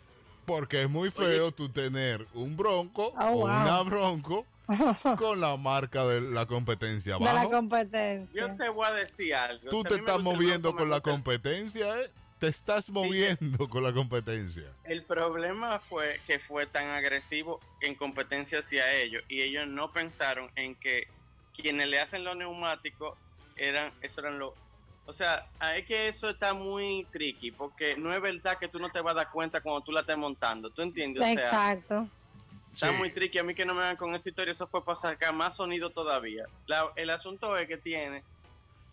Porque 0.45 0.81
es 0.83 0.89
muy 0.89 1.11
feo 1.11 1.51
tú 1.51 1.69
tener 1.69 2.25
un 2.33 2.57
bronco 2.57 3.13
Oh, 3.17 3.25
o 3.25 3.31
wow. 3.31 3.45
una 3.45 3.81
bronco 3.83 4.45
con 5.17 5.41
la 5.41 5.57
marca 5.57 6.05
de 6.05 6.21
la 6.21 6.45
competencia 6.45 7.17
De 7.17 7.25
la 7.25 7.49
competencia. 7.49 8.29
Yo 8.33 8.55
te 8.55 8.69
voy 8.69 8.87
a 8.87 8.91
decir 8.91 9.35
algo. 9.35 9.69
Tú 9.69 9.79
O 9.79 9.81
sea, 9.81 9.89
te 9.89 9.95
estás 9.97 10.19
moviendo 10.19 10.75
con 10.75 10.89
la 10.89 11.01
competencia, 11.01 12.01
¿eh? 12.01 12.09
Te 12.39 12.47
estás 12.47 12.89
moviendo 12.89 13.67
con 13.67 13.83
la 13.83 13.91
competencia. 13.91 14.63
El 14.85 15.03
problema 15.03 15.79
fue 15.79 16.19
que 16.25 16.39
fue 16.39 16.65
tan 16.65 16.85
agresivo 16.85 17.59
en 17.81 17.95
competencia 17.95 18.59
hacia 18.59 18.93
ellos 18.93 19.23
y 19.27 19.41
ellos 19.41 19.67
no 19.67 19.91
pensaron 19.91 20.49
en 20.55 20.75
que 20.75 21.07
quienes 21.53 21.89
le 21.89 21.99
hacen 21.99 22.23
los 22.23 22.37
neumáticos 22.37 23.17
eran, 23.57 23.91
eso 24.01 24.21
eran 24.21 24.39
los... 24.39 24.53
O 25.09 25.13
sea, 25.13 25.43
es 25.75 25.85
que 25.85 26.07
eso 26.07 26.29
está 26.29 26.53
muy 26.53 27.07
tricky 27.11 27.49
porque 27.51 27.97
no 27.97 28.13
es 28.13 28.21
verdad 28.21 28.59
que 28.59 28.67
tú 28.67 28.77
no 28.77 28.89
te 28.89 29.01
vas 29.01 29.13
a 29.13 29.15
dar 29.15 29.31
cuenta 29.31 29.59
cuando 29.59 29.81
tú 29.81 29.91
la 29.91 30.01
estés 30.01 30.17
montando, 30.17 30.69
¿tú 30.69 30.83
entiendes? 30.83 31.21
O 31.23 31.25
sea, 31.25 31.33
Exacto. 31.33 32.07
Está 32.71 32.91
muy 32.91 33.09
tricky. 33.11 33.39
A 33.39 33.43
mí 33.43 33.55
que 33.55 33.65
no 33.65 33.73
me 33.73 33.81
hagan 33.81 33.97
con 33.97 34.13
esa 34.13 34.29
historia, 34.29 34.51
eso 34.51 34.67
fue 34.67 34.85
para 34.85 34.95
sacar 34.95 35.33
más 35.33 35.55
sonido 35.55 35.89
todavía. 35.89 36.45
La- 36.67 36.91
el 36.95 37.09
asunto 37.09 37.57
es 37.57 37.67
que 37.67 37.77
tiene 37.77 38.23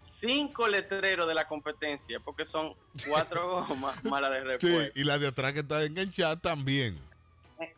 cinco 0.00 0.66
letreros 0.66 1.28
de 1.28 1.34
la 1.34 1.46
competencia, 1.46 2.18
porque 2.20 2.46
son 2.46 2.74
cuatro 3.06 3.66
gomas 3.68 4.02
malas 4.04 4.30
de 4.30 4.40
Sí, 4.40 4.46
repuesto. 4.68 4.98
y 4.98 5.04
la 5.04 5.18
de 5.18 5.28
atrás 5.28 5.52
que 5.52 5.60
está 5.60 5.84
enganchada 5.84 6.36
también. 6.36 6.98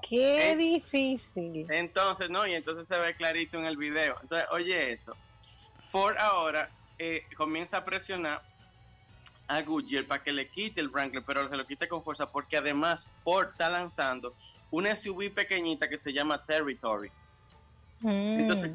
Qué 0.08 0.52
Eh, 0.52 0.56
difícil. 0.56 1.66
Entonces, 1.70 2.30
no, 2.30 2.46
y 2.46 2.54
entonces 2.54 2.86
se 2.86 2.98
ve 2.98 3.14
clarito 3.16 3.58
en 3.58 3.64
el 3.66 3.76
video. 3.76 4.16
Entonces, 4.22 4.46
oye 4.52 4.92
esto. 4.92 5.16
Ford 5.90 6.16
ahora 6.18 6.70
eh, 6.98 7.24
comienza 7.36 7.78
a 7.78 7.84
presionar 7.84 8.42
a 9.46 9.62
Goodyear 9.62 10.06
para 10.06 10.22
que 10.22 10.32
le 10.32 10.48
quite 10.48 10.80
el 10.80 10.88
Wrangler, 10.90 11.22
pero 11.26 11.48
se 11.48 11.56
lo 11.56 11.66
quite 11.66 11.88
con 11.88 12.02
fuerza, 12.02 12.30
porque 12.30 12.56
además 12.56 13.06
Ford 13.24 13.48
está 13.52 13.70
lanzando 13.70 14.34
una 14.70 14.94
SUV 14.94 15.32
pequeñita 15.32 15.88
que 15.88 15.96
se 15.96 16.12
llama 16.12 16.44
Territory. 16.44 17.10
Mm. 18.00 18.40
Entonces, 18.40 18.72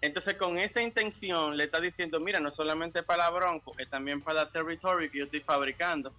entonces 0.00 0.34
con 0.36 0.58
esa 0.58 0.80
intención 0.82 1.56
le 1.56 1.64
está 1.64 1.80
diciendo, 1.80 2.20
mira, 2.20 2.38
no 2.38 2.50
solamente 2.50 3.02
para 3.02 3.24
la 3.24 3.30
Bronco, 3.30 3.74
es 3.78 3.88
también 3.90 4.20
para 4.20 4.44
la 4.44 4.50
Territory 4.50 5.10
que 5.10 5.18
yo 5.18 5.24
estoy 5.24 5.40
fabricando. 5.40 6.12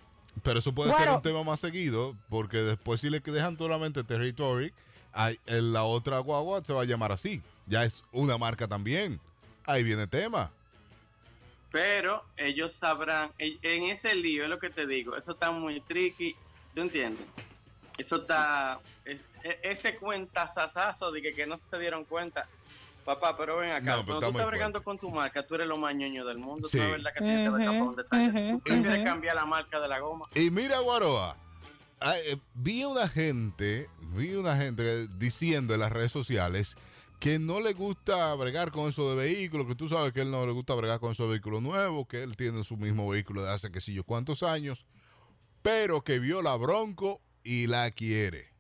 Pero 0.44 0.60
eso 0.60 0.74
puede 0.74 0.94
ser 0.98 1.10
un 1.10 1.22
tema 1.22 1.44
más 1.44 1.60
seguido, 1.60 2.16
porque 2.30 2.58
después 2.58 3.00
si 3.00 3.10
le 3.10 3.20
dejan 3.22 3.58
solamente 3.58 4.04
Territory, 4.04 4.74
hay- 5.14 5.40
en 5.46 5.72
la 5.72 5.84
otra 5.84 6.20
guagua 6.20 6.64
se 6.64 6.74
va 6.74 6.82
a 6.82 6.86
llamar 6.86 7.12
así. 7.12 7.42
Ya 7.68 7.86
es 7.86 8.04
una 8.12 8.38
marca 8.38 8.68
también. 8.68 9.20
Ahí 9.66 9.84
viene 9.84 10.08
tema. 10.08 10.52
Pero 11.74 12.24
ellos 12.38 12.74
sabrán, 12.74 13.32
en 13.40 13.84
ese 13.86 14.14
lío 14.14 14.44
es 14.44 14.50
lo 14.50 14.60
que 14.60 14.70
te 14.70 14.86
digo, 14.86 15.18
eso 15.18 15.32
está 15.32 15.50
muy 15.50 15.82
tricky, 15.82 16.36
¿tú 16.72 16.82
entiendes? 16.82 17.26
Eso 17.98 18.18
está, 18.18 18.80
es- 19.04 19.26
e- 19.44 19.60
ese 19.64 19.96
cuentazazazo 19.98 21.12
de 21.12 21.24
que, 21.24 21.34
que 21.34 21.48
no 21.48 21.58
se 21.58 21.80
dieron 21.80 22.06
cuenta. 22.06 22.48
Papá, 23.04 23.36
pero 23.36 23.58
ven 23.58 23.72
acá, 23.72 23.96
No, 23.96 24.06
pero 24.06 24.06
cuando 24.06 24.20
tú 24.20 24.38
estás 24.38 24.48
bregando 24.52 24.84
con 24.84 25.00
tu 25.00 25.10
marca, 25.10 25.42
tú 25.48 25.56
eres 25.56 25.66
lo 25.66 25.78
más 25.78 25.96
ñoño 25.96 26.24
del 26.26 26.38
mundo, 26.38 26.68
Sí. 26.68 26.78
tú 26.78 26.84
no 26.84 26.90
es 26.90 26.92
verdad 26.92 27.14
que 27.16 27.20
tienes 27.22 27.50
que 27.50 27.50
ver 27.50 27.96
detalle. 27.96 28.28
Ujú, 28.30 28.52
Tú 28.52 28.60
prefieres 28.62 28.96
ujú. 28.98 29.04
cambiar 29.06 29.36
la 29.36 29.46
marca 29.46 29.80
de 29.80 29.88
la 29.88 29.98
goma. 30.00 30.28
Y 30.36 30.52
mira, 30.52 30.78
Guaroa, 30.78 31.36
ah, 32.02 32.20
eh, 32.20 32.38
vi 32.54 32.84
una 32.84 33.10
gente, 33.10 33.90
vi 34.16 34.36
una 34.36 34.56
gente 34.58 35.08
diciendo 35.08 35.74
en 35.74 35.80
las 35.80 35.92
redes 35.92 36.12
sociales 36.12 36.76
que 37.24 37.40
no 37.40 37.62
le 37.62 37.72
gusta 37.72 38.36
bregar 38.36 38.70
con 38.74 38.90
eso 38.90 39.10
de 39.10 39.16
vehículos, 39.16 39.66
que 39.66 39.76
tú 39.76 39.88
sabes 39.88 40.12
que 40.12 40.20
él 40.20 40.30
no 40.30 40.46
le 40.46 40.52
gusta 40.52 40.76
bregar 40.76 41.00
con 41.00 41.14
esos 41.14 41.30
vehículos 41.30 41.62
nuevos, 41.62 42.06
que 42.06 42.22
él 42.22 42.36
tiene 42.36 42.66
su 42.66 42.76
mismo 42.76 43.08
vehículo 43.08 43.44
de 43.44 43.50
hace 43.50 43.72
que 43.72 43.80
sé 43.80 43.94
yo 43.94 44.04
cuántos 44.04 44.44
años, 44.44 44.86
pero 45.62 46.04
que 46.04 46.20
vio 46.20 46.42
la 46.42 46.58
Bronco 46.58 47.22
y 47.42 47.68
la 47.68 47.90
quiere. 47.92 48.52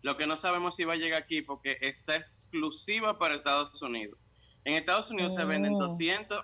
Lo 0.00 0.16
que 0.16 0.26
no 0.26 0.38
sabemos 0.38 0.76
si 0.76 0.84
va 0.84 0.94
a 0.94 0.96
llegar 0.96 1.20
aquí 1.20 1.42
porque 1.42 1.76
está 1.82 2.16
exclusiva 2.16 3.18
para 3.18 3.34
Estados 3.34 3.82
Unidos. 3.82 4.18
En 4.64 4.76
Estados 4.76 5.10
Unidos 5.10 5.34
se 5.34 5.44
venden 5.44 5.74
Oh. 5.74 5.88
200, 5.88 6.42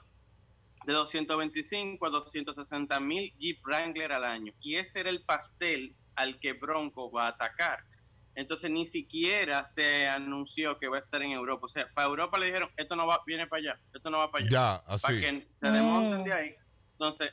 de 0.85 0.93
225 0.93 2.07
a 2.07 2.11
260 2.11 3.01
mil 3.01 3.33
Jeep 3.39 3.65
Wrangler 3.65 4.13
al 4.13 4.25
año. 4.25 4.53
Y 4.61 4.75
ese 4.77 5.01
era 5.01 5.09
el 5.09 5.25
pastel 5.25 5.97
al 6.17 6.39
que 6.39 6.53
Bronco 6.53 7.11
va 7.11 7.25
a 7.25 7.29
atacar. 7.29 7.90
Entonces 8.35 8.71
ni 8.71 8.87
siquiera 8.87 9.65
se 9.65 10.09
anunció 10.09 10.79
que 10.79 10.89
va 10.89 10.97
a 10.97 11.01
estar 11.01 11.21
en 11.23 11.33
Europa. 11.33 11.67
O 11.67 11.69
sea, 11.69 11.89
para 11.95 12.09
Europa 12.09 12.39
le 12.39 12.47
dijeron, 12.47 12.69
esto 12.77 12.97
no 12.97 13.07
va, 13.07 13.21
viene 13.27 13.47
para 13.47 13.61
allá, 13.61 13.81
esto 13.93 14.09
no 14.11 14.19
va 14.19 14.31
para 14.31 14.45
allá. 14.45 14.51
Ya, 14.51 14.83
Para 14.85 14.95
así. 14.97 15.21
que 15.21 15.45
se 15.45 15.71
desmonten 15.71 16.25
de 16.25 16.33
ahí. 16.33 16.55
Entonces, 16.93 17.33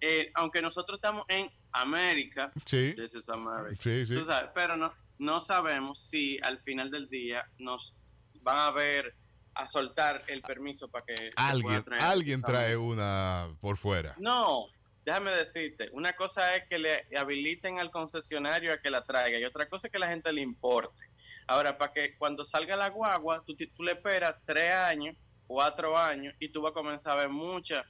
eh, 0.00 0.30
aunque 0.34 0.60
nosotros 0.62 0.96
estamos 0.98 1.24
en 1.28 1.50
América, 1.72 2.52
Sí, 2.64 2.94
this 2.96 3.14
is 3.14 3.28
America. 3.28 3.76
sí, 3.82 4.06
sí. 4.06 4.14
Tú 4.14 4.24
sabes, 4.24 4.50
pero 4.54 4.76
no, 4.76 4.92
no 5.18 5.40
sabemos 5.40 6.00
si 6.00 6.38
al 6.42 6.58
final 6.58 6.90
del 6.90 7.08
día 7.08 7.44
nos 7.58 7.94
van 8.42 8.58
a 8.58 8.70
ver 8.70 9.14
a 9.54 9.68
soltar 9.68 10.24
el 10.26 10.42
permiso 10.42 10.88
para 10.88 11.04
que 11.04 11.30
Alguien, 11.36 11.82
traer. 11.84 12.02
alguien 12.02 12.42
trae 12.42 12.76
una 12.76 13.48
por 13.60 13.76
fuera. 13.76 14.14
No, 14.18 14.66
déjame 15.04 15.32
decirte, 15.32 15.88
una 15.92 16.14
cosa 16.14 16.56
es 16.56 16.64
que 16.68 16.78
le 16.78 17.06
habiliten 17.16 17.78
al 17.78 17.90
concesionario 17.90 18.72
a 18.72 18.78
que 18.78 18.90
la 18.90 19.04
traiga 19.04 19.38
y 19.38 19.44
otra 19.44 19.68
cosa 19.68 19.88
es 19.88 19.92
que 19.92 19.98
la 19.98 20.08
gente 20.08 20.32
le 20.32 20.40
importe. 20.40 21.04
Ahora, 21.46 21.76
para 21.76 21.92
que 21.92 22.16
cuando 22.16 22.44
salga 22.44 22.76
la 22.76 22.88
guagua, 22.88 23.44
tú, 23.44 23.54
tú 23.54 23.82
le 23.82 23.92
esperas 23.92 24.36
tres 24.46 24.72
años, 24.72 25.16
cuatro 25.46 25.96
años 25.96 26.34
y 26.38 26.48
tú 26.48 26.62
vas 26.62 26.70
a 26.70 26.74
comenzar 26.74 27.18
a 27.18 27.22
ver 27.22 27.28
mucha 27.28 27.84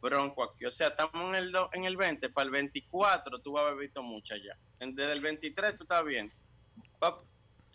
bronco 0.00 0.42
aquí. 0.42 0.66
O 0.66 0.70
sea, 0.70 0.88
estamos 0.88 1.28
en 1.28 1.34
el, 1.34 1.54
en 1.72 1.84
el 1.84 1.96
20, 1.96 2.28
para 2.30 2.44
el 2.44 2.50
24 2.50 3.40
tú 3.40 3.52
vas 3.52 3.64
a 3.64 3.66
haber 3.68 3.80
visto 3.80 4.02
mucha 4.02 4.36
ya. 4.36 4.56
Desde 4.78 5.12
el 5.12 5.20
23 5.20 5.76
tú 5.76 5.84
estás 5.84 6.04
bien. 6.04 6.32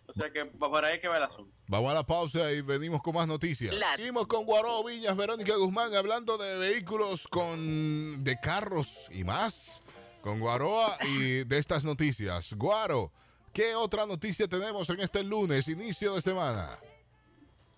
O 0.10 0.14
sea 0.14 0.32
que 0.32 0.46
por 0.46 0.86
ahí 0.86 1.00
que 1.00 1.08
va 1.10 1.18
el 1.18 1.24
asunto. 1.24 1.52
Vamos 1.68 1.92
a 1.92 1.96
la 1.96 2.04
pausa 2.06 2.50
y 2.54 2.62
venimos 2.62 3.02
con 3.02 3.14
más 3.16 3.28
noticias. 3.28 3.76
La- 3.76 3.96
Seguimos 3.98 4.26
con 4.28 4.46
Guaró 4.46 4.84
Viñas, 4.84 5.16
Verónica 5.18 5.56
Guzmán, 5.58 5.94
hablando 5.96 6.38
de 6.38 6.58
vehículos, 6.58 7.28
con 7.28 8.24
de 8.24 8.40
carros 8.40 9.08
y 9.12 9.24
más. 9.26 9.84
Con 10.22 10.40
Guaroa 10.40 10.98
y 11.08 11.44
de 11.46 11.58
estas 11.58 11.86
noticias. 11.86 12.54
Guaro, 12.54 13.12
¿qué 13.54 13.76
otra 13.76 14.06
noticia 14.06 14.48
tenemos 14.48 14.90
en 14.90 15.00
este 15.02 15.24
lunes, 15.24 15.68
inicio 15.68 16.16
de 16.16 16.22
semana? 16.22 16.78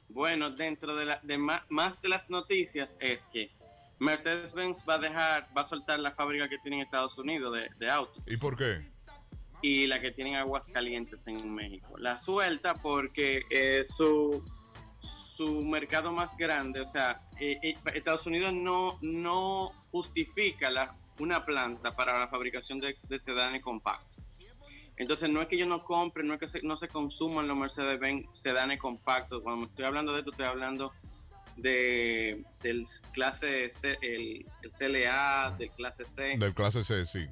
Bueno, 0.07 0.49
dentro 0.49 0.95
de, 0.95 1.05
la, 1.05 1.19
de 1.21 1.37
ma- 1.37 1.65
más 1.69 2.01
de 2.01 2.09
las 2.09 2.29
noticias 2.29 2.97
es 3.01 3.27
que 3.27 3.51
Mercedes-Benz 3.99 4.83
va 4.87 4.95
a 4.95 4.97
dejar, 4.97 5.47
va 5.55 5.61
a 5.61 5.65
soltar 5.65 5.99
la 5.99 6.11
fábrica 6.11 6.47
que 6.49 6.57
tiene 6.59 6.77
en 6.77 6.83
Estados 6.83 7.17
Unidos 7.19 7.53
de, 7.53 7.69
de 7.77 7.89
autos 7.91 8.23
¿Y 8.25 8.37
por 8.37 8.57
qué? 8.57 8.89
Y 9.61 9.87
la 9.87 9.99
que 9.99 10.11
tienen 10.11 10.35
aguas 10.35 10.69
calientes 10.69 11.27
en 11.27 11.53
México. 11.53 11.97
La 11.97 12.17
suelta 12.17 12.75
porque 12.75 13.41
eh, 13.49 13.83
su, 13.85 14.43
su 14.99 15.63
mercado 15.63 16.11
más 16.11 16.37
grande, 16.37 16.79
o 16.81 16.85
sea, 16.85 17.21
eh, 17.39 17.59
eh, 17.61 17.75
Estados 17.93 18.25
Unidos 18.27 18.53
no, 18.53 18.97
no 19.01 19.71
justifica 19.91 20.69
la, 20.69 20.95
una 21.19 21.45
planta 21.45 21.95
para 21.95 22.17
la 22.19 22.27
fabricación 22.27 22.79
de, 22.79 22.95
de 23.07 23.19
sedanes 23.19 23.61
compactos. 23.61 24.07
Entonces 24.97 25.29
no 25.29 25.41
es 25.41 25.47
que 25.47 25.57
yo 25.57 25.65
no 25.65 25.83
compre, 25.85 26.23
no 26.23 26.33
es 26.33 26.39
que 26.41 26.47
se- 26.47 26.61
no 26.61 26.75
se 26.75 26.89
consuman 26.89 27.47
los 27.47 27.57
Mercedes-Benz 27.57 28.27
sedanes 28.33 28.79
compactos. 28.79 29.41
Cuando 29.41 29.67
estoy 29.67 29.85
hablando 29.85 30.11
de 30.13 30.19
esto, 30.19 30.31
estoy 30.31 30.45
hablando 30.45 30.91
de 31.55 32.43
del 32.61 32.83
clase 33.13 33.69
C, 33.69 33.97
el, 34.01 34.45
el 34.61 34.69
CLA, 34.69 35.55
del 35.57 35.69
clase 35.71 36.05
C. 36.05 36.35
Del 36.37 36.53
clase 36.53 36.83
C, 36.83 37.05
sí. 37.05 37.27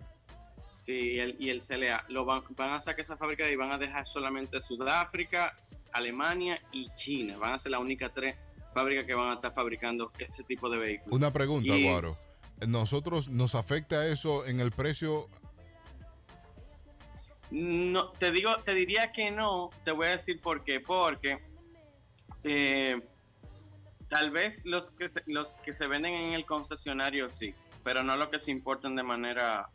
Sí, 0.87 0.93
y 1.15 1.19
el, 1.19 1.35
y 1.37 1.49
el 1.49 1.61
CLA. 1.61 2.05
Lo 2.07 2.23
van, 2.23 2.43
van 2.51 2.69
a 2.69 2.79
sacar 2.79 3.01
esa 3.01 3.17
fábrica 3.17 3.45
y 3.51 3.57
van 3.57 3.73
a 3.73 3.77
dejar 3.77 4.07
solamente 4.07 4.61
Sudáfrica, 4.61 5.59
Alemania 5.91 6.61
y 6.71 6.89
China. 6.95 7.37
Van 7.37 7.55
a 7.55 7.59
ser 7.59 7.73
las 7.73 7.81
únicas 7.81 8.13
tres 8.13 8.37
fábricas 8.73 9.03
que 9.03 9.13
van 9.13 9.31
a 9.31 9.33
estar 9.33 9.53
fabricando 9.53 10.13
este 10.17 10.45
tipo 10.45 10.69
de 10.69 10.77
vehículos. 10.77 11.13
Una 11.13 11.29
pregunta, 11.33 11.75
Y- 11.75 11.89
Guaro. 11.89 12.17
¿Nosotros 12.65 13.27
nos 13.27 13.53
afecta 13.53 14.07
eso 14.07 14.45
en 14.45 14.61
el 14.61 14.71
precio? 14.71 15.27
No, 17.51 18.11
te 18.11 18.31
digo, 18.31 18.55
te 18.63 18.73
diría 18.73 19.11
que 19.11 19.29
no, 19.29 19.69
te 19.83 19.91
voy 19.91 20.07
a 20.07 20.11
decir 20.11 20.39
por 20.39 20.63
qué, 20.63 20.79
porque 20.79 21.39
eh, 22.45 23.01
tal 24.07 24.31
vez 24.31 24.65
los 24.65 24.89
que 24.91 25.09
se, 25.09 25.21
los 25.25 25.57
que 25.57 25.73
se 25.73 25.85
venden 25.87 26.13
en 26.13 26.31
el 26.33 26.45
concesionario 26.45 27.27
sí, 27.29 27.53
pero 27.83 28.03
no 28.03 28.15
los 28.15 28.29
que 28.29 28.39
se 28.39 28.51
importan 28.51 28.95
de 28.95 29.03
manera 29.03 29.69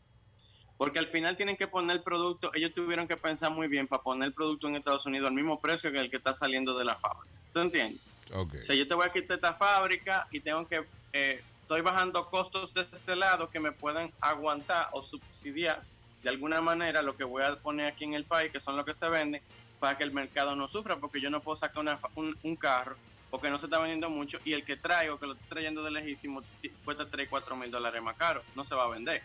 porque 0.83 0.99
al 0.99 1.07
final 1.07 1.37
tienen 1.37 1.57
que 1.57 1.69
poner 1.69 1.99
el 1.99 2.03
producto, 2.03 2.51
ellos 2.55 2.73
tuvieron 2.73 3.07
que 3.07 3.17
pensar 3.17 3.53
muy 3.53 3.69
bien 3.69 3.87
para 3.87 4.03
poner 4.03 4.27
el 4.27 4.35
producto 4.35 4.67
en 4.67 4.75
Estados 4.75 5.07
Unidos 5.07 5.29
al 5.29 5.33
mismo 5.33 5.61
precio 5.61 5.93
que 5.93 6.01
el 6.01 6.11
que 6.11 6.17
está 6.17 6.35
saliendo 6.35 6.77
de 6.77 6.85
la 6.85 6.97
fábrica. 6.97 7.33
¿Tú 7.53 7.61
entiendes? 7.61 8.01
Ok. 8.35 8.55
O 8.59 8.63
sea, 8.63 8.75
yo 8.75 8.89
te 8.89 8.97
voy 8.97 9.07
a 9.07 9.13
quitar 9.13 9.37
esta 9.37 9.55
fábrica 9.55 10.27
y 10.33 10.41
tengo 10.41 10.67
que, 10.67 10.85
eh, 11.13 11.41
estoy 11.61 11.83
bajando 11.83 12.29
costos 12.29 12.75
de 12.75 12.81
este 12.81 13.15
lado 13.15 13.49
que 13.49 13.61
me 13.61 13.71
pueden 13.71 14.13
aguantar 14.21 14.89
o 14.91 15.05
subsidiar 15.05 15.85
de 16.25 16.31
alguna 16.31 16.61
manera 16.61 17.01
lo 17.01 17.17
que 17.17 17.23
voy 17.23 17.45
a 17.45 17.55
poner 17.55 17.87
aquí 17.87 18.03
en 18.03 18.15
el 18.15 18.25
país, 18.25 18.51
que 18.51 18.59
son 18.59 18.77
los 18.77 18.85
que 18.85 18.93
se 18.93 19.09
venden, 19.09 19.41
para 19.79 19.97
que 19.97 20.03
el 20.03 20.11
mercado 20.11 20.57
no 20.57 20.67
sufra, 20.67 20.97
porque 20.97 21.21
yo 21.21 21.31
no 21.31 21.39
puedo 21.43 21.55
sacar 21.55 21.79
una 21.79 22.01
un, 22.17 22.37
un 22.43 22.57
carro 22.57 22.97
porque 23.31 23.51
no 23.51 23.59
se 23.59 23.67
está 23.67 23.79
vendiendo 23.79 24.11
mucho 24.11 24.41
y 24.45 24.53
el 24.53 24.65
que 24.65 24.77
traigo, 24.77 25.17
que 25.21 25.27
lo 25.27 25.35
estoy 25.35 25.49
trayendo 25.49 25.85
de 25.85 25.93
lejísimo, 25.93 26.43
cuesta 26.85 27.09
3, 27.09 27.29
4 27.31 27.55
mil 27.55 27.71
dólares 27.71 28.03
más 28.03 28.17
caro, 28.17 28.43
no 28.57 28.65
se 28.65 28.75
va 28.75 28.87
a 28.87 28.89
vender. 28.89 29.23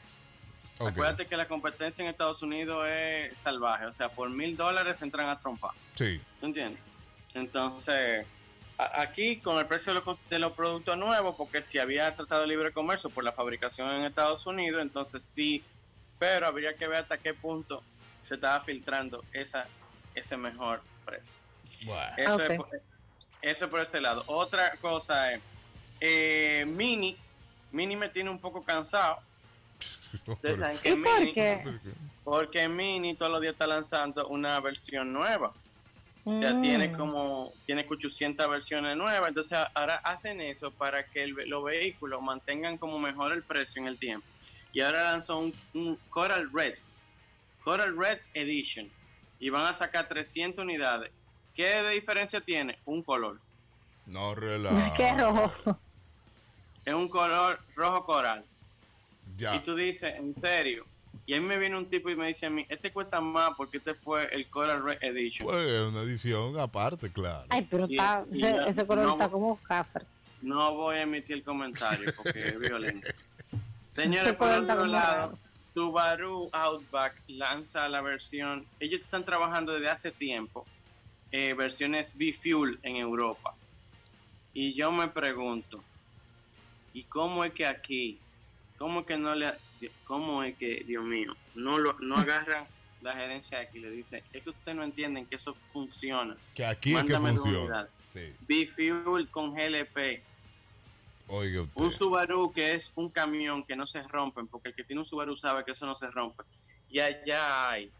Acuérdate 0.91 1.25
que 1.27 1.37
la 1.37 1.47
competencia 1.47 2.03
en 2.03 2.09
Estados 2.09 2.41
Unidos 2.41 2.85
es 2.87 3.37
salvaje, 3.39 3.85
o 3.85 3.91
sea, 3.91 4.09
por 4.09 4.29
mil 4.29 4.55
dólares 4.55 5.01
entran 5.01 5.27
a 5.29 5.37
trompar. 5.39 5.71
Sí. 5.95 6.21
¿Tú 6.39 6.45
entiendes? 6.47 6.79
Entonces, 7.33 8.25
a- 8.77 9.01
aquí 9.01 9.39
con 9.39 9.57
el 9.57 9.65
precio 9.67 9.93
de 9.93 9.99
los, 9.99 10.07
cons- 10.07 10.27
de 10.29 10.39
los 10.39 10.53
productos 10.53 10.97
nuevos, 10.97 11.35
porque 11.35 11.63
si 11.63 11.79
había 11.79 12.15
tratado 12.15 12.41
de 12.41 12.47
libre 12.47 12.71
comercio 12.71 13.09
por 13.09 13.23
la 13.23 13.31
fabricación 13.31 13.89
en 13.91 14.03
Estados 14.05 14.45
Unidos, 14.45 14.81
entonces 14.81 15.23
sí, 15.23 15.63
pero 16.19 16.47
habría 16.47 16.75
que 16.75 16.87
ver 16.87 16.99
hasta 17.03 17.17
qué 17.17 17.33
punto 17.33 17.83
se 18.21 18.35
estaba 18.35 18.59
filtrando 18.61 19.23
esa, 19.33 19.67
ese 20.15 20.37
mejor 20.37 20.81
precio. 21.05 21.35
Eso, 22.17 22.37
es, 22.53 22.57
por- 22.57 22.69
eso 23.41 23.65
es 23.65 23.71
por 23.71 23.79
ese 23.81 24.01
lado. 24.01 24.23
Otra 24.27 24.71
cosa 24.81 25.33
es, 25.33 25.41
eh, 25.99 26.65
Mini, 26.67 27.17
Mini 27.71 27.95
me 27.95 28.09
tiene 28.09 28.29
un 28.29 28.39
poco 28.39 28.63
cansado. 28.63 29.19
Ustedes 30.27 30.59
saben 30.59 30.77
que 30.79 30.89
¿Y 30.89 30.95
por 30.95 31.19
Mini- 31.19 31.33
qué? 31.33 31.63
Porque 32.23 32.67
Mini 32.67 33.15
todos 33.15 33.31
los 33.31 33.41
días 33.41 33.53
está 33.53 33.67
lanzando 33.67 34.27
una 34.27 34.59
versión 34.59 35.11
nueva. 35.13 35.53
O 36.25 36.37
sea, 36.37 36.53
Mm. 36.53 36.61
tiene 36.61 36.91
como, 36.91 37.53
tiene 37.65 37.85
800 37.89 38.49
versiones 38.49 38.97
nuevas. 38.97 39.29
Entonces 39.29 39.57
ahora 39.73 39.95
hacen 40.03 40.41
eso 40.41 40.71
para 40.71 41.05
que 41.05 41.23
el 41.23 41.31
los 41.49 41.63
vehículos 41.63 42.21
mantengan 42.21 42.77
como 42.77 42.99
mejor 42.99 43.31
el 43.33 43.43
precio 43.43 43.81
en 43.81 43.87
el 43.87 43.97
tiempo. 43.97 44.27
Y 44.73 44.81
ahora 44.81 45.11
lanzó 45.11 45.37
un, 45.37 45.53
un 45.73 45.97
Coral 46.09 46.49
Red, 46.53 46.75
Coral 47.63 47.97
Red 47.97 48.19
Edition. 48.33 48.89
Y 49.39 49.49
van 49.49 49.65
a 49.67 49.73
sacar 49.73 50.07
300 50.07 50.63
unidades. 50.63 51.11
¿Qué 51.55 51.81
de 51.81 51.91
diferencia 51.91 52.41
tiene? 52.41 52.77
Un 52.85 53.03
color. 53.03 53.39
No 54.05 54.35
relaja. 54.35 54.93
Qué 54.95 55.13
rojo. 55.13 55.79
Es 56.85 56.93
un 56.93 57.07
color 57.07 57.59
rojo 57.75 58.05
coral. 58.05 58.43
Ya. 59.37 59.55
Y 59.55 59.59
tú 59.59 59.75
dices, 59.75 60.15
en 60.15 60.33
serio. 60.35 60.85
Y 61.25 61.33
ahí 61.33 61.41
me 61.41 61.57
viene 61.57 61.77
un 61.77 61.87
tipo 61.89 62.09
y 62.09 62.15
me 62.15 62.27
dice 62.27 62.45
a 62.45 62.49
mí, 62.49 62.65
este 62.69 62.91
cuesta 62.91 63.19
más 63.21 63.51
porque 63.57 63.77
este 63.77 63.93
fue 63.93 64.25
el 64.33 64.49
Coral 64.49 64.81
Red 64.83 65.03
Edition. 65.03 65.47
Pues 65.47 65.81
una 65.89 66.01
edición 66.01 66.57
aparte, 66.59 67.11
claro. 67.11 67.45
Ay, 67.49 67.67
pero 67.69 67.85
Y- 67.89 67.95
está, 67.95 68.25
y 68.31 68.37
ese, 68.37 68.57
ese 68.67 68.87
color 68.87 69.05
no- 69.05 69.11
está 69.13 69.29
como 69.29 69.57
cafre. 69.57 70.05
No 70.41 70.73
voy 70.75 70.97
a 70.97 71.01
emitir 71.01 71.37
el 71.37 71.43
comentario 71.43 72.11
porque 72.15 72.39
es 72.47 72.59
violento. 72.59 73.07
Señores, 73.91 74.33
por 74.33 74.49
otro 74.51 74.85
lado, 74.85 75.15
raro. 75.31 75.37
Subaru 75.73 76.49
Outback 76.53 77.21
lanza 77.27 77.87
la 77.89 78.01
versión, 78.01 78.65
ellos 78.79 79.01
están 79.01 79.25
trabajando 79.25 79.73
desde 79.73 79.89
hace 79.89 80.11
tiempo, 80.11 80.65
eh, 81.31 81.53
versiones 81.53 82.17
B-Fuel 82.17 82.79
en 82.83 82.95
Europa. 82.95 83.53
Y 84.53 84.73
yo 84.73 84.91
me 84.91 85.07
pregunto, 85.07 85.83
¿y 86.93 87.03
cómo 87.03 87.43
es 87.43 87.53
que 87.53 87.65
aquí, 87.67 88.19
cómo 88.77 89.01
es 89.01 89.05
que 89.05 89.17
no 89.17 89.35
le, 89.35 89.53
cómo 90.05 90.43
es 90.43 90.55
que, 90.57 90.83
Dios 90.85 91.03
mío, 91.03 91.35
no 91.55 91.77
lo, 91.77 91.93
no 91.99 92.15
agarran 92.17 92.67
la 93.01 93.13
gerencia 93.13 93.59
de 93.59 93.65
aquí 93.65 93.79
le 93.79 93.91
dicen, 93.91 94.23
es 94.33 94.43
que 94.43 94.49
ustedes 94.49 94.75
no 94.75 94.83
entienden 94.83 95.25
que 95.25 95.35
eso 95.35 95.53
funciona. 95.61 96.35
Que 96.55 96.65
aquí 96.65 96.95
es 96.95 97.03
que 97.03 97.13
Mándame 97.13 97.37
funciona. 97.37 97.87
Sí. 98.13 98.33
B-Fuel 98.47 99.29
con 99.29 99.51
GLP. 99.51 100.23
Oiga 101.27 101.61
usted. 101.61 101.81
Un 101.81 101.91
Subaru 101.91 102.51
que 102.51 102.73
es 102.73 102.93
un 102.95 103.09
camión 103.09 103.63
que 103.63 103.75
no 103.75 103.85
se 103.85 104.01
rompen, 104.03 104.47
porque 104.47 104.69
el 104.69 104.75
que 104.75 104.83
tiene 104.83 105.01
un 105.01 105.05
Subaru 105.05 105.35
sabe 105.35 105.63
que 105.63 105.71
eso 105.71 105.85
no 105.85 105.93
se 105.93 106.09
rompe. 106.09 106.43
Y 106.89 106.99
allá 106.99 107.69
hay 107.69 107.91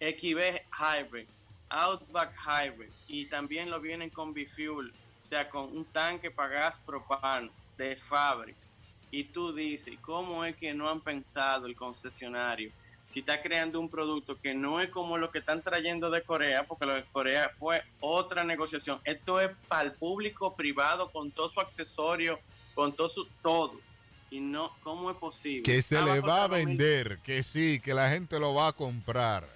XB 0.00 0.62
Hybrid, 0.72 1.26
Outback 1.68 2.34
Hybrid, 2.44 2.90
y 3.08 3.26
también 3.26 3.70
lo 3.70 3.80
vienen 3.80 4.10
con 4.10 4.32
B-Fuel, 4.32 4.92
o 5.22 5.26
sea, 5.26 5.48
con 5.48 5.76
un 5.76 5.84
tanque 5.86 6.30
para 6.30 6.48
gas 6.48 6.78
propano 6.78 7.50
de 7.76 7.96
fábrica. 7.96 8.65
Y 9.10 9.24
tú 9.24 9.52
dices, 9.52 9.94
¿cómo 10.00 10.44
es 10.44 10.56
que 10.56 10.74
no 10.74 10.90
han 10.90 11.00
pensado 11.00 11.66
el 11.66 11.76
concesionario? 11.76 12.70
Si 13.06 13.20
está 13.20 13.40
creando 13.40 13.78
un 13.78 13.88
producto 13.88 14.36
que 14.40 14.52
no 14.52 14.80
es 14.80 14.90
como 14.90 15.16
lo 15.16 15.30
que 15.30 15.38
están 15.38 15.62
trayendo 15.62 16.10
de 16.10 16.22
Corea, 16.22 16.66
porque 16.66 16.86
lo 16.86 16.94
de 16.94 17.04
Corea 17.04 17.50
fue 17.56 17.80
otra 18.00 18.42
negociación. 18.42 19.00
Esto 19.04 19.40
es 19.40 19.50
para 19.68 19.82
el 19.84 19.92
público 19.92 20.56
privado 20.56 21.08
con 21.12 21.30
todo 21.30 21.48
su 21.48 21.60
accesorio, 21.60 22.40
con 22.74 22.96
todo 22.96 23.08
su 23.08 23.28
todo. 23.42 23.74
Y 24.28 24.40
no, 24.40 24.72
¿cómo 24.82 25.12
es 25.12 25.16
posible? 25.18 25.62
Que 25.62 25.82
se 25.82 26.02
le 26.02 26.20
va 26.20 26.44
a 26.44 26.48
mil- 26.48 26.66
vender, 26.66 27.20
que 27.20 27.44
sí, 27.44 27.80
que 27.80 27.94
la 27.94 28.10
gente 28.10 28.40
lo 28.40 28.54
va 28.54 28.68
a 28.68 28.72
comprar. 28.72 29.48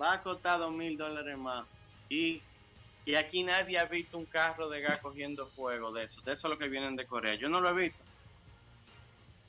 va 0.00 0.14
a 0.14 0.22
costar 0.22 0.58
dos 0.58 0.72
mil 0.72 0.96
dólares 0.96 1.36
más. 1.36 1.66
Y, 2.08 2.40
y 3.04 3.14
aquí 3.16 3.42
nadie 3.42 3.78
ha 3.78 3.84
visto 3.84 4.16
un 4.16 4.24
carro 4.24 4.70
de 4.70 4.80
gas 4.80 4.98
cogiendo 5.00 5.46
fuego 5.46 5.92
de 5.92 6.04
eso. 6.04 6.22
De 6.22 6.32
eso 6.32 6.48
es 6.48 6.52
lo 6.54 6.58
que 6.58 6.68
vienen 6.68 6.96
de 6.96 7.06
Corea. 7.06 7.34
Yo 7.34 7.50
no 7.50 7.60
lo 7.60 7.68
he 7.68 7.82
visto. 7.82 8.02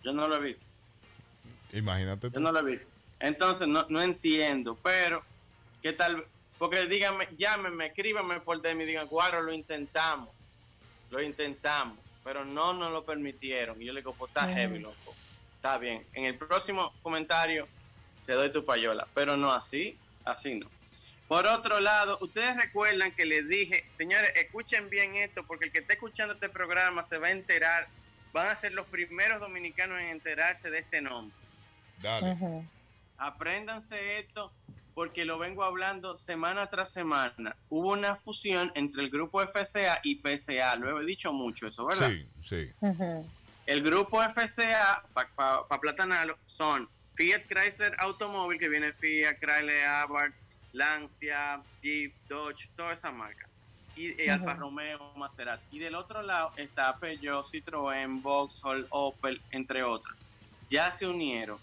Yo 0.03 0.13
no 0.13 0.27
lo 0.27 0.37
he 0.37 0.43
visto. 0.43 0.65
Imagínate. 1.71 2.29
Yo 2.31 2.39
no 2.39 2.51
lo 2.51 2.59
he 2.59 2.71
visto. 2.71 2.87
Entonces, 3.19 3.67
no, 3.67 3.85
no 3.89 4.01
entiendo. 4.01 4.77
Pero, 4.83 5.23
¿qué 5.81 5.93
tal? 5.93 6.25
Porque 6.57 6.85
díganme, 6.87 7.27
llámenme, 7.37 7.87
escríbanme 7.87 8.39
por 8.39 8.61
DM 8.61 8.81
y 8.81 8.85
digan, 8.85 9.07
Guaro, 9.07 9.41
lo 9.41 9.53
intentamos. 9.53 10.29
Lo 11.09 11.21
intentamos, 11.21 11.97
pero 12.23 12.43
no 12.43 12.73
nos 12.73 12.91
lo 12.91 13.03
permitieron. 13.05 13.81
Y 13.81 13.85
yo 13.85 13.93
le 13.93 14.01
digo, 14.01 14.13
pues 14.13 14.29
está 14.29 14.47
heavy, 14.47 14.79
loco. 14.79 15.15
Está 15.55 15.77
bien. 15.77 16.05
En 16.13 16.25
el 16.25 16.37
próximo 16.37 16.93
comentario 17.01 17.67
te 18.25 18.33
doy 18.33 18.51
tu 18.51 18.65
payola, 18.65 19.07
pero 19.13 19.37
no 19.37 19.51
así, 19.51 19.97
así 20.25 20.55
no. 20.55 20.69
Por 21.27 21.47
otro 21.47 21.79
lado, 21.79 22.17
ustedes 22.21 22.55
recuerdan 22.55 23.11
que 23.11 23.25
les 23.25 23.47
dije, 23.47 23.85
señores, 23.97 24.31
escuchen 24.35 24.89
bien 24.89 25.15
esto, 25.15 25.45
porque 25.45 25.65
el 25.65 25.71
que 25.71 25.79
esté 25.79 25.93
escuchando 25.93 26.33
este 26.33 26.49
programa 26.49 27.03
se 27.03 27.17
va 27.17 27.27
a 27.27 27.31
enterar, 27.31 27.87
van 28.33 28.47
a 28.47 28.55
ser 28.55 28.73
los 28.73 28.87
primeros 28.87 29.39
dominicanos 29.39 30.01
en 30.01 30.07
enterarse 30.07 30.69
de 30.69 30.79
este 30.79 31.01
nombre. 31.01 31.35
Dale. 32.01 32.67
Apréndanse 33.17 34.19
esto 34.19 34.51
porque 34.95 35.23
lo 35.23 35.37
vengo 35.37 35.63
hablando 35.63 36.17
semana 36.17 36.67
tras 36.67 36.91
semana. 36.91 37.55
Hubo 37.69 37.91
una 37.91 38.15
fusión 38.15 38.71
entre 38.75 39.03
el 39.03 39.09
grupo 39.09 39.39
FCA 39.41 39.99
y 40.03 40.15
PCA. 40.15 40.75
Lo 40.75 40.99
he 40.99 41.05
dicho 41.05 41.31
mucho 41.31 41.67
eso, 41.67 41.85
¿verdad? 41.85 42.09
Sí, 42.09 42.27
sí. 42.43 42.73
El 43.65 43.81
grupo 43.81 44.21
FCA, 44.21 45.03
para 45.13 45.79
platanarlo, 45.79 46.37
son 46.45 46.89
Fiat 47.15 47.43
Chrysler 47.47 47.95
Automóvil, 47.99 48.59
que 48.59 48.67
viene 48.67 48.91
Fiat, 48.91 49.39
Chrysler, 49.39 49.85
Abarth, 49.85 50.33
Lancia, 50.73 51.61
Jeep, 51.81 52.13
Dodge, 52.27 52.67
toda 52.75 52.93
esa 52.93 53.11
marca. 53.11 53.47
Y, 53.95 54.21
y 54.23 54.29
Alfa. 54.29 54.53
Romeo, 54.55 55.11
Maserati. 55.15 55.63
Y 55.71 55.79
del 55.79 55.95
otro 55.95 56.21
lado 56.23 56.51
está 56.57 56.97
Peugeot, 56.97 57.45
Citroën, 57.45 58.21
Vauxhall, 58.21 58.87
Opel, 58.89 59.41
entre 59.51 59.83
otros. 59.83 60.15
Ya 60.69 60.91
se 60.91 61.07
unieron. 61.07 61.57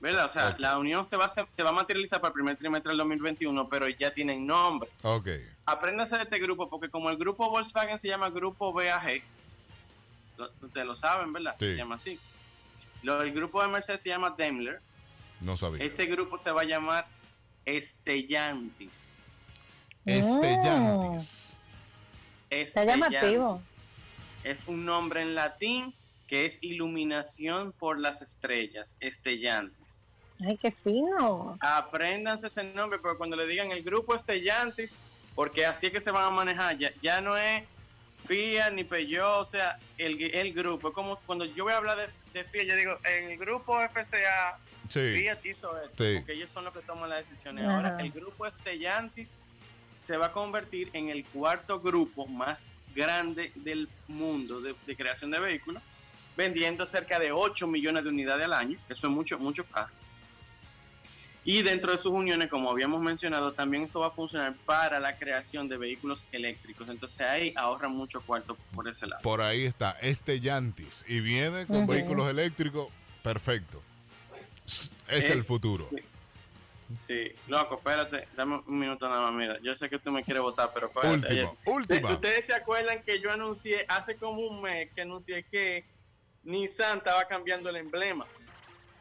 ¿Verdad? 0.00 0.26
O 0.26 0.28
sea, 0.28 0.54
la 0.58 0.78
unión 0.78 1.04
se 1.06 1.16
va, 1.16 1.24
a 1.24 1.28
se 1.28 1.62
va 1.64 1.70
a 1.70 1.72
materializar 1.72 2.20
para 2.20 2.28
el 2.28 2.34
primer 2.34 2.56
trimestre 2.56 2.90
del 2.90 2.98
2021, 2.98 3.68
pero 3.68 3.88
ya 3.88 4.12
tienen 4.12 4.46
nombre. 4.46 4.88
Ok. 5.02 5.28
Apréndase 5.66 6.16
de 6.16 6.22
este 6.22 6.38
grupo, 6.38 6.68
porque 6.70 6.88
como 6.88 7.10
el 7.10 7.16
grupo 7.16 7.50
Volkswagen 7.50 7.98
se 7.98 8.06
llama 8.06 8.30
Grupo 8.30 8.72
BAG, 8.72 9.22
lo- 10.36 10.50
ustedes 10.62 10.86
lo 10.86 10.94
saben, 10.94 11.32
¿verdad? 11.32 11.56
Sí. 11.58 11.70
Se 11.72 11.76
llama 11.76 11.96
así. 11.96 12.18
Lo, 13.02 13.20
el 13.22 13.32
grupo 13.32 13.60
de 13.60 13.68
Mercedes 13.68 14.00
se 14.02 14.08
llama 14.10 14.34
Daimler. 14.38 14.80
No 15.40 15.56
sabía. 15.56 15.84
Este 15.84 16.06
grupo 16.06 16.38
se 16.38 16.52
va 16.52 16.60
a 16.62 16.64
llamar 16.64 17.06
Estellantis. 17.64 19.20
Estellantis. 20.06 21.47
Está 22.50 22.84
llamativo. 22.84 23.62
Es 24.44 24.66
un 24.66 24.84
nombre 24.84 25.22
en 25.22 25.34
latín 25.34 25.94
que 26.26 26.46
es 26.46 26.62
iluminación 26.62 27.72
por 27.72 27.98
las 27.98 28.22
estrellas, 28.22 28.96
Estellantis. 29.00 30.10
Ay, 30.44 30.56
qué 30.58 30.70
fino. 30.70 31.56
Apréndanse 31.60 32.46
ese 32.46 32.64
nombre, 32.64 32.98
porque 32.98 33.18
cuando 33.18 33.36
le 33.36 33.46
digan 33.46 33.72
el 33.72 33.82
grupo 33.82 34.14
Estellantis, 34.14 35.04
porque 35.34 35.66
así 35.66 35.86
es 35.86 35.92
que 35.92 36.00
se 36.00 36.10
van 36.10 36.24
a 36.24 36.30
manejar, 36.30 36.78
ya, 36.78 36.92
ya 37.00 37.20
no 37.20 37.36
es 37.36 37.64
Fiat 38.24 38.72
ni 38.72 38.84
Peugeot, 38.84 39.40
o 39.40 39.44
sea, 39.44 39.78
el, 39.96 40.20
el 40.34 40.52
grupo. 40.52 40.88
Es 40.88 40.94
como 40.94 41.18
cuando 41.20 41.44
yo 41.44 41.64
voy 41.64 41.72
a 41.72 41.78
hablar 41.78 41.96
de, 41.96 42.08
de 42.34 42.44
Fiat, 42.44 42.64
yo 42.66 42.76
digo, 42.76 42.98
en 43.04 43.30
el 43.32 43.38
grupo 43.38 43.78
FCA, 43.80 44.58
Sí. 44.88 45.00
Fiat 45.00 45.44
hizo 45.44 45.78
esto, 45.82 46.02
Sí. 46.04 46.16
porque 46.18 46.32
ellos 46.32 46.48
son 46.50 46.64
los 46.64 46.72
que 46.72 46.80
toman 46.80 47.10
las 47.10 47.28
decisiones. 47.28 47.64
Ajá. 47.66 47.76
Ahora, 47.76 47.98
el 48.00 48.10
grupo 48.10 48.46
Estellantis 48.46 49.42
se 50.00 50.16
va 50.16 50.26
a 50.26 50.32
convertir 50.32 50.90
en 50.92 51.08
el 51.08 51.24
cuarto 51.26 51.80
grupo 51.80 52.26
más 52.26 52.70
grande 52.94 53.52
del 53.54 53.88
mundo 54.08 54.60
de, 54.60 54.74
de 54.86 54.96
creación 54.96 55.30
de 55.30 55.38
vehículos, 55.38 55.82
vendiendo 56.36 56.86
cerca 56.86 57.18
de 57.18 57.32
8 57.32 57.66
millones 57.66 58.04
de 58.04 58.10
unidades 58.10 58.44
al 58.46 58.52
año, 58.52 58.78
eso 58.88 59.06
es 59.08 59.12
mucho, 59.12 59.38
mucho 59.38 59.64
carros. 59.64 59.92
Y 61.44 61.62
dentro 61.62 61.92
de 61.92 61.98
sus 61.98 62.12
uniones, 62.12 62.48
como 62.50 62.70
habíamos 62.70 63.00
mencionado, 63.00 63.52
también 63.52 63.84
eso 63.84 64.00
va 64.00 64.08
a 64.08 64.10
funcionar 64.10 64.54
para 64.66 65.00
la 65.00 65.16
creación 65.16 65.66
de 65.68 65.78
vehículos 65.78 66.26
eléctricos. 66.30 66.88
Entonces 66.90 67.20
ahí 67.22 67.52
ahorran 67.56 67.92
mucho 67.92 68.20
cuarto 68.20 68.56
por 68.74 68.86
ese 68.86 69.06
lado. 69.06 69.22
Por 69.22 69.40
ahí 69.40 69.64
está, 69.64 69.92
Estellantis. 70.02 71.04
Y 71.08 71.20
viene 71.20 71.64
con 71.66 71.86
vehículos 71.86 72.28
eléctricos. 72.28 72.88
Perfecto. 73.22 73.82
Es, 74.66 74.90
el 75.24 75.38
Es- 75.38 75.46
futuro. 75.46 75.88
Sí, 75.90 76.02
loco, 77.48 77.76
espérate, 77.76 78.28
dame 78.36 78.60
un 78.66 78.78
minuto 78.78 79.08
nada 79.08 79.22
más. 79.22 79.32
Mira, 79.32 79.58
yo 79.62 79.74
sé 79.74 79.88
que 79.88 79.98
tú 79.98 80.10
me 80.10 80.22
quieres 80.22 80.42
votar, 80.42 80.70
pero 80.72 80.86
espérate. 80.86 81.14
Último, 81.14 81.50
Oye, 81.66 81.76
última. 81.76 82.10
Ustedes 82.12 82.46
se 82.46 82.54
acuerdan 82.54 83.02
que 83.02 83.20
yo 83.20 83.30
anuncié 83.30 83.84
hace 83.88 84.16
como 84.16 84.40
un 84.40 84.62
mes 84.62 84.90
que 84.94 85.02
anuncié 85.02 85.44
que 85.44 85.84
Nissan 86.44 86.98
estaba 86.98 87.26
cambiando 87.26 87.68
el 87.68 87.76
emblema. 87.76 88.26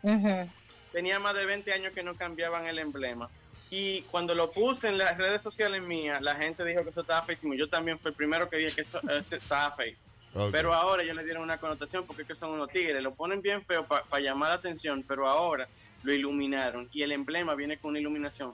Ujú. 0.01 0.49
Tenía 0.91 1.19
más 1.19 1.35
de 1.35 1.45
20 1.45 1.73
años 1.73 1.93
que 1.93 2.03
no 2.03 2.15
cambiaban 2.15 2.65
el 2.67 2.79
emblema. 2.79 3.29
Y 3.69 4.01
cuando 4.03 4.33
lo 4.33 4.49
puse 4.49 4.87
en 4.87 4.97
las 4.97 5.17
redes 5.17 5.41
sociales 5.41 5.81
mías, 5.81 6.21
la 6.21 6.35
gente 6.35 6.63
dijo 6.63 6.83
que 6.83 6.89
eso 6.89 7.01
estaba 7.01 7.23
feísimo. 7.23 7.53
Yo 7.53 7.69
también 7.69 7.99
fui 7.99 8.09
el 8.09 8.15
primero 8.15 8.49
que 8.49 8.57
dije 8.57 8.75
que 8.75 8.81
eso, 8.81 8.99
eso 9.09 9.35
estaba 9.35 9.71
face. 9.71 10.05
Ok. 10.33 10.51
Pero 10.51 10.73
ahora 10.73 11.03
ya 11.03 11.13
le 11.13 11.23
dieron 11.23 11.43
una 11.43 11.57
connotación 11.57 12.05
porque 12.05 12.21
es 12.21 12.27
que 12.27 12.35
son 12.35 12.51
unos 12.51 12.69
tigres. 12.69 13.01
Lo 13.01 13.13
ponen 13.13 13.41
bien 13.41 13.63
feo 13.63 13.85
para 13.85 14.19
llamar 14.19 14.49
la 14.49 14.55
atención, 14.55 15.03
pero 15.05 15.27
ahora 15.27 15.67
lo 16.07 16.13
iluminaron. 16.13 16.89
Y 16.93 17.03
el 17.03 17.11
emblema 17.11 17.53
viene 17.53 17.77
con 17.77 17.89
una 17.89 17.99
iluminación. 17.99 18.53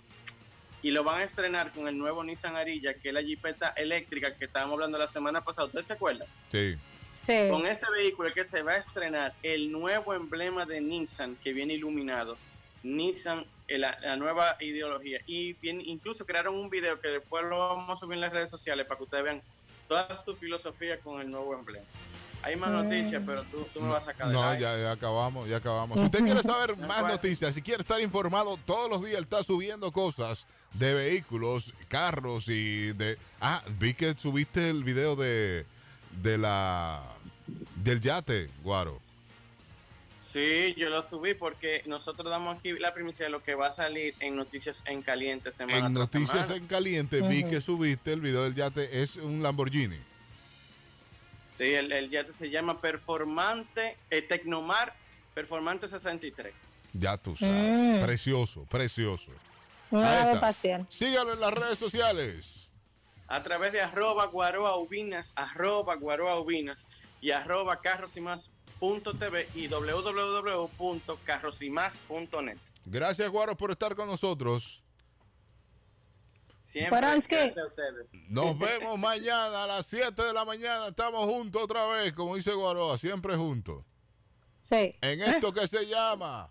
Y 0.82 0.90
lo 0.90 1.04
van 1.04 1.22
a 1.22 1.24
estrenar 1.24 1.72
con 1.72 1.88
el 1.88 1.98
nuevo 1.98 2.24
Nissan 2.24 2.56
Arilla, 2.56 2.96
que 2.96 3.10
es 3.10 3.14
la 3.14 3.22
jipeta 3.22 3.70
eléctrica 3.78 4.36
que 4.36 4.46
estábamos 4.46 4.74
hablando 4.74 4.98
la 4.98 5.08
semana 5.08 5.44
pasada. 5.44 5.68
¿Ustedes 5.68 5.86
se 5.86 5.94
acuerdan? 5.94 6.28
Sí. 6.52 6.76
Sí. 7.20 7.48
Con 7.50 7.66
ese 7.68 7.86
vehículo 7.92 8.28
es 8.28 8.34
que 8.34 8.44
se 8.44 8.64
va 8.64 8.74
a 8.74 8.78
estrenar 8.78 9.34
el 9.44 9.72
nuevo 9.72 10.14
emblema 10.14 10.66
de 10.66 10.82
Nissan 10.82 11.38
que 11.38 11.54
viene 11.54 11.76
iluminado. 11.76 12.38
Nissan, 12.82 13.46
eh, 13.68 13.78
la, 13.78 13.98
la 14.02 14.18
nueva 14.18 14.58
ideología. 14.60 15.22
Y 15.28 15.54
bien, 15.54 15.80
incluso 15.80 16.26
crearon 16.26 16.56
un 16.56 16.72
video 16.72 17.00
que 17.00 17.10
después 17.10 17.46
lo 17.46 17.60
vamos 17.60 17.92
a 17.92 17.96
subir 18.00 18.16
en 18.16 18.22
las 18.22 18.34
redes 18.34 18.50
sociales 18.50 18.88
para 18.88 18.98
que 18.98 19.04
ustedes 19.04 19.24
vean 19.24 19.42
toda 19.88 20.20
su 20.20 20.36
filosofía 20.36 21.00
con 21.00 21.22
el 21.22 21.30
nuevo 21.30 21.54
emblema. 21.54 21.86
Hay 22.44 22.56
más 22.58 22.70
Mm. 22.70 22.84
noticias, 22.84 23.24
pero 23.26 23.44
tú, 23.44 23.66
tú 23.74 23.82
me 23.82 23.88
vas 23.90 24.04
a 24.04 24.06
sacar 24.08 24.28
No, 24.28 24.54
ya, 24.54 24.78
ya 24.78 24.92
acabamos, 24.92 25.48
ya 25.50 25.58
acabamos. 25.58 25.98
Si 26.00 26.06
usted 26.06 26.20
quiere 26.24 26.42
saber 26.44 26.78
más 26.78 27.02
puede 27.02 27.14
noticias, 27.14 27.54
si 27.56 27.62
quiere 27.62 27.82
estar 27.82 28.00
informado, 28.02 28.58
todos 28.66 28.90
los 28.90 29.04
días 29.06 29.22
está 29.22 29.44
subiendo 29.44 29.92
cosas 29.92 30.46
de 30.74 30.94
vehículos, 30.94 31.74
carros 31.88 32.48
y 32.50 32.94
de... 32.94 33.18
Ah, 33.40 33.64
vi 33.80 33.94
que 33.94 34.14
subiste 34.16 34.70
el 34.70 34.84
video 34.84 35.16
de, 35.16 35.66
de 36.22 36.38
la... 36.38 37.02
del 37.76 38.02
yate, 38.02 38.50
Guaro. 38.64 39.00
Sí, 40.22 40.74
yo 40.78 40.90
lo 40.90 41.04
subí 41.04 41.36
porque 41.36 41.84
nosotros 41.86 42.30
damos 42.32 42.58
aquí 42.58 42.72
la 42.80 42.94
primicia 42.94 43.26
de 43.26 43.32
lo 43.32 43.44
que 43.44 43.54
va 43.54 43.68
a 43.68 43.72
salir 43.72 44.16
en 44.20 44.36
Noticias 44.36 44.84
en 44.88 45.04
Caliente 45.04 45.52
semana 45.52 45.78
En 45.86 45.94
tras 45.94 46.12
Noticias 46.14 46.48
semana. 46.48 46.56
en 46.56 46.66
Caliente 46.68 47.22
vi 47.28 47.44
que 47.44 47.62
subiste 47.62 48.14
el 48.14 48.22
video 48.22 48.44
del 48.44 48.56
yate, 48.56 49.04
es 49.04 49.18
un 49.18 49.44
Lamborghini. 49.44 50.00
Sí, 51.58 51.74
el, 51.74 51.92
el 51.92 52.10
yate 52.10 52.32
se 52.34 52.50
llama 52.50 52.80
Performante, 52.82 53.98
eh, 54.10 54.22
Tecnomar 54.22 54.94
Performante 55.34 55.88
63. 55.90 56.54
Ya 56.94 57.18
tú 57.18 57.36
sabes. 57.36 57.56
Mm. 57.56 58.04
Precioso, 58.06 58.66
precioso. 58.68 59.32
Ave 59.92 60.18
está. 60.18 60.34
espacial. 60.34 60.86
Sígalo 60.90 61.34
en 61.34 61.40
las 61.40 61.54
redes 61.54 61.80
sociales. 61.80 62.68
a 63.28 63.42
través 63.42 63.72
de 63.72 63.82
arroba 63.82 64.26
guaroa 64.28 64.76
ubinas, 64.78 65.34
arroba 65.36 65.96
guaroa 65.96 66.40
ubinas 66.40 66.86
y 67.22 67.32
arroba 67.32 67.82
carros 67.82 68.16
y 68.18 68.22
más 68.22 68.52
punto 68.80 69.14
TV 69.16 69.48
y 69.56 69.68
www.carrosimás.net. 69.68 72.58
Gracias, 72.86 73.30
Guaro, 73.30 73.56
por 73.58 73.72
estar 73.72 73.96
con 73.96 74.08
nosotros. 74.08 74.83
Siempre 76.64 76.92
Paronsky. 76.92 77.36
gracias 77.36 77.58
a 77.58 77.68
ustedes. 77.68 78.10
Nos 78.30 78.58
vemos 78.58 78.98
mañana 78.98 79.66
a 79.66 79.68
las 79.68 79.86
7 79.86 80.22
de 80.24 80.34
la 80.34 80.46
mañana. 80.46 80.88
Estamos 80.88 81.26
juntos 81.26 81.62
otra 81.62 81.86
vez, 81.88 82.14
como 82.14 82.36
dice 82.36 82.54
Guaroa, 82.54 82.98
siempre 82.98 83.36
juntos. 83.36 83.84
Sí. 84.60 84.96
En 85.02 85.22
esto 85.22 85.54
que 85.54 85.68
se 85.68 85.86
llama 85.86 86.50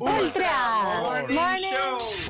Ultra 0.00 1.00
Morning 1.02 1.34
Morning 1.34 1.70
Show. 1.70 1.98